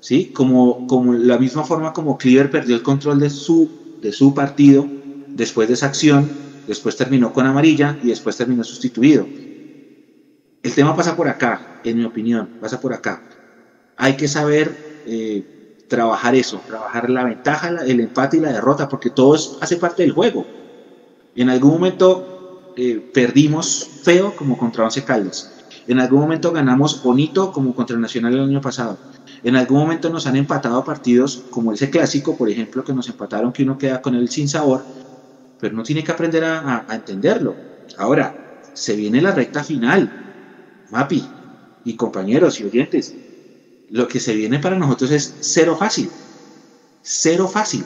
¿Sí? 0.00 0.30
Como, 0.32 0.86
como 0.86 1.12
la 1.12 1.38
misma 1.38 1.64
forma 1.64 1.92
como 1.92 2.16
Cleaver 2.16 2.50
perdió 2.50 2.76
el 2.76 2.82
control 2.82 3.18
de 3.18 3.28
su, 3.30 3.68
de 4.00 4.12
su 4.12 4.32
partido 4.32 4.86
después 5.34 5.68
de 5.68 5.74
esa 5.74 5.86
acción, 5.86 6.45
después 6.66 6.96
terminó 6.96 7.32
con 7.32 7.46
amarilla 7.46 7.98
y 8.02 8.08
después 8.08 8.36
terminó 8.36 8.64
sustituido. 8.64 9.28
El 10.62 10.74
tema 10.74 10.96
pasa 10.96 11.16
por 11.16 11.28
acá, 11.28 11.62
en 11.82 11.98
mi 11.98 12.04
opinión, 12.04 12.50
pasa 12.58 12.80
por 12.80 12.92
acá. 12.92 13.22
Hay 13.96 14.16
que 14.16 14.28
saber 14.28 14.80
eh, 15.04 15.44
trabajar 15.86 16.34
eso, 16.34 16.62
trabajar 16.66 17.08
la 17.10 17.24
ventaja, 17.24 17.68
el 17.86 18.00
empate 18.00 18.38
y 18.38 18.40
la 18.40 18.52
derrota, 18.52 18.88
porque 18.88 19.10
todo 19.10 19.36
hace 19.60 19.76
parte 19.76 20.02
del 20.02 20.12
juego. 20.12 20.48
En 21.34 21.50
algún 21.50 21.72
momento 21.72 22.26
eh, 22.76 23.00
perdimos 23.12 23.92
feo 24.02 24.34
como 24.34 24.56
contra 24.56 24.84
Once 24.84 25.04
Caldas. 25.04 25.54
En 25.86 26.00
algún 26.00 26.20
momento 26.20 26.52
ganamos 26.52 27.00
bonito 27.02 27.52
como 27.52 27.74
contra 27.74 27.94
el 27.94 28.02
Nacional 28.02 28.34
el 28.34 28.40
año 28.40 28.60
pasado. 28.60 29.00
En 29.42 29.56
algún 29.56 29.78
momento 29.78 30.10
nos 30.10 30.26
han 30.26 30.36
empatado 30.36 30.82
partidos 30.82 31.46
como 31.50 31.72
ese 31.72 31.90
clásico, 31.90 32.36
por 32.36 32.50
ejemplo, 32.50 32.82
que 32.84 32.92
nos 32.92 33.08
empataron 33.08 33.52
que 33.52 33.62
uno 33.62 33.78
queda 33.78 34.00
con 34.00 34.14
él 34.14 34.28
sin 34.28 34.48
sabor, 34.48 34.88
pero 35.58 35.74
uno 35.74 35.82
tiene 35.82 36.04
que 36.04 36.12
aprender 36.12 36.44
a, 36.44 36.84
a 36.88 36.94
entenderlo. 36.94 37.54
Ahora, 37.98 38.34
se 38.72 38.94
viene 38.94 39.20
la 39.20 39.32
recta 39.32 39.64
final. 39.64 40.10
Mapi 40.90 41.24
y 41.84 41.96
compañeros 41.96 42.60
y 42.60 42.64
oyentes, 42.64 43.14
lo 43.90 44.08
que 44.08 44.20
se 44.20 44.34
viene 44.34 44.58
para 44.58 44.76
nosotros 44.76 45.10
es 45.10 45.36
cero 45.40 45.76
fácil. 45.78 46.10
Cero 47.00 47.48
fácil. 47.48 47.84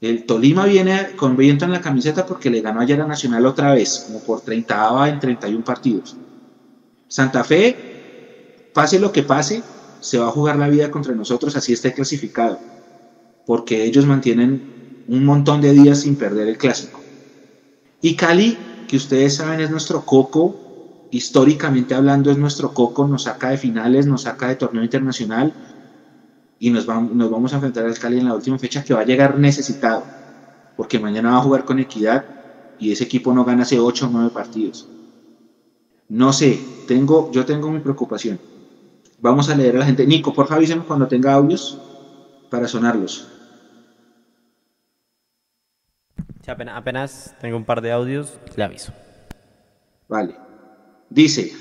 El 0.00 0.26
Tolima 0.26 0.64
viene 0.64 1.14
con 1.14 1.36
viento 1.36 1.64
en 1.64 1.70
la 1.70 1.80
camiseta 1.80 2.26
porque 2.26 2.50
le 2.50 2.60
ganó 2.60 2.80
ayer 2.80 3.00
a 3.00 3.06
Nacional 3.06 3.46
otra 3.46 3.72
vez, 3.72 4.02
como 4.06 4.20
por 4.20 4.40
30 4.40 5.08
en 5.08 5.20
31 5.20 5.64
partidos. 5.64 6.16
Santa 7.06 7.44
Fe, 7.44 8.70
pase 8.72 8.98
lo 8.98 9.12
que 9.12 9.22
pase, 9.22 9.62
se 10.00 10.18
va 10.18 10.26
a 10.28 10.32
jugar 10.32 10.56
la 10.56 10.68
vida 10.68 10.90
contra 10.90 11.14
nosotros, 11.14 11.54
así 11.54 11.72
esté 11.72 11.92
clasificado, 11.92 12.58
porque 13.46 13.84
ellos 13.84 14.06
mantienen 14.06 14.81
un 15.08 15.24
montón 15.24 15.60
de 15.60 15.72
días 15.72 16.00
sin 16.00 16.16
perder 16.16 16.48
el 16.48 16.58
clásico. 16.58 17.00
Y 18.00 18.16
Cali, 18.16 18.56
que 18.86 18.96
ustedes 18.96 19.36
saben 19.36 19.60
es 19.60 19.70
nuestro 19.70 20.04
coco 20.04 20.54
históricamente 21.12 21.94
hablando 21.94 22.30
es 22.30 22.38
nuestro 22.38 22.72
coco, 22.72 23.06
nos 23.06 23.24
saca 23.24 23.50
de 23.50 23.58
finales, 23.58 24.06
nos 24.06 24.22
saca 24.22 24.48
de 24.48 24.56
torneo 24.56 24.82
internacional 24.82 25.54
y 26.58 26.70
nos, 26.70 26.86
vamos, 26.86 27.14
nos 27.14 27.30
vamos 27.30 27.52
a 27.52 27.56
enfrentar 27.56 27.84
al 27.84 27.98
Cali 27.98 28.18
en 28.18 28.24
la 28.24 28.34
última 28.34 28.58
fecha 28.58 28.82
que 28.82 28.94
va 28.94 29.00
a 29.00 29.04
llegar 29.04 29.38
necesitado, 29.38 30.08
porque 30.74 30.98
mañana 30.98 31.32
va 31.32 31.38
a 31.38 31.42
jugar 31.42 31.64
con 31.64 31.78
equidad 31.78 32.24
y 32.78 32.92
ese 32.92 33.04
equipo 33.04 33.34
no 33.34 33.44
gana 33.44 33.62
hace 33.62 33.78
8 33.78 34.06
o 34.06 34.08
9 34.08 34.30
partidos. 34.30 34.90
No 36.08 36.32
sé, 36.32 36.70
tengo, 36.86 37.30
yo 37.30 37.44
tengo 37.44 37.70
mi 37.70 37.80
preocupación. 37.80 38.40
Vamos 39.18 39.50
a 39.50 39.54
leer 39.54 39.76
a 39.76 39.80
la 39.80 39.84
gente. 39.84 40.06
Nico, 40.06 40.32
por 40.32 40.46
favor 40.46 40.60
avísame 40.60 40.84
cuando 40.84 41.06
tenga 41.06 41.34
audios 41.34 41.82
para 42.48 42.66
sonarlos. 42.68 43.31
Apenas, 46.52 46.76
apenas 46.76 47.36
tengo 47.40 47.56
un 47.56 47.64
par 47.64 47.80
de 47.80 47.92
audios, 47.92 48.38
le 48.56 48.64
aviso. 48.64 48.92
Vale. 50.08 50.34
Dice, 51.10 51.52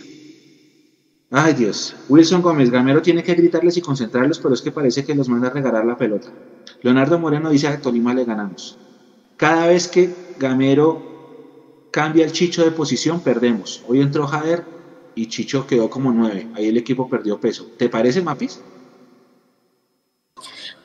ay 1.32 1.54
Dios, 1.54 1.96
Wilson 2.10 2.42
Gómez, 2.42 2.70
Gamero 2.70 3.02
tiene 3.02 3.24
que 3.24 3.34
gritarles 3.34 3.78
y 3.78 3.82
concentrarlos, 3.82 4.40
pero 4.40 4.54
es 4.54 4.62
que 4.62 4.72
parece 4.72 5.06
que 5.06 5.16
los 5.16 5.28
manda 5.28 5.48
a 5.48 5.52
regalar 5.52 5.86
la 5.86 5.98
pelota. 5.98 6.30
Leonardo 6.82 7.20
Moreno 7.20 7.50
dice 7.50 7.68
a 7.68 7.80
Tolima 7.80 8.14
le 8.14 8.26
ganamos. 8.26 8.78
Cada 9.38 9.68
vez 9.68 9.88
que 9.88 10.14
Gamero 10.40 11.90
cambia 11.92 12.26
el 12.26 12.32
Chicho 12.32 12.64
de 12.64 12.72
posición, 12.72 13.22
perdemos. 13.22 13.84
Hoy 13.88 14.02
entró 14.02 14.28
Jader 14.28 14.64
y 15.16 15.28
Chicho 15.28 15.68
quedó 15.68 15.90
como 15.90 16.12
nueve. 16.12 16.48
Ahí 16.56 16.68
el 16.68 16.78
equipo 16.78 17.10
perdió 17.10 17.40
peso. 17.40 17.68
¿Te 17.78 17.90
parece, 17.90 18.22
Mapis? 18.22 18.62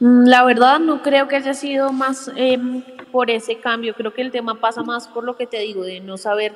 Mm, 0.01 0.25
la 0.27 0.45
verdad 0.45 0.81
no 0.81 1.03
creo 1.03 1.29
que 1.29 1.37
haya 1.37 1.55
sido 1.55 1.93
más 1.93 2.31
em, 2.37 2.83
por 3.13 3.31
ese 3.31 3.61
cambio. 3.61 3.95
Creo 3.95 4.13
que 4.13 4.23
el 4.23 4.31
tema 4.31 4.61
pasa 4.61 4.83
más 4.83 5.09
por 5.09 5.25
lo 5.25 5.37
que 5.37 5.47
te 5.47 5.59
digo, 5.61 5.83
de 5.83 6.01
no 6.01 6.17
saber 6.17 6.55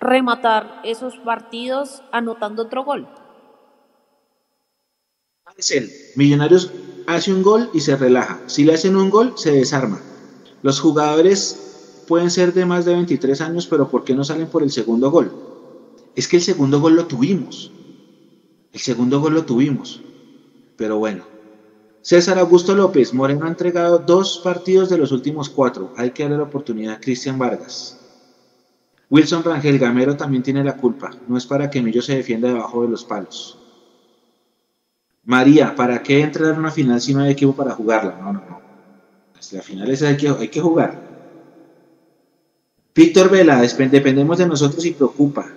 rematar 0.00 0.80
esos 0.84 1.16
partidos 1.18 2.02
anotando 2.12 2.62
otro 2.62 2.84
gol. 2.84 3.08
Millonarios 6.16 6.70
hace 7.06 7.32
un 7.32 7.42
gol 7.42 7.70
y 7.72 7.80
se 7.80 7.96
relaja. 7.96 8.40
Si 8.46 8.64
le 8.64 8.74
hacen 8.74 8.96
un 8.96 9.10
gol, 9.10 9.34
se 9.36 9.52
desarma. 9.52 10.00
Los 10.62 10.80
jugadores 10.80 12.04
pueden 12.06 12.30
ser 12.30 12.52
de 12.52 12.66
más 12.66 12.84
de 12.84 12.94
23 12.94 13.40
años, 13.40 13.66
pero 13.66 13.88
¿por 13.88 14.04
qué 14.04 14.14
no 14.14 14.24
salen 14.24 14.48
por 14.48 14.62
el 14.62 14.70
segundo 14.70 15.10
gol? 15.10 15.32
Es 16.14 16.28
que 16.28 16.36
el 16.36 16.42
segundo 16.42 16.80
gol 16.80 16.96
lo 16.96 17.06
tuvimos. 17.06 17.70
El 18.72 18.80
segundo 18.80 19.20
gol 19.20 19.34
lo 19.34 19.44
tuvimos. 19.44 20.02
Pero 20.76 20.98
bueno. 20.98 21.35
César 22.06 22.38
Augusto 22.38 22.72
López, 22.72 23.12
Moreno 23.12 23.46
ha 23.46 23.48
entregado 23.48 23.98
dos 23.98 24.40
partidos 24.44 24.88
de 24.88 24.96
los 24.96 25.10
últimos 25.10 25.48
cuatro. 25.48 25.92
Hay 25.96 26.12
que 26.12 26.22
darle 26.22 26.36
la 26.36 26.44
oportunidad 26.44 26.94
a 26.94 27.00
Cristian 27.00 27.36
Vargas. 27.36 27.98
Wilson 29.10 29.42
Rangel 29.42 29.76
Gamero 29.76 30.16
también 30.16 30.44
tiene 30.44 30.62
la 30.62 30.76
culpa. 30.76 31.10
No 31.26 31.36
es 31.36 31.44
para 31.46 31.68
que 31.68 31.82
Millo 31.82 32.00
se 32.00 32.14
defienda 32.14 32.46
debajo 32.46 32.82
de 32.82 32.90
los 32.90 33.02
palos. 33.02 33.58
María, 35.24 35.74
¿para 35.74 36.00
qué 36.00 36.20
entrar 36.20 36.52
en 36.52 36.60
una 36.60 36.70
final 36.70 37.00
si 37.00 37.12
no 37.12 37.22
hay 37.22 37.32
equipo 37.32 37.56
para 37.56 37.72
jugarla? 37.72 38.16
No, 38.20 38.32
no, 38.32 38.40
no. 38.48 38.60
La 39.50 39.62
final 39.62 39.90
es 39.90 40.00
hay 40.02 40.16
que, 40.16 40.28
hay 40.28 40.48
que 40.48 40.60
jugar. 40.60 41.02
Víctor 42.94 43.28
Vela, 43.28 43.60
dependemos 43.62 44.38
de 44.38 44.46
nosotros 44.46 44.84
y 44.84 44.92
preocupa. 44.92 45.50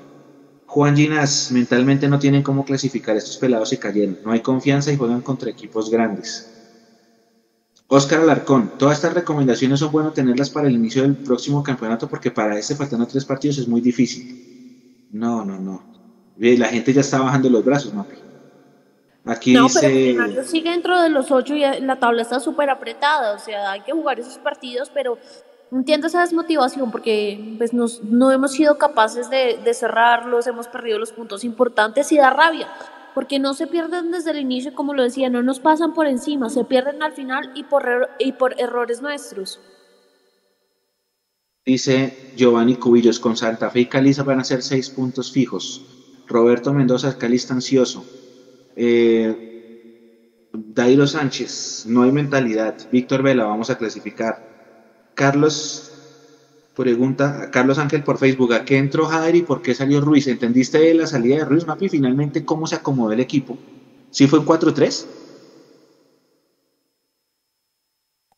Juan 0.69 0.95
Ginas, 0.95 1.51
mentalmente 1.51 2.07
no 2.07 2.19
tienen 2.19 2.43
cómo 2.43 2.63
clasificar. 2.63 3.17
Estos 3.17 3.37
pelados 3.37 3.69
se 3.69 3.79
cayeron. 3.79 4.19
No 4.23 4.31
hay 4.31 4.41
confianza 4.41 4.93
y 4.93 4.97
juegan 4.97 5.21
contra 5.21 5.49
equipos 5.49 5.89
grandes. 5.89 6.47
Oscar 7.87 8.21
Alarcón, 8.21 8.73
todas 8.77 8.97
estas 8.97 9.15
recomendaciones 9.15 9.79
son 9.79 9.91
buenas 9.91 10.13
tenerlas 10.13 10.51
para 10.51 10.67
el 10.67 10.75
inicio 10.75 11.01
del 11.01 11.15
próximo 11.15 11.63
campeonato 11.63 12.07
porque 12.07 12.29
para 12.29 12.55
este 12.59 12.75
faltando 12.75 13.07
tres 13.07 13.25
partidos 13.25 13.57
es 13.57 13.67
muy 13.67 13.81
difícil. 13.81 15.07
No, 15.11 15.43
no, 15.43 15.57
no. 15.57 15.81
La 16.37 16.67
gente 16.67 16.93
ya 16.93 17.01
está 17.01 17.19
bajando 17.19 17.49
los 17.49 17.65
brazos, 17.65 17.91
¿no? 17.91 18.05
Aquí 19.25 19.53
no, 19.53 19.67
pero 19.81 20.43
sigue 20.43 20.69
dentro 20.69 21.01
de 21.01 21.09
los 21.09 21.31
ocho 21.31 21.55
y 21.55 21.61
la 21.81 21.99
tabla 21.99 22.21
está 22.21 22.39
súper 22.39 22.69
apretada. 22.69 23.33
O 23.33 23.39
sea, 23.39 23.71
hay 23.71 23.81
que 23.81 23.91
jugar 23.91 24.19
esos 24.19 24.37
partidos, 24.37 24.91
pero 24.93 25.17
entiendo 25.71 26.07
esa 26.07 26.21
desmotivación 26.21 26.91
porque 26.91 27.55
pues, 27.57 27.73
no 27.73 28.31
hemos 28.31 28.53
sido 28.53 28.77
capaces 28.77 29.29
de, 29.29 29.73
cerrarlos, 29.73 30.47
hemos 30.47 30.67
perdido 30.67 30.99
los 30.99 31.11
puntos 31.11 31.43
importantes 31.43 32.11
y 32.11 32.17
da 32.17 32.29
rabia 32.29 32.67
porque 33.13 33.39
no 33.39 33.53
se 33.53 33.67
pierden 33.67 34.11
desde 34.11 34.31
el 34.31 34.39
inicio, 34.39 34.73
como 34.73 34.93
lo 34.93 35.03
decía, 35.03 35.29
no 35.29 35.41
nos 35.43 35.59
pasan 35.59 35.93
por 35.93 36.07
encima, 36.07 36.49
se 36.49 36.63
pierden 36.63 37.03
al 37.03 37.11
final 37.11 37.51
y 37.55 37.63
por, 37.63 38.55
errores 38.57 39.01
nuestros. 39.01 39.59
Dice 41.65 42.33
Giovanni 42.37 42.75
Cubillos, 42.75 43.19
con 43.19 43.35
Santa 43.35 43.69
Fe 43.71 43.81
y 43.81 43.85
Caliza 43.87 44.23
van 44.23 44.39
a 44.39 44.43
ser 44.43 44.61
seis 44.61 44.89
puntos 44.89 45.31
fijos. 45.31 45.85
Roberto 46.27 46.73
Mendoza, 46.73 47.17
Cali 47.17 47.35
está 47.35 47.55
ansioso. 47.55 48.05
Eh, 48.75 50.49
Dairo 50.53 51.05
Sánchez, 51.05 51.85
no 51.87 52.03
hay 52.03 52.11
mentalidad. 52.11 52.75
Víctor 52.91 53.23
Vela, 53.23 53.45
vamos 53.45 53.69
a 53.69 53.77
clasificar. 53.77 54.48
Carlos 55.19 55.91
Pregunta 56.73 57.43
a 57.43 57.51
Carlos 57.51 57.77
Ángel 57.77 58.03
por 58.03 58.17
Facebook, 58.17 58.53
¿a 58.53 58.63
qué 58.63 58.77
entró 58.77 59.05
Jader 59.05 59.35
y 59.35 59.41
por 59.41 59.61
qué 59.61 59.75
salió 59.75 59.99
Ruiz? 59.99 60.27
¿Entendiste 60.27 60.93
la 60.93 61.07
salida 61.07 61.39
de 61.39 61.43
Ruiz, 61.43 61.67
Mapi? 61.67 61.89
Finalmente, 61.89 62.45
¿cómo 62.45 62.67
se 62.67 62.75
acomodó 62.75 63.11
el 63.11 63.19
equipo? 63.19 63.57
¿Sí 64.09 64.27
fue 64.27 64.39
un 64.39 64.45
4-3? 64.45 65.18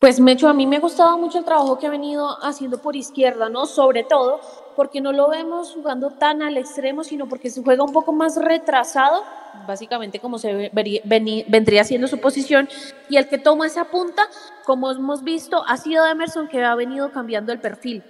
Pues 0.02 0.18
Mecho, 0.18 0.48
a 0.48 0.52
mí 0.52 0.66
me 0.66 0.78
ha 0.78 0.80
gustado 0.80 1.16
mucho 1.16 1.38
el 1.38 1.44
trabajo 1.44 1.78
que 1.78 1.86
ha 1.86 1.90
venido 1.90 2.36
haciendo 2.44 2.78
por 2.78 2.96
izquierda, 2.96 3.48
¿no? 3.48 3.66
Sobre 3.66 4.02
todo 4.02 4.40
porque 4.74 5.00
no 5.00 5.12
lo 5.12 5.30
vemos 5.30 5.70
jugando 5.70 6.10
tan 6.10 6.42
al 6.42 6.56
extremo, 6.56 7.04
sino 7.04 7.28
porque 7.28 7.50
se 7.50 7.62
juega 7.62 7.84
un 7.84 7.92
poco 7.92 8.12
más 8.12 8.34
retrasado, 8.34 9.22
básicamente 9.64 10.18
como 10.18 10.40
se 10.40 10.72
vendría 10.74 11.84
siendo 11.84 12.08
su 12.08 12.18
posición, 12.18 12.68
y 13.08 13.16
el 13.16 13.28
que 13.28 13.38
toma 13.38 13.68
esa 13.68 13.84
punta, 13.84 14.24
como 14.66 14.90
hemos 14.90 15.22
visto, 15.22 15.62
ha 15.68 15.76
sido 15.76 16.04
Emerson 16.04 16.48
que 16.48 16.64
ha 16.64 16.74
venido 16.74 17.12
cambiando 17.12 17.52
el 17.52 17.60
perfil. 17.60 18.02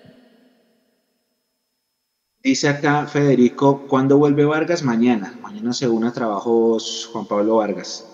Dice 2.43 2.71
acá 2.71 3.07
Federico, 3.07 3.83
¿cuándo 3.87 4.17
vuelve 4.17 4.47
Vargas? 4.47 4.83
Mañana. 4.83 5.35
Mañana 5.43 5.75
se 5.75 5.85
a 5.85 6.13
trabajos 6.15 7.11
Juan 7.13 7.27
Pablo 7.27 7.57
Vargas. 7.57 8.09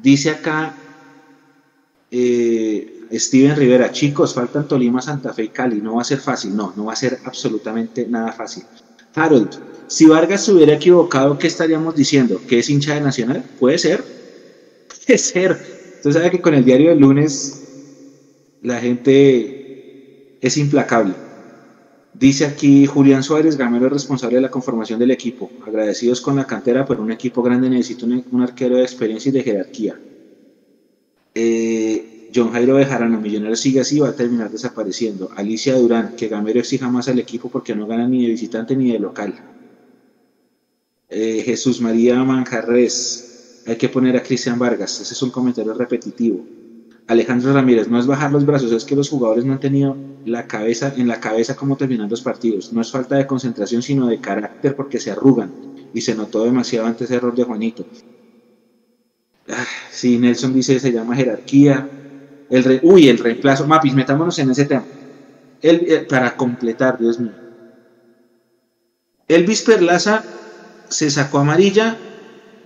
Dice 0.00 0.30
acá 0.30 0.76
eh, 2.12 3.08
Steven 3.12 3.56
Rivera, 3.56 3.90
chicos, 3.90 4.34
faltan 4.34 4.68
Tolima, 4.68 5.00
Santa 5.00 5.32
Fe 5.32 5.44
y 5.44 5.48
Cali. 5.48 5.80
No 5.80 5.96
va 5.96 6.02
a 6.02 6.04
ser 6.04 6.20
fácil. 6.20 6.54
No, 6.54 6.72
no 6.76 6.84
va 6.84 6.92
a 6.92 6.96
ser 6.96 7.18
absolutamente 7.24 8.06
nada 8.06 8.32
fácil. 8.32 8.64
Harold, 9.14 9.50
si 9.88 10.06
Vargas 10.06 10.44
se 10.44 10.52
hubiera 10.52 10.74
equivocado, 10.74 11.38
¿qué 11.38 11.46
estaríamos 11.46 11.94
diciendo? 11.94 12.40
¿Que 12.46 12.60
es 12.60 12.70
hincha 12.70 12.94
de 12.94 13.00
Nacional? 13.00 13.44
Puede 13.58 13.78
ser. 13.78 14.04
Puede 15.06 15.18
ser. 15.18 15.58
Usted 15.96 16.12
sabe 16.12 16.30
que 16.30 16.40
con 16.40 16.54
el 16.54 16.64
diario 16.64 16.90
del 16.90 16.98
lunes 16.98 17.62
la 18.62 18.78
gente 18.78 20.38
es 20.40 20.56
implacable. 20.56 21.14
Dice 22.14 22.44
aquí 22.44 22.86
Julián 22.86 23.22
Suárez, 23.22 23.56
Gamero 23.56 23.86
es 23.86 23.92
responsable 23.92 24.36
de 24.36 24.42
la 24.42 24.50
conformación 24.50 24.98
del 24.98 25.10
equipo. 25.10 25.50
Agradecidos 25.66 26.20
con 26.20 26.36
la 26.36 26.46
cantera, 26.46 26.84
pero 26.84 27.02
un 27.02 27.10
equipo 27.10 27.42
grande 27.42 27.70
necesita 27.70 28.06
un, 28.06 28.42
arquero 28.42 28.76
de 28.76 28.82
experiencia 28.82 29.30
y 29.30 29.32
de 29.32 29.42
jerarquía. 29.42 29.98
Eh, 31.34 32.08
John 32.34 32.50
Jairo 32.52 32.74
Bejarano, 32.76 33.20
Millonario 33.20 33.56
sigue 33.56 33.80
así, 33.80 33.98
va 33.98 34.08
a 34.08 34.14
terminar 34.14 34.50
desapareciendo. 34.50 35.28
Alicia 35.34 35.76
Durán, 35.76 36.14
que 36.16 36.28
Gamero 36.28 36.60
exija 36.60 36.88
más 36.90 37.08
al 37.08 37.18
equipo 37.18 37.50
porque 37.50 37.74
no 37.76 37.86
gana 37.86 38.06
ni 38.08 38.22
de 38.24 38.30
visitante 38.30 38.76
ni 38.76 38.92
de 38.92 38.98
local. 38.98 39.34
Eh, 41.08 41.42
Jesús 41.44 41.80
María 41.80 42.24
Manjarres, 42.24 43.30
hay 43.64 43.76
que 43.76 43.88
poner 43.88 44.16
a 44.16 44.22
Cristian 44.22 44.58
Vargas, 44.58 44.98
ese 45.00 45.14
es 45.14 45.22
un 45.22 45.30
comentario 45.30 45.74
repetitivo. 45.74 46.48
Alejandro 47.06 47.52
Ramírez, 47.52 47.88
no 47.88 47.98
es 47.98 48.06
bajar 48.06 48.32
los 48.32 48.46
brazos, 48.46 48.72
es 48.72 48.84
que 48.84 48.96
los 48.96 49.08
jugadores 49.10 49.44
no 49.44 49.52
han 49.54 49.60
tenido 49.60 50.00
la 50.24 50.46
cabeza 50.46 50.92
en 50.96 51.08
la 51.08 51.20
cabeza 51.20 51.54
cómo 51.56 51.76
terminan 51.76 52.08
los 52.10 52.22
partidos. 52.22 52.72
No 52.72 52.80
es 52.80 52.90
falta 52.90 53.16
de 53.16 53.26
concentración, 53.26 53.82
sino 53.82 54.06
de 54.08 54.20
carácter 54.20 54.74
porque 54.76 55.00
se 55.00 55.10
arrugan. 55.12 55.54
Y 55.92 56.02
se 56.02 56.14
notó 56.14 56.44
demasiado 56.44 56.86
antes 56.86 57.06
ese 57.10 57.16
error 57.16 57.34
de 57.34 57.44
Juanito. 57.44 57.88
Sí, 59.90 60.18
Nelson 60.18 60.52
dice 60.54 60.78
se 60.78 60.92
llama 60.92 61.16
jerarquía. 61.16 61.88
El 62.48 62.80
Uy, 62.82 63.08
el 63.08 63.18
reemplazo. 63.18 63.66
Mapis, 63.66 63.94
metámonos 63.94 64.38
en 64.38 64.50
ese 64.50 64.66
tema. 64.66 64.86
El, 65.60 65.90
eh, 65.90 66.06
para 66.08 66.36
completar, 66.36 66.98
Dios 66.98 67.18
mío. 67.18 67.32
Elvis 69.28 69.62
Perlaza 69.62 70.24
se 70.88 71.10
sacó 71.10 71.38
amarilla, 71.38 71.98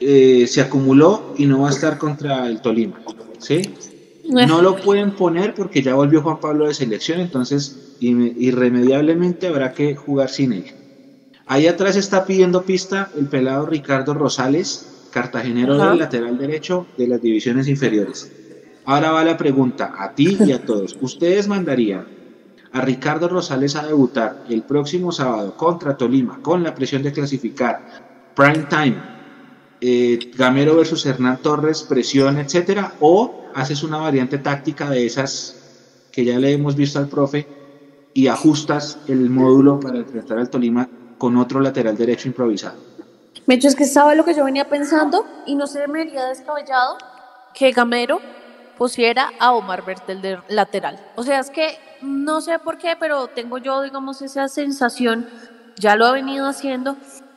eh, 0.01 0.47
se 0.47 0.61
acumuló 0.61 1.33
y 1.37 1.47
no 1.47 1.61
va 1.61 1.69
a 1.69 1.73
estar 1.73 1.99
contra 1.99 2.47
el 2.49 2.61
Tolima. 2.61 3.01
¿Sí? 3.39 3.63
No 4.29 4.61
lo 4.61 4.77
pueden 4.77 5.13
poner 5.13 5.55
porque 5.55 5.83
ya 5.83 5.95
volvió 5.95 6.23
Juan 6.23 6.41
Pablo 6.41 6.67
de 6.67 6.75
selección, 6.75 7.21
entonces 7.21 7.77
irremediablemente 8.01 9.47
habrá 9.47 9.73
que 9.73 9.95
jugar 9.95 10.29
sin 10.29 10.53
él. 10.53 10.67
Ahí 11.47 11.69
atrás 11.69 11.95
está 11.97 12.27
pidiendo 12.27 12.63
pista 12.65 13.09
el 13.17 13.27
pelado 13.29 13.67
Ricardo 13.67 14.15
Rosales, 14.15 14.96
cartagenero 15.17 15.79
del 15.79 15.99
lateral 15.99 16.37
derecho 16.37 16.89
de 16.99 17.09
las 17.09 17.23
divisiones 17.23 17.69
inferiores. 17.69 18.31
Ahora 18.85 19.13
va 19.13 19.25
la 19.25 19.39
pregunta 19.39 19.95
a 19.99 20.15
ti 20.15 20.37
y 20.39 20.53
a 20.53 20.63
todos. 20.63 20.95
¿Ustedes 21.01 21.49
mandarían 21.49 22.05
a 22.71 22.83
Ricardo 22.83 23.27
Rosales 23.27 23.77
a 23.77 23.87
debutar 23.87 24.45
el 24.51 24.65
próximo 24.65 25.11
sábado 25.13 25.57
contra 25.57 25.97
Tolima 25.97 26.41
con 26.43 26.63
la 26.63 26.75
presión 26.75 27.03
de 27.03 27.13
clasificar 27.13 28.31
prime 28.35 28.67
time, 28.69 28.97
eh, 29.81 30.19
Gamero 30.37 30.77
versus 30.77 31.07
Hernán 31.07 31.39
Torres, 31.39 31.83
presión, 31.85 32.37
etcétera? 32.37 32.93
¿O 33.01 33.47
haces 33.55 33.83
una 33.83 33.97
variante 33.97 34.37
táctica 34.37 34.91
de 34.91 35.07
esas 35.07 36.11
que 36.13 36.27
ya 36.27 36.39
le 36.39 36.53
hemos 36.53 36.77
visto 36.77 36.99
al 36.99 37.09
profe 37.09 37.47
y 38.13 38.27
ajustas 38.27 38.99
el 39.09 39.31
módulo 39.31 39.81
para 39.81 39.97
enfrentar 39.97 40.37
al 40.37 40.51
Tolima 40.51 40.87
con 41.17 41.39
otro 41.39 41.61
lateral 41.61 41.97
derecho 41.97 42.29
improvisado. 42.29 42.86
Mecho, 43.47 43.69
es 43.69 43.77
que 43.77 43.85
sabe 43.85 44.17
lo 44.17 44.25
que 44.25 44.35
yo 44.35 44.45
venía 44.45 44.69
pensando 44.69 45.25
y 45.47 45.55
no 45.55 45.69
se 45.69 45.87
me 45.87 46.01
haría 46.01 46.27
descabellado 46.27 46.99
que 47.55 47.71
Gamero 47.71 48.21
pusiera 48.77 49.31
a 49.39 49.53
Omar 49.53 49.85
Bertel 49.85 50.21
de 50.21 50.41
lateral. 50.49 50.99
O 51.15 51.23
sea, 51.23 51.39
es 51.39 51.51
que 51.51 51.79
no 52.03 52.41
sé 52.41 52.59
por 52.59 52.77
qué, 52.77 52.97
pero 52.99 53.29
tengo 53.29 53.59
yo, 53.59 53.83
digamos, 53.83 54.21
esa 54.21 54.49
sensación, 54.49 55.29
ya 55.77 55.95
lo 55.95 56.07
ha 56.07 56.13
venido 56.13 56.49
haciendo 56.49 56.97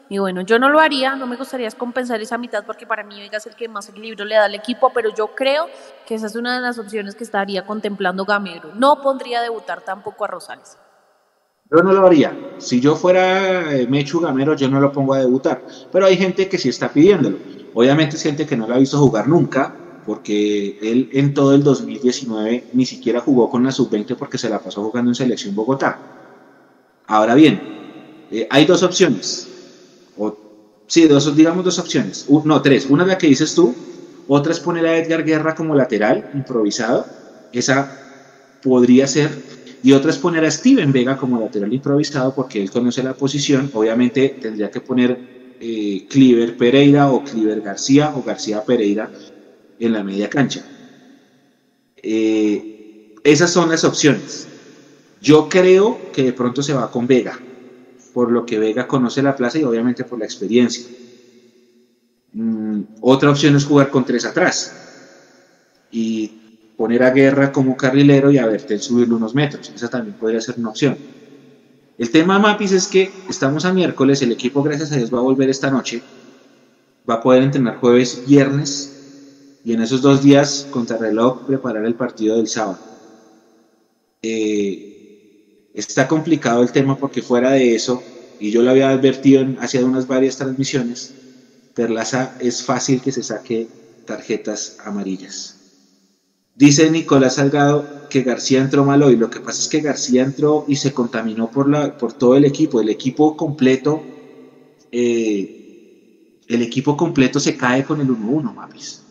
y 0.10 0.18
bueno, 0.18 0.42
yo 0.42 0.58
no 0.58 0.70
lo 0.70 0.80
haría, 0.80 1.16
no 1.16 1.28
me 1.28 1.36
gustaría 1.36 1.70
compensar 1.70 2.20
esa 2.20 2.40
mitad 2.40 2.66
porque 2.66 2.88
para 2.88 3.04
mí 3.04 3.20
Vega 3.20 3.38
es 3.38 3.46
el 3.46 3.56
que 3.56 3.68
más 3.68 3.88
equilibrio 3.88 4.26
le 4.26 4.34
da 4.34 4.46
al 4.46 4.56
equipo, 4.56 4.90
pero 4.92 5.14
yo 5.14 5.36
creo 5.36 5.68
que 6.08 6.16
esa 6.16 6.26
es 6.26 6.36
una 6.36 6.56
de 6.56 6.62
las 6.62 6.80
opciones 6.80 7.14
que 7.14 7.24
estaría 7.24 7.68
contemplando 7.68 8.26
Gamero. 8.26 8.72
No 8.74 9.00
pondría 9.04 9.44
debutar 9.44 9.82
tampoco 9.82 10.26
a 10.26 10.28
Rosales. 10.28 10.80
Yo 11.72 11.84
no 11.84 11.94
lo 11.94 12.06
haría. 12.06 12.38
Si 12.58 12.80
yo 12.80 12.96
fuera 12.96 13.76
eh, 13.76 13.88
Mechu 13.88 14.20
Gamero, 14.20 14.56
yo 14.56 14.70
no 14.70 14.80
lo 14.80 14.92
pongo 14.92 15.14
a 15.14 15.20
debutar. 15.20 15.64
Pero 15.92 16.06
hay 16.06 16.18
gente 16.18 16.48
que 16.48 16.58
sí 16.58 16.70
está 16.70 16.92
pidiéndolo. 16.92 17.38
Obviamente 17.74 18.16
es 18.16 18.24
gente 18.24 18.46
que 18.46 18.58
no 18.58 18.68
lo 18.68 18.74
ha 18.74 18.80
visto 18.80 18.98
jugar 18.98 19.28
nunca, 19.28 19.74
porque 20.06 20.80
él 20.82 21.10
en 21.14 21.34
todo 21.34 21.54
el 21.54 21.64
2019 21.64 22.66
ni 22.74 22.86
siquiera 22.86 23.22
jugó 23.22 23.50
con 23.50 23.64
la 23.64 23.72
sub-20 23.72 24.16
porque 24.16 24.38
se 24.38 24.50
la 24.50 24.60
pasó 24.60 24.84
jugando 24.84 25.12
en 25.12 25.16
Selección 25.16 25.56
Bogotá. 25.56 26.00
Ahora 27.06 27.36
bien, 27.36 27.62
eh, 28.32 28.48
hay 28.50 28.66
dos 28.66 28.82
opciones 28.84 29.50
sí, 30.90 31.08
dos, 31.08 31.34
digamos 31.36 31.64
dos 31.64 31.80
opciones. 31.80 32.26
no, 32.44 32.62
tres. 32.62 32.88
Una 32.90 33.04
es 33.04 33.10
la 33.10 33.18
que 33.18 33.28
dices 33.28 33.56
tú, 33.56 33.74
otra 34.28 34.52
es 34.52 34.60
poner 34.60 34.86
a 34.86 34.98
Edgar 34.98 35.24
Guerra 35.24 35.56
como 35.56 35.76
lateral, 35.76 36.30
improvisado. 36.34 37.06
Esa 37.54 37.90
podría 38.62 39.08
ser. 39.08 39.59
Y 39.82 39.94
otra 39.94 40.12
es 40.12 40.18
poner 40.18 40.44
a 40.44 40.52
Steven 40.52 40.92
Vega 40.92 41.18
como 41.18 41.40
lateral 41.40 41.74
improvisado 41.74 42.34
porque 42.36 42.62
él 42.62 42.70
conoce 42.70 43.02
la 43.02 43.14
posición. 43.14 43.70
Obviamente 43.74 44.38
tendría 44.42 44.70
que 44.70 44.82
poner 44.82 45.18
eh, 45.60 46.06
Cliver 46.10 46.58
Pereira 46.58 47.10
o 47.10 47.24
Cliver 47.24 47.62
García 47.62 48.14
o 48.16 48.24
García 48.24 48.64
Pereira 48.64 49.10
en 49.80 49.94
la 49.94 50.04
media 50.04 50.30
cancha. 50.30 50.62
Eh, 52.02 53.16
esas 53.24 53.52
son 53.52 53.70
las 53.70 53.84
opciones. 53.84 54.48
Yo 55.22 55.50
creo 55.50 55.98
que 56.14 56.24
de 56.24 56.34
pronto 56.34 56.64
se 56.64 56.74
va 56.74 56.92
con 56.92 57.08
Vega, 57.08 57.40
por 58.14 58.32
lo 58.32 58.46
que 58.46 58.60
Vega 58.60 58.88
conoce 58.88 59.22
la 59.22 59.36
plaza 59.36 59.60
y 59.60 59.64
obviamente 59.64 60.04
por 60.04 60.20
la 60.20 60.26
experiencia. 60.26 60.86
Mm, 62.34 62.82
otra 63.02 63.32
opción 63.32 63.56
es 63.56 63.66
jugar 63.66 63.90
con 63.90 64.06
tres 64.06 64.26
atrás 64.26 64.72
y 65.92 66.39
poner 66.80 67.04
a 67.04 67.12
Guerra 67.12 67.52
como 67.52 67.76
carrilero 67.76 68.32
y 68.32 68.38
a 68.38 68.46
Bertel 68.46 68.82
subirlo 68.82 69.18
unos 69.18 69.36
metros. 69.36 69.70
Esa 69.76 69.90
también 69.90 70.16
podría 70.16 70.40
ser 70.40 70.56
una 70.58 70.70
opción. 70.70 70.98
El 71.98 72.10
tema 72.10 72.40
Mapis 72.40 72.72
es 72.72 72.88
que 72.88 73.12
estamos 73.28 73.66
a 73.66 73.74
miércoles, 73.74 74.22
el 74.22 74.32
equipo 74.32 74.64
gracias 74.64 74.94
a 74.94 74.96
Dios 74.96 75.14
va 75.14 75.18
a 75.20 75.24
volver 75.24 75.50
esta 75.50 75.70
noche, 75.70 76.02
va 77.08 77.16
a 77.16 77.22
poder 77.22 77.44
entrenar 77.44 77.76
jueves, 77.76 78.24
viernes 78.26 79.02
y 79.62 79.74
en 79.74 79.82
esos 79.82 80.02
dos 80.02 80.24
días 80.24 80.68
contra 80.70 80.98
reloj 80.98 81.44
preparar 81.46 81.84
el 81.86 81.96
partido 81.96 82.38
del 82.38 82.48
sábado. 82.48 82.80
Eh, 84.22 85.70
está 85.74 86.08
complicado 86.08 86.64
el 86.64 86.72
tema 86.72 86.98
porque 86.98 87.22
fuera 87.22 87.52
de 87.52 87.76
eso, 87.76 88.08
y 88.38 88.52
yo 88.52 88.62
lo 88.62 88.70
había 88.72 88.90
advertido 88.90 89.46
hace 89.60 89.84
unas 89.84 90.08
varias 90.08 90.38
transmisiones, 90.38 91.18
Perlaza 91.74 92.38
es 92.40 92.64
fácil 92.64 93.02
que 93.02 93.12
se 93.12 93.22
saque 93.24 93.68
tarjetas 94.06 94.78
amarillas. 94.80 95.59
Dice 96.60 96.90
Nicolás 96.90 97.36
Salgado 97.36 97.88
que 98.10 98.22
García 98.22 98.60
entró 98.60 98.84
mal 98.84 99.02
hoy. 99.02 99.16
Lo 99.16 99.30
que 99.30 99.40
pasa 99.40 99.62
es 99.62 99.70
que 99.70 99.80
García 99.80 100.24
entró 100.24 100.66
y 100.68 100.76
se 100.76 100.92
contaminó 100.92 101.50
por, 101.50 101.70
la, 101.70 101.90
por 101.94 102.12
todo 102.12 102.36
el 102.36 102.44
equipo. 102.44 102.82
El 102.82 102.90
equipo 102.90 103.34
completo, 103.38 104.04
eh, 104.92 105.48
el 106.50 106.62
equipo 106.62 106.98
completo 106.98 107.40
se 107.40 107.56
cae 107.56 107.86
con 107.86 108.02
el 108.02 108.10
1-1, 108.10 108.54
mapis. 108.54 109.02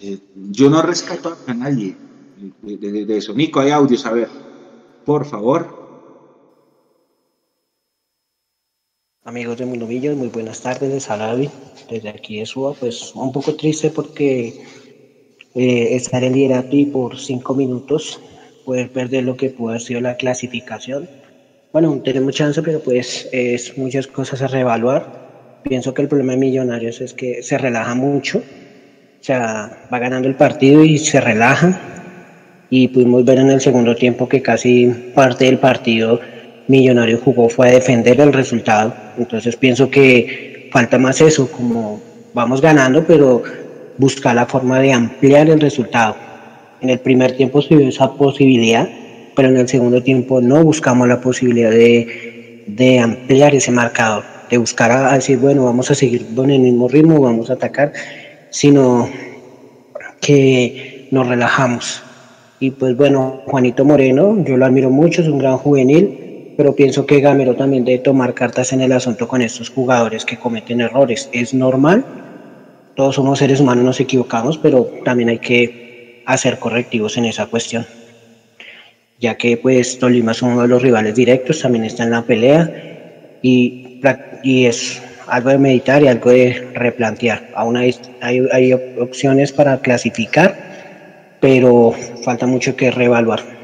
Eh, 0.00 0.18
yo 0.50 0.68
no 0.68 0.82
rescato 0.82 1.38
a 1.46 1.54
nadie 1.54 1.96
de, 2.62 3.16
eso. 3.16 3.32
Nico, 3.34 3.60
hay 3.60 3.70
audios, 3.70 4.04
a 4.04 4.10
ver. 4.10 4.28
Por 5.04 5.26
favor. 5.26 5.68
Amigos 9.22 9.58
de 9.58 9.66
Mundo 9.66 9.86
muy 9.86 10.28
buenas 10.28 10.60
tardes, 10.60 10.90
de 10.90 10.98
Salavi, 10.98 11.48
desde 11.88 12.08
aquí 12.08 12.38
de 12.38 12.46
pues 12.80 13.12
un 13.14 13.30
poco 13.30 13.54
triste 13.54 13.90
porque 13.90 14.54
eh, 15.56 15.96
estar 15.96 16.22
en 16.22 16.34
liderato 16.34 16.76
y 16.76 16.84
por 16.84 17.18
cinco 17.18 17.54
minutos 17.54 18.20
poder 18.66 18.90
perder 18.90 19.24
lo 19.24 19.36
que 19.36 19.48
pudo 19.48 19.70
haber 19.70 19.80
sido 19.80 20.00
la 20.02 20.16
clasificación. 20.16 21.08
Bueno, 21.72 21.98
tenemos 22.04 22.34
chance, 22.34 22.60
pero 22.62 22.80
pues 22.80 23.28
es 23.32 23.78
muchas 23.78 24.06
cosas 24.06 24.42
a 24.42 24.48
reevaluar. 24.48 25.60
Pienso 25.62 25.94
que 25.94 26.02
el 26.02 26.08
problema 26.08 26.32
de 26.32 26.38
Millonarios 26.38 27.00
es 27.00 27.14
que 27.14 27.42
se 27.42 27.56
relaja 27.56 27.94
mucho, 27.94 28.38
o 28.38 29.24
sea, 29.24 29.86
va 29.92 29.98
ganando 29.98 30.28
el 30.28 30.34
partido 30.34 30.84
y 30.84 30.98
se 30.98 31.20
relaja. 31.20 31.80
Y 32.68 32.88
pudimos 32.88 33.24
ver 33.24 33.38
en 33.38 33.50
el 33.50 33.60
segundo 33.60 33.96
tiempo 33.96 34.28
que 34.28 34.42
casi 34.42 34.86
parte 35.14 35.46
del 35.46 35.58
partido 35.58 36.20
Millonarios 36.68 37.20
jugó 37.22 37.48
fue 37.48 37.68
a 37.68 37.72
defender 37.72 38.20
el 38.20 38.32
resultado. 38.32 38.94
Entonces 39.16 39.56
pienso 39.56 39.88
que 39.88 40.68
falta 40.72 40.98
más 40.98 41.20
eso, 41.20 41.50
como 41.50 42.02
vamos 42.34 42.60
ganando, 42.60 43.04
pero 43.06 43.42
buscar 43.98 44.34
la 44.34 44.46
forma 44.46 44.80
de 44.80 44.92
ampliar 44.92 45.48
el 45.48 45.60
resultado. 45.60 46.16
En 46.80 46.90
el 46.90 46.98
primer 46.98 47.36
tiempo 47.36 47.62
se 47.62 47.76
vio 47.76 47.88
esa 47.88 48.12
posibilidad, 48.12 48.88
pero 49.34 49.48
en 49.48 49.56
el 49.56 49.68
segundo 49.68 50.02
tiempo 50.02 50.40
no 50.40 50.62
buscamos 50.62 51.08
la 51.08 51.20
posibilidad 51.20 51.70
de, 51.70 52.64
de 52.66 52.98
ampliar 52.98 53.54
ese 53.54 53.70
marcador, 53.70 54.24
de 54.50 54.58
buscar 54.58 54.90
a, 54.90 55.14
decir, 55.14 55.38
bueno, 55.38 55.64
vamos 55.64 55.90
a 55.90 55.94
seguir 55.94 56.26
con 56.34 56.50
el 56.50 56.60
mismo 56.60 56.88
ritmo, 56.88 57.20
vamos 57.20 57.50
a 57.50 57.54
atacar, 57.54 57.92
sino 58.50 59.08
que 60.20 61.08
nos 61.10 61.26
relajamos. 61.26 62.02
Y 62.58 62.70
pues 62.70 62.96
bueno, 62.96 63.42
Juanito 63.46 63.84
Moreno, 63.84 64.42
yo 64.44 64.56
lo 64.56 64.66
admiro 64.66 64.90
mucho, 64.90 65.22
es 65.22 65.28
un 65.28 65.38
gran 65.38 65.58
juvenil, 65.58 66.54
pero 66.56 66.74
pienso 66.74 67.06
que 67.06 67.20
Gamero 67.20 67.54
también 67.54 67.84
debe 67.84 67.98
tomar 67.98 68.34
cartas 68.34 68.72
en 68.72 68.80
el 68.80 68.92
asunto 68.92 69.28
con 69.28 69.42
estos 69.42 69.70
jugadores 69.70 70.24
que 70.24 70.38
cometen 70.38 70.80
errores. 70.80 71.28
Es 71.32 71.52
normal, 71.52 72.04
todos 72.96 73.14
somos 73.14 73.38
seres 73.38 73.60
humanos, 73.60 73.84
nos 73.84 74.00
equivocamos, 74.00 74.58
pero 74.58 74.84
también 75.04 75.28
hay 75.28 75.38
que 75.38 76.22
hacer 76.24 76.58
correctivos 76.58 77.16
en 77.16 77.26
esa 77.26 77.46
cuestión. 77.46 77.86
Ya 79.20 79.36
que 79.36 79.56
pues 79.56 79.98
Tolima 79.98 80.32
es 80.32 80.42
uno 80.42 80.62
de 80.62 80.68
los 80.68 80.82
rivales 80.82 81.14
directos, 81.14 81.60
también 81.60 81.84
está 81.84 82.02
en 82.04 82.10
la 82.10 82.22
pelea 82.22 82.70
y, 83.42 84.00
es 84.44 85.02
algo 85.26 85.50
de 85.50 85.58
meditar 85.58 86.02
y 86.02 86.08
algo 86.08 86.30
de 86.30 86.70
replantear. 86.74 87.50
Aún 87.54 87.76
hay, 87.76 87.94
hay, 88.20 88.46
hay 88.52 88.72
opciones 88.72 89.52
para 89.52 89.78
clasificar, 89.78 90.54
pero 91.40 91.92
falta 92.22 92.46
mucho 92.46 92.76
que 92.76 92.90
reevaluar. 92.90 93.55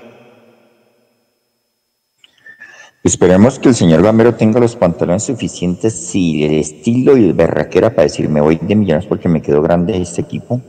Esperemos 3.04 3.58
que 3.58 3.68
el 3.68 3.74
señor 3.74 4.00
Gamero 4.00 4.36
tenga 4.36 4.60
los 4.60 4.76
pantalones 4.76 5.24
suficientes 5.24 6.14
y 6.14 6.44
el 6.44 6.52
estilo 6.52 7.16
y 7.16 7.24
el 7.24 7.32
berraquera 7.32 7.90
para 7.90 8.04
decir 8.04 8.28
me 8.28 8.40
voy 8.40 8.60
de 8.62 8.76
millones 8.76 9.06
porque 9.06 9.28
me 9.28 9.42
quedó 9.42 9.60
grande 9.60 10.00
este 10.00 10.20
equipo, 10.20 10.60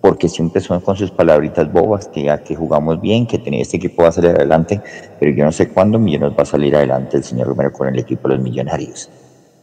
porque 0.00 0.28
siempre 0.28 0.60
son 0.60 0.80
con 0.80 0.96
sus 0.96 1.12
palabritas 1.12 1.72
bobas 1.72 2.08
que 2.08 2.24
ya 2.24 2.42
que 2.42 2.56
jugamos 2.56 3.00
bien, 3.00 3.24
que 3.24 3.38
tenía 3.38 3.62
este 3.62 3.76
equipo 3.76 4.02
va 4.02 4.08
a 4.08 4.12
salir 4.12 4.30
adelante, 4.32 4.80
pero 5.20 5.30
yo 5.30 5.44
no 5.44 5.52
sé 5.52 5.68
cuándo 5.68 6.00
Millones 6.00 6.32
va 6.36 6.42
a 6.42 6.46
salir 6.46 6.74
adelante 6.74 7.18
el 7.18 7.22
señor 7.22 7.50
Gamero 7.50 7.72
con 7.72 7.86
el 7.86 8.00
equipo 8.00 8.26
de 8.28 8.34
los 8.34 8.42
millonarios. 8.42 9.08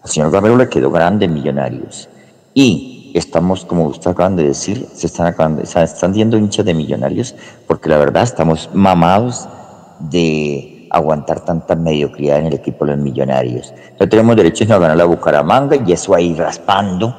Al 0.01 0.09
señor 0.09 0.31
Gamero 0.31 0.55
le 0.55 0.69
quedó 0.69 0.91
grande 0.91 1.27
millonarios. 1.27 2.07
Y 2.53 3.11
estamos, 3.15 3.65
como 3.65 3.87
usted 3.87 4.11
acaban 4.11 4.37
de 4.37 4.43
decir, 4.43 4.87
se 4.93 5.07
están 5.07 5.27
acabando, 5.27 5.65
se 5.65 5.83
están 5.83 6.13
viendo 6.13 6.37
hinchas 6.37 6.65
de 6.65 6.73
millonarios, 6.73 7.35
porque 7.67 7.89
la 7.89 7.97
verdad 7.97 8.23
estamos 8.23 8.69
mamados 8.73 9.49
de 9.99 10.72
aguantar 10.93 11.43
tanta 11.43 11.75
mediocridad 11.75 12.39
en 12.39 12.45
el 12.45 12.53
equipo 12.53 12.85
de 12.85 12.95
los 12.95 13.03
millonarios. 13.03 13.73
No 13.99 14.07
tenemos 14.07 14.35
derecho 14.35 14.63
a 14.65 14.77
ganar 14.77 14.95
la 14.95 15.05
Bucaramanga 15.05 15.75
y 15.75 15.91
eso 15.91 16.13
ahí 16.13 16.33
raspando. 16.35 17.15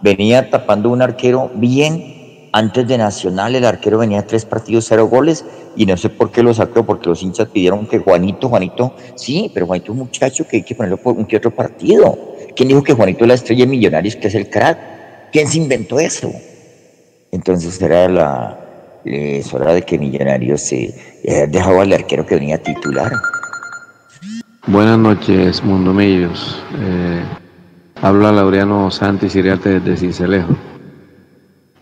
Venía 0.00 0.50
tapando 0.50 0.90
un 0.90 1.02
arquero 1.02 1.50
bien. 1.54 2.48
Antes 2.50 2.88
de 2.88 2.96
Nacional 2.96 3.54
el 3.54 3.66
arquero 3.66 3.98
venía 3.98 4.26
tres 4.26 4.46
partidos, 4.46 4.86
cero 4.88 5.06
goles 5.06 5.44
y 5.76 5.84
no 5.84 5.98
sé 5.98 6.08
por 6.08 6.32
qué 6.32 6.42
lo 6.42 6.54
sacó, 6.54 6.84
porque 6.86 7.10
los 7.10 7.22
hinchas 7.22 7.48
pidieron 7.48 7.86
que 7.86 7.98
Juanito, 7.98 8.48
Juanito, 8.48 8.94
sí, 9.14 9.50
pero 9.52 9.66
Juanito 9.66 9.92
es 9.92 9.98
un 9.98 9.98
muchacho 9.98 10.46
que 10.48 10.56
hay 10.56 10.62
que 10.62 10.74
ponerlo 10.74 10.96
por 10.96 11.14
un 11.14 11.26
que 11.26 11.36
otro 11.36 11.54
partido. 11.54 12.18
¿Quién 12.56 12.68
dijo 12.68 12.82
que 12.82 12.94
Juanito 12.94 13.24
es 13.24 13.28
la 13.28 13.34
estrella 13.34 13.64
de 13.64 13.70
Millonarios, 13.70 14.16
que 14.16 14.28
es 14.28 14.34
el 14.34 14.48
crack? 14.48 15.30
¿Quién 15.30 15.46
se 15.46 15.58
inventó 15.58 16.00
eso? 16.00 16.32
Entonces 17.30 17.80
era 17.82 18.08
la, 18.08 18.67
es 19.04 19.52
hora 19.54 19.74
de 19.74 19.82
que 19.82 19.98
Millonarios 19.98 20.60
se 20.60 20.94
eh, 21.24 21.46
dejaba 21.48 21.82
al 21.82 21.92
arquero 21.92 22.26
que 22.26 22.36
venía 22.36 22.62
titular. 22.62 23.12
Buenas 24.66 24.98
noches, 24.98 25.62
Mundo 25.64 25.94
Millos. 25.94 26.62
Eh, 26.78 27.22
habla 28.02 28.32
Laureano 28.32 28.90
Santi 28.90 29.28
Siriate 29.28 29.80
desde 29.80 29.96
Cincelejo. 29.96 30.54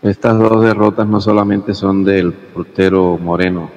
Estas 0.01 0.37
dos 0.37 0.63
derrotas 0.63 1.07
no 1.07 1.19
solamente 1.19 1.73
son 1.73 2.03
del 2.03 2.31
portero 2.33 3.17
Moreno. 3.17 3.69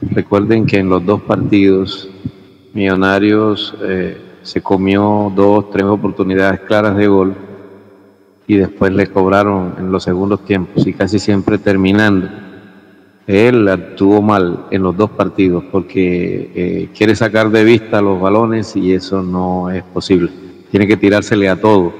Recuerden 0.00 0.66
que 0.66 0.78
en 0.78 0.88
los 0.88 1.04
dos 1.04 1.22
partidos 1.22 2.08
Millonarios 2.72 3.74
eh, 3.82 4.20
se 4.42 4.60
comió 4.60 5.32
dos, 5.34 5.70
tres 5.70 5.84
oportunidades 5.84 6.60
claras 6.60 6.96
de 6.96 7.06
gol 7.06 7.34
y 8.46 8.56
después 8.56 8.92
le 8.92 9.06
cobraron 9.06 9.74
en 9.78 9.92
los 9.92 10.02
segundos 10.02 10.44
tiempos 10.44 10.86
y 10.86 10.92
casi 10.92 11.18
siempre 11.18 11.56
terminando 11.56 12.43
él 13.26 13.68
actuó 13.68 14.20
mal 14.20 14.66
en 14.70 14.82
los 14.82 14.96
dos 14.96 15.10
partidos 15.10 15.64
porque 15.72 16.50
eh, 16.54 16.88
quiere 16.96 17.16
sacar 17.16 17.50
de 17.50 17.64
vista 17.64 18.02
los 18.02 18.20
balones 18.20 18.76
y 18.76 18.92
eso 18.92 19.22
no 19.22 19.70
es 19.70 19.82
posible. 19.82 20.30
Tiene 20.70 20.86
que 20.86 20.96
tirársele 20.96 21.48
a 21.48 21.60
todo. 21.60 21.92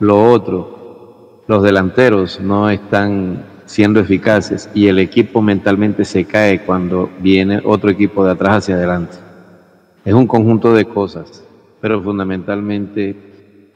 Lo 0.00 0.30
otro, 0.32 1.44
los 1.46 1.62
delanteros 1.62 2.40
no 2.40 2.68
están 2.68 3.44
siendo 3.66 4.00
eficaces 4.00 4.68
y 4.74 4.88
el 4.88 4.98
equipo 4.98 5.40
mentalmente 5.40 6.04
se 6.04 6.24
cae 6.24 6.60
cuando 6.60 7.10
viene 7.20 7.60
otro 7.64 7.90
equipo 7.90 8.24
de 8.24 8.32
atrás 8.32 8.56
hacia 8.58 8.74
adelante. 8.74 9.16
Es 10.04 10.14
un 10.14 10.26
conjunto 10.26 10.72
de 10.72 10.84
cosas, 10.84 11.44
pero 11.80 12.02
fundamentalmente 12.02 13.16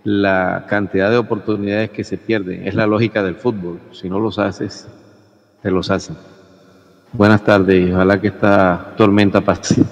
la 0.02 0.66
cantidad 0.68 1.10
de 1.10 1.18
oportunidades 1.18 1.90
que 1.90 2.04
se 2.04 2.18
pierden 2.18 2.66
es 2.66 2.74
la 2.74 2.86
lógica 2.86 3.22
del 3.22 3.34
fútbol. 3.34 3.78
Si 3.92 4.08
no 4.08 4.18
los 4.18 4.38
haces, 4.38 4.88
te 5.62 5.70
los 5.70 5.90
hacen. 5.90 6.16
Buenas 7.12 7.42
tardes 7.42 7.88
y 7.88 7.92
ojalá 7.92 8.20
que 8.20 8.28
esta 8.28 8.94
tormenta 8.96 9.40
pase. 9.40 9.82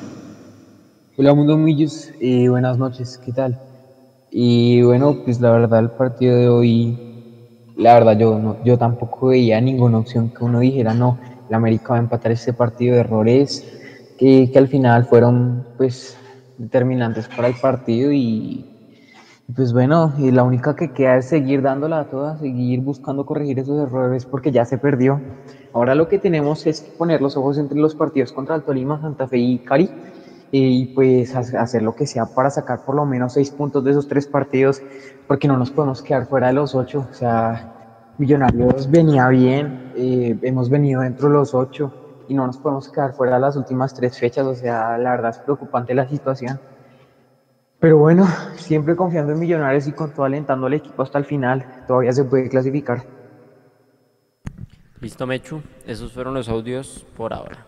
Hola 1.17 1.35
Mundo 1.35 1.59
Millos, 1.59 2.11
y 2.21 2.45
eh, 2.45 2.49
buenas 2.49 2.79
noches, 2.79 3.19
¿qué 3.19 3.33
tal? 3.33 3.59
Y 4.31 4.83
bueno, 4.83 5.17
pues 5.25 5.41
la 5.41 5.51
verdad 5.51 5.81
el 5.81 5.91
partido 5.91 6.37
de 6.37 6.49
hoy, 6.49 6.97
la 7.77 7.95
verdad 7.95 8.17
yo, 8.17 8.39
no, 8.39 8.63
yo 8.65 8.79
tampoco 8.79 9.29
veía 9.29 9.61
ninguna 9.61 9.99
opción 9.99 10.31
que 10.31 10.45
uno 10.45 10.61
dijera, 10.61 10.95
no, 10.95 11.19
el 11.49 11.55
América 11.55 11.89
va 11.91 11.97
a 11.97 12.03
empatar 12.03 12.31
este 12.31 12.53
partido 12.53 12.95
de 12.95 13.01
errores 13.01 13.67
que, 14.17 14.49
que 14.53 14.59
al 14.59 14.69
final 14.69 15.07
fueron 15.07 15.67
pues 15.77 16.17
determinantes 16.57 17.27
para 17.27 17.49
el 17.49 17.55
partido 17.55 18.13
y, 18.13 18.65
Pues 19.57 19.73
bueno, 19.73 20.13
y 20.19 20.31
la 20.31 20.43
única 20.43 20.77
que 20.77 20.93
queda 20.93 21.17
es 21.17 21.25
seguir 21.27 21.63
dándola 21.63 22.01
a 22.01 22.05
todas, 22.11 22.39
seguir 22.39 22.81
buscando 22.83 23.25
corregir 23.25 23.59
esos 23.59 23.81
errores 23.81 24.27
porque 24.27 24.53
ya 24.53 24.67
se 24.67 24.77
perdió. 24.77 25.23
Ahora 25.73 25.95
lo 25.95 26.07
que 26.07 26.19
tenemos 26.19 26.67
es 26.67 26.83
poner 26.83 27.23
los 27.23 27.35
ojos 27.35 27.57
entre 27.57 27.79
los 27.79 27.95
partidos 27.95 28.31
contra 28.33 28.55
el 28.57 28.63
Tolima, 28.63 29.01
Santa 29.01 29.27
Fe 29.27 29.39
y 29.39 29.59
Cari 29.61 29.89
y 30.51 30.87
pues 30.95 31.35
hacer 31.35 31.83
lo 31.83 31.95
que 31.95 32.07
sea 32.07 32.27
para 32.27 32.51
sacar 32.51 32.85
por 32.85 32.95
lo 32.95 33.07
menos 33.07 33.33
seis 33.33 33.51
puntos 33.51 33.83
de 33.85 33.93
esos 33.93 34.07
tres 34.07 34.27
partidos 34.27 34.83
porque 35.27 35.49
no 35.49 35.57
nos 35.57 35.71
podemos 35.71 36.03
quedar 36.03 36.27
fuera 36.27 36.49
de 36.49 36.53
los 36.53 36.75
ocho. 36.75 37.07
O 37.11 37.15
sea, 37.15 37.75
Millonarios 38.19 38.91
venía 38.91 39.29
bien, 39.29 39.93
eh, 39.97 40.39
hemos 40.43 40.69
venido 40.69 41.01
dentro 41.01 41.29
de 41.29 41.35
los 41.35 41.55
ocho 41.55 41.91
y 42.29 42.35
no 42.35 42.47
nos 42.47 42.59
podemos 42.59 42.91
quedar 42.91 43.15
fuera 43.15 43.37
de 43.37 43.41
las 43.41 43.57
últimas 43.57 43.95
tres 43.95 44.19
fechas. 44.19 44.45
O 44.47 44.55
sea, 44.55 44.99
la 44.99 45.13
verdad 45.13 45.31
es 45.31 45.39
preocupante 45.39 45.95
la 45.95 46.07
situación. 46.07 46.61
Pero 47.81 47.99
bueno, 47.99 48.27
siempre 48.57 48.97
confiando 48.97 49.33
en 49.33 49.39
Millonarios 49.39 49.87
y 49.87 49.93
con 49.93 50.13
todo 50.13 50.25
alentando 50.25 50.67
al 50.67 50.75
equipo 50.75 51.03
hasta 51.03 51.19
el 51.19 51.25
final, 51.25 51.85
todavía 51.87 52.13
se 52.13 52.25
puede 52.25 52.49
clasificar. 52.49 53.05
Listo, 55.01 55.27
Mechu. 55.27 55.63
Esos 55.87 56.13
fueron 56.13 56.35
los 56.35 56.49
audios 56.49 57.07
por 57.17 57.33
ahora. 57.33 57.65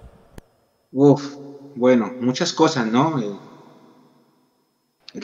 Uf, 0.91 1.37
bueno, 1.77 2.13
muchas 2.21 2.53
cosas, 2.53 2.87
¿no? 2.87 3.21
Eh, 3.21 3.39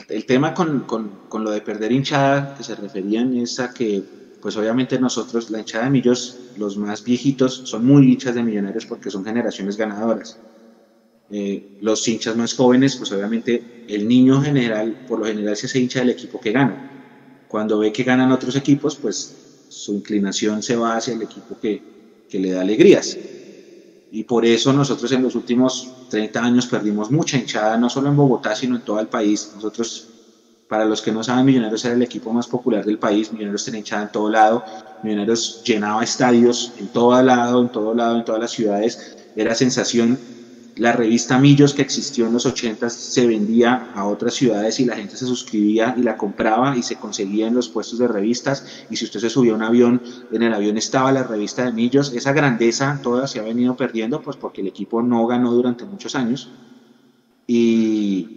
el, 0.09 0.25
tema 0.25 0.53
con, 0.53 0.81
con, 0.81 1.43
lo 1.43 1.51
de 1.51 1.59
perder 1.59 1.91
hinchada 1.91 2.55
que 2.55 2.63
se 2.63 2.75
referían 2.75 3.35
es 3.35 3.59
a 3.59 3.73
que, 3.73 4.01
pues 4.41 4.55
obviamente 4.55 4.97
nosotros, 4.99 5.49
la 5.49 5.59
hinchada 5.59 5.85
de 5.85 5.89
Millos, 5.89 6.53
los 6.57 6.77
más 6.77 7.03
viejitos, 7.03 7.53
son 7.65 7.85
muy 7.85 8.13
hinchas 8.13 8.35
de 8.35 8.43
millonarios 8.43 8.85
porque 8.85 9.11
son 9.11 9.25
generaciones 9.25 9.75
ganadoras. 9.75 10.39
Eh, 11.29 11.65
los 11.79 12.07
hinchas 12.07 12.35
más 12.37 12.53
jóvenes, 12.53 12.95
pues 12.97 13.11
obviamente 13.11 13.63
el 13.87 14.07
niño 14.07 14.41
general, 14.41 14.97
por 15.05 15.19
lo 15.19 15.25
general 15.25 15.55
se 15.55 15.65
hace 15.65 15.79
hincha 15.79 15.99
del 15.99 16.11
equipo 16.11 16.39
que 16.39 16.51
gana. 16.51 16.81
Cuando 17.47 17.79
ve 17.79 17.91
que 17.91 18.03
ganan 18.03 18.31
otros 18.31 18.55
equipos, 18.55 18.97
pues 18.97 19.37
su 19.67 19.93
inclinación 19.93 20.61
se 20.61 20.75
va 20.75 20.95
hacia 20.95 21.13
el 21.13 21.21
equipo 21.21 21.57
que, 21.59 21.83
le 22.29 22.51
da 22.51 22.61
alegrías. 22.61 23.19
Y 24.11 24.23
por 24.23 24.45
eso 24.45 24.73
nosotros 24.73 25.11
en 25.11 25.23
los 25.23 25.35
últimos 25.35 25.95
30 26.07 26.43
años 26.43 26.67
perdimos 26.67 27.09
mucha 27.11 27.37
hinchada, 27.37 27.77
no 27.77 27.89
solo 27.89 28.09
en 28.09 28.15
Bogotá, 28.15 28.55
sino 28.55 28.75
en 28.75 28.83
todo 28.83 28.99
el 28.99 29.07
país. 29.07 29.51
Nosotros, 29.53 30.09
para 30.67 30.85
los 30.85 31.01
que 31.01 31.11
no 31.11 31.23
saben, 31.23 31.45
Millonarios 31.45 31.83
era 31.85 31.95
el 31.95 32.01
equipo 32.01 32.31
más 32.33 32.47
popular 32.47 32.85
del 32.85 32.99
país, 32.99 33.31
Millonarios 33.31 33.65
tenía 33.65 33.79
hinchada 33.79 34.03
en 34.03 34.11
todo 34.11 34.29
lado, 34.29 34.63
Millonarios 35.01 35.61
llenaba 35.63 36.03
estadios 36.03 36.73
en 36.75 36.89
todo 36.89 37.21
lado, 37.21 37.61
en 37.61 37.69
todo 37.69 37.93
lado, 37.93 38.17
en 38.17 38.23
todas 38.23 38.41
las 38.41 38.51
ciudades, 38.51 39.17
era 39.35 39.55
sensación 39.55 40.21
la 40.77 40.91
revista 40.91 41.39
Millos 41.39 41.73
que 41.73 41.81
existió 41.81 42.27
en 42.27 42.33
los 42.33 42.45
80 42.45 42.89
se 42.89 43.25
vendía 43.25 43.91
a 43.95 44.05
otras 44.05 44.35
ciudades 44.35 44.79
y 44.79 44.85
la 44.85 44.95
gente 44.95 45.17
se 45.17 45.25
suscribía 45.25 45.95
y 45.97 46.03
la 46.03 46.17
compraba 46.17 46.77
y 46.77 46.83
se 46.83 46.97
conseguía 46.97 47.47
en 47.47 47.55
los 47.55 47.69
puestos 47.69 47.99
de 47.99 48.07
revistas. 48.07 48.85
Y 48.89 48.95
si 48.95 49.05
usted 49.05 49.19
se 49.19 49.29
subía 49.29 49.53
un 49.53 49.63
avión, 49.63 50.01
en 50.31 50.43
el 50.43 50.53
avión 50.53 50.77
estaba 50.77 51.11
la 51.11 51.23
revista 51.23 51.65
de 51.65 51.71
Millos, 51.71 52.13
esa 52.13 52.31
grandeza 52.31 52.99
toda 53.01 53.27
se 53.27 53.39
ha 53.39 53.43
venido 53.43 53.75
perdiendo 53.75 54.21
pues 54.21 54.37
porque 54.37 54.61
el 54.61 54.67
equipo 54.67 55.01
no 55.01 55.25
ganó 55.25 55.51
durante 55.51 55.85
muchos 55.85 56.15
años. 56.15 56.49
Y, 57.47 58.27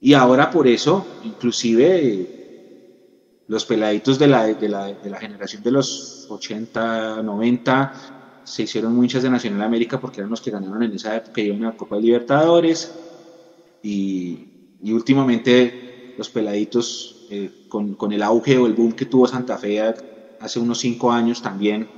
y 0.00 0.14
ahora 0.14 0.50
por 0.50 0.68
eso 0.68 1.06
inclusive 1.24 2.44
los 3.48 3.64
peladitos 3.64 4.18
de 4.18 4.26
la, 4.26 4.46
de 4.46 4.68
la, 4.68 4.86
de 4.86 5.10
la 5.10 5.18
generación 5.18 5.62
de 5.62 5.70
los 5.70 6.26
80, 6.30 7.22
90 7.22 8.13
se 8.44 8.62
hicieron 8.62 8.94
muchas 8.94 9.22
de 9.22 9.30
Nacional 9.30 9.62
América 9.62 10.00
porque 10.00 10.20
eran 10.20 10.30
los 10.30 10.40
que 10.40 10.50
ganaron 10.50 10.82
en 10.82 10.94
esa 10.94 11.16
época 11.16 11.40
y 11.40 11.50
una 11.50 11.72
Copa 11.72 11.96
de 11.96 12.02
Libertadores 12.02 12.90
y, 13.82 14.48
últimamente 14.82 15.80
los 16.16 16.28
peladitos 16.28 17.26
eh, 17.30 17.50
con, 17.68 17.94
con, 17.94 18.12
el 18.12 18.22
auge 18.22 18.56
o 18.58 18.66
el 18.66 18.74
boom 18.74 18.92
que 18.92 19.06
tuvo 19.06 19.26
Santa 19.26 19.56
Fe 19.58 19.80
hace 20.38 20.58
unos 20.60 20.78
cinco 20.78 21.10
años 21.10 21.40
también 21.40 21.88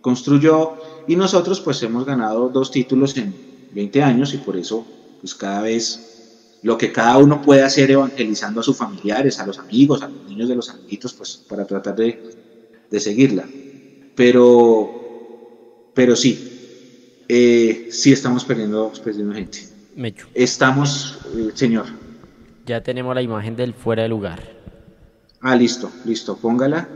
construyó 0.00 0.74
y 1.06 1.16
nosotros 1.16 1.60
pues 1.60 1.82
hemos 1.82 2.04
ganado 2.04 2.48
dos 2.48 2.70
títulos 2.70 3.16
en 3.16 3.40
20 3.70 4.02
años 4.02 4.34
y 4.34 4.38
por 4.38 4.56
eso 4.56 4.86
pues 5.18 5.34
cada 5.34 5.62
vez 5.62 6.06
lo 6.62 6.76
que 6.76 6.92
cada 6.92 7.18
uno 7.18 7.40
puede 7.40 7.62
hacer 7.62 7.90
evangelizando 7.90 8.60
a 8.60 8.62
sus 8.62 8.76
familiares, 8.76 9.38
a 9.38 9.46
los 9.46 9.58
amigos, 9.58 10.02
a 10.02 10.08
los 10.08 10.22
niños 10.22 10.48
de 10.48 10.56
los 10.56 10.68
amiguitos 10.68 11.14
pues 11.14 11.44
para 11.46 11.64
tratar 11.64 11.94
de, 11.94 12.20
de 12.90 13.00
seguirla. 13.00 13.50
Pero 14.14 15.05
pero 15.96 16.14
sí, 16.14 17.24
eh, 17.26 17.88
sí 17.90 18.12
estamos 18.12 18.44
perdiendo, 18.44 18.92
perdiendo 19.02 19.34
gente. 19.34 19.60
Mecho. 19.96 20.28
Estamos, 20.34 21.18
eh, 21.34 21.52
señor. 21.54 21.86
Ya 22.66 22.82
tenemos 22.82 23.14
la 23.14 23.22
imagen 23.22 23.56
del 23.56 23.72
fuera 23.72 24.02
de 24.02 24.10
lugar. 24.10 24.42
Ah, 25.40 25.56
listo, 25.56 25.90
listo, 26.04 26.36
póngala. 26.36 26.86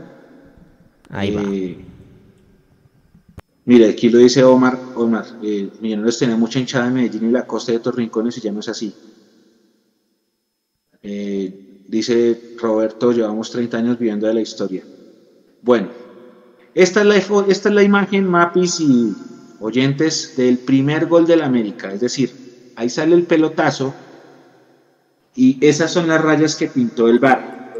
Ahí 1.09 1.33
va. 1.33 1.41
Eh, 1.41 1.77
mira, 3.65 3.89
aquí 3.89 4.09
lo 4.09 4.19
dice 4.19 4.43
Omar. 4.43 4.77
Omar, 4.93 5.25
eh, 5.41 5.71
Millonarios 5.81 6.19
tiene 6.19 6.35
mucha 6.35 6.59
hinchada 6.59 6.85
en 6.85 6.93
Medellín 6.93 7.29
y 7.29 7.31
la 7.31 7.47
costa 7.47 7.71
de 7.71 7.77
estos 7.77 7.95
rincones 7.95 8.37
y 8.37 8.41
ya 8.41 8.51
no 8.51 8.59
es 8.59 8.69
así. 8.69 8.93
dice 11.87 12.55
Roberto, 12.57 13.11
llevamos 13.11 13.49
30 13.49 13.77
años 13.77 13.97
viviendo 13.97 14.27
de 14.27 14.35
la 14.35 14.41
historia. 14.41 14.83
Bueno, 15.63 15.89
esta 16.73 17.01
es 17.01 17.05
la, 17.05 17.17
esta 17.17 17.69
es 17.69 17.75
la 17.75 17.83
imagen, 17.83 18.27
Mapis 18.27 18.79
y 18.79 19.13
oyentes, 19.59 20.35
del 20.37 20.57
primer 20.57 21.07
gol 21.07 21.25
del 21.25 21.41
América. 21.41 21.91
Es 21.91 21.99
decir, 22.01 22.73
ahí 22.75 22.89
sale 22.89 23.15
el 23.15 23.23
pelotazo 23.23 23.93
y 25.35 25.57
esas 25.65 25.91
son 25.91 26.07
las 26.07 26.21
rayas 26.21 26.55
que 26.55 26.67
pintó 26.67 27.07
el 27.07 27.19
bar. 27.19 27.73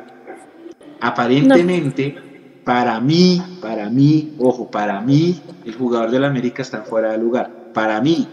Aparentemente, 1.00 2.16
para 2.64 3.00
mí, 3.00 3.42
para 3.62 3.89
mí, 3.89 4.36
ojo, 4.39 4.70
para 4.70 5.02
mí, 5.02 5.42
el 5.66 5.76
jugador 5.76 6.12
del 6.12 6.26
América 6.26 6.62
está 6.62 6.84
fuera 6.84 7.12
de 7.12 7.18
lugar. 7.18 7.72
Para 7.74 8.00
mí, 8.02 8.28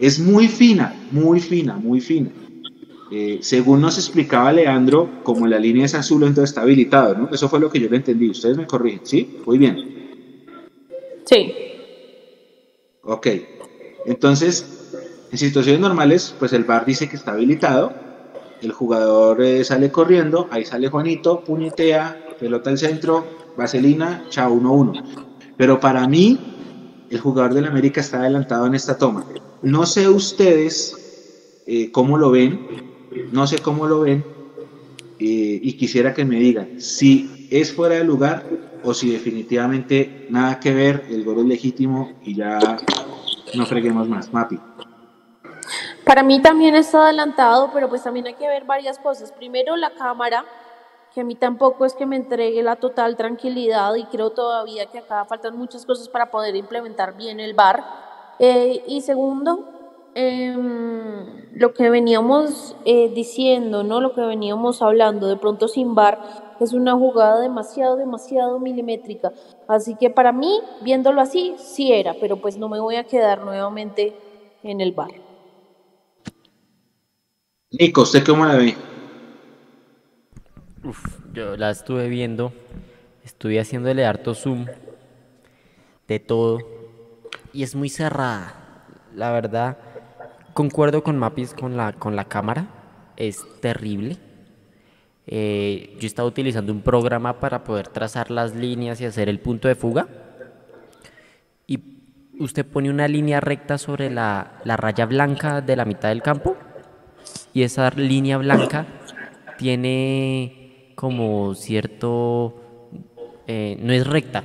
es 0.00 0.18
muy 0.18 0.48
fina, 0.48 0.94
muy 1.10 1.40
fina, 1.40 1.76
muy 1.76 2.00
fina. 2.00 2.30
Eh, 3.10 3.38
según 3.42 3.80
nos 3.80 3.98
explicaba 3.98 4.52
Leandro, 4.52 5.08
como 5.24 5.46
la 5.46 5.58
línea 5.58 5.84
es 5.84 5.94
azul, 5.94 6.22
entonces 6.22 6.50
está 6.50 6.62
habilitado, 6.62 7.16
¿no? 7.16 7.28
Eso 7.32 7.48
fue 7.48 7.58
lo 7.58 7.68
que 7.68 7.80
yo 7.80 7.88
le 7.88 7.96
entendí. 7.96 8.30
Ustedes 8.30 8.56
me 8.56 8.66
corrigen, 8.66 9.00
¿sí? 9.02 9.38
Muy 9.44 9.58
bien. 9.58 10.10
Sí. 11.24 11.52
Ok. 13.02 13.26
Entonces, 14.06 14.92
en 15.32 15.38
situaciones 15.38 15.80
normales, 15.80 16.34
pues 16.38 16.52
el 16.52 16.64
bar 16.64 16.84
dice 16.86 17.08
que 17.08 17.16
está 17.16 17.32
habilitado, 17.32 17.92
el 18.62 18.72
jugador 18.72 19.42
eh, 19.42 19.64
sale 19.64 19.90
corriendo, 19.90 20.48
ahí 20.50 20.64
sale 20.64 20.88
Juanito, 20.88 21.42
puñetea, 21.44 22.36
pelota 22.38 22.70
al 22.70 22.78
centro, 22.78 23.26
vaselina, 23.56 24.24
chao 24.28 24.54
1-1. 24.54 25.26
Pero 25.56 25.80
para 25.80 26.06
mí, 26.06 26.38
el 27.10 27.20
jugador 27.20 27.54
del 27.54 27.66
América 27.66 28.00
está 28.00 28.20
adelantado 28.20 28.66
en 28.66 28.74
esta 28.74 28.96
toma. 28.96 29.26
No 29.62 29.84
sé 29.84 30.08
ustedes 30.08 31.62
eh, 31.66 31.90
cómo 31.90 32.16
lo 32.16 32.30
ven, 32.30 32.89
no 33.32 33.46
sé 33.46 33.58
cómo 33.58 33.86
lo 33.86 34.00
ven 34.00 34.24
eh, 35.18 35.60
y 35.62 35.72
quisiera 35.74 36.14
que 36.14 36.24
me 36.24 36.36
digan 36.36 36.80
si 36.80 37.48
es 37.50 37.72
fuera 37.72 37.96
de 37.96 38.04
lugar 38.04 38.44
o 38.82 38.94
si 38.94 39.10
definitivamente 39.10 40.26
nada 40.30 40.58
que 40.60 40.72
ver, 40.72 41.04
el 41.10 41.24
gol 41.24 41.40
es 41.40 41.44
legítimo 41.44 42.12
y 42.22 42.34
ya 42.34 42.78
no 43.54 43.66
freguemos 43.66 44.08
más. 44.08 44.32
Mapi. 44.32 44.58
Para 46.04 46.22
mí 46.22 46.40
también 46.40 46.74
está 46.74 47.04
adelantado, 47.04 47.70
pero 47.72 47.88
pues 47.88 48.02
también 48.02 48.26
hay 48.26 48.34
que 48.34 48.48
ver 48.48 48.64
varias 48.64 48.98
cosas. 48.98 49.32
Primero 49.32 49.76
la 49.76 49.90
cámara, 49.90 50.44
que 51.14 51.20
a 51.20 51.24
mí 51.24 51.34
tampoco 51.34 51.84
es 51.84 51.94
que 51.94 52.06
me 52.06 52.16
entregue 52.16 52.62
la 52.62 52.76
total 52.76 53.16
tranquilidad 53.16 53.94
y 53.96 54.04
creo 54.04 54.30
todavía 54.30 54.86
que 54.86 54.98
acá 54.98 55.24
faltan 55.24 55.56
muchas 55.56 55.84
cosas 55.84 56.08
para 56.08 56.30
poder 56.30 56.56
implementar 56.56 57.16
bien 57.16 57.40
el 57.40 57.54
bar. 57.54 57.84
Eh, 58.38 58.82
y 58.86 59.02
segundo, 59.02 59.79
Em, 60.14 61.50
lo 61.54 61.72
que 61.72 61.88
veníamos 61.88 62.76
eh, 62.84 63.10
diciendo, 63.14 63.84
¿no? 63.84 64.00
Lo 64.00 64.12
que 64.12 64.22
veníamos 64.22 64.82
hablando, 64.82 65.28
de 65.28 65.36
pronto 65.36 65.68
sin 65.68 65.94
bar, 65.94 66.18
es 66.60 66.72
una 66.72 66.94
jugada 66.94 67.40
demasiado, 67.40 67.96
demasiado 67.96 68.58
milimétrica. 68.58 69.32
Así 69.68 69.94
que 69.94 70.10
para 70.10 70.32
mí, 70.32 70.60
viéndolo 70.82 71.20
así, 71.20 71.54
sí 71.58 71.92
era, 71.92 72.14
pero 72.20 72.36
pues 72.36 72.56
no 72.56 72.68
me 72.68 72.80
voy 72.80 72.96
a 72.96 73.04
quedar 73.04 73.44
nuevamente 73.44 74.14
en 74.62 74.80
el 74.80 74.92
bar. 74.92 75.10
Nico, 77.70 78.02
¿usted 78.02 78.24
cómo 78.24 78.44
la 78.44 78.56
ve? 78.56 78.74
yo 81.32 81.56
la 81.56 81.70
estuve 81.70 82.08
viendo, 82.08 82.52
estuve 83.22 83.60
haciéndole 83.60 84.04
harto 84.04 84.34
zoom 84.34 84.66
de 86.08 86.18
todo 86.18 86.58
y 87.52 87.62
es 87.62 87.74
muy 87.74 87.88
cerrada, 87.88 88.54
la 89.14 89.30
verdad 89.30 89.76
Concuerdo 90.60 91.02
con 91.02 91.16
Mapis 91.16 91.54
con 91.54 91.78
la, 91.78 91.94
con 91.94 92.16
la 92.16 92.26
cámara, 92.26 92.66
es 93.16 93.46
terrible. 93.62 94.18
Eh, 95.26 95.96
yo 95.98 96.06
estaba 96.06 96.28
utilizando 96.28 96.70
un 96.70 96.82
programa 96.82 97.40
para 97.40 97.64
poder 97.64 97.88
trazar 97.88 98.30
las 98.30 98.54
líneas 98.54 99.00
y 99.00 99.06
hacer 99.06 99.30
el 99.30 99.40
punto 99.40 99.68
de 99.68 99.74
fuga. 99.74 100.06
Y 101.66 101.80
usted 102.40 102.66
pone 102.66 102.90
una 102.90 103.08
línea 103.08 103.40
recta 103.40 103.78
sobre 103.78 104.10
la, 104.10 104.60
la 104.64 104.76
raya 104.76 105.06
blanca 105.06 105.62
de 105.62 105.76
la 105.76 105.86
mitad 105.86 106.10
del 106.10 106.20
campo 106.20 106.58
y 107.54 107.62
esa 107.62 107.88
línea 107.92 108.36
blanca 108.36 108.84
tiene 109.56 110.92
como 110.94 111.54
cierto... 111.54 112.92
eh, 113.46 113.78
no 113.80 113.94
es 113.94 114.06
recta. 114.06 114.44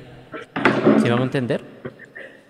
¿Se 1.02 1.10
va 1.10 1.20
a 1.20 1.22
entender? 1.22 1.62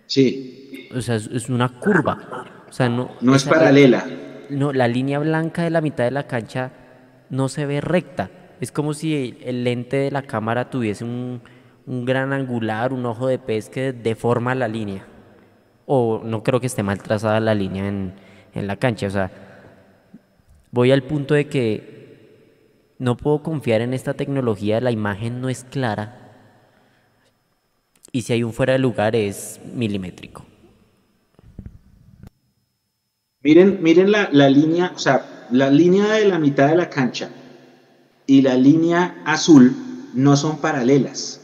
Sí. 0.07 0.89
O 0.95 1.01
sea, 1.01 1.17
es, 1.17 1.27
es 1.27 1.49
una 1.49 1.69
curva. 1.69 2.53
O 2.69 2.73
sea, 2.73 2.89
no, 2.89 3.11
No 3.21 3.35
es 3.35 3.45
paralela. 3.45 4.07
No, 4.51 4.73
la 4.73 4.89
línea 4.89 5.19
blanca 5.19 5.63
de 5.63 5.71
la 5.71 5.81
mitad 5.81 6.05
de 6.05 6.11
la 6.11 6.27
cancha 6.27 6.73
no 7.31 7.49
se 7.49 7.67
ve 7.67 7.81
recta. 7.81 8.31
Es 8.61 8.73
como 8.73 8.95
si 8.95 9.15
el, 9.15 9.39
el 9.43 9.65
lente 9.65 9.97
de 9.97 10.11
la 10.11 10.23
cámara 10.23 10.71
tuviese 10.71 11.05
un, 11.05 11.43
un 11.87 12.05
gran 12.05 12.33
angular, 12.33 12.93
un 12.93 13.07
ojo 13.07 13.29
de 13.29 13.39
pez 13.39 13.69
que 13.69 13.93
deforma 13.93 14.55
la 14.55 14.69
línea. 14.69 15.07
O 15.87 16.21
no 16.25 16.43
creo 16.43 16.61
que 16.61 16.67
esté 16.67 16.83
mal 16.83 17.03
trazada 17.03 17.41
la 17.41 17.55
línea 17.55 17.87
en, 17.87 18.15
en 18.55 18.67
la 18.67 18.77
cancha. 18.77 19.07
O 19.07 19.11
sea, 19.11 19.31
voy 20.71 20.91
al 20.91 21.03
punto 21.03 21.35
de 21.35 21.49
que 21.49 21.97
no 22.99 23.17
puedo 23.17 23.43
confiar 23.43 23.83
en 23.83 23.95
esta 23.95 24.15
tecnología, 24.15 24.81
la 24.81 24.91
imagen 24.91 25.41
no 25.41 25.49
es 25.49 25.65
clara. 25.65 26.23
Y 28.11 28.23
si 28.23 28.33
hay 28.33 28.43
un 28.43 28.53
fuera 28.53 28.73
de 28.73 28.79
lugar 28.79 29.15
es 29.15 29.61
milimétrico. 29.75 30.45
Miren, 33.47 33.79
miren 33.81 34.11
la, 34.11 34.29
la 34.33 34.51
línea, 34.51 34.91
o 34.93 34.99
sea, 34.99 35.47
la 35.53 35.71
línea 35.71 36.15
de 36.15 36.25
la 36.25 36.37
mitad 36.41 36.67
de 36.69 36.75
la 36.75 36.91
cancha 36.91 37.31
y 38.27 38.43
la 38.43 38.57
línea 38.57 39.23
azul 39.25 39.73
no 40.15 40.37
son 40.37 40.59
paralelas. 40.59 41.41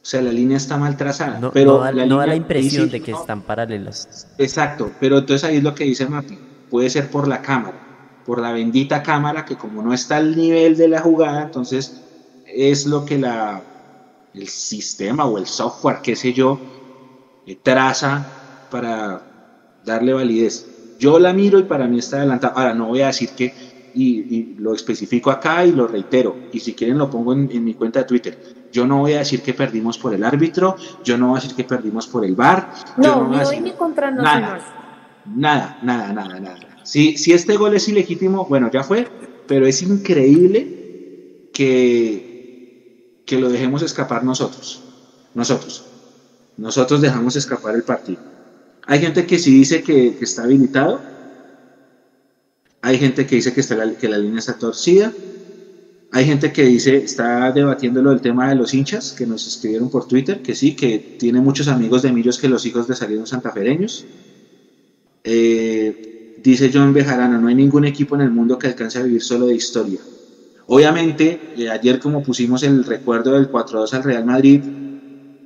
O 0.00 0.06
sea, 0.06 0.22
la 0.22 0.32
línea 0.32 0.56
está 0.56 0.78
mal 0.78 0.96
trazada. 0.96 1.38
No, 1.38 1.52
pero 1.52 1.72
no 1.72 1.78
da, 1.80 1.92
la 1.92 2.06
no 2.06 2.16
da 2.16 2.26
la 2.28 2.32
línea- 2.32 2.44
impresión 2.46 2.88
de 2.88 3.02
que 3.02 3.12
no, 3.12 3.20
están 3.20 3.42
paralelas. 3.42 4.26
Exacto, 4.38 4.90
pero 5.00 5.18
entonces 5.18 5.44
ahí 5.46 5.58
es 5.58 5.62
lo 5.62 5.74
que 5.74 5.84
dice 5.84 6.06
Mapi. 6.08 6.38
Puede 6.70 6.88
ser 6.88 7.10
por 7.10 7.28
la 7.28 7.42
cámara, 7.42 7.78
por 8.24 8.40
la 8.40 8.52
bendita 8.52 9.02
cámara 9.02 9.44
que 9.44 9.56
como 9.56 9.82
no 9.82 9.92
está 9.92 10.16
al 10.16 10.34
nivel 10.34 10.78
de 10.78 10.88
la 10.88 11.02
jugada, 11.02 11.42
entonces 11.42 12.00
es 12.46 12.86
lo 12.86 13.04
que 13.04 13.18
la, 13.18 13.62
el 14.32 14.48
sistema 14.48 15.26
o 15.26 15.36
el 15.36 15.44
software, 15.46 15.98
qué 16.02 16.16
sé 16.16 16.32
yo, 16.32 16.58
eh, 17.46 17.58
traza 17.62 18.26
para 18.70 19.20
darle 19.84 20.14
validez. 20.14 20.66
Yo 20.98 21.18
la 21.18 21.32
miro 21.32 21.58
y 21.58 21.64
para 21.64 21.86
mí 21.88 21.98
está 21.98 22.18
adelantado. 22.18 22.54
Ahora, 22.56 22.74
no 22.74 22.86
voy 22.88 23.02
a 23.02 23.06
decir 23.08 23.30
que, 23.34 23.54
y, 23.92 24.36
y 24.36 24.54
lo 24.56 24.74
especifico 24.74 25.30
acá 25.30 25.64
y 25.64 25.72
lo 25.72 25.86
reitero, 25.86 26.48
y 26.50 26.60
si 26.60 26.74
quieren 26.74 26.98
lo 26.98 27.08
pongo 27.08 27.32
en, 27.32 27.48
en 27.52 27.64
mi 27.64 27.74
cuenta 27.74 28.00
de 28.00 28.04
Twitter. 28.04 28.38
Yo 28.70 28.86
no 28.86 28.98
voy 28.98 29.14
a 29.14 29.20
decir 29.20 29.42
que 29.42 29.54
perdimos 29.54 29.98
por 29.98 30.14
el 30.14 30.24
árbitro, 30.24 30.76
yo 31.02 31.16
no 31.16 31.28
voy 31.28 31.38
a 31.38 31.42
decir 31.42 31.56
que 31.56 31.64
perdimos 31.64 32.06
por 32.08 32.24
el 32.24 32.34
VAR. 32.34 32.68
yo 32.96 33.16
No, 33.16 33.24
voy 33.24 33.30
ni 33.30 33.36
a 33.36 33.46
hoy 33.46 33.56
decir 33.56 33.62
ni 33.62 33.72
contra 33.72 34.10
nada. 34.10 34.58
Nada, 35.24 35.78
nada, 35.82 36.12
nada, 36.12 36.40
nada. 36.40 36.58
Si, 36.82 37.16
si 37.18 37.32
este 37.32 37.56
gol 37.56 37.74
es 37.74 37.88
ilegítimo, 37.88 38.46
bueno, 38.46 38.70
ya 38.70 38.82
fue, 38.82 39.06
pero 39.46 39.66
es 39.66 39.82
increíble 39.82 41.50
que, 41.52 43.22
que 43.24 43.38
lo 43.38 43.48
dejemos 43.48 43.82
escapar 43.82 44.24
nosotros. 44.24 44.82
Nosotros. 45.34 45.84
Nosotros 46.56 47.00
dejamos 47.00 47.36
escapar 47.36 47.74
el 47.74 47.84
partido. 47.84 48.22
Hay 48.90 49.00
gente 49.00 49.26
que 49.26 49.38
sí 49.38 49.52
dice 49.52 49.82
que, 49.82 50.16
está 50.18 50.44
habilitado. 50.44 50.98
Hay 52.80 52.96
gente 52.96 53.26
que 53.26 53.36
dice 53.36 53.52
que, 53.52 53.60
está 53.60 53.76
la, 53.76 53.92
que 53.92 54.08
la 54.08 54.16
línea 54.16 54.38
está 54.38 54.58
torcida. 54.58 55.12
Hay 56.10 56.24
gente 56.24 56.52
que 56.52 56.64
dice, 56.64 56.96
está 56.96 57.52
debatiendo 57.52 58.00
lo 58.00 58.08
del 58.10 58.22
tema 58.22 58.48
de 58.48 58.54
los 58.54 58.72
hinchas, 58.72 59.12
que 59.12 59.26
nos 59.26 59.46
escribieron 59.46 59.90
por 59.90 60.08
Twitter, 60.08 60.40
que 60.40 60.54
sí, 60.54 60.74
que 60.74 61.16
tiene 61.18 61.38
muchos 61.42 61.68
amigos 61.68 62.00
de 62.00 62.12
Millos 62.12 62.38
que 62.38 62.48
los 62.48 62.64
hijos 62.64 62.88
de 62.88 62.94
salieron 62.94 63.26
santafereños. 63.26 64.06
Eh, 65.22 66.38
dice 66.42 66.70
John 66.72 66.94
Bejarano, 66.94 67.38
no 67.38 67.48
hay 67.48 67.56
ningún 67.56 67.84
equipo 67.84 68.14
en 68.14 68.22
el 68.22 68.30
mundo 68.30 68.58
que 68.58 68.68
alcance 68.68 68.98
a 68.98 69.02
vivir 69.02 69.22
solo 69.22 69.48
de 69.48 69.54
historia. 69.54 70.00
Obviamente, 70.66 71.52
eh, 71.58 71.68
ayer 71.68 72.00
como 72.00 72.22
pusimos 72.22 72.62
el 72.62 72.82
recuerdo 72.84 73.32
del 73.32 73.50
4-2 73.50 73.92
al 73.92 74.02
Real 74.02 74.24
Madrid, 74.24 74.62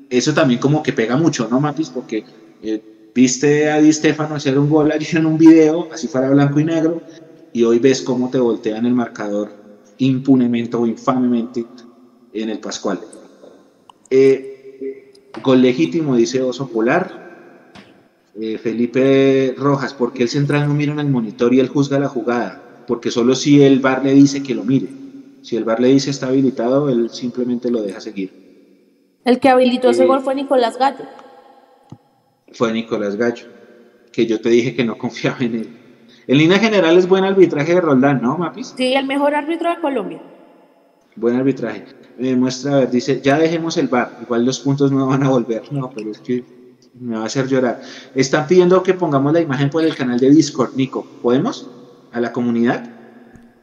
eso 0.09 0.32
también 0.32 0.61
como 0.61 0.80
que 0.80 0.93
pega 0.93 1.16
mucho, 1.16 1.49
¿no, 1.51 1.59
Mapis? 1.59 1.88
Porque 1.88 2.24
eh, 2.62 2.91
viste 3.14 3.70
a 3.70 3.80
Di 3.80 3.92
Stefano 3.92 4.34
hacer 4.34 4.58
un 4.58 4.70
gol 4.70 4.90
ayer 4.90 5.16
en 5.16 5.26
un 5.26 5.38
video, 5.38 5.88
así 5.92 6.08
fuera 6.08 6.30
blanco 6.30 6.60
y 6.60 6.64
negro, 6.64 7.02
y 7.52 7.64
hoy 7.64 7.78
ves 7.78 8.02
cómo 8.02 8.30
te 8.30 8.38
voltean 8.38 8.86
el 8.86 8.94
marcador 8.94 9.50
impunemente 9.98 10.76
o 10.76 10.86
infamemente 10.86 11.64
en 12.32 12.50
el 12.50 12.58
Pascual. 12.58 13.00
Eh, 14.10 15.12
gol 15.42 15.62
legítimo, 15.62 16.16
dice 16.16 16.42
Oso 16.42 16.68
Polar. 16.68 17.20
Eh, 18.40 18.58
Felipe 18.58 19.54
Rojas, 19.58 19.92
¿por 19.92 20.12
qué 20.12 20.22
el 20.22 20.28
central 20.28 20.66
no 20.66 20.74
mira 20.74 20.92
en 20.92 21.00
el 21.00 21.08
monitor 21.08 21.52
y 21.52 21.60
él 21.60 21.68
juzga 21.68 21.98
la 21.98 22.08
jugada? 22.08 22.84
Porque 22.86 23.10
solo 23.10 23.34
si 23.34 23.62
el 23.62 23.80
VAR 23.80 24.02
le 24.04 24.14
dice 24.14 24.42
que 24.42 24.54
lo 24.54 24.64
mire. 24.64 24.88
Si 25.42 25.56
el 25.56 25.64
VAR 25.64 25.80
le 25.80 25.88
dice 25.88 26.10
está 26.10 26.28
habilitado, 26.28 26.88
él 26.88 27.10
simplemente 27.10 27.70
lo 27.70 27.82
deja 27.82 28.00
seguir. 28.00 28.32
El 29.24 29.38
que 29.38 29.50
habilitó 29.50 29.90
ese 29.90 30.04
Eh, 30.04 30.06
gol 30.06 30.20
fue 30.20 30.34
Nicolás 30.34 30.78
Gallo. 30.78 31.04
Fue 32.55 32.72
Nicolás 32.72 33.16
Gallo, 33.16 33.46
que 34.12 34.26
yo 34.26 34.40
te 34.40 34.50
dije 34.50 34.74
que 34.74 34.84
no 34.84 34.96
confiaba 34.98 35.38
en 35.40 35.55
él. 35.55 35.76
En 36.26 36.38
línea 36.38 36.59
general 36.59 36.96
es 36.96 37.09
buen 37.09 37.24
arbitraje 37.24 37.74
de 37.74 37.80
Roldán, 37.80 38.22
¿no, 38.22 38.38
Mapis? 38.38 38.74
Sí, 38.76 38.94
el 38.94 39.07
mejor 39.07 39.34
árbitro 39.34 39.70
de 39.70 39.80
Colombia. 39.80 40.22
Buen 41.16 41.36
arbitraje. 41.36 41.84
Me 42.18 42.36
muestra, 42.36 42.74
a 42.74 42.80
ver, 42.80 42.90
dice, 42.90 43.20
ya 43.20 43.38
dejemos 43.38 43.76
el 43.76 43.88
bar, 43.88 44.18
igual 44.22 44.44
los 44.44 44.61
puntos 44.61 44.92
no 44.92 45.07
van 45.07 45.24
a 45.24 45.30
volver. 45.30 45.62
No, 45.72 45.90
pero 45.90 46.11
es 46.11 46.18
que 46.18 46.44
me 46.98 47.16
va 47.16 47.22
a 47.22 47.26
hacer 47.26 47.48
llorar. 47.48 47.82
Están 48.14 48.46
pidiendo 48.46 48.82
que 48.82 48.94
pongamos 48.94 49.32
la 49.32 49.40
imagen 49.40 49.70
por 49.70 49.84
el 49.84 49.96
canal 49.96 50.20
de 50.20 50.30
Discord, 50.30 50.74
Nico. 50.76 51.05
¿Podemos? 51.22 51.68
¿A 52.12 52.20
la 52.20 52.32
comunidad? 52.32 52.88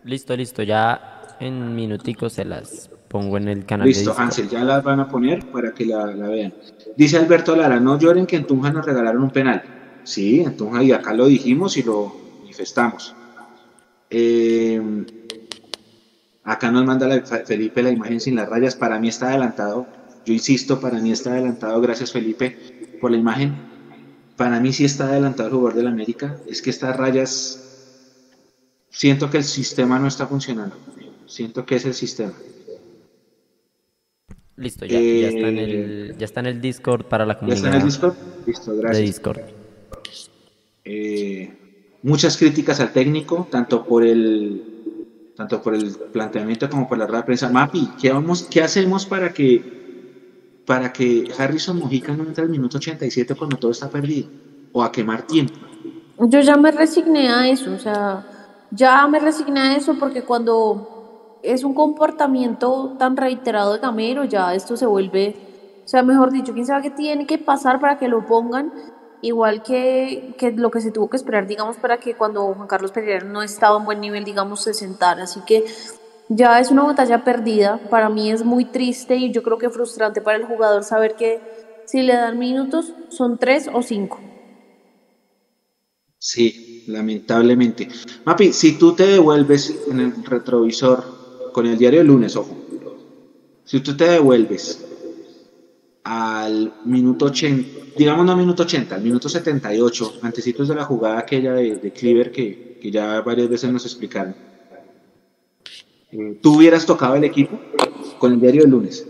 Listo, 0.03 0.35
listo, 0.35 0.63
ya 0.63 1.21
en 1.39 1.75
minuticos 1.75 2.33
se 2.33 2.45
las 2.45 2.89
pongo 3.09 3.35
en 3.37 3.49
el 3.49 3.65
canal 3.65 3.85
de 3.85 3.89
Listo, 3.89 4.11
Discord. 4.11 4.25
Ansel, 4.25 4.47
ya 4.49 4.63
las 4.63 4.81
van 4.83 5.01
a 5.01 5.09
poner 5.09 5.45
para 5.51 5.73
que 5.73 5.85
la, 5.85 6.05
la 6.15 6.27
vean. 6.29 6.53
Dice 6.95 7.17
Alberto 7.17 7.55
Lara, 7.55 7.79
no 7.79 7.99
lloren 7.99 8.25
que 8.25 8.37
en 8.37 8.45
Tunja 8.47 8.71
nos 8.71 8.85
regalaron 8.85 9.21
un 9.23 9.31
penal. 9.31 9.61
Sí, 10.03 10.39
en 10.39 10.55
Tunja 10.55 10.81
y 10.83 10.91
acá 10.93 11.13
lo 11.13 11.25
dijimos 11.27 11.75
y 11.75 11.83
lo 11.83 12.15
manifestamos. 12.41 13.13
Eh, 14.09 14.81
acá 16.43 16.71
nos 16.71 16.85
manda 16.85 17.07
la- 17.07 17.21
Felipe 17.21 17.83
la 17.83 17.91
imagen 17.91 18.19
sin 18.19 18.35
las 18.35 18.47
rayas. 18.49 18.75
Para 18.75 18.99
mí 18.99 19.09
está 19.09 19.27
adelantado. 19.29 19.87
Yo 20.25 20.33
insisto, 20.33 20.79
para 20.79 20.99
mí 20.99 21.11
está 21.11 21.31
adelantado. 21.31 21.79
Gracias, 21.81 22.11
Felipe, 22.11 22.97
por 23.01 23.11
la 23.11 23.17
imagen. 23.17 23.55
Para 24.35 24.59
mí 24.59 24.71
sí 24.71 24.85
está 24.85 25.05
adelantado 25.05 25.49
el 25.49 25.55
jugador 25.55 25.75
del 25.77 25.87
América. 25.87 26.37
Es 26.47 26.61
que 26.61 26.69
estas 26.69 26.95
rayas. 26.95 27.65
Siento 28.89 29.29
que 29.29 29.37
el 29.37 29.43
sistema 29.43 29.99
no 29.99 30.07
está 30.07 30.27
funcionando. 30.27 30.75
Siento 31.27 31.65
que 31.65 31.75
es 31.75 31.85
el 31.85 31.93
sistema. 31.93 32.33
Listo, 34.59 34.85
ya, 34.85 34.99
ya 34.99 35.27
está 35.29 35.47
en 35.47 35.57
Eh, 35.57 35.63
el, 35.63 36.15
ya 36.17 36.25
está 36.25 36.39
en 36.41 36.45
el 36.47 36.61
Discord 36.61 37.05
para 37.05 37.25
la 37.25 37.33
¿Ya 37.33 37.39
comunidad 37.39 37.57
está 37.65 37.69
en 37.69 37.81
el 37.81 37.87
Discord? 37.87 38.15
Listo, 38.45 38.71
de 38.73 38.81
gracias. 38.81 39.05
Discord. 39.05 39.39
Eh, 40.83 41.53
muchas 42.03 42.35
críticas 42.37 42.79
al 42.81 42.91
técnico, 42.91 43.47
tanto 43.49 43.85
por 43.85 44.03
el 44.03 44.63
tanto 45.37 45.61
por 45.61 45.73
el 45.73 45.95
planteamiento 46.11 46.69
como 46.69 46.89
por 46.89 46.97
la 46.97 47.05
rueda 47.05 47.21
de 47.21 47.25
prensa. 47.27 47.49
Mapi, 47.49 47.91
¿qué, 48.01 48.11
vamos, 48.11 48.43
¿qué 48.51 48.61
hacemos 48.61 49.05
para 49.05 49.31
que 49.31 49.79
para 50.65 50.91
que 50.91 51.31
Harrison 51.37 51.79
Mojica 51.79 52.13
no 52.13 52.25
entre 52.25 52.43
al 52.43 52.49
minuto 52.49 52.77
87 52.77 53.35
cuando 53.35 53.55
todo 53.55 53.71
está 53.71 53.89
perdido? 53.89 54.27
O 54.73 54.83
a 54.83 54.91
quemar 54.91 55.25
tiempo. 55.25 55.55
Yo 56.19 56.41
ya 56.41 56.57
me 56.57 56.71
resigné 56.71 57.29
a 57.29 57.47
eso, 57.49 57.73
o 57.73 57.79
sea, 57.79 58.27
ya 58.71 59.07
me 59.07 59.19
resigné 59.19 59.59
a 59.61 59.75
eso 59.77 59.95
porque 59.97 60.23
cuando 60.23 60.98
es 61.43 61.63
un 61.63 61.73
comportamiento 61.73 62.95
tan 62.97 63.17
reiterado 63.17 63.73
de 63.73 63.79
Gamero, 63.79 64.25
ya 64.25 64.53
esto 64.53 64.77
se 64.77 64.85
vuelve, 64.85 65.35
o 65.85 65.87
sea, 65.87 66.03
mejor 66.03 66.31
dicho, 66.31 66.53
quién 66.53 66.65
sabe 66.65 66.83
qué 66.83 66.91
tiene 66.91 67.25
que 67.25 67.37
pasar 67.37 67.79
para 67.79 67.97
que 67.97 68.07
lo 68.07 68.25
pongan, 68.25 68.71
igual 69.21 69.63
que, 69.63 70.35
que 70.37 70.51
lo 70.51 70.69
que 70.71 70.81
se 70.81 70.91
tuvo 70.91 71.09
que 71.09 71.17
esperar, 71.17 71.47
digamos, 71.47 71.77
para 71.77 71.97
que 71.97 72.15
cuando 72.15 72.53
Juan 72.53 72.67
Carlos 72.67 72.91
Pereira 72.91 73.25
no 73.25 73.41
estaba 73.41 73.77
en 73.79 73.85
buen 73.85 73.99
nivel, 73.99 74.23
digamos, 74.23 74.61
se 74.61 74.73
sentara. 74.73 75.23
Así 75.23 75.41
que 75.47 75.65
ya 76.27 76.59
es 76.59 76.69
una 76.71 76.83
batalla 76.83 77.23
perdida, 77.23 77.79
para 77.89 78.09
mí 78.09 78.29
es 78.29 78.45
muy 78.45 78.65
triste 78.65 79.15
y 79.15 79.31
yo 79.31 79.41
creo 79.41 79.57
que 79.57 79.69
frustrante 79.69 80.21
para 80.21 80.37
el 80.37 80.45
jugador 80.45 80.83
saber 80.83 81.15
que 81.15 81.41
si 81.85 82.03
le 82.03 82.13
dan 82.13 82.37
minutos 82.37 82.93
son 83.09 83.39
tres 83.39 83.67
o 83.73 83.81
cinco. 83.81 84.19
Sí, 86.19 86.83
lamentablemente. 86.87 87.87
Mapi, 88.25 88.53
si 88.53 88.77
tú 88.77 88.93
te 88.93 89.07
devuelves 89.07 89.73
en 89.89 90.01
el 90.01 90.23
retrovisor 90.23 91.18
con 91.51 91.65
el 91.65 91.77
diario 91.77 91.99
del 91.99 92.07
lunes, 92.07 92.35
ojo, 92.35 92.55
si 93.65 93.79
tú 93.81 93.95
te 93.95 94.05
devuelves 94.05 94.85
al 96.03 96.73
minuto 96.85 97.25
80, 97.25 97.69
digamos 97.97 98.25
no 98.25 98.31
al 98.31 98.37
minuto 98.37 98.63
80, 98.63 98.95
al 98.95 99.01
minuto 99.03 99.29
78, 99.29 100.13
antecitos 100.21 100.67
de 100.67 100.75
la 100.75 100.85
jugada 100.85 101.19
aquella 101.19 101.53
de, 101.53 101.75
de 101.75 101.91
Cleaver 101.91 102.31
que, 102.31 102.79
que 102.81 102.91
ya 102.91 103.21
varias 103.21 103.49
veces 103.49 103.71
nos 103.71 103.85
explicaron, 103.85 104.35
eh, 106.11 106.39
¿tú 106.41 106.55
hubieras 106.55 106.85
tocado 106.85 107.15
el 107.15 107.23
equipo 107.23 107.59
con 108.17 108.33
el 108.33 108.39
diario 108.39 108.61
del 108.61 108.71
lunes? 108.71 109.05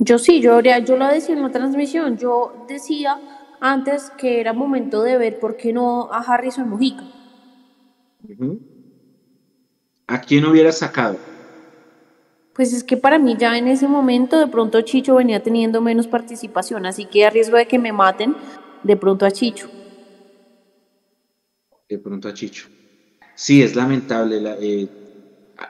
Yo 0.00 0.18
sí, 0.18 0.40
yo, 0.40 0.54
habría- 0.54 0.78
yo 0.78 0.96
lo 0.96 1.06
decía 1.08 1.34
en 1.34 1.42
la 1.42 1.50
transmisión, 1.50 2.16
yo 2.18 2.64
decía 2.68 3.20
antes 3.60 4.10
que 4.16 4.40
era 4.40 4.52
momento 4.52 5.02
de 5.02 5.18
ver 5.18 5.38
por 5.40 5.56
qué 5.56 5.72
no 5.72 6.08
a 6.12 6.18
Harrison 6.18 6.68
Mujica. 6.68 7.04
Ujú. 8.28 8.60
¿A 10.08 10.22
quién 10.22 10.46
hubiera 10.46 10.72
sacado? 10.72 11.18
Pues 12.54 12.72
es 12.72 12.82
que 12.82 12.96
para 12.96 13.18
mí 13.18 13.36
ya 13.38 13.58
en 13.58 13.68
ese 13.68 13.86
momento 13.86 14.40
de 14.40 14.46
pronto 14.46 14.80
Chicho 14.80 15.16
venía 15.16 15.42
teniendo 15.42 15.82
menos 15.82 16.08
participación, 16.08 16.86
así 16.86 17.04
que 17.04 17.26
a 17.26 17.30
riesgo 17.30 17.58
de 17.58 17.68
que 17.68 17.78
me 17.78 17.92
maten, 17.92 18.34
de 18.82 18.96
pronto 18.96 19.26
a 19.26 19.30
Chicho. 19.30 19.68
De 21.88 21.98
pronto 21.98 22.26
a 22.26 22.34
Chicho. 22.34 22.68
Sí, 23.34 23.62
es 23.62 23.76
lamentable. 23.76 24.40
La, 24.40 24.56
eh, 24.58 24.88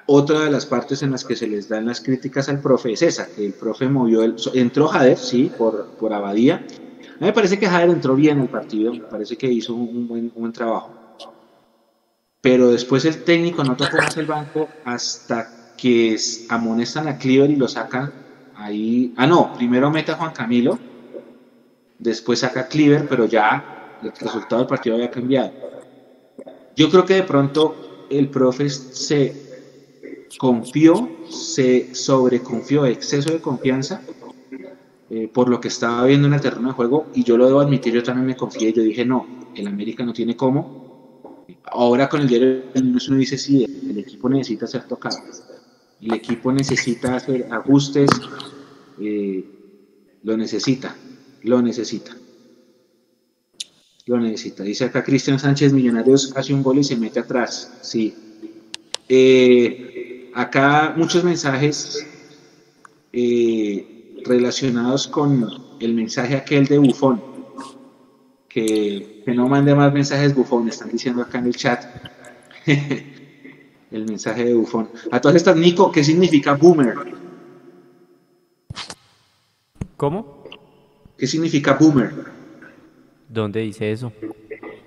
otra 0.06 0.44
de 0.44 0.50
las 0.50 0.66
partes 0.66 1.02
en 1.02 1.10
las 1.10 1.24
que 1.24 1.34
se 1.34 1.48
les 1.48 1.68
dan 1.68 1.86
las 1.86 2.00
críticas 2.00 2.48
al 2.48 2.60
profe 2.60 2.92
es 2.92 3.02
esa, 3.02 3.26
que 3.26 3.44
el 3.44 3.54
profe 3.54 3.88
movió, 3.88 4.22
el, 4.22 4.36
entró 4.54 4.86
Jader, 4.86 5.18
sí, 5.18 5.50
por, 5.58 5.86
por 5.98 6.12
Abadía. 6.12 6.64
A 6.64 7.20
mí 7.20 7.26
me 7.26 7.32
parece 7.32 7.58
que 7.58 7.66
Jader 7.66 7.90
entró 7.90 8.14
bien 8.14 8.38
al 8.38 8.48
partido, 8.48 8.94
me 8.94 9.00
parece 9.00 9.36
que 9.36 9.50
hizo 9.50 9.74
un 9.74 10.06
buen, 10.06 10.32
un 10.32 10.42
buen 10.42 10.52
trabajo. 10.52 11.07
Pero 12.40 12.70
después 12.70 13.04
el 13.04 13.24
técnico 13.24 13.64
no 13.64 13.76
tocó 13.76 13.96
más 13.96 14.16
el 14.16 14.26
banco 14.26 14.68
hasta 14.84 15.74
que 15.76 16.16
amonestan 16.48 17.08
a 17.08 17.18
Cleaver 17.18 17.50
y 17.50 17.56
lo 17.56 17.68
sacan 17.68 18.12
ahí. 18.56 19.12
Ah, 19.16 19.26
no, 19.26 19.54
primero 19.54 19.90
mete 19.90 20.12
Juan 20.12 20.32
Camilo, 20.32 20.78
después 21.98 22.40
saca 22.40 22.60
a 22.60 22.68
Cleaver, 22.68 23.08
pero 23.08 23.26
ya 23.26 23.98
el 24.02 24.12
resultado 24.12 24.58
del 24.58 24.68
partido 24.68 24.96
había 24.96 25.10
cambiado. 25.10 25.52
Yo 26.76 26.90
creo 26.90 27.04
que 27.04 27.14
de 27.14 27.22
pronto 27.24 28.06
el 28.10 28.28
profe 28.28 28.70
se 28.70 29.48
confió, 30.38 31.10
se 31.28 31.94
sobreconfió, 31.94 32.86
exceso 32.86 33.32
de 33.32 33.40
confianza 33.40 34.02
eh, 35.10 35.28
por 35.32 35.48
lo 35.48 35.60
que 35.60 35.68
estaba 35.68 36.04
viendo 36.04 36.28
en 36.28 36.34
el 36.34 36.40
terreno 36.40 36.68
de 36.68 36.74
juego 36.74 37.06
y 37.14 37.24
yo 37.24 37.36
lo 37.36 37.46
debo 37.46 37.60
admitir, 37.60 37.94
yo 37.94 38.02
también 38.02 38.26
me 38.26 38.36
confié, 38.36 38.72
yo 38.72 38.82
dije 38.82 39.04
no, 39.04 39.26
el 39.54 39.66
América 39.66 40.04
no 40.04 40.12
tiene 40.12 40.36
cómo. 40.36 40.87
Ahora 41.64 42.08
con 42.08 42.20
el 42.22 42.28
diario 42.28 42.62
uno 42.74 43.16
dice 43.16 43.38
sí, 43.38 43.64
el 43.64 43.98
equipo 43.98 44.28
necesita 44.28 44.66
ser 44.66 44.84
tocado 44.84 45.18
el 46.00 46.14
equipo 46.14 46.52
necesita 46.52 47.16
hacer 47.16 47.48
ajustes, 47.50 48.08
eh, 49.00 49.44
lo 50.22 50.36
necesita, 50.36 50.96
lo 51.42 51.62
necesita. 51.62 52.16
Lo 54.06 54.18
necesita. 54.18 54.62
Dice 54.62 54.84
acá 54.84 55.04
Cristian 55.04 55.38
Sánchez, 55.38 55.72
Millonarios 55.72 56.32
hace 56.34 56.54
un 56.54 56.62
gol 56.62 56.78
y 56.78 56.84
se 56.84 56.96
mete 56.96 57.20
atrás. 57.20 57.78
Sí. 57.82 58.14
Eh, 59.08 60.30
acá 60.34 60.94
muchos 60.96 61.24
mensajes 61.24 62.06
eh, 63.12 64.14
relacionados 64.24 65.08
con 65.08 65.46
el 65.80 65.94
mensaje 65.94 66.36
aquel 66.36 66.66
de 66.66 66.78
Bufón. 66.78 67.20
Que, 68.48 69.17
que 69.28 69.34
no 69.34 69.46
mande 69.46 69.74
más 69.74 69.92
mensajes 69.92 70.34
Bufón, 70.34 70.70
están 70.70 70.88
diciendo 70.88 71.20
acá 71.20 71.38
en 71.38 71.48
el 71.48 71.54
chat. 71.54 71.84
el 73.90 74.06
mensaje 74.06 74.42
de 74.42 74.54
bufón. 74.54 74.88
A 75.10 75.20
todas 75.20 75.36
estas, 75.36 75.54
Nico, 75.54 75.92
¿qué 75.92 76.02
significa 76.02 76.54
boomer? 76.54 76.94
¿Cómo? 79.98 80.44
¿Qué 81.18 81.26
significa 81.26 81.74
boomer? 81.74 82.10
¿Dónde 83.28 83.60
dice 83.60 83.92
eso? 83.92 84.10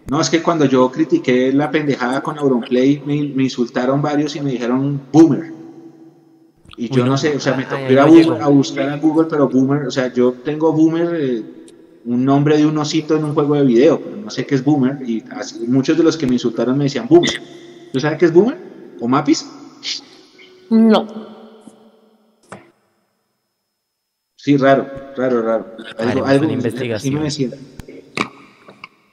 No, 0.09 0.19
es 0.19 0.31
que 0.31 0.41
cuando 0.41 0.65
yo 0.65 0.91
critiqué 0.91 1.53
la 1.53 1.69
pendejada 1.69 2.21
con 2.21 2.39
Auronplay, 2.39 2.99
me, 3.05 3.21
me 3.35 3.43
insultaron 3.43 4.01
varios 4.01 4.35
y 4.35 4.41
me 4.41 4.53
dijeron 4.53 4.99
boomer. 5.11 5.53
Y 6.77 6.89
yo 6.89 7.05
no, 7.05 7.15
sé, 7.15 7.35
o 7.35 7.39
sea, 7.39 7.55
me 7.55 7.65
tocó 7.65 7.87
ir 7.87 7.99
a, 7.99 8.47
buscar 8.47 8.89
a 8.89 8.97
Google, 8.97 9.27
pero 9.29 9.47
boomer, 9.47 9.83
o 9.83 9.91
sea, 9.91 10.11
yo 10.11 10.33
tengo 10.43 10.73
boomer, 10.73 11.13
eh, 11.13 11.43
un 12.06 12.26
nombre 12.26 12.58
de 12.58 12.66
un 12.66 12.78
osito 12.78 13.16
en 13.16 13.24
un 13.24 13.34
juego 13.34 13.56
de 13.56 13.64
video, 13.64 13.99
pero 13.99 14.16
no 14.16 14.30
sé 14.30 14.45
qué 14.45 14.56
es 14.56 14.64
boomer, 14.64 14.97
y 15.08 15.24
muchos 15.68 15.97
de 15.97 16.04
los 16.04 16.18
que 16.18 16.28
me 16.28 16.34
insultaron 16.34 16.78
me 16.78 16.86
decían 16.86 17.08
boomer. 17.08 17.41
¿Tú 17.91 17.99
sabes 17.99 18.18
qué 18.18 18.26
es 18.26 18.34
boomer? 18.34 18.58
¿O 18.99 19.08
Mapis? 19.08 19.47
No. 20.70 21.08
Sí, 24.36 24.58
raro, 24.58 24.88
raro, 25.16 25.41
raro. 25.43 25.76
Algo, 25.99 26.26
algo 26.26 26.45
investigación. 26.45 27.30
Sí, 27.30 27.45
me, 27.45 27.58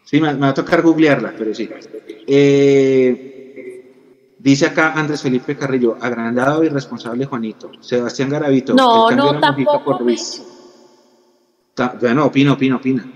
sí 0.05 0.21
me, 0.21 0.35
va 0.35 0.49
a 0.49 0.55
tocar 0.55 0.81
googlearla, 0.81 1.35
pero 1.37 1.55
sí. 1.55 1.69
Eh, 2.27 4.35
dice 4.39 4.67
acá 4.67 4.95
Andrés 4.95 5.21
Felipe 5.21 5.57
Carrillo, 5.57 5.99
agrandado 6.01 6.65
y 6.65 6.71
responsable 6.71 7.27
Juanito. 7.27 7.71
Sebastián 7.81 8.31
Garavito. 8.31 8.73
No, 8.73 9.11
no, 9.11 9.39
tampoco. 9.39 9.85
Por 9.85 10.01
Ruiz. 10.01 10.48
Bueno, 12.01 12.27
opina, 12.27 12.53
opina, 12.53 12.77
opina. 12.77 13.09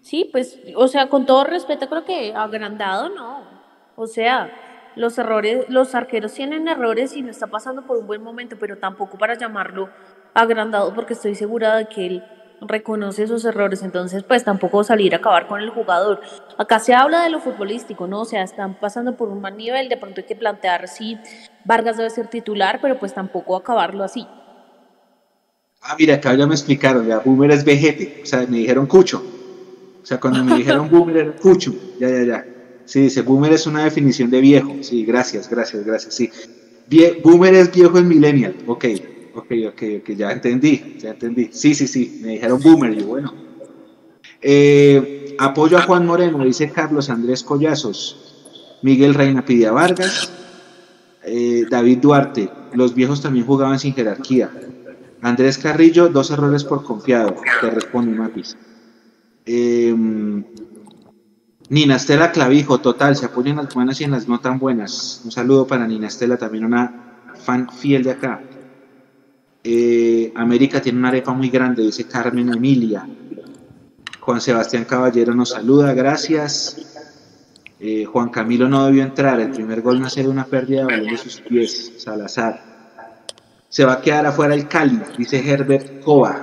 Sí, 0.00 0.28
pues, 0.32 0.60
o 0.76 0.88
sea, 0.88 1.08
con 1.08 1.26
todo 1.26 1.44
respeto, 1.44 1.88
creo 1.88 2.04
que 2.04 2.32
agrandado 2.34 3.08
no. 3.10 3.62
O 3.94 4.06
sea, 4.06 4.52
los 4.94 5.16
errores, 5.18 5.64
los 5.68 5.94
arqueros 5.94 6.34
tienen 6.34 6.66
errores 6.68 7.12
y 7.12 7.22
no 7.22 7.30
está 7.30 7.46
pasando 7.48 7.84
por 7.84 7.98
un 7.98 8.06
buen 8.06 8.22
momento, 8.22 8.56
pero 8.58 8.78
tampoco 8.78 9.16
para 9.16 9.36
llamarlo 9.36 9.92
agrandado 10.34 10.92
porque 10.92 11.12
estoy 11.14 11.34
segura 11.36 11.76
de 11.76 11.86
que 11.86 12.06
él 12.06 12.26
reconoce 12.60 13.24
esos 13.24 13.44
errores, 13.44 13.82
entonces 13.82 14.24
pues 14.24 14.44
tampoco 14.44 14.84
salir 14.84 15.14
a 15.14 15.18
acabar 15.18 15.46
con 15.46 15.60
el 15.60 15.70
jugador. 15.70 16.20
Acá 16.56 16.78
se 16.80 16.94
habla 16.94 17.22
de 17.22 17.30
lo 17.30 17.40
futbolístico, 17.40 18.06
¿no? 18.08 18.20
O 18.22 18.24
sea, 18.24 18.42
están 18.42 18.76
pasando 18.76 19.16
por 19.16 19.28
un 19.30 19.40
mal 19.40 19.56
nivel, 19.56 19.88
de 19.88 19.96
pronto 19.98 20.20
hay 20.20 20.24
que 20.26 20.36
plantear 20.36 20.88
si 20.88 21.20
Vargas 21.64 21.96
debe 21.96 22.10
ser 22.10 22.28
titular, 22.28 22.80
pero 22.80 22.98
pues 22.98 23.14
tampoco 23.14 23.56
acabarlo 23.56 24.04
así. 24.04 24.32
Ah, 25.82 25.96
mira, 25.98 26.14
acá 26.14 26.34
ya 26.34 26.46
me 26.46 26.54
explicaron, 26.54 27.06
ya 27.06 27.18
Boomer 27.18 27.50
es 27.50 27.64
vejete, 27.64 28.20
o 28.22 28.26
sea, 28.26 28.46
me 28.48 28.58
dijeron 28.58 28.86
Cucho. 28.86 29.22
O 30.02 30.06
sea, 30.06 30.18
cuando 30.20 30.44
me 30.44 30.56
dijeron 30.56 30.88
Boomer 30.90 31.16
era 31.16 31.32
Cucho, 31.36 31.74
ya, 31.98 32.08
ya, 32.08 32.24
ya. 32.24 32.46
Sí, 32.84 33.00
dice, 33.00 33.22
boomer 33.22 33.52
es 33.52 33.66
una 33.66 33.84
definición 33.84 34.30
de 34.30 34.40
viejo. 34.40 34.76
Sí, 34.80 35.04
gracias, 35.04 35.48
gracias, 35.48 35.84
gracias. 35.84 36.14
Sí. 36.14 36.30
boomer 37.22 37.54
es 37.54 37.72
viejo 37.72 37.98
en 37.98 38.08
millennial. 38.08 38.54
Ok, 38.66 38.84
ok, 39.34 39.52
ok, 39.68 39.82
ok, 40.00 40.10
ya 40.16 40.32
entendí, 40.32 40.96
ya 40.98 41.10
entendí. 41.10 41.48
Sí, 41.52 41.74
sí, 41.74 41.86
sí, 41.86 42.20
me 42.22 42.32
dijeron 42.32 42.60
boomer, 42.60 42.94
yo 42.94 43.06
bueno. 43.06 43.32
Eh, 44.40 45.36
apoyo 45.38 45.78
a 45.78 45.82
Juan 45.82 46.06
Moreno, 46.06 46.44
dice 46.44 46.70
Carlos 46.70 47.08
Andrés 47.08 47.42
Collazos. 47.42 48.78
Miguel 48.82 49.14
Reina 49.14 49.44
pide 49.44 49.66
a 49.66 49.72
Vargas. 49.72 50.32
Eh, 51.24 51.64
David 51.70 51.98
Duarte, 51.98 52.50
los 52.74 52.94
viejos 52.94 53.22
también 53.22 53.46
jugaban 53.46 53.78
sin 53.78 53.94
jerarquía. 53.94 54.50
Andrés 55.22 55.56
Carrillo, 55.56 56.08
dos 56.08 56.32
errores 56.32 56.64
por 56.64 56.82
confiado, 56.82 57.36
te 57.60 57.70
responde 57.70 58.12
Matis. 58.12 58.56
Eh, 59.46 59.94
Nina 61.68 61.96
Estela 61.96 62.32
Clavijo, 62.32 62.80
total, 62.80 63.14
se 63.16 63.26
apoyan 63.26 63.56
las 63.56 63.72
buenas 63.72 64.00
y 64.00 64.04
en 64.04 64.10
las 64.10 64.28
no 64.28 64.40
tan 64.40 64.58
buenas. 64.58 65.22
Un 65.24 65.30
saludo 65.30 65.66
para 65.66 65.86
Nina 65.86 66.08
Estela, 66.08 66.36
también 66.36 66.64
una 66.64 67.22
fan 67.36 67.70
fiel 67.70 68.02
de 68.02 68.10
acá. 68.10 68.42
Eh, 69.62 70.32
América 70.34 70.82
tiene 70.82 70.98
una 70.98 71.08
arepa 71.08 71.32
muy 71.32 71.50
grande, 71.50 71.84
dice 71.84 72.04
Carmen 72.04 72.52
Emilia. 72.52 73.06
Juan 74.18 74.40
Sebastián 74.40 74.84
Caballero 74.84 75.34
nos 75.34 75.50
saluda, 75.50 75.94
gracias. 75.94 76.76
Eh, 77.78 78.04
Juan 78.04 78.28
Camilo 78.30 78.68
no 78.68 78.84
debió 78.86 79.04
entrar, 79.04 79.38
el 79.38 79.50
primer 79.50 79.82
gol 79.82 80.00
nace 80.00 80.22
de 80.22 80.28
una 80.28 80.46
pérdida 80.46 80.80
de 80.80 80.86
balón 80.86 81.06
de 81.06 81.16
sus 81.16 81.40
pies, 81.40 81.92
Salazar. 81.98 82.71
Se 83.72 83.86
va 83.86 83.94
a 83.94 84.00
quedar 84.02 84.26
afuera 84.26 84.54
el 84.54 84.68
Cali, 84.68 85.00
dice 85.16 85.38
Herbert 85.38 86.04
Cova. 86.04 86.38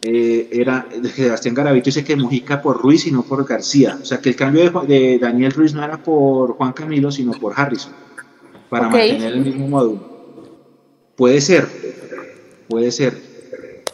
Eh, 0.00 0.48
era 0.52 0.86
Sebastián 1.12 1.56
Garavito 1.56 1.86
dice 1.86 2.04
que 2.04 2.14
Mujica 2.14 2.62
por 2.62 2.80
Ruiz 2.80 3.08
y 3.08 3.10
no 3.10 3.24
por 3.24 3.44
García. 3.44 3.98
O 4.00 4.04
sea 4.04 4.20
que 4.20 4.28
el 4.28 4.36
cambio 4.36 4.70
de, 4.86 5.18
Daniel 5.18 5.50
Ruiz 5.50 5.74
no 5.74 5.82
era 5.82 6.00
por 6.00 6.52
Juan 6.52 6.72
Camilo, 6.72 7.10
sino 7.10 7.32
por 7.32 7.52
Harrison, 7.56 7.92
para 8.70 8.88
mantener 8.88 9.32
el 9.32 9.40
mismo 9.40 9.66
módulo. 9.66 10.46
Puede 11.16 11.40
ser, 11.40 11.66
puede 12.68 12.92
ser. 12.92 13.20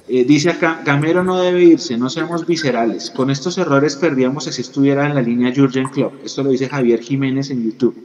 Eh, 0.07 0.27
dice 0.27 0.51
acá, 0.51 0.83
Gamero 0.85 1.25
no 1.25 1.41
debe 1.41 1.65
irse, 1.65 1.97
no 1.97 2.11
seamos 2.11 2.47
viscerales. 2.47 3.11
Con 3.13 3.31
estos 3.31 3.57
errores 3.57 3.97
perdíamos 3.97 4.45
si 4.45 4.61
estuviera 4.61 5.07
en 5.07 5.15
la 5.15 5.23
línea 5.23 5.55
Jurgen 5.57 5.89
Klopp. 5.89 6.23
Esto 6.23 6.43
lo 6.43 6.51
dice 6.51 6.69
Javier 6.69 7.01
Jiménez 7.01 7.49
en 7.49 7.65
YouTube. 7.65 7.97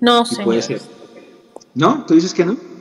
No, 0.00 0.26
sé. 0.26 0.42
Puede 0.42 0.60
ser. 0.60 0.80
¿No? 1.76 2.04
¿Tú 2.04 2.14
dices 2.14 2.34
que 2.34 2.44
no? 2.44 2.73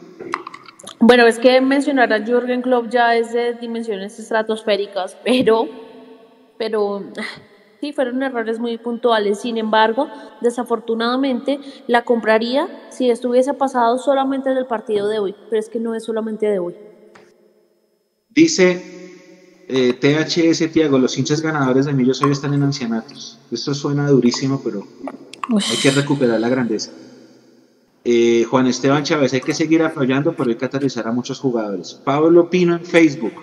Bueno, 1.00 1.26
es 1.26 1.40
que 1.40 1.62
mencionar 1.62 2.12
a 2.14 2.24
Jürgen 2.24 2.62
Klopp 2.62 2.90
ya 2.90 3.16
es 3.16 3.34
de 3.34 3.54
dimensiones 3.54 4.20
estratosféricas, 4.20 5.18
pero, 5.24 5.68
pero 6.58 7.04
sí, 7.80 7.94
fueron 7.94 8.22
errores 8.24 8.60
muy 8.60 8.78
puntuales. 8.78 9.42
Sin 9.42 9.58
embargo, 9.58 10.10
desafortunadamente 10.42 11.60
la 11.88 12.04
compraría 12.04 12.68
si 12.90 13.10
estuviese 13.10 13.54
pasado 13.54 13.98
solamente 13.98 14.54
del 14.54 14.66
partido 14.66 15.08
de 15.08 15.20
hoy, 15.20 15.36
pero 15.50 15.60
es 15.60 15.70
que 15.70 15.80
no 15.80 15.96
es 15.96 16.04
solamente 16.04 16.48
de 16.48 16.60
hoy. 16.60 16.76
Dice 18.30 18.82
eh, 19.68 19.94
THS 19.94 20.72
Tiago, 20.72 20.98
los 20.98 21.18
hinchas 21.18 21.42
ganadores 21.42 21.86
de 21.86 21.94
Millos 21.94 22.22
hoy 22.22 22.32
están 22.32 22.54
en 22.54 22.64
ancianatos. 22.64 23.40
Esto 23.52 23.74
suena 23.74 24.10
durísimo, 24.10 24.62
pero 24.64 24.86
hay 25.56 25.78
que 25.82 25.92
recuperar 25.92 26.40
la 26.40 26.50
grandeza. 26.50 26.92
Eh, 28.06 28.45
Juan 28.49 28.68
Esteban 28.68 29.04
Chávez, 29.04 29.34
hay 29.34 29.41
que 29.41 29.54
seguir 29.54 29.82
apoyando, 29.82 30.34
pero 30.36 30.49
hay 30.49 30.58
que 30.58 30.66
aterrizar 30.66 31.08
a 31.08 31.12
muchos 31.12 31.39
jugadores. 31.39 31.93
Pablo 32.04 32.49
Pino 32.49 32.76
en 32.76 32.86
Facebook. 32.86 33.34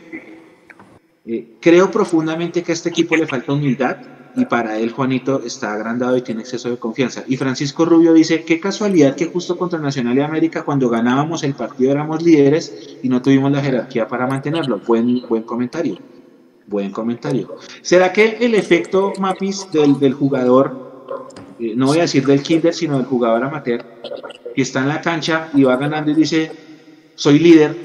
Eh, 1.24 1.56
creo 1.60 1.90
profundamente 1.90 2.62
que 2.62 2.72
a 2.72 2.74
este 2.74 2.90
equipo 2.90 3.16
le 3.16 3.26
falta 3.26 3.52
humildad 3.52 3.96
y 4.36 4.44
para 4.44 4.78
él 4.78 4.90
Juanito 4.90 5.42
está 5.44 5.72
agrandado 5.72 6.16
y 6.16 6.22
tiene 6.22 6.42
exceso 6.42 6.70
de 6.70 6.76
confianza. 6.76 7.24
Y 7.26 7.36
Francisco 7.36 7.84
Rubio 7.84 8.12
dice, 8.12 8.44
qué 8.44 8.60
casualidad 8.60 9.16
que 9.16 9.26
justo 9.26 9.56
contra 9.56 9.78
Nacional 9.78 10.16
y 10.18 10.20
América 10.20 10.62
cuando 10.62 10.88
ganábamos 10.88 11.42
el 11.42 11.54
partido 11.54 11.92
éramos 11.92 12.22
líderes 12.22 12.98
y 13.02 13.08
no 13.08 13.22
tuvimos 13.22 13.50
la 13.50 13.62
jerarquía 13.62 14.06
para 14.06 14.26
mantenerlo. 14.26 14.80
Buen, 14.86 15.22
buen 15.28 15.42
comentario. 15.42 15.98
Buen 16.66 16.90
comentario. 16.92 17.56
¿Será 17.82 18.12
que 18.12 18.36
el 18.40 18.54
efecto 18.54 19.12
Mapis 19.18 19.68
del, 19.72 19.98
del 19.98 20.12
jugador, 20.14 21.16
eh, 21.58 21.74
no 21.74 21.86
voy 21.86 21.98
a 21.98 22.02
decir 22.02 22.24
del 22.24 22.42
kinder, 22.42 22.72
sino 22.72 22.96
del 22.96 23.06
jugador 23.06 23.42
amateur, 23.42 23.84
que 24.54 24.62
está 24.62 24.80
en 24.80 24.88
la 24.88 25.00
cancha 25.00 25.48
y 25.54 25.62
va 25.62 25.76
ganando 25.76 26.10
y 26.10 26.14
dice, 26.14 26.50
soy 27.14 27.38
líder, 27.38 27.76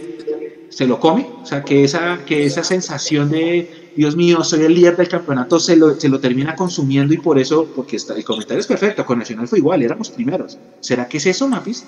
se 0.70 0.88
lo 0.88 1.00
come? 1.00 1.28
O 1.42 1.46
sea, 1.46 1.64
que 1.64 1.84
esa, 1.84 2.20
que 2.26 2.46
esa 2.46 2.64
sensación 2.64 3.30
de, 3.30 3.92
Dios 3.96 4.16
mío, 4.16 4.44
soy 4.44 4.64
el 4.64 4.74
líder 4.74 4.98
del 4.98 5.08
campeonato, 5.08 5.60
se 5.60 5.76
lo, 5.76 5.94
se 5.96 6.10
lo 6.10 6.20
termina 6.20 6.56
consumiendo 6.56 7.14
y 7.14 7.18
por 7.18 7.40
eso, 7.40 7.68
porque 7.76 7.96
está, 7.96 8.14
el 8.14 8.26
comentario 8.26 8.60
es 8.60 8.68
perfecto, 8.68 9.06
con 9.06 9.20
Nacional 9.20 9.48
fue 9.48 9.60
igual, 9.60 9.82
éramos 9.82 10.10
primeros. 10.10 10.58
¿Será 10.82 11.08
que 11.08 11.18
es 11.18 11.26
eso, 11.26 11.48
Mapis? 11.48 11.88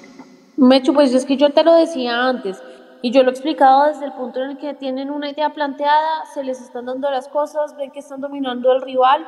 Mecho, 0.56 0.94
pues 0.94 1.14
es 1.14 1.26
que 1.26 1.38
yo 1.38 1.52
te 1.52 1.64
lo 1.64 1.76
decía 1.76 2.28
antes. 2.28 2.58
Y 3.02 3.12
yo 3.12 3.22
lo 3.24 3.30
he 3.30 3.32
explicado 3.32 3.88
desde 3.88 4.06
el 4.06 4.14
punto 4.14 4.42
en 4.42 4.52
el 4.52 4.58
que 4.58 4.74
tienen 4.74 5.12
una 5.12 5.30
idea 5.30 5.54
planteada, 5.54 6.26
se 6.34 6.44
les 6.44 6.60
están 6.62 6.86
dando 6.86 7.12
las 7.12 7.28
cosas, 7.28 7.76
ven 7.78 7.92
que 7.92 8.00
están 8.00 8.22
dominando 8.22 8.72
al 8.72 8.82
rival, 8.82 9.28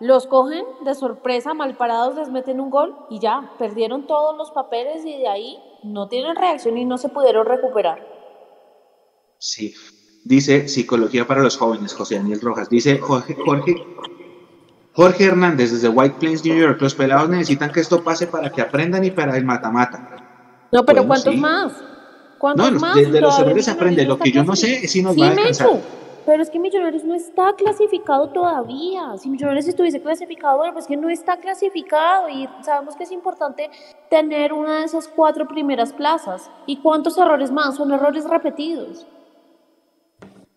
los 0.00 0.26
cogen 0.26 0.64
de 0.84 0.94
sorpresa, 0.94 1.54
mal 1.54 1.76
parados, 1.76 2.16
les 2.16 2.28
meten 2.28 2.60
un 2.60 2.70
gol 2.70 2.94
y 3.08 3.18
ya, 3.18 3.52
perdieron 3.58 4.06
todos 4.06 4.36
los 4.36 4.50
papeles 4.50 5.04
y 5.04 5.16
de 5.18 5.28
ahí 5.28 5.58
no 5.82 6.08
tienen 6.08 6.36
reacción 6.36 6.76
y 6.76 6.84
no 6.84 6.98
se 6.98 7.08
pudieron 7.08 7.46
recuperar. 7.46 8.06
Sí, 9.38 9.74
dice 10.24 10.68
Psicología 10.68 11.26
para 11.26 11.42
los 11.42 11.56
Jóvenes, 11.56 11.94
José 11.94 12.16
Daniel 12.16 12.40
Rojas. 12.40 12.68
Dice 12.68 12.98
Jorge, 12.98 13.36
Jorge, 13.44 13.74
Jorge 14.92 15.24
Hernández 15.24 15.72
desde 15.72 15.88
White 15.88 16.16
Plains, 16.18 16.44
New 16.44 16.56
York. 16.56 16.80
Los 16.80 16.94
pelados 16.94 17.28
necesitan 17.28 17.70
que 17.70 17.80
esto 17.80 18.02
pase 18.02 18.26
para 18.26 18.50
que 18.50 18.62
aprendan 18.62 19.04
y 19.04 19.10
para 19.10 19.36
el 19.36 19.44
mata-mata. 19.44 20.68
No, 20.72 20.84
pero 20.84 21.06
¿cuántos 21.06 21.36
más? 21.36 21.72
no, 22.42 22.94
de, 22.94 23.20
los 23.20 23.38
errores 23.38 23.68
aprende. 23.68 24.04
Lo 24.04 24.18
que 24.18 24.30
yo 24.30 24.44
no 24.44 24.56
sé 24.56 24.84
es 24.84 24.90
si 24.90 25.02
nos 25.02 25.18
va 25.18 25.28
a 25.28 25.30
alcanzar. 25.30 25.68
Pero 26.26 26.42
es 26.42 26.50
que 26.50 26.58
Millonarios 26.58 27.04
no 27.04 27.14
está 27.14 27.54
clasificado 27.56 28.28
todavía. 28.30 29.16
Si 29.16 29.30
Millonarios 29.30 29.68
estuviese 29.68 30.02
clasificado, 30.02 30.58
bueno, 30.58 30.72
pues 30.72 30.86
que 30.86 30.96
no 30.96 31.08
está 31.08 31.36
clasificado 31.36 32.28
y 32.28 32.48
sabemos 32.62 32.96
que 32.96 33.04
es 33.04 33.12
importante 33.12 33.70
tener 34.10 34.52
una 34.52 34.80
de 34.80 34.84
esas 34.86 35.06
cuatro 35.06 35.46
primeras 35.46 35.92
plazas. 35.92 36.50
¿Y 36.66 36.78
cuántos 36.78 37.16
errores 37.16 37.52
más? 37.52 37.76
Son 37.76 37.92
errores 37.92 38.28
repetidos. 38.28 39.06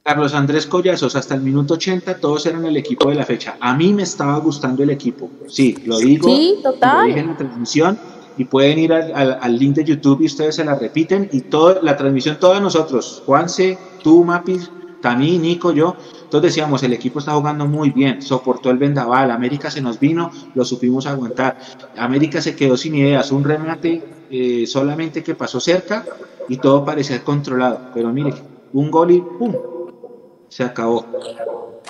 Carlos 0.02 0.34
Andrés 0.34 0.66
Collazos, 0.66 1.16
hasta 1.16 1.36
el 1.36 1.42
minuto 1.42 1.76
80 1.76 2.20
todos 2.20 2.48
eran 2.48 2.66
el 2.66 2.76
equipo 2.76 3.10
de 3.10 3.16
la 3.16 3.24
fecha. 3.24 3.58
A 3.60 3.76
mí 3.76 3.94
me 3.94 4.04
estaba 4.04 4.40
gustando 4.40 4.82
el 4.82 4.90
equipo. 4.90 5.30
Sí, 5.48 5.78
lo 5.86 6.00
digo. 6.00 6.28
Sí, 6.28 6.58
total. 6.64 7.02
Lo 7.02 7.08
dije 7.08 7.20
en 7.20 7.28
la 7.28 7.38
transmisión 7.38 8.00
y 8.40 8.46
pueden 8.46 8.80
ir 8.80 8.92
al, 8.92 9.60
link 9.60 9.76
de 9.76 9.84
YouTube 9.84 10.22
y 10.22 10.26
ustedes 10.26 10.56
se 10.56 10.66
la 10.66 10.74
repiten 10.74 11.30
y 11.32 11.42
toda 11.42 11.80
la 11.84 11.96
transmisión, 11.96 12.38
todos 12.40 12.60
nosotros, 12.60 13.22
Juanse, 13.26 13.78
tú, 14.02 14.24
Mapis, 14.24 14.72
Tamí, 15.02 15.38
Nico, 15.38 15.72
yo, 15.72 15.96
todos 16.30 16.44
decíamos, 16.44 16.84
el 16.84 16.92
equipo 16.92 17.20
está 17.20 17.32
jugando 17.32 17.66
muy 17.66 17.92
bien, 17.92 18.22
soportó 18.22 18.70
el 18.70 18.78
vendaval, 18.78 19.32
América 19.32 19.72
se 19.72 19.82
nos 19.82 20.00
vino, 20.00 20.30
lo 20.56 20.66
supimos 20.66 21.06
aguantar, 21.06 21.58
América 21.98 22.42
se 22.42 22.56
quedó 22.56 22.76
sin 22.76 22.96
ideas, 22.96 23.32
un 23.32 23.44
remate 23.46 24.04
eh, 24.30 24.68
solamente 24.68 25.24
que 25.24 25.36
pasó 25.36 25.60
cerca 25.62 26.06
y 26.50 26.58
todo 26.58 26.84
parecía 26.84 27.24
controlado, 27.24 27.92
pero 27.94 28.12
mire, 28.12 28.34
un 28.74 28.92
gol 28.92 29.12
y 29.12 29.22
¡pum! 29.22 29.56
Se 30.50 30.64
acabó. 30.64 31.06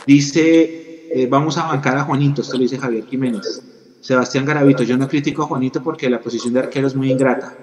Dice, 0.06 1.10
eh, 1.12 1.28
vamos 1.28 1.58
a 1.58 1.68
bancar 1.68 1.98
a 1.98 2.04
Juanito, 2.04 2.42
esto 2.42 2.58
lo 2.58 2.64
dice 2.64 2.78
Javier 2.78 3.06
Jiménez. 3.08 3.64
Sebastián 4.02 4.46
Garavito, 4.46 4.84
yo 4.84 4.98
no 4.98 5.08
critico 5.08 5.44
a 5.44 5.48
Juanito 5.48 5.82
porque 5.82 6.10
la 6.10 6.22
posición 6.22 6.54
de 6.54 6.60
arquero 6.60 6.88
es 6.88 6.96
muy 6.96 7.12
ingrata. 7.12 7.56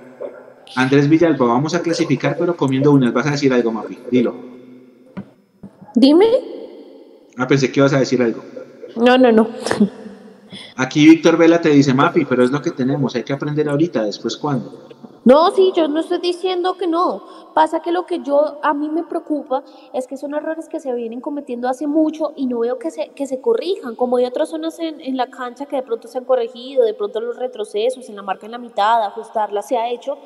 Andrés 0.74 1.08
Villalba, 1.08 1.46
vamos 1.46 1.74
a 1.74 1.80
clasificar 1.80 2.36
pero 2.36 2.56
comiendo 2.56 2.90
unas. 2.90 3.12
Vas 3.12 3.26
a 3.26 3.30
decir 3.30 3.52
algo, 3.52 3.70
Mapi, 3.70 3.98
dilo. 4.10 4.55
Dime. 5.96 6.26
Ah, 7.38 7.46
pensé 7.46 7.72
que 7.72 7.80
ibas 7.80 7.94
a 7.94 7.98
decir 7.98 8.22
algo. 8.22 8.42
No, 8.96 9.16
no, 9.16 9.32
no. 9.32 9.48
Aquí 10.76 11.06
Víctor 11.06 11.38
Vela 11.38 11.60
te 11.60 11.70
dice, 11.70 11.94
Mapi, 11.94 12.26
pero 12.26 12.44
es 12.44 12.50
lo 12.50 12.60
que 12.60 12.70
tenemos, 12.70 13.14
hay 13.14 13.24
que 13.24 13.32
aprender 13.32 13.66
ahorita, 13.66 14.04
después 14.04 14.36
cuándo. 14.36 14.86
No, 15.24 15.50
sí, 15.52 15.72
yo 15.74 15.88
no 15.88 16.00
estoy 16.00 16.18
diciendo 16.18 16.74
que 16.74 16.86
no. 16.86 17.24
Pasa 17.54 17.80
que 17.80 17.92
lo 17.92 18.04
que 18.04 18.20
yo 18.20 18.58
a 18.62 18.74
mí 18.74 18.90
me 18.90 19.04
preocupa 19.04 19.64
es 19.94 20.06
que 20.06 20.18
son 20.18 20.34
errores 20.34 20.68
que 20.68 20.80
se 20.80 20.92
vienen 20.92 21.22
cometiendo 21.22 21.66
hace 21.66 21.86
mucho 21.86 22.34
y 22.36 22.46
no 22.46 22.58
veo 22.60 22.78
que 22.78 22.90
se, 22.90 23.08
que 23.08 23.26
se 23.26 23.40
corrijan, 23.40 23.96
como 23.96 24.18
hay 24.18 24.26
otras 24.26 24.50
zonas 24.50 24.78
en, 24.78 25.00
en 25.00 25.16
la 25.16 25.28
cancha 25.28 25.64
que 25.64 25.76
de 25.76 25.82
pronto 25.82 26.08
se 26.08 26.18
han 26.18 26.26
corregido, 26.26 26.84
de 26.84 26.92
pronto 26.92 27.20
los 27.20 27.36
retrocesos 27.36 28.08
en 28.08 28.16
la 28.16 28.22
marca 28.22 28.44
en 28.44 28.52
la 28.52 28.58
mitad, 28.58 29.02
ajustarla 29.02 29.62
se 29.62 29.78
ha 29.78 29.90
hecho. 29.90 30.18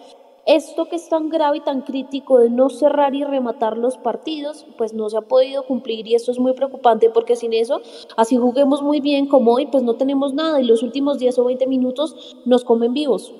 Esto 0.46 0.88
que 0.88 0.96
es 0.96 1.08
tan 1.08 1.28
grave 1.28 1.58
y 1.58 1.60
tan 1.60 1.82
crítico 1.82 2.38
de 2.38 2.50
no 2.50 2.70
cerrar 2.70 3.14
y 3.14 3.24
rematar 3.24 3.76
los 3.76 3.98
partidos, 3.98 4.66
pues 4.78 4.94
no 4.94 5.10
se 5.10 5.18
ha 5.18 5.22
podido 5.22 5.64
cumplir 5.64 6.06
y 6.06 6.14
esto 6.14 6.32
es 6.32 6.38
muy 6.38 6.54
preocupante 6.54 7.10
porque 7.10 7.36
sin 7.36 7.52
eso, 7.52 7.82
así 8.16 8.36
juguemos 8.36 8.82
muy 8.82 9.00
bien 9.00 9.26
como 9.26 9.52
hoy, 9.52 9.66
pues 9.66 9.82
no 9.82 9.94
tenemos 9.94 10.34
nada 10.34 10.60
y 10.60 10.64
los 10.64 10.82
últimos 10.82 11.18
10 11.18 11.38
o 11.38 11.44
20 11.44 11.66
minutos 11.66 12.36
nos 12.46 12.64
comen 12.64 12.94
vivos. 12.94 13.32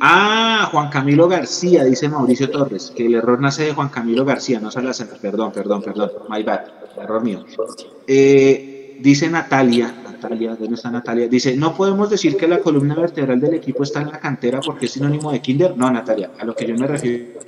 Ah, 0.00 0.68
Juan 0.72 0.88
Camilo 0.88 1.28
García, 1.28 1.84
dice 1.84 2.08
Mauricio 2.08 2.50
Torres, 2.50 2.92
que 2.94 3.06
el 3.06 3.14
error 3.14 3.40
nace 3.40 3.64
de 3.64 3.72
Juan 3.72 3.88
Camilo 3.88 4.24
García, 4.24 4.58
no 4.58 4.70
Salazar. 4.70 5.08
Perdón, 5.20 5.52
perdón, 5.52 5.82
perdón, 5.82 6.10
my 6.28 6.42
bad, 6.42 6.62
error 7.00 7.22
mío. 7.22 7.44
Eh, 8.06 8.98
dice 9.00 9.30
Natalia, 9.30 9.94
Natalia, 10.20 10.54
¿dónde 10.54 10.74
está 10.74 10.90
Natalia? 10.90 11.28
Dice, 11.28 11.56
no 11.56 11.74
podemos 11.74 12.10
decir 12.10 12.36
que 12.36 12.46
la 12.46 12.58
columna 12.58 12.94
vertebral 12.94 13.40
del 13.40 13.54
equipo 13.54 13.84
está 13.84 14.02
en 14.02 14.08
la 14.08 14.20
cantera 14.20 14.60
porque 14.60 14.84
es 14.84 14.92
sinónimo 14.92 15.32
de 15.32 15.40
Kinder. 15.40 15.76
No, 15.76 15.90
Natalia, 15.90 16.32
a 16.38 16.44
lo 16.44 16.54
que 16.54 16.66
yo 16.66 16.76
me 16.76 16.86
refiero. 16.86 17.40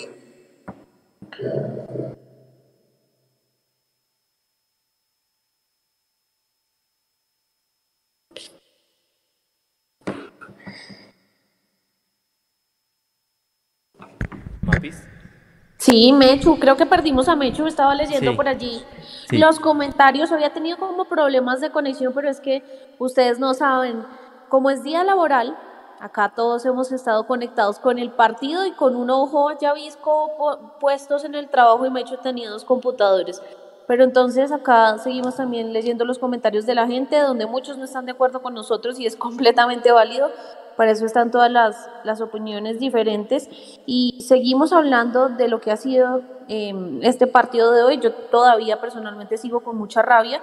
Sí, 15.83 16.13
Mechu, 16.13 16.61
creo 16.61 16.77
que 16.77 16.87
perdimos 16.87 17.29
a 17.29 17.35
Mechu, 17.35 17.67
estaba 17.67 17.93
leyendo 17.97 18.37
por 18.37 18.47
allí. 18.47 18.85
Los 19.33 19.59
comentarios, 19.59 20.31
había 20.31 20.53
tenido 20.53 20.77
como 20.77 21.07
problemas 21.07 21.61
de 21.61 21.71
conexión, 21.71 22.13
pero 22.15 22.31
es 22.31 22.39
que 22.39 22.63
ustedes 23.01 23.41
no 23.41 23.53
saben, 23.53 24.07
como 24.49 24.71
es 24.71 24.85
día 24.85 25.03
laboral, 25.03 25.59
acá 25.99 26.33
todos 26.37 26.65
hemos 26.67 26.93
estado 26.93 27.27
conectados 27.27 27.81
con 27.81 27.99
el 27.99 28.13
partido 28.13 28.65
y 28.65 28.71
con 28.71 28.95
un 28.95 29.11
ojo 29.11 29.59
ya 29.61 29.75
visco 29.75 30.77
puestos 30.79 31.25
en 31.25 31.35
el 31.35 31.49
trabajo 31.49 31.85
y 31.85 31.91
Mechu 31.91 32.17
tenía 32.19 32.49
dos 32.49 32.65
computadores. 32.65 33.43
Pero 33.89 34.05
entonces 34.05 34.53
acá 34.53 34.99
seguimos 34.99 35.35
también 35.35 35.73
leyendo 35.73 36.05
los 36.05 36.21
comentarios 36.21 36.65
de 36.65 36.77
la 36.77 36.87
gente, 36.87 37.19
donde 37.19 37.47
muchos 37.47 37.77
no 37.77 37.87
están 37.87 38.07
de 38.07 38.13
acuerdo 38.13 38.41
con 38.41 38.55
nosotros 38.55 39.01
y 39.01 39.07
es 39.07 39.17
completamente 39.17 39.91
válido, 39.91 40.31
para 40.77 40.91
eso 40.91 41.07
están 41.07 41.31
todas 41.31 41.51
las, 41.51 41.89
las 42.05 42.21
opiniones 42.21 42.79
diferentes 42.79 43.49
y 43.87 44.19
seguimos 44.27 44.73
hablando 44.73 45.29
de 45.29 45.49
lo 45.49 45.61
que 45.61 45.71
ha 45.71 45.77
sido 45.77 46.23
em, 46.49 47.03
este 47.03 47.27
partido 47.27 47.73
de 47.73 47.83
hoy. 47.83 47.99
Yo 47.99 48.13
todavía 48.13 48.81
personalmente 48.81 49.37
sigo 49.37 49.61
con 49.61 49.77
mucha 49.77 50.03
rabia, 50.03 50.41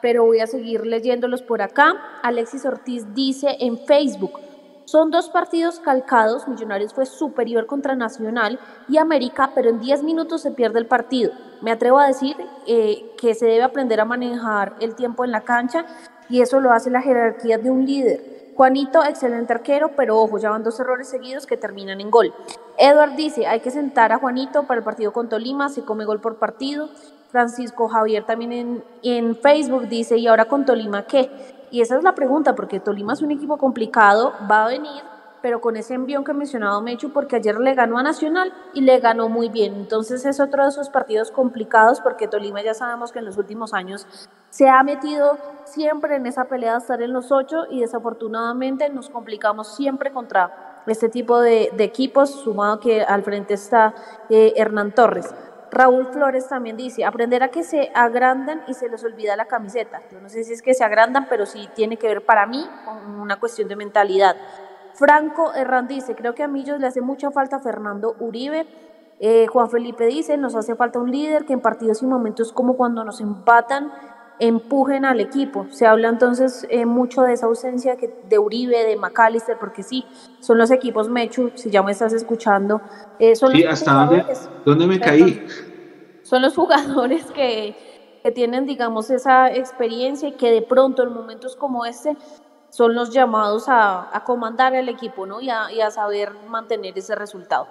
pero 0.00 0.24
voy 0.24 0.40
a 0.40 0.46
seguir 0.46 0.86
leyéndolos 0.86 1.42
por 1.42 1.62
acá. 1.62 1.94
Alexis 2.22 2.64
Ortiz 2.64 3.14
dice 3.14 3.56
en 3.60 3.78
Facebook, 3.78 4.40
son 4.86 5.10
dos 5.10 5.28
partidos 5.28 5.80
calcados, 5.80 6.46
Millonarios 6.46 6.94
fue 6.94 7.06
superior 7.06 7.66
contra 7.66 7.96
Nacional 7.96 8.60
y 8.88 8.98
América, 8.98 9.50
pero 9.52 9.68
en 9.68 9.80
10 9.80 10.04
minutos 10.04 10.42
se 10.42 10.52
pierde 10.52 10.78
el 10.78 10.86
partido. 10.86 11.32
Me 11.60 11.72
atrevo 11.72 11.98
a 11.98 12.06
decir 12.06 12.36
eh, 12.68 13.12
que 13.18 13.34
se 13.34 13.46
debe 13.46 13.64
aprender 13.64 13.98
a 13.98 14.04
manejar 14.04 14.76
el 14.78 14.94
tiempo 14.94 15.24
en 15.24 15.32
la 15.32 15.40
cancha 15.40 15.84
y 16.28 16.40
eso 16.40 16.60
lo 16.60 16.70
hace 16.70 16.88
la 16.88 17.02
jerarquía 17.02 17.58
de 17.58 17.68
un 17.68 17.84
líder. 17.84 18.35
Juanito, 18.56 19.04
excelente 19.04 19.52
arquero, 19.52 19.90
pero 19.96 20.18
ojo, 20.18 20.38
ya 20.38 20.48
van 20.48 20.64
dos 20.64 20.80
errores 20.80 21.08
seguidos 21.08 21.46
que 21.46 21.58
terminan 21.58 22.00
en 22.00 22.10
gol. 22.10 22.32
Edward 22.78 23.14
dice, 23.14 23.46
hay 23.46 23.60
que 23.60 23.70
sentar 23.70 24.12
a 24.12 24.18
Juanito 24.18 24.62
para 24.62 24.78
el 24.78 24.84
partido 24.84 25.12
con 25.12 25.28
Tolima, 25.28 25.68
se 25.68 25.84
come 25.84 26.06
gol 26.06 26.20
por 26.20 26.36
partido. 26.36 26.88
Francisco 27.30 27.86
Javier 27.88 28.24
también 28.24 28.52
en, 28.52 28.84
en 29.02 29.36
Facebook 29.36 29.88
dice, 29.88 30.16
¿y 30.16 30.26
ahora 30.26 30.46
con 30.46 30.64
Tolima 30.64 31.06
qué? 31.06 31.30
Y 31.70 31.82
esa 31.82 31.98
es 31.98 32.02
la 32.02 32.14
pregunta, 32.14 32.54
porque 32.54 32.80
Tolima 32.80 33.12
es 33.12 33.20
un 33.20 33.30
equipo 33.30 33.58
complicado, 33.58 34.32
va 34.50 34.64
a 34.64 34.68
venir, 34.68 35.02
pero 35.42 35.60
con 35.60 35.76
ese 35.76 35.94
envión 35.94 36.24
que 36.24 36.32
ha 36.32 36.34
mencionado 36.34 36.80
Mechu, 36.80 37.12
porque 37.12 37.36
ayer 37.36 37.58
le 37.58 37.74
ganó 37.74 37.98
a 37.98 38.02
Nacional 38.02 38.52
y 38.74 38.80
le 38.80 38.98
ganó 38.98 39.28
muy 39.28 39.48
bien. 39.48 39.74
Entonces 39.74 40.24
es 40.24 40.40
otro 40.40 40.64
de 40.64 40.70
esos 40.70 40.90
partidos 40.90 41.30
complicados, 41.30 42.00
porque 42.00 42.28
Tolima 42.28 42.62
ya 42.62 42.74
sabemos 42.74 43.12
que 43.12 43.20
en 43.20 43.24
los 43.24 43.36
últimos 43.36 43.74
años 43.74 44.06
se 44.50 44.68
ha 44.68 44.82
metido 44.82 45.38
siempre 45.64 46.16
en 46.16 46.26
esa 46.26 46.44
pelea 46.44 46.72
de 46.72 46.78
estar 46.78 47.02
en 47.02 47.12
los 47.12 47.30
ocho 47.32 47.64
y 47.70 47.80
desafortunadamente 47.80 48.88
nos 48.88 49.10
complicamos 49.10 49.74
siempre 49.76 50.12
contra 50.12 50.82
este 50.86 51.08
tipo 51.08 51.40
de, 51.40 51.72
equipos, 51.78 52.30
sumado 52.30 52.80
que 52.80 53.02
al 53.02 53.22
frente 53.22 53.54
está 53.54 53.94
eh, 54.30 54.54
Hernán 54.56 54.92
Torres. 54.92 55.34
Raúl 55.70 56.06
Flores 56.06 56.48
también 56.48 56.76
dice, 56.76 57.04
aprender 57.04 57.42
a 57.42 57.48
que 57.48 57.62
se 57.62 57.90
agrandan 57.94 58.62
y 58.68 58.74
se 58.74 58.88
les 58.88 59.02
olvida 59.04 59.36
la 59.36 59.46
camiseta. 59.46 60.00
Yo 60.10 60.20
no 60.20 60.28
sé 60.28 60.44
si 60.44 60.52
es 60.52 60.62
que 60.62 60.74
se 60.74 60.84
agrandan, 60.84 61.26
pero 61.28 61.44
sí 61.44 61.68
tiene 61.74 61.96
que 61.96 62.08
ver 62.08 62.24
para 62.24 62.46
mí 62.46 62.66
con 62.84 63.20
una 63.20 63.38
cuestión 63.38 63.68
de 63.68 63.76
mentalidad. 63.76 64.36
Franco 64.96 65.52
Herrán 65.54 65.88
dice, 65.88 66.14
creo 66.14 66.34
que 66.34 66.42
a 66.42 66.48
Millos 66.48 66.80
le 66.80 66.86
hace 66.86 67.00
mucha 67.00 67.30
falta 67.30 67.60
Fernando 67.60 68.16
Uribe. 68.18 68.66
Eh, 69.20 69.46
Juan 69.46 69.70
Felipe 69.70 70.06
dice, 70.06 70.36
nos 70.36 70.54
hace 70.54 70.74
falta 70.74 70.98
un 70.98 71.10
líder 71.10 71.44
que 71.44 71.52
en 71.52 71.60
partidos 71.60 72.02
y 72.02 72.06
momentos 72.06 72.52
como 72.52 72.76
cuando 72.76 73.04
nos 73.04 73.20
empatan 73.20 73.92
empujen 74.38 75.04
al 75.04 75.20
equipo. 75.20 75.66
Se 75.70 75.86
habla 75.86 76.08
entonces 76.08 76.66
eh, 76.68 76.84
mucho 76.84 77.22
de 77.22 77.32
esa 77.32 77.46
ausencia 77.46 77.96
que, 77.96 78.14
de 78.28 78.38
Uribe, 78.38 78.84
de 78.84 78.96
McAllister, 78.96 79.58
porque 79.58 79.82
sí, 79.82 80.04
son 80.40 80.58
los 80.58 80.70
equipos 80.70 81.08
Mechu, 81.08 81.52
si 81.54 81.70
ya 81.70 81.82
me 81.82 81.92
estás 81.92 82.12
escuchando. 82.12 82.80
Eh, 83.18 83.34
son 83.34 83.52
sí, 83.52 83.64
¿hasta 83.64 83.92
dónde, 83.92 84.24
dónde 84.64 84.86
me 84.86 85.00
caí? 85.00 85.46
Son 86.22 86.42
los 86.42 86.54
jugadores 86.54 87.24
que, 87.32 87.76
que 88.22 88.30
tienen, 88.30 88.66
digamos, 88.66 89.10
esa 89.10 89.50
experiencia 89.50 90.28
y 90.28 90.32
que 90.32 90.50
de 90.50 90.62
pronto 90.62 91.02
en 91.02 91.12
momentos 91.12 91.56
como 91.56 91.86
este 91.86 92.16
son 92.76 92.94
los 92.94 93.10
llamados 93.10 93.70
a, 93.70 94.14
a 94.14 94.22
comandar 94.22 94.74
el 94.74 94.90
equipo 94.90 95.24
¿no? 95.24 95.40
y, 95.40 95.48
a, 95.48 95.72
y 95.72 95.80
a 95.80 95.90
saber 95.90 96.32
mantener 96.46 96.92
ese 96.98 97.14
resultado. 97.14 97.66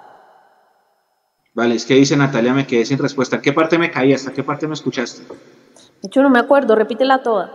Vale, 1.54 1.76
es 1.76 1.86
que 1.86 1.94
dice 1.94 2.18
Natalia, 2.18 2.56
me 2.56 2.66
quedé 2.66 2.86
sin 2.86 2.98
respuesta. 2.98 3.40
¿Qué 3.40 3.54
parte 3.54 3.78
me 3.78 3.92
caí? 3.92 4.14
¿Hasta 4.14 4.34
qué 4.34 4.42
parte 4.42 4.68
me 4.68 4.74
escuchaste? 4.74 5.22
De 5.22 6.08
hecho, 6.08 6.24
no 6.24 6.32
me 6.32 6.40
acuerdo, 6.40 6.76
repítela 6.76 7.22
toda. 7.22 7.54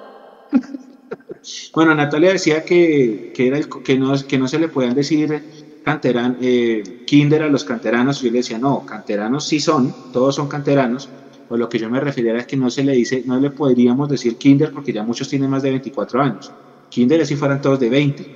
bueno, 1.74 1.92
Natalia 1.92 2.30
decía 2.30 2.64
que, 2.64 3.32
que, 3.34 3.48
era 3.48 3.58
el, 3.58 3.68
que, 3.68 3.98
no, 3.98 4.14
que 4.28 4.38
no 4.38 4.46
se 4.46 4.60
le 4.60 4.68
podían 4.68 4.94
decir 4.94 5.82
canteran, 5.84 6.38
eh, 6.40 7.02
kinder 7.04 7.42
a 7.42 7.48
los 7.48 7.64
canteranos. 7.64 8.22
Yo 8.22 8.30
le 8.30 8.38
decía, 8.38 8.58
no, 8.58 8.86
canteranos 8.86 9.44
sí 9.44 9.58
son, 9.58 10.12
todos 10.12 10.36
son 10.36 10.46
canteranos. 10.46 11.08
O 11.48 11.56
lo 11.56 11.68
que 11.68 11.80
yo 11.80 11.90
me 11.90 11.98
refería 11.98 12.36
es 12.36 12.46
que 12.46 12.56
no 12.56 12.70
se 12.70 12.84
le 12.84 12.92
dice, 12.92 13.24
no 13.26 13.40
le 13.40 13.50
podríamos 13.50 14.08
decir 14.08 14.36
kinder 14.36 14.70
porque 14.72 14.92
ya 14.92 15.02
muchos 15.02 15.28
tienen 15.28 15.50
más 15.50 15.64
de 15.64 15.70
24 15.70 16.22
años. 16.22 16.52
Kinder 16.90 17.24
si 17.24 17.36
fueran 17.36 17.60
todos 17.60 17.80
de 17.80 17.88
20. 17.88 18.26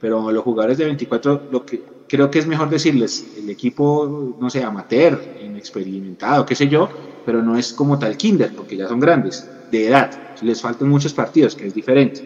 Pero 0.00 0.32
los 0.32 0.42
jugadores 0.42 0.78
de 0.78 0.86
24, 0.86 1.42
lo 1.50 1.66
que 1.66 1.82
creo 2.10 2.30
que 2.30 2.38
es 2.38 2.46
mejor 2.46 2.68
decirles, 2.70 3.24
el 3.36 3.48
equipo, 3.50 4.34
no 4.40 4.50
sé, 4.50 4.64
amateur, 4.64 5.20
inexperimentado, 5.44 6.44
qué 6.44 6.54
sé 6.56 6.66
yo, 6.68 6.88
pero 7.24 7.42
no 7.42 7.56
es 7.56 7.72
como 7.72 7.98
tal 7.98 8.16
kinder, 8.16 8.50
porque 8.56 8.76
ya 8.76 8.88
son 8.88 8.98
grandes, 8.98 9.46
de 9.70 9.86
edad, 9.86 10.10
les 10.42 10.60
faltan 10.60 10.88
muchos 10.88 11.12
partidos, 11.12 11.54
que 11.54 11.66
es 11.66 11.74
diferente. 11.74 12.22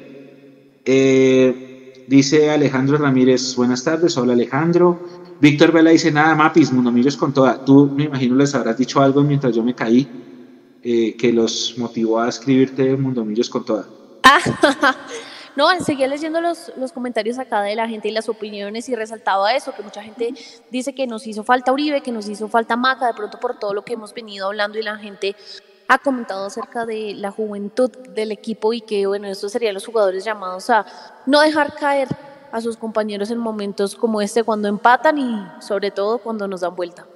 Eh, 0.84 2.04
dice 2.06 2.50
Alejandro 2.50 2.96
Ramírez, 2.96 3.54
buenas 3.56 3.84
tardes, 3.84 4.16
hola 4.16 4.32
Alejandro. 4.32 4.98
Víctor 5.40 5.72
Vela 5.72 5.90
dice, 5.90 6.10
nada, 6.10 6.34
Mapis, 6.34 6.72
Mundomillos 6.72 7.16
con 7.16 7.34
toda. 7.34 7.62
Tú, 7.62 7.90
me 7.94 8.04
imagino, 8.04 8.36
les 8.36 8.54
habrás 8.54 8.78
dicho 8.78 9.02
algo 9.02 9.22
mientras 9.22 9.54
yo 9.54 9.62
me 9.62 9.74
caí, 9.74 10.08
eh, 10.82 11.14
que 11.18 11.32
los 11.32 11.74
motivó 11.76 12.20
a 12.20 12.28
escribirte 12.28 12.96
Mundomillos 12.96 13.50
con 13.50 13.64
toda. 13.64 13.86
No, 15.56 15.68
seguía 15.80 16.08
leyendo 16.08 16.40
los, 16.40 16.72
los 16.76 16.92
comentarios 16.92 17.38
acá 17.38 17.62
de 17.62 17.76
la 17.76 17.88
gente 17.88 18.08
y 18.08 18.12
las 18.12 18.28
opiniones 18.28 18.88
y 18.88 18.94
resaltaba 18.94 19.54
eso, 19.54 19.72
que 19.72 19.82
mucha 19.82 20.02
gente 20.02 20.34
dice 20.70 20.94
que 20.94 21.06
nos 21.06 21.26
hizo 21.26 21.44
falta 21.44 21.72
Uribe, 21.72 22.00
que 22.00 22.10
nos 22.10 22.28
hizo 22.28 22.48
falta 22.48 22.76
Maca, 22.76 23.06
de 23.06 23.14
pronto 23.14 23.38
por 23.38 23.58
todo 23.58 23.72
lo 23.72 23.84
que 23.84 23.92
hemos 23.92 24.12
venido 24.12 24.46
hablando 24.46 24.78
y 24.78 24.82
la 24.82 24.96
gente 24.96 25.36
ha 25.86 25.98
comentado 25.98 26.46
acerca 26.46 26.86
de 26.86 27.14
la 27.14 27.30
juventud 27.30 27.90
del 28.14 28.32
equipo 28.32 28.72
y 28.72 28.80
que, 28.80 29.06
bueno, 29.06 29.28
estos 29.28 29.52
serían 29.52 29.74
los 29.74 29.86
jugadores 29.86 30.24
llamados 30.24 30.70
a 30.70 30.86
no 31.26 31.40
dejar 31.40 31.74
caer 31.74 32.08
a 32.50 32.60
sus 32.60 32.76
compañeros 32.76 33.30
en 33.30 33.38
momentos 33.38 33.94
como 33.94 34.20
este, 34.20 34.44
cuando 34.44 34.68
empatan 34.68 35.18
y 35.18 35.46
sobre 35.60 35.90
todo 35.90 36.18
cuando 36.18 36.48
nos 36.48 36.60
dan 36.62 36.74
vuelta. 36.74 37.06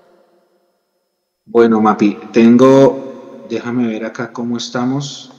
Bueno, 1.44 1.81
Mapi, 1.81 2.19
tengo, 2.32 3.47
déjame 3.48 3.86
ver 3.86 4.05
acá 4.05 4.32
cómo 4.32 4.56
estamos. 4.56 5.32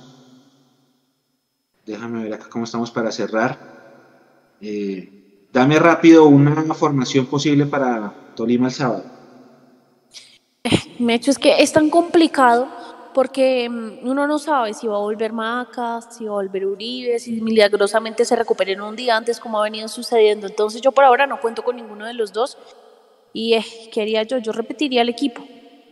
Déjame 1.90 2.22
ver 2.22 2.36
acá 2.36 2.46
cómo 2.52 2.66
estamos 2.66 2.92
para 2.92 3.12
cerrar. 3.12 3.58
Eh, 4.62 5.48
dame 5.52 5.80
rápido 5.80 6.28
una 6.28 6.76
formación 6.76 7.26
posible 7.26 7.66
para 7.66 8.14
Tolima 8.36 8.68
el 8.68 8.74
sábado. 8.74 9.04
Me 11.00 11.16
hecho 11.16 11.32
es 11.32 11.40
que 11.40 11.64
es 11.64 11.74
tan 11.74 11.90
complicado 11.90 12.68
porque 13.16 13.68
mm, 13.68 14.08
uno 14.08 14.28
no 14.28 14.38
sabe 14.38 14.76
si 14.76 14.86
va 14.86 14.98
a 14.98 15.00
volver 15.00 15.34
Maca, 15.34 16.00
si 16.04 16.26
va 16.26 16.34
a 16.34 16.36
volver 16.36 16.68
Uribe, 16.68 17.18
si 17.18 17.42
milagrosamente 17.42 18.24
se 18.24 18.36
recupera 18.36 18.72
en 18.72 18.82
un 18.82 18.96
día 18.96 19.18
antes 19.18 19.40
como 19.40 19.60
ha 19.60 19.64
venido 19.64 19.88
sucediendo. 19.88 20.46
Entonces 20.46 20.82
yo 20.82 20.92
por 20.92 21.06
ahora 21.06 21.26
no 21.26 21.42
cuento 21.42 21.64
con 21.64 21.76
ninguno 21.76 22.06
de 22.06 22.14
los 22.14 22.32
dos 22.32 22.56
y 23.34 23.56
eh, 23.56 23.66
quería 23.92 24.22
yo, 24.22 24.38
yo 24.38 24.52
repetiría 24.52 25.02
el 25.02 25.10
equipo 25.10 25.44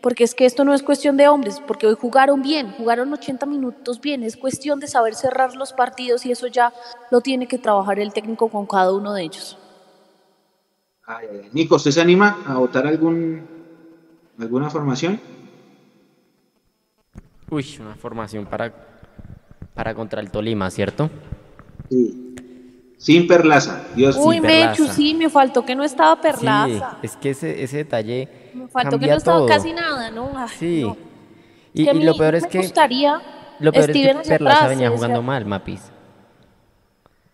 porque 0.01 0.23
es 0.23 0.35
que 0.35 0.45
esto 0.45 0.63
no 0.63 0.73
es 0.73 0.83
cuestión 0.83 1.17
de 1.17 1.27
hombres, 1.27 1.61
porque 1.65 1.87
hoy 1.87 1.95
jugaron 1.99 2.41
bien, 2.41 2.71
jugaron 2.73 3.11
80 3.13 3.45
minutos 3.45 3.99
bien, 3.99 4.23
es 4.23 4.37
cuestión 4.37 4.79
de 4.79 4.87
saber 4.87 5.15
cerrar 5.15 5.55
los 5.55 5.73
partidos 5.73 6.25
y 6.25 6.31
eso 6.31 6.47
ya 6.47 6.73
lo 7.11 7.21
tiene 7.21 7.47
que 7.47 7.57
trabajar 7.57 7.99
el 7.99 8.13
técnico 8.13 8.49
con 8.49 8.65
cada 8.65 8.93
uno 8.93 9.13
de 9.13 9.23
ellos. 9.23 9.57
Nico, 11.53 11.75
¿usted 11.75 11.91
se 11.91 12.01
anima 12.01 12.43
a 12.45 12.57
votar 12.57 12.85
algún, 12.85 13.47
alguna 14.37 14.69
formación? 14.69 15.19
Uy, 17.49 17.65
una 17.79 17.95
formación 17.95 18.45
para, 18.45 18.73
para 19.73 19.95
contra 19.95 20.19
el 20.19 20.29
Tolima, 20.29 20.69
¿cierto? 20.69 21.09
Sí. 21.89 22.26
Sin 22.97 23.27
Perlaza, 23.27 23.85
Dios 23.95 24.17
Uy, 24.19 24.41
Mechu, 24.41 24.87
sí, 24.87 25.13
me 25.13 25.29
faltó 25.29 25.63
que 25.63 25.75
no 25.75 25.83
estaba 25.83 26.19
Perlaza. 26.19 26.65
Sí, 26.65 26.97
es 27.03 27.15
que 27.15 27.29
ese, 27.29 27.63
ese 27.63 27.77
detalle. 27.77 28.27
Me 28.53 28.67
faltó 28.67 28.97
que 28.97 29.07
no 29.07 29.15
estaba 29.15 29.45
casi 29.45 29.71
nada, 29.71 30.09
¿no? 30.09 30.31
sí. 30.57 30.85
Y, 31.73 31.85
lo 31.85 32.15
peor 32.15 32.35
es 32.35 32.47
que. 32.47 32.57
Gustaría 32.57 33.21
lo 33.59 33.71
peor 33.71 33.89
es 33.91 33.95
que 33.95 34.29
Perlaza 34.29 34.67
venía 34.67 34.89
jugando 34.89 35.21
mal, 35.21 35.45
Mapis. 35.45 35.91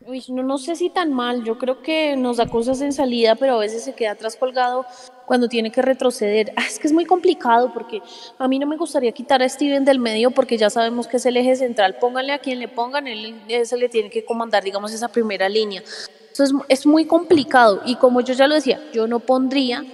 Uy, 0.06 0.22
no, 0.30 0.44
no 0.44 0.58
sé 0.58 0.76
si 0.76 0.90
tan 0.90 1.14
mal, 1.14 1.46
yo 1.46 1.58
creo 1.58 1.82
que 1.82 2.18
nos 2.18 2.38
da 2.38 2.48
cosas 2.48 2.82
en 2.82 2.92
salida, 2.92 3.36
pero 3.36 3.56
a 3.56 3.60
veces 3.60 3.86
se 3.86 3.94
queda 3.94 4.12
atrás 4.12 4.36
colgado 4.36 4.86
cuando 5.26 5.48
tiene 5.48 5.72
que 5.72 5.82
retroceder. 5.82 6.54
Ah, 6.56 6.64
es 6.68 6.80
que 6.80 6.88
es 6.88 6.94
muy 6.94 7.06
complicado 7.06 7.72
porque 7.74 8.02
a 8.38 8.48
mí 8.48 8.60
no 8.60 8.68
me 8.68 8.78
gustaría 8.78 9.12
quitar 9.12 9.42
a 9.42 9.50
Steven 9.50 9.86
del 9.86 10.00
medio 10.00 10.32
porque 10.32 10.58
ya 10.58 10.70
sabemos 10.70 11.08
que 11.08 11.18
es 11.18 11.26
el 11.26 11.38
eje 11.38 11.56
central. 11.56 11.98
Pónganle 12.00 12.34
a 12.34 12.40
quien 12.40 12.60
le 12.60 12.68
pongan, 12.68 13.08
él 13.08 13.36
se 13.64 13.78
le 13.78 13.90
tiene 13.90 14.10
que 14.10 14.26
comandar, 14.26 14.64
digamos, 14.64 14.94
esa 14.94 15.08
primera 15.08 15.48
línea. 15.50 15.84
Entonces 16.30 16.56
es 16.68 16.86
muy 16.86 17.06
complicado 17.06 17.82
y 17.86 17.96
como 17.96 18.22
yo 18.22 18.34
ya 18.34 18.48
lo 18.48 18.56
decía, 18.56 18.82
yo 18.92 19.08
no 19.08 19.20
pondría 19.20 19.86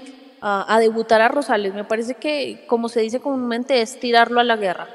a, 0.42 0.74
a 0.74 0.80
debutar 0.80 1.22
a 1.22 1.28
Rosales. 1.28 1.74
Me 1.74 1.84
parece 1.84 2.16
que, 2.16 2.66
como 2.68 2.90
se 2.90 3.02
dice 3.02 3.20
comúnmente, 3.20 3.82
es 3.82 4.00
tirarlo 4.00 4.40
a 4.40 4.44
la 4.44 4.56
guerra. 4.56 4.88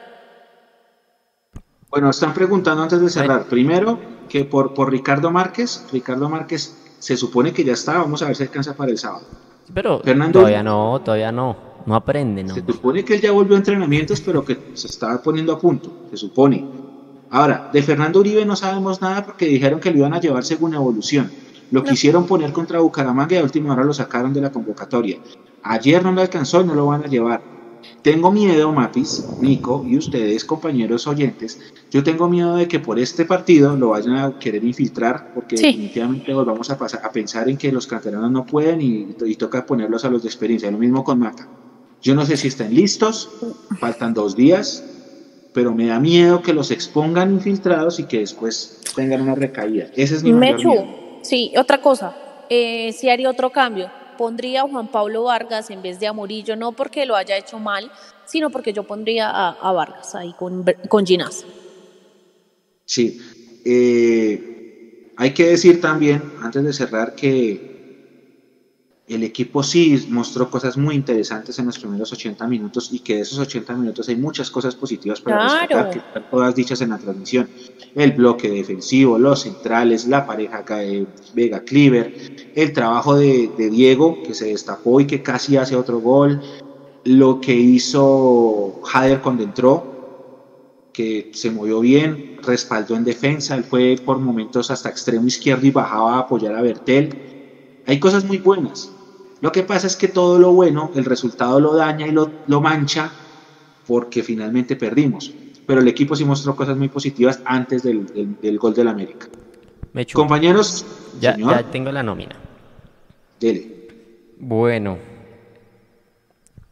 Bueno, 1.91 2.11
están 2.11 2.35
preguntando 2.35 2.83
antes 2.83 3.01
de 3.01 3.09
cerrar. 3.09 3.45
Primero, 3.45 4.01
que 4.29 4.45
por, 4.45 4.75
por 4.75 4.91
Ricardo 4.91 5.31
Márquez, 5.31 5.87
Ricardo 5.93 6.29
Márquez 6.29 6.77
se 6.99 7.17
supone 7.17 7.53
que 7.53 7.63
ya 7.63 7.75
está, 7.75 7.99
vamos 7.99 8.21
a 8.23 8.27
ver 8.27 8.35
si 8.35 8.43
alcanza 8.43 8.75
para 8.75 8.91
el 8.91 8.99
sábado. 8.99 9.27
Pero 9.73 10.01
todavía 10.33 10.63
no, 10.63 11.01
todavía 11.03 11.33
no, 11.33 11.57
no 11.87 11.95
aprende, 11.95 12.45
¿no? 12.45 12.55
Se 12.55 12.65
supone 12.65 13.05
que 13.05 13.15
él 13.15 13.21
ya 13.21 13.33
volvió 13.33 13.55
a 13.55 13.59
entrenamientos, 13.59 14.21
pero 14.21 14.45
que 14.45 14.59
se 14.75 14.87
estaba 14.87 15.23
poniendo 15.23 15.53
a 15.53 15.59
punto, 15.59 15.91
se 16.11 16.17
supone. 16.17 16.65
Ahora, 17.31 17.71
de 17.73 17.83
Fernando 17.83 18.21
Uribe 18.21 18.45
no 18.45 18.55
sabemos 18.55 19.01
nada 19.01 19.25
porque 19.25 19.47
dijeron 19.47 19.81
que 19.81 19.91
lo 19.91 19.99
iban 19.99 20.15
a 20.15 20.21
llevar 20.21 20.45
según 20.45 20.75
evolución. 20.75 21.31
Lo 21.71 21.83
quisieron 21.83 22.27
poner 22.27 22.53
contra 22.53 22.79
Bucaramanga 22.79 23.35
y 23.35 23.39
a 23.39 23.43
última 23.43 23.73
hora 23.73 23.83
lo 23.83 23.93
sacaron 23.93 24.33
de 24.33 24.41
la 24.41 24.53
convocatoria. 24.53 25.19
Ayer 25.63 26.03
no 26.05 26.13
lo 26.13 26.21
alcanzó 26.21 26.61
y 26.61 26.65
no 26.65 26.75
lo 26.75 26.87
van 26.87 27.05
a 27.05 27.09
llevar. 27.09 27.54
Tengo 28.03 28.31
miedo, 28.31 28.71
Mapis, 28.71 29.25
Nico 29.41 29.85
y 29.89 29.97
ustedes, 29.97 30.45
compañeros 30.45 31.07
oyentes, 31.07 31.59
yo 31.91 32.05
tengo 32.05 32.29
miedo 32.29 32.57
de 32.57 32.69
que 32.69 32.79
por 32.79 32.99
este 32.99 33.25
partido 33.25 33.77
lo 33.77 33.91
vayan 33.91 34.17
a 34.17 34.39
querer 34.39 34.63
infiltrar, 34.63 35.33
porque 35.35 35.57
definitivamente 35.57 36.35
vamos 36.35 36.69
a, 36.71 36.77
pasar, 36.77 37.01
a 37.03 37.11
pensar 37.11 37.49
en 37.49 37.57
que 37.57 37.73
los 37.73 37.87
canteranos 37.87 38.31
no 38.31 38.45
pueden 38.45 38.83
y, 38.83 39.17
y, 39.25 39.37
toca 39.37 39.65
ponerlos 39.65 40.05
a 40.05 40.11
los 40.11 40.23
de 40.23 40.29
experiencia. 40.29 40.71
Lo 40.71 40.77
mismo 40.77 41.03
con 41.03 41.19
Maca. 41.19 41.49
Yo 42.03 42.15
no 42.15 42.27
sé 42.27 42.37
si 42.37 42.49
están 42.49 42.75
listos, 42.75 43.31
faltan 43.81 44.13
dos 44.13 44.37
días, 44.37 44.85
pero 45.55 45.75
me 45.75 45.87
da 45.87 45.99
miedo 45.99 46.43
que 46.43 46.53
los 46.53 46.71
expongan 46.71 47.33
infiltrados 47.33 48.01
y 48.01 48.05
que 48.05 48.19
después 48.19 48.83
tengan 48.95 49.23
una 49.23 49.35
recaída. 49.35 49.87
Ese 49.97 50.17
es 50.17 50.23
mi 50.23 50.33
Mechu, 50.35 50.75
Sí, 51.23 51.55
otra 51.57 51.81
cosa, 51.81 52.15
eh, 52.51 52.93
si 52.93 53.09
haría 53.09 53.31
otro 53.31 53.49
cambio 53.49 53.91
pondría 54.17 54.63
a 54.63 54.69
Juan 54.69 54.89
Pablo 54.89 55.25
Vargas 55.25 55.71
en 55.71 55.83
vez 55.83 56.01
de 56.01 56.07
a 56.07 56.13
Murillo, 56.13 56.57
no 56.57 56.73
porque 56.73 57.07
lo 57.07 57.17
haya 57.17 57.37
hecho 57.37 57.59
mal, 57.59 57.91
sino 58.25 58.51
porque 58.51 58.73
yo 58.73 58.85
pondría 58.85 59.31
a, 59.31 59.73
Vargas 59.73 60.15
ahí 60.15 60.33
con, 60.39 60.65
con 60.89 61.07
Ginás. 61.07 61.45
Sí, 62.85 63.21
eh, 63.65 65.13
hay 65.17 65.33
que 65.33 65.47
decir 65.47 65.81
también, 65.81 66.23
antes 66.41 66.63
de 66.65 66.73
cerrar, 66.73 67.15
que 67.15 67.74
el 69.07 69.23
equipo 69.23 69.63
sí 69.63 70.07
mostró 70.09 70.51
cosas 70.51 70.79
muy 70.79 70.95
interesantes 70.95 71.59
en 71.59 71.67
los 71.67 71.79
primeros 71.79 72.11
80 72.13 72.47
minutos 72.47 72.89
y 72.91 73.01
que 73.01 73.17
de 73.17 73.21
esos 73.21 73.39
80 73.39 73.75
minutos 73.75 74.09
hay 74.09 74.17
muchas 74.17 74.51
cosas 74.51 74.75
positivas 74.75 75.21
para 75.21 75.45
destacar, 75.45 75.91
que 75.91 75.99
están 75.99 76.31
todas 76.31 76.55
dichas 76.55 76.81
en 76.81 76.91
la 76.91 76.99
transmisión. 76.99 77.51
El 77.95 78.13
bloque 78.13 78.49
defensivo, 78.49 79.19
los 79.19 79.43
centrales, 79.43 80.07
la 80.07 80.27
pareja 80.27 80.63
de 80.63 81.07
Vega 81.35 81.61
Cleaver, 81.61 82.15
el 82.55 82.73
trabajo 82.73 83.17
de, 83.17 83.51
Diego 83.71 84.23
que 84.23 84.33
se 84.33 84.47
destapó 84.47 85.01
y 85.01 85.07
que 85.07 85.23
casi 85.23 85.59
hace 85.59 85.77
otro 85.77 86.01
gol, 86.01 86.41
lo 87.05 87.41
que 87.43 87.55
hizo 87.55 88.81
Jader 88.85 89.21
cuando 89.21 89.43
entró, 89.43 90.89
que 90.95 91.31
se 91.35 91.51
movió 91.51 91.81
bien, 91.81 92.39
respaldó 92.43 92.97
en 92.97 93.05
defensa, 93.05 93.55
él 93.55 93.65
fue 93.65 93.97
por 94.03 94.19
momentos 94.19 94.71
hasta 94.71 94.89
extremo 94.89 95.27
izquierdo 95.27 95.67
y 95.67 95.71
bajaba 95.71 96.17
a 96.17 96.19
apoyar 96.21 96.55
a 96.55 96.63
Bertel. 96.63 97.83
Hay 97.87 98.01
cosas 98.01 98.25
muy 98.25 98.39
buenas. 98.39 98.94
Lo 99.41 99.53
que 99.53 99.63
pasa 99.63 99.87
es 99.87 99.97
que 99.97 100.09
todo 100.09 100.39
lo 100.39 100.53
bueno, 100.53 100.91
el 100.95 101.05
resultado 101.05 101.61
lo 101.61 101.75
daña 101.75 102.07
y 102.07 102.13
lo, 102.13 102.31
lo 102.47 102.61
mancha 102.61 103.11
porque 103.87 104.23
finalmente 104.23 104.77
perdimos. 104.77 105.33
Pero 105.67 105.81
el 105.81 105.89
equipo 105.89 106.15
sí 106.17 106.25
mostró 106.25 106.55
cosas 106.57 106.77
muy 106.77 106.89
positivas 106.89 107.41
antes 107.45 107.83
del, 107.83 108.07
del, 108.07 108.41
del 108.41 108.59
gol 108.59 108.75
del 108.75 108.89
América. 108.89 109.27
Mechu, 109.93 110.19
Compañeros, 110.19 110.85
ya, 111.21 111.35
señor, 111.35 111.51
ya 111.57 111.71
tengo 111.71 111.93
la 111.93 112.03
nómina. 112.03 112.37
dele. 113.41 113.89
Bueno, 114.39 114.99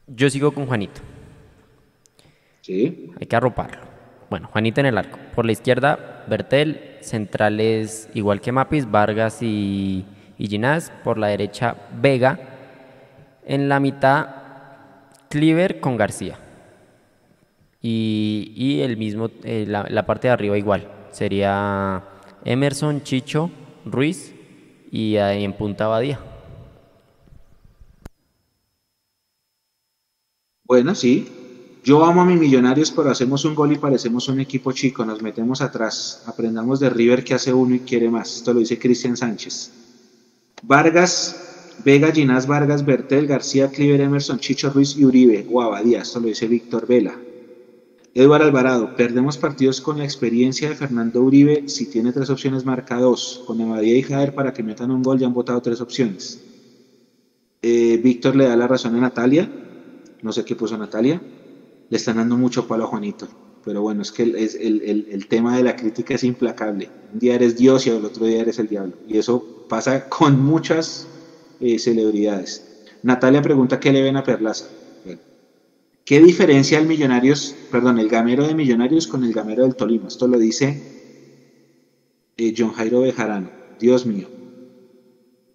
yo 0.08 0.28
sigo 0.28 0.52
con 0.52 0.66
Juanito. 0.66 1.00
Sí, 2.60 3.10
Hay 3.20 3.26
que 3.26 3.36
arroparlo. 3.36 3.80
Bueno, 4.30 4.48
Juanito 4.52 4.80
en 4.80 4.86
el 4.86 4.98
arco. 4.98 5.18
Por 5.34 5.46
la 5.46 5.52
izquierda, 5.52 6.24
Bertel. 6.28 6.88
Centrales, 7.00 8.08
igual 8.14 8.40
que 8.40 8.52
Mapis, 8.52 8.90
Vargas 8.90 9.42
y, 9.42 10.04
y 10.38 10.46
Ginás. 10.48 10.92
Por 11.02 11.18
la 11.18 11.28
derecha, 11.28 11.76
Vega. 12.00 12.51
En 13.44 13.68
la 13.68 13.80
mitad, 13.80 14.26
Cleaver 15.28 15.80
con 15.80 15.96
García. 15.96 16.38
Y, 17.80 18.52
y 18.54 18.80
el 18.80 18.96
mismo, 18.96 19.30
eh, 19.42 19.64
la, 19.66 19.86
la 19.88 20.06
parte 20.06 20.28
de 20.28 20.32
arriba 20.32 20.56
igual. 20.56 20.88
Sería 21.10 22.02
Emerson, 22.44 23.02
Chicho, 23.02 23.50
Ruiz 23.84 24.34
y 24.90 25.16
ahí 25.16 25.44
en 25.44 25.52
punta 25.54 25.88
Badía. 25.88 26.20
Bueno, 30.64 30.94
sí. 30.94 31.28
Yo 31.84 32.04
amo 32.04 32.22
a 32.22 32.24
mis 32.24 32.38
millonarios, 32.38 32.92
pero 32.92 33.10
hacemos 33.10 33.44
un 33.44 33.56
gol 33.56 33.72
y 33.72 33.78
parecemos 33.78 34.28
un 34.28 34.38
equipo 34.38 34.70
chico. 34.70 35.04
Nos 35.04 35.20
metemos 35.20 35.60
atrás. 35.60 36.22
Aprendamos 36.26 36.78
de 36.78 36.88
River 36.88 37.24
que 37.24 37.34
hace 37.34 37.52
uno 37.52 37.74
y 37.74 37.80
quiere 37.80 38.08
más. 38.08 38.36
Esto 38.36 38.54
lo 38.54 38.60
dice 38.60 38.78
Cristian 38.78 39.16
Sánchez. 39.16 39.72
Vargas, 40.62 41.51
Vega, 41.76 42.12
Ginás, 42.12 42.46
Vargas, 42.46 42.84
Bertel, 42.84 43.26
García, 43.26 43.70
Cliver, 43.70 44.00
Emerson, 44.00 44.38
Chicho, 44.38 44.70
Ruiz 44.70 44.96
y 44.96 45.04
Uribe. 45.04 45.44
O 45.48 45.60
Abadía. 45.62 46.00
Esto 46.02 46.20
lo 46.20 46.28
dice 46.28 46.48
Víctor 46.48 46.86
Vela. 46.86 47.22
Eduardo 48.14 48.46
Alvarado, 48.46 48.94
perdemos 48.94 49.38
partidos 49.38 49.80
con 49.82 49.98
la 49.98 50.04
experiencia 50.04 50.68
de 50.68 50.74
Fernando 50.76 51.22
Uribe. 51.22 51.62
Si 51.66 51.86
tiene 51.88 52.12
tres 52.12 52.30
opciones, 52.30 52.64
marca 52.64 52.98
dos. 52.98 53.42
Con 53.44 53.60
Abadía 53.60 53.96
y 53.98 54.02
Jader 54.02 54.32
para 54.34 54.52
que 54.52 54.62
metan 54.62 54.90
un 54.90 55.02
gol 55.02 55.18
ya 55.18 55.26
han 55.26 55.34
votado 55.34 55.60
tres 55.60 55.80
opciones. 55.80 56.42
Eh, 57.62 57.98
Víctor 58.02 58.36
le 58.36 58.44
da 58.46 58.56
la 58.56 58.66
razón 58.66 58.94
a 58.96 59.00
Natalia. 59.00 59.52
No 60.22 60.32
sé 60.32 60.44
qué 60.44 60.56
puso 60.56 60.78
Natalia. 60.78 61.24
Le 61.88 61.98
están 61.98 62.16
dando 62.18 62.36
mucho 62.38 62.66
palo 62.66 62.84
a 62.84 62.88
Juanito. 62.88 63.28
Pero 63.62 63.82
bueno, 63.82 64.02
es 64.02 64.12
que 64.12 64.24
es 64.36 64.56
el, 64.56 64.82
el- 64.82 65.06
el 65.10 65.28
tema 65.28 65.56
de 65.56 65.64
la 65.64 65.76
crítica 65.76 66.14
es 66.16 66.24
implacable. 66.24 66.94
Un 67.12 67.20
día 67.20 67.36
eres 67.36 67.56
Dios 67.56 67.86
y 67.86 67.90
al 67.90 68.04
otro 68.04 68.26
día 68.26 68.40
eres 68.42 68.58
el 68.60 68.68
diablo. 68.68 68.98
Y 69.06 69.18
eso 69.18 69.48
pasa 69.68 70.08
con 70.08 70.40
muchas 70.40 71.11
eh, 71.62 71.78
celebridades. 71.78 72.62
Natalia 73.02 73.40
pregunta 73.42 73.80
qué 73.80 73.92
le 73.92 74.02
ven 74.02 74.16
a 74.16 74.22
Perlaza. 74.22 74.66
¿Qué 76.04 76.20
diferencia 76.20 76.78
el 76.78 76.86
Millonarios, 76.86 77.54
perdón, 77.70 77.98
el 77.98 78.08
gamero 78.08 78.46
de 78.46 78.54
Millonarios 78.54 79.06
con 79.06 79.22
el 79.22 79.32
gamero 79.32 79.62
del 79.62 79.76
Tolima? 79.76 80.08
Esto 80.08 80.26
lo 80.26 80.36
dice 80.38 80.82
eh, 82.36 82.52
John 82.56 82.72
Jairo 82.72 83.00
Bejarano. 83.00 83.50
Dios 83.78 84.04
mío. 84.04 84.28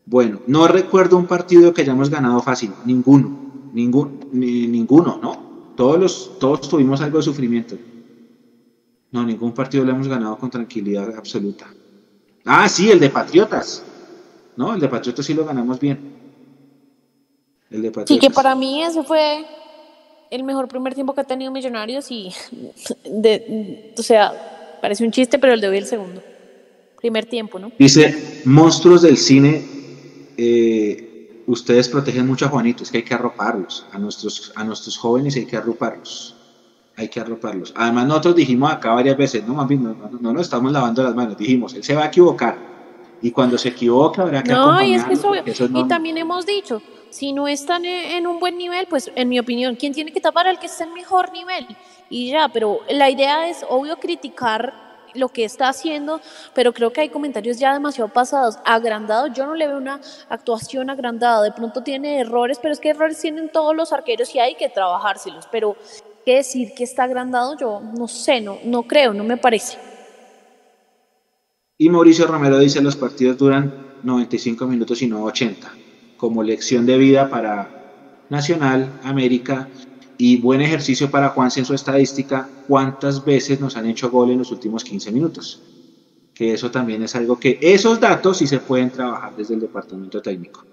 Bueno, 0.05 0.41
no 0.47 0.67
recuerdo 0.67 1.17
un 1.17 1.27
partido 1.27 1.73
que 1.73 1.81
hayamos 1.81 2.09
ganado 2.09 2.41
fácil. 2.41 2.71
Ninguno. 2.85 3.29
Ningún, 3.73 4.19
ni- 4.31 4.67
ninguno, 4.67 5.19
¿no? 5.21 5.73
Todos, 5.75 5.99
los, 5.99 6.39
todos 6.39 6.61
tuvimos 6.69 7.01
algo 7.01 7.17
de 7.17 7.23
sufrimiento. 7.23 7.77
No, 9.11 9.25
ningún 9.25 9.53
partido 9.53 9.83
lo 9.83 9.91
hemos 9.91 10.07
ganado 10.07 10.37
con 10.37 10.49
tranquilidad 10.49 11.13
absoluta. 11.15 11.67
Ah, 12.45 12.69
sí, 12.69 12.89
el 12.89 12.99
de 12.99 13.09
Patriotas. 13.09 13.83
No, 14.57 14.73
el 14.73 14.79
de 14.81 14.89
Patriotas 14.89 15.25
sí 15.25 15.33
lo 15.33 15.45
ganamos 15.45 15.79
bien. 15.79 15.99
El 17.69 17.83
de 17.83 17.89
Patriotas. 17.89 18.09
Sí, 18.09 18.19
que 18.19 18.29
para 18.29 18.55
mí 18.55 18.83
ese 18.83 19.03
fue 19.03 19.45
el 20.31 20.43
mejor 20.43 20.67
primer 20.67 20.93
tiempo 20.93 21.13
que 21.13 21.21
ha 21.21 21.23
tenido 21.23 21.51
Millonarios 21.51 22.11
y, 22.11 22.33
de, 23.05 23.93
o 23.97 24.01
sea, 24.01 24.77
parece 24.81 25.05
un 25.05 25.11
chiste, 25.11 25.39
pero 25.39 25.53
el 25.53 25.61
de 25.61 25.69
hoy 25.69 25.77
el 25.77 25.85
segundo. 25.85 26.21
Primer 26.99 27.25
tiempo, 27.25 27.59
¿no? 27.59 27.71
Dice, 27.77 28.41
monstruos 28.45 29.03
del 29.03 29.17
cine, 29.17 29.63
eh, 30.35 31.43
ustedes 31.45 31.87
protegen 31.87 32.25
mucho 32.25 32.45
a 32.45 32.49
Juanito, 32.49 32.83
es 32.83 32.89
que 32.89 32.97
hay 32.97 33.03
que 33.03 33.13
arroparlos, 33.13 33.85
a 33.91 33.99
nuestros, 33.99 34.51
a 34.55 34.63
nuestros 34.63 34.97
jóvenes 34.97 35.35
hay 35.35 35.45
que 35.45 35.55
arroparlos, 35.55 36.35
hay 36.95 37.07
que 37.07 37.19
arroparlos. 37.19 37.71
Además 37.75 38.07
nosotros 38.07 38.35
dijimos 38.35 38.71
acá 38.71 38.93
varias 38.93 39.15
veces, 39.15 39.45
no, 39.47 39.53
mami, 39.53 39.77
no, 39.77 39.93
no, 39.93 40.09
no 40.19 40.33
nos 40.33 40.41
estamos 40.41 40.71
lavando 40.71 41.03
las 41.03 41.13
manos, 41.13 41.37
dijimos, 41.37 41.75
él 41.75 41.83
se 41.83 41.93
va 41.93 42.05
a 42.05 42.07
equivocar, 42.07 42.57
y 43.21 43.31
cuando 43.31 43.57
se 43.57 43.69
equivoque 43.69 44.21
habrá 44.21 44.43
que 44.43 44.51
No, 44.51 44.81
y 44.81 44.93
es 44.93 45.03
que 45.03 45.13
eso, 45.13 45.33
eso 45.33 45.65
es 45.65 45.71
y 45.73 45.83
también 45.87 46.17
hemos 46.17 46.45
dicho, 46.45 46.81
si 47.09 47.33
no 47.33 47.47
están 47.47 47.85
en, 47.85 48.17
en 48.17 48.27
un 48.27 48.39
buen 48.39 48.57
nivel, 48.57 48.87
pues 48.87 49.11
en 49.15 49.29
mi 49.29 49.39
opinión, 49.39 49.75
¿quién 49.75 49.93
tiene 49.93 50.11
que 50.11 50.21
tapar 50.21 50.47
al 50.47 50.59
que 50.59 50.67
está 50.67 50.83
en 50.83 50.93
mejor 50.93 51.31
nivel? 51.31 51.65
Y 52.09 52.29
ya, 52.29 52.49
pero 52.49 52.79
la 52.89 53.09
idea 53.09 53.49
es 53.49 53.65
obvio 53.67 53.97
criticar 53.97 54.87
lo 55.13 55.29
que 55.29 55.43
está 55.43 55.69
haciendo, 55.69 56.21
pero 56.53 56.73
creo 56.73 56.91
que 56.91 57.01
hay 57.01 57.09
comentarios 57.09 57.57
ya 57.57 57.73
demasiado 57.73 58.09
pasados, 58.09 58.59
agrandados, 58.65 59.31
yo 59.33 59.45
no 59.45 59.55
le 59.55 59.67
veo 59.67 59.77
una 59.77 59.99
actuación 60.29 60.89
agrandada, 60.89 61.41
de 61.43 61.51
pronto 61.51 61.81
tiene 61.81 62.19
errores, 62.19 62.59
pero 62.61 62.73
es 62.73 62.79
que 62.79 62.89
errores 62.89 63.19
tienen 63.19 63.49
todos 63.49 63.75
los 63.75 63.91
arqueros 63.91 64.33
y 64.35 64.39
hay 64.39 64.55
que 64.55 64.69
trabajárselos, 64.69 65.47
pero 65.51 65.75
qué 66.25 66.35
decir 66.35 66.73
que 66.75 66.83
está 66.83 67.03
agrandado, 67.03 67.57
yo 67.57 67.81
no 67.97 68.07
sé, 68.07 68.41
no, 68.41 68.59
no 68.63 68.83
creo, 68.83 69.13
no 69.13 69.23
me 69.23 69.37
parece. 69.37 69.77
Y 71.77 71.89
Mauricio 71.89 72.25
Romero 72.25 72.57
dice, 72.57 72.81
los 72.81 72.95
partidos 72.95 73.37
duran 73.37 73.75
95 74.01 74.67
minutos 74.67 75.01
y 75.03 75.07
no 75.07 75.23
80, 75.23 75.79
como 76.15 76.41
lección 76.41 76.85
de 76.85 76.97
vida 76.97 77.29
para 77.29 77.75
Nacional, 78.29 78.97
América, 79.03 79.69
y 80.17 80.41
buen 80.41 80.61
ejercicio 80.61 81.11
para 81.11 81.29
Juanse 81.29 81.59
en 81.59 81.65
su 81.65 81.75
estadística, 81.75 82.51
cuántas 82.65 83.23
veces 83.23 83.59
nos 83.59 83.77
han 83.77 83.85
hecho 83.85 84.09
gol 84.09 84.31
en 84.31 84.39
los 84.39 84.51
últimos 84.51 84.83
15 84.83 85.11
minutos. 85.11 85.63
Que 86.33 86.53
eso 86.53 86.71
también 86.71 87.03
es 87.03 87.15
algo 87.15 87.39
que, 87.39 87.59
esos 87.61 87.99
datos 87.99 88.37
sí 88.37 88.47
se 88.47 88.59
pueden 88.59 88.91
trabajar 88.91 89.35
desde 89.35 89.53
el 89.53 89.59
departamento 89.59 90.19
técnico. 90.19 90.65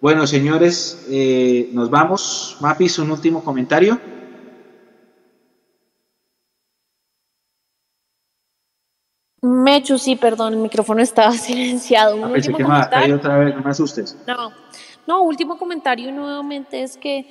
Bueno, 0.00 0.26
señores, 0.26 1.02
eh, 1.08 1.68
nos 1.72 1.90
vamos. 1.90 2.56
Mapis, 2.60 2.98
un 3.00 3.10
último 3.10 3.42
comentario. 3.42 4.00
Mechu, 9.42 9.98
sí, 9.98 10.14
perdón, 10.14 10.52
el 10.54 10.58
micrófono 10.60 11.02
estaba 11.02 11.32
silenciado. 11.32 12.16
Un 12.16 12.24
Ah, 12.24 12.28
último 12.28 12.56
que 12.56 12.62
comentario. 12.62 13.16
otra 13.16 13.38
vez, 13.38 13.54
no 13.56 13.62
me 13.62 13.70
asustes. 13.70 14.16
No, 14.26 14.52
no, 15.06 15.22
último 15.22 15.58
comentario 15.58 16.12
nuevamente 16.12 16.82
es 16.82 16.96
que 16.96 17.26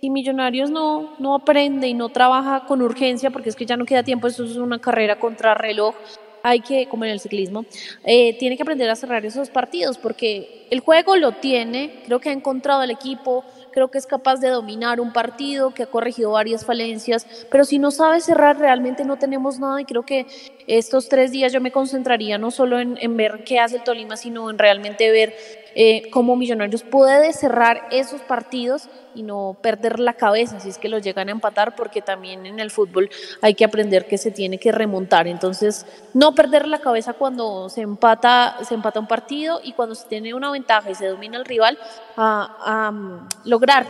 si 0.00 0.08
Millonarios 0.10 0.70
no, 0.70 1.14
no 1.18 1.34
aprende 1.34 1.88
y 1.88 1.94
no 1.94 2.08
trabaja 2.10 2.66
con 2.66 2.82
urgencia, 2.82 3.30
porque 3.30 3.48
es 3.48 3.56
que 3.56 3.66
ya 3.66 3.76
no 3.76 3.84
queda 3.84 4.04
tiempo, 4.04 4.28
esto 4.28 4.44
es 4.44 4.56
una 4.56 4.78
carrera 4.78 5.18
contra 5.18 5.54
reloj, 5.54 5.96
hay 6.44 6.60
que, 6.60 6.86
como 6.86 7.04
en 7.04 7.10
el 7.10 7.18
ciclismo, 7.18 7.64
eh, 8.04 8.38
tiene 8.38 8.56
que 8.56 8.62
aprender 8.62 8.88
a 8.88 8.94
cerrar 8.94 9.26
esos 9.26 9.50
partidos, 9.50 9.98
porque 9.98 10.68
el 10.70 10.78
juego 10.78 11.16
lo 11.16 11.32
tiene, 11.32 12.02
creo 12.06 12.20
que 12.20 12.28
ha 12.28 12.32
encontrado 12.32 12.84
el 12.84 12.92
equipo, 12.92 13.44
creo 13.76 13.90
que 13.90 13.98
es 13.98 14.06
capaz 14.06 14.40
de 14.40 14.48
dominar 14.48 15.02
un 15.02 15.12
partido, 15.12 15.74
que 15.74 15.82
ha 15.82 15.86
corregido 15.86 16.30
varias 16.30 16.64
falencias, 16.64 17.26
pero 17.50 17.66
si 17.66 17.78
no 17.78 17.90
sabe 17.90 18.22
cerrar 18.22 18.58
realmente 18.58 19.04
no 19.04 19.18
tenemos 19.18 19.58
nada 19.58 19.82
y 19.82 19.84
creo 19.84 20.02
que 20.02 20.24
estos 20.66 21.10
tres 21.10 21.30
días 21.30 21.52
yo 21.52 21.60
me 21.60 21.70
concentraría 21.70 22.38
no 22.38 22.50
solo 22.50 22.80
en, 22.80 22.96
en 23.02 23.18
ver 23.18 23.44
qué 23.44 23.58
hace 23.60 23.76
el 23.76 23.84
Tolima, 23.84 24.16
sino 24.16 24.48
en 24.48 24.56
realmente 24.56 25.10
ver 25.10 25.34
eh, 25.78 26.08
cómo 26.10 26.36
Millonarios 26.36 26.82
puede 26.82 27.34
cerrar 27.34 27.86
esos 27.90 28.22
partidos 28.22 28.88
y 29.14 29.22
no 29.22 29.58
perder 29.60 30.00
la 30.00 30.14
cabeza 30.14 30.58
si 30.58 30.70
es 30.70 30.78
que 30.78 30.88
los 30.88 31.02
llegan 31.02 31.28
a 31.28 31.32
empatar, 31.32 31.76
porque 31.76 32.00
también 32.00 32.46
en 32.46 32.60
el 32.60 32.70
fútbol 32.70 33.10
hay 33.42 33.52
que 33.52 33.66
aprender 33.66 34.06
que 34.08 34.16
se 34.16 34.30
tiene 34.30 34.56
que 34.56 34.72
remontar. 34.72 35.26
Entonces, 35.28 35.84
no 36.14 36.34
perder 36.34 36.66
la 36.66 36.78
cabeza 36.78 37.12
cuando 37.12 37.68
se 37.68 37.82
empata, 37.82 38.56
se 38.66 38.72
empata 38.72 39.00
un 39.00 39.06
partido 39.06 39.60
y 39.62 39.74
cuando 39.74 39.94
se 39.94 40.08
tiene 40.08 40.32
una 40.32 40.50
ventaja 40.50 40.90
y 40.90 40.94
se 40.94 41.08
domina 41.08 41.36
el 41.36 41.44
rival, 41.44 41.78
a, 42.16 42.86
a, 42.86 42.88
um, 42.88 43.28
lograr 43.44 43.86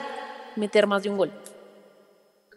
meter 0.57 0.89
más 0.89 1.05
de 1.05 1.11
un 1.11 1.19
gol. 1.19 1.31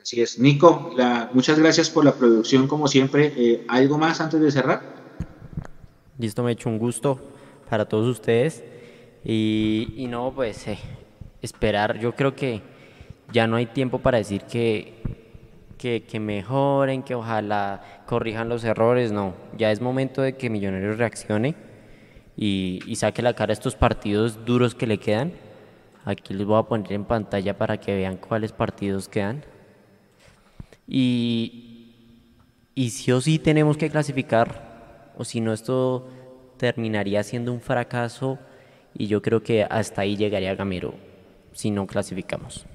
Así 0.01 0.23
es. 0.23 0.39
Nico, 0.39 0.91
la, 0.97 1.29
muchas 1.33 1.59
gracias 1.59 1.91
por 1.91 2.03
la 2.03 2.15
producción, 2.15 2.67
como 2.67 2.87
siempre. 2.87 3.31
Eh, 3.37 3.65
¿Algo 3.67 3.99
más 3.99 4.21
antes 4.21 4.41
de 4.41 4.49
cerrar? 4.49 4.81
Listo, 6.17 6.41
me 6.41 6.49
he 6.49 6.53
hecho 6.53 6.67
un 6.67 6.79
gusto 6.79 7.19
para 7.69 7.85
todos 7.85 8.07
ustedes. 8.07 8.63
Y, 9.23 10.05
no, 10.09 10.31
pues 10.33 10.67
eh, 10.67 10.79
esperar, 11.41 11.99
yo 11.99 12.15
creo 12.15 12.35
que 12.35 12.61
ya 13.31 13.47
no 13.47 13.57
hay 13.57 13.65
tiempo 13.65 13.99
para 13.99 14.17
decir 14.17 14.43
que, 14.43 14.93
que, 15.77 16.19
mejoren, 16.19 17.03
que 17.03 17.15
ojalá 17.15 18.03
corrijan 18.05 18.49
los 18.49 18.63
errores, 18.63 19.11
no, 19.11 19.33
ya 19.57 19.71
es 19.71 19.81
momento 19.81 20.21
de 20.21 20.35
que 20.35 20.49
Millonarios 20.49 20.97
reaccione 20.97 21.55
y, 22.37 22.79
y 22.85 22.95
saque 22.95 23.21
la 23.21 23.33
cara 23.33 23.51
a 23.51 23.53
estos 23.53 23.75
partidos 23.75 24.45
duros 24.45 24.73
que 24.73 24.87
le 24.87 24.97
quedan 24.97 25.33
Aquí 26.05 26.33
les 26.33 26.47
voy 26.47 26.57
a 26.57 26.63
poner 26.63 26.93
en 26.93 27.05
pantalla 27.05 27.57
para 27.57 27.79
que 27.79 27.95
vean 27.95 28.17
cuáles 28.17 28.51
partidos 28.51 29.07
quedan. 29.07 29.43
Y, 30.87 31.93
y 32.73 32.89
sí 32.89 33.11
o 33.11 33.21
sí 33.21 33.37
tenemos 33.37 33.77
que 33.77 33.89
clasificar, 33.89 35.11
o 35.17 35.23
si 35.23 35.39
no 35.41 35.53
esto 35.53 36.09
terminaría 36.57 37.21
siendo 37.23 37.53
un 37.53 37.61
fracaso 37.61 38.39
y 38.93 39.07
yo 39.07 39.21
creo 39.21 39.43
que 39.43 39.63
hasta 39.63 40.01
ahí 40.01 40.17
llegaría 40.17 40.55
Gamero 40.55 40.93
si 41.53 41.71
no 41.71 41.87
clasificamos. 41.87 42.65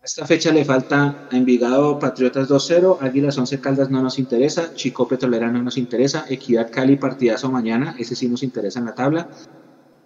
A 0.00 0.04
esta 0.04 0.26
fecha 0.26 0.52
le 0.52 0.64
falta 0.64 1.26
a 1.30 1.36
Envigado 1.36 1.98
Patriotas 1.98 2.48
2-0, 2.48 2.98
Águilas 3.00 3.36
11 3.38 3.60
Caldas 3.60 3.90
no 3.90 4.00
nos 4.02 4.18
interesa, 4.18 4.72
Chico 4.74 5.08
Petrolera 5.08 5.50
no 5.50 5.62
nos 5.62 5.76
interesa, 5.76 6.26
Equidad 6.28 6.70
Cali 6.70 6.96
partidazo 6.96 7.50
mañana, 7.50 7.96
ese 7.98 8.14
sí 8.14 8.28
nos 8.28 8.42
interesa 8.44 8.78
en 8.78 8.84
la 8.84 8.94
tabla. 8.94 9.28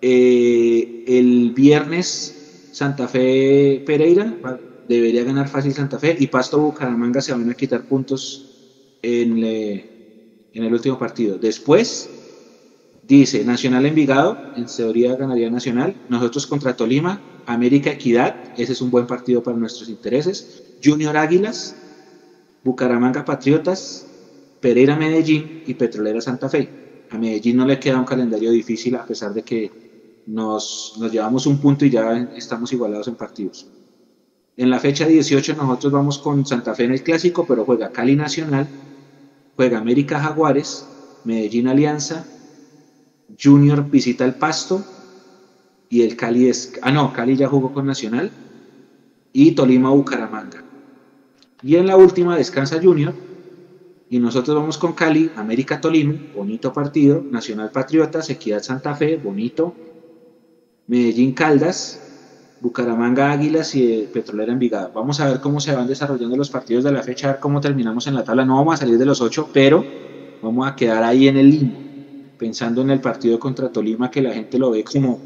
Eh, 0.00 1.04
el 1.06 1.50
viernes 1.50 2.70
Santa 2.72 3.08
Fe 3.08 3.82
Pereira, 3.84 4.34
debería 4.88 5.22
ganar 5.24 5.48
fácil 5.48 5.74
Santa 5.74 5.98
Fe 5.98 6.16
y 6.18 6.28
Pasto 6.28 6.58
Bucaramanga 6.58 7.20
se 7.20 7.32
van 7.32 7.50
a 7.50 7.54
quitar 7.54 7.82
puntos 7.82 8.96
en, 9.02 9.44
en 9.44 10.64
el 10.64 10.72
último 10.72 10.98
partido. 10.98 11.36
Después 11.36 12.08
dice 13.16 13.44
Nacional 13.44 13.86
Envigado, 13.86 14.38
en 14.56 14.66
teoría 14.66 15.16
ganaría 15.16 15.50
Nacional, 15.50 15.96
nosotros 16.08 16.46
contra 16.46 16.76
Tolima, 16.76 17.20
América 17.46 17.90
Equidad, 17.90 18.36
ese 18.56 18.72
es 18.72 18.80
un 18.80 18.90
buen 18.90 19.06
partido 19.06 19.42
para 19.42 19.56
nuestros 19.56 19.88
intereses, 19.88 20.62
Junior 20.82 21.16
Águilas, 21.16 21.74
Bucaramanga 22.62 23.24
Patriotas, 23.24 24.06
Pereira 24.60 24.96
Medellín 24.96 25.64
y 25.66 25.74
Petrolera 25.74 26.20
Santa 26.20 26.48
Fe. 26.48 26.68
A 27.10 27.18
Medellín 27.18 27.56
no 27.56 27.66
le 27.66 27.80
queda 27.80 27.98
un 27.98 28.04
calendario 28.04 28.50
difícil 28.50 28.94
a 28.94 29.04
pesar 29.04 29.34
de 29.34 29.42
que 29.42 29.70
nos, 30.26 30.94
nos 30.98 31.10
llevamos 31.10 31.46
un 31.46 31.58
punto 31.58 31.84
y 31.84 31.90
ya 31.90 32.30
estamos 32.36 32.72
igualados 32.72 33.08
en 33.08 33.16
partidos. 33.16 33.66
En 34.56 34.70
la 34.70 34.78
fecha 34.78 35.06
18 35.06 35.56
nosotros 35.56 35.92
vamos 35.92 36.18
con 36.18 36.46
Santa 36.46 36.74
Fe 36.74 36.84
en 36.84 36.92
el 36.92 37.02
clásico, 37.02 37.46
pero 37.46 37.64
juega 37.64 37.90
Cali 37.90 38.14
Nacional, 38.14 38.68
juega 39.56 39.78
América 39.78 40.20
Jaguares, 40.20 40.86
Medellín 41.24 41.66
Alianza, 41.66 42.24
Junior 43.42 43.88
visita 43.90 44.24
el 44.24 44.34
Pasto 44.34 44.84
y 45.88 46.02
el 46.02 46.16
Cali 46.16 46.48
es... 46.48 46.72
Ah, 46.82 46.90
no, 46.90 47.12
Cali 47.12 47.36
ya 47.36 47.48
jugó 47.48 47.72
con 47.72 47.86
Nacional 47.86 48.30
y 49.32 49.52
Tolima 49.52 49.90
Bucaramanga. 49.90 50.64
Y 51.62 51.76
en 51.76 51.86
la 51.86 51.96
última 51.96 52.36
descansa 52.36 52.80
Junior 52.82 53.14
y 54.08 54.18
nosotros 54.18 54.56
vamos 54.56 54.76
con 54.76 54.92
Cali, 54.92 55.30
América 55.36 55.80
Tolima, 55.80 56.14
bonito 56.34 56.72
partido, 56.72 57.22
Nacional 57.30 57.70
Patriotas, 57.70 58.28
Equidad 58.28 58.60
Santa 58.60 58.94
Fe, 58.96 59.16
bonito, 59.16 59.72
Medellín 60.88 61.32
Caldas, 61.32 62.00
Bucaramanga 62.60 63.30
Águilas 63.30 63.74
y 63.76 64.08
Petrolera 64.12 64.52
Envigado. 64.52 64.90
Vamos 64.92 65.20
a 65.20 65.26
ver 65.26 65.40
cómo 65.40 65.60
se 65.60 65.74
van 65.74 65.86
desarrollando 65.86 66.36
los 66.36 66.50
partidos 66.50 66.82
de 66.82 66.90
la 66.90 67.04
fecha, 67.04 67.28
a 67.28 67.32
ver 67.32 67.40
cómo 67.40 67.60
terminamos 67.60 68.06
en 68.08 68.14
la 68.16 68.24
tabla. 68.24 68.44
No 68.44 68.56
vamos 68.56 68.74
a 68.74 68.78
salir 68.78 68.98
de 68.98 69.06
los 69.06 69.20
ocho, 69.20 69.48
pero 69.52 69.84
vamos 70.42 70.66
a 70.68 70.74
quedar 70.74 71.04
ahí 71.04 71.28
en 71.28 71.36
el 71.36 71.48
limbo, 71.48 71.78
pensando 72.40 72.80
en 72.80 72.88
el 72.88 73.02
partido 73.02 73.38
contra 73.38 73.68
Tolima, 73.68 74.10
que 74.10 74.22
la 74.22 74.32
gente 74.32 74.58
lo 74.58 74.70
ve 74.70 74.82
como, 74.82 75.20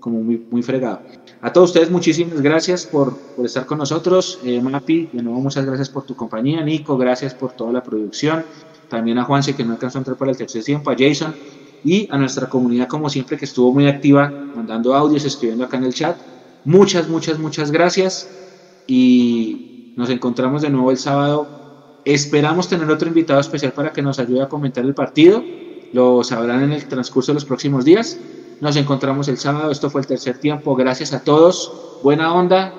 como 0.00 0.22
muy, 0.22 0.46
muy 0.50 0.62
fregado. 0.62 1.02
A 1.42 1.52
todos 1.52 1.70
ustedes, 1.70 1.90
muchísimas 1.90 2.40
gracias 2.40 2.86
por, 2.86 3.18
por 3.36 3.44
estar 3.44 3.66
con 3.66 3.76
nosotros. 3.76 4.40
Eh, 4.42 4.62
Mapi, 4.62 5.10
de 5.12 5.22
nuevo, 5.22 5.40
muchas 5.42 5.66
gracias 5.66 5.90
por 5.90 6.04
tu 6.04 6.16
compañía. 6.16 6.64
Nico, 6.64 6.96
gracias 6.96 7.34
por 7.34 7.52
toda 7.52 7.70
la 7.70 7.82
producción. 7.82 8.46
También 8.88 9.18
a 9.18 9.24
Juanse, 9.24 9.54
que 9.54 9.62
no 9.62 9.72
alcanzó 9.72 9.98
a 9.98 10.00
entrar 10.00 10.16
para 10.16 10.30
el 10.30 10.38
tercer 10.38 10.64
tiempo. 10.64 10.90
A 10.90 10.96
Jason 10.98 11.36
y 11.82 12.08
a 12.10 12.16
nuestra 12.16 12.48
comunidad, 12.48 12.88
como 12.88 13.10
siempre, 13.10 13.36
que 13.36 13.44
estuvo 13.44 13.74
muy 13.74 13.86
activa, 13.86 14.32
mandando 14.54 14.94
audios, 14.94 15.26
escribiendo 15.26 15.64
acá 15.64 15.76
en 15.76 15.84
el 15.84 15.92
chat. 15.92 16.22
Muchas, 16.64 17.10
muchas, 17.10 17.38
muchas 17.38 17.70
gracias 17.70 18.38
y 18.86 19.92
nos 19.96 20.08
encontramos 20.08 20.62
de 20.62 20.70
nuevo 20.70 20.90
el 20.90 20.96
sábado. 20.96 22.00
Esperamos 22.06 22.68
tener 22.68 22.90
otro 22.90 23.08
invitado 23.08 23.38
especial 23.40 23.72
para 23.74 23.92
que 23.92 24.00
nos 24.00 24.18
ayude 24.18 24.42
a 24.42 24.48
comentar 24.48 24.82
el 24.82 24.94
partido. 24.94 25.44
Lo 25.94 26.24
sabrán 26.24 26.64
en 26.64 26.72
el 26.72 26.88
transcurso 26.88 27.30
de 27.30 27.34
los 27.34 27.44
próximos 27.44 27.84
días. 27.84 28.18
Nos 28.60 28.74
encontramos 28.74 29.28
el 29.28 29.38
sábado. 29.38 29.70
Esto 29.70 29.88
fue 29.88 30.00
el 30.00 30.08
tercer 30.08 30.38
tiempo. 30.38 30.74
Gracias 30.74 31.12
a 31.12 31.22
todos. 31.22 32.00
Buena 32.02 32.34
onda. 32.34 32.74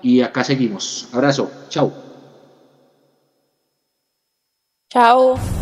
Y 0.00 0.20
acá 0.20 0.44
seguimos. 0.44 1.08
Abrazo. 1.12 1.50
Chao. 1.68 1.92
Chao. 4.90 5.61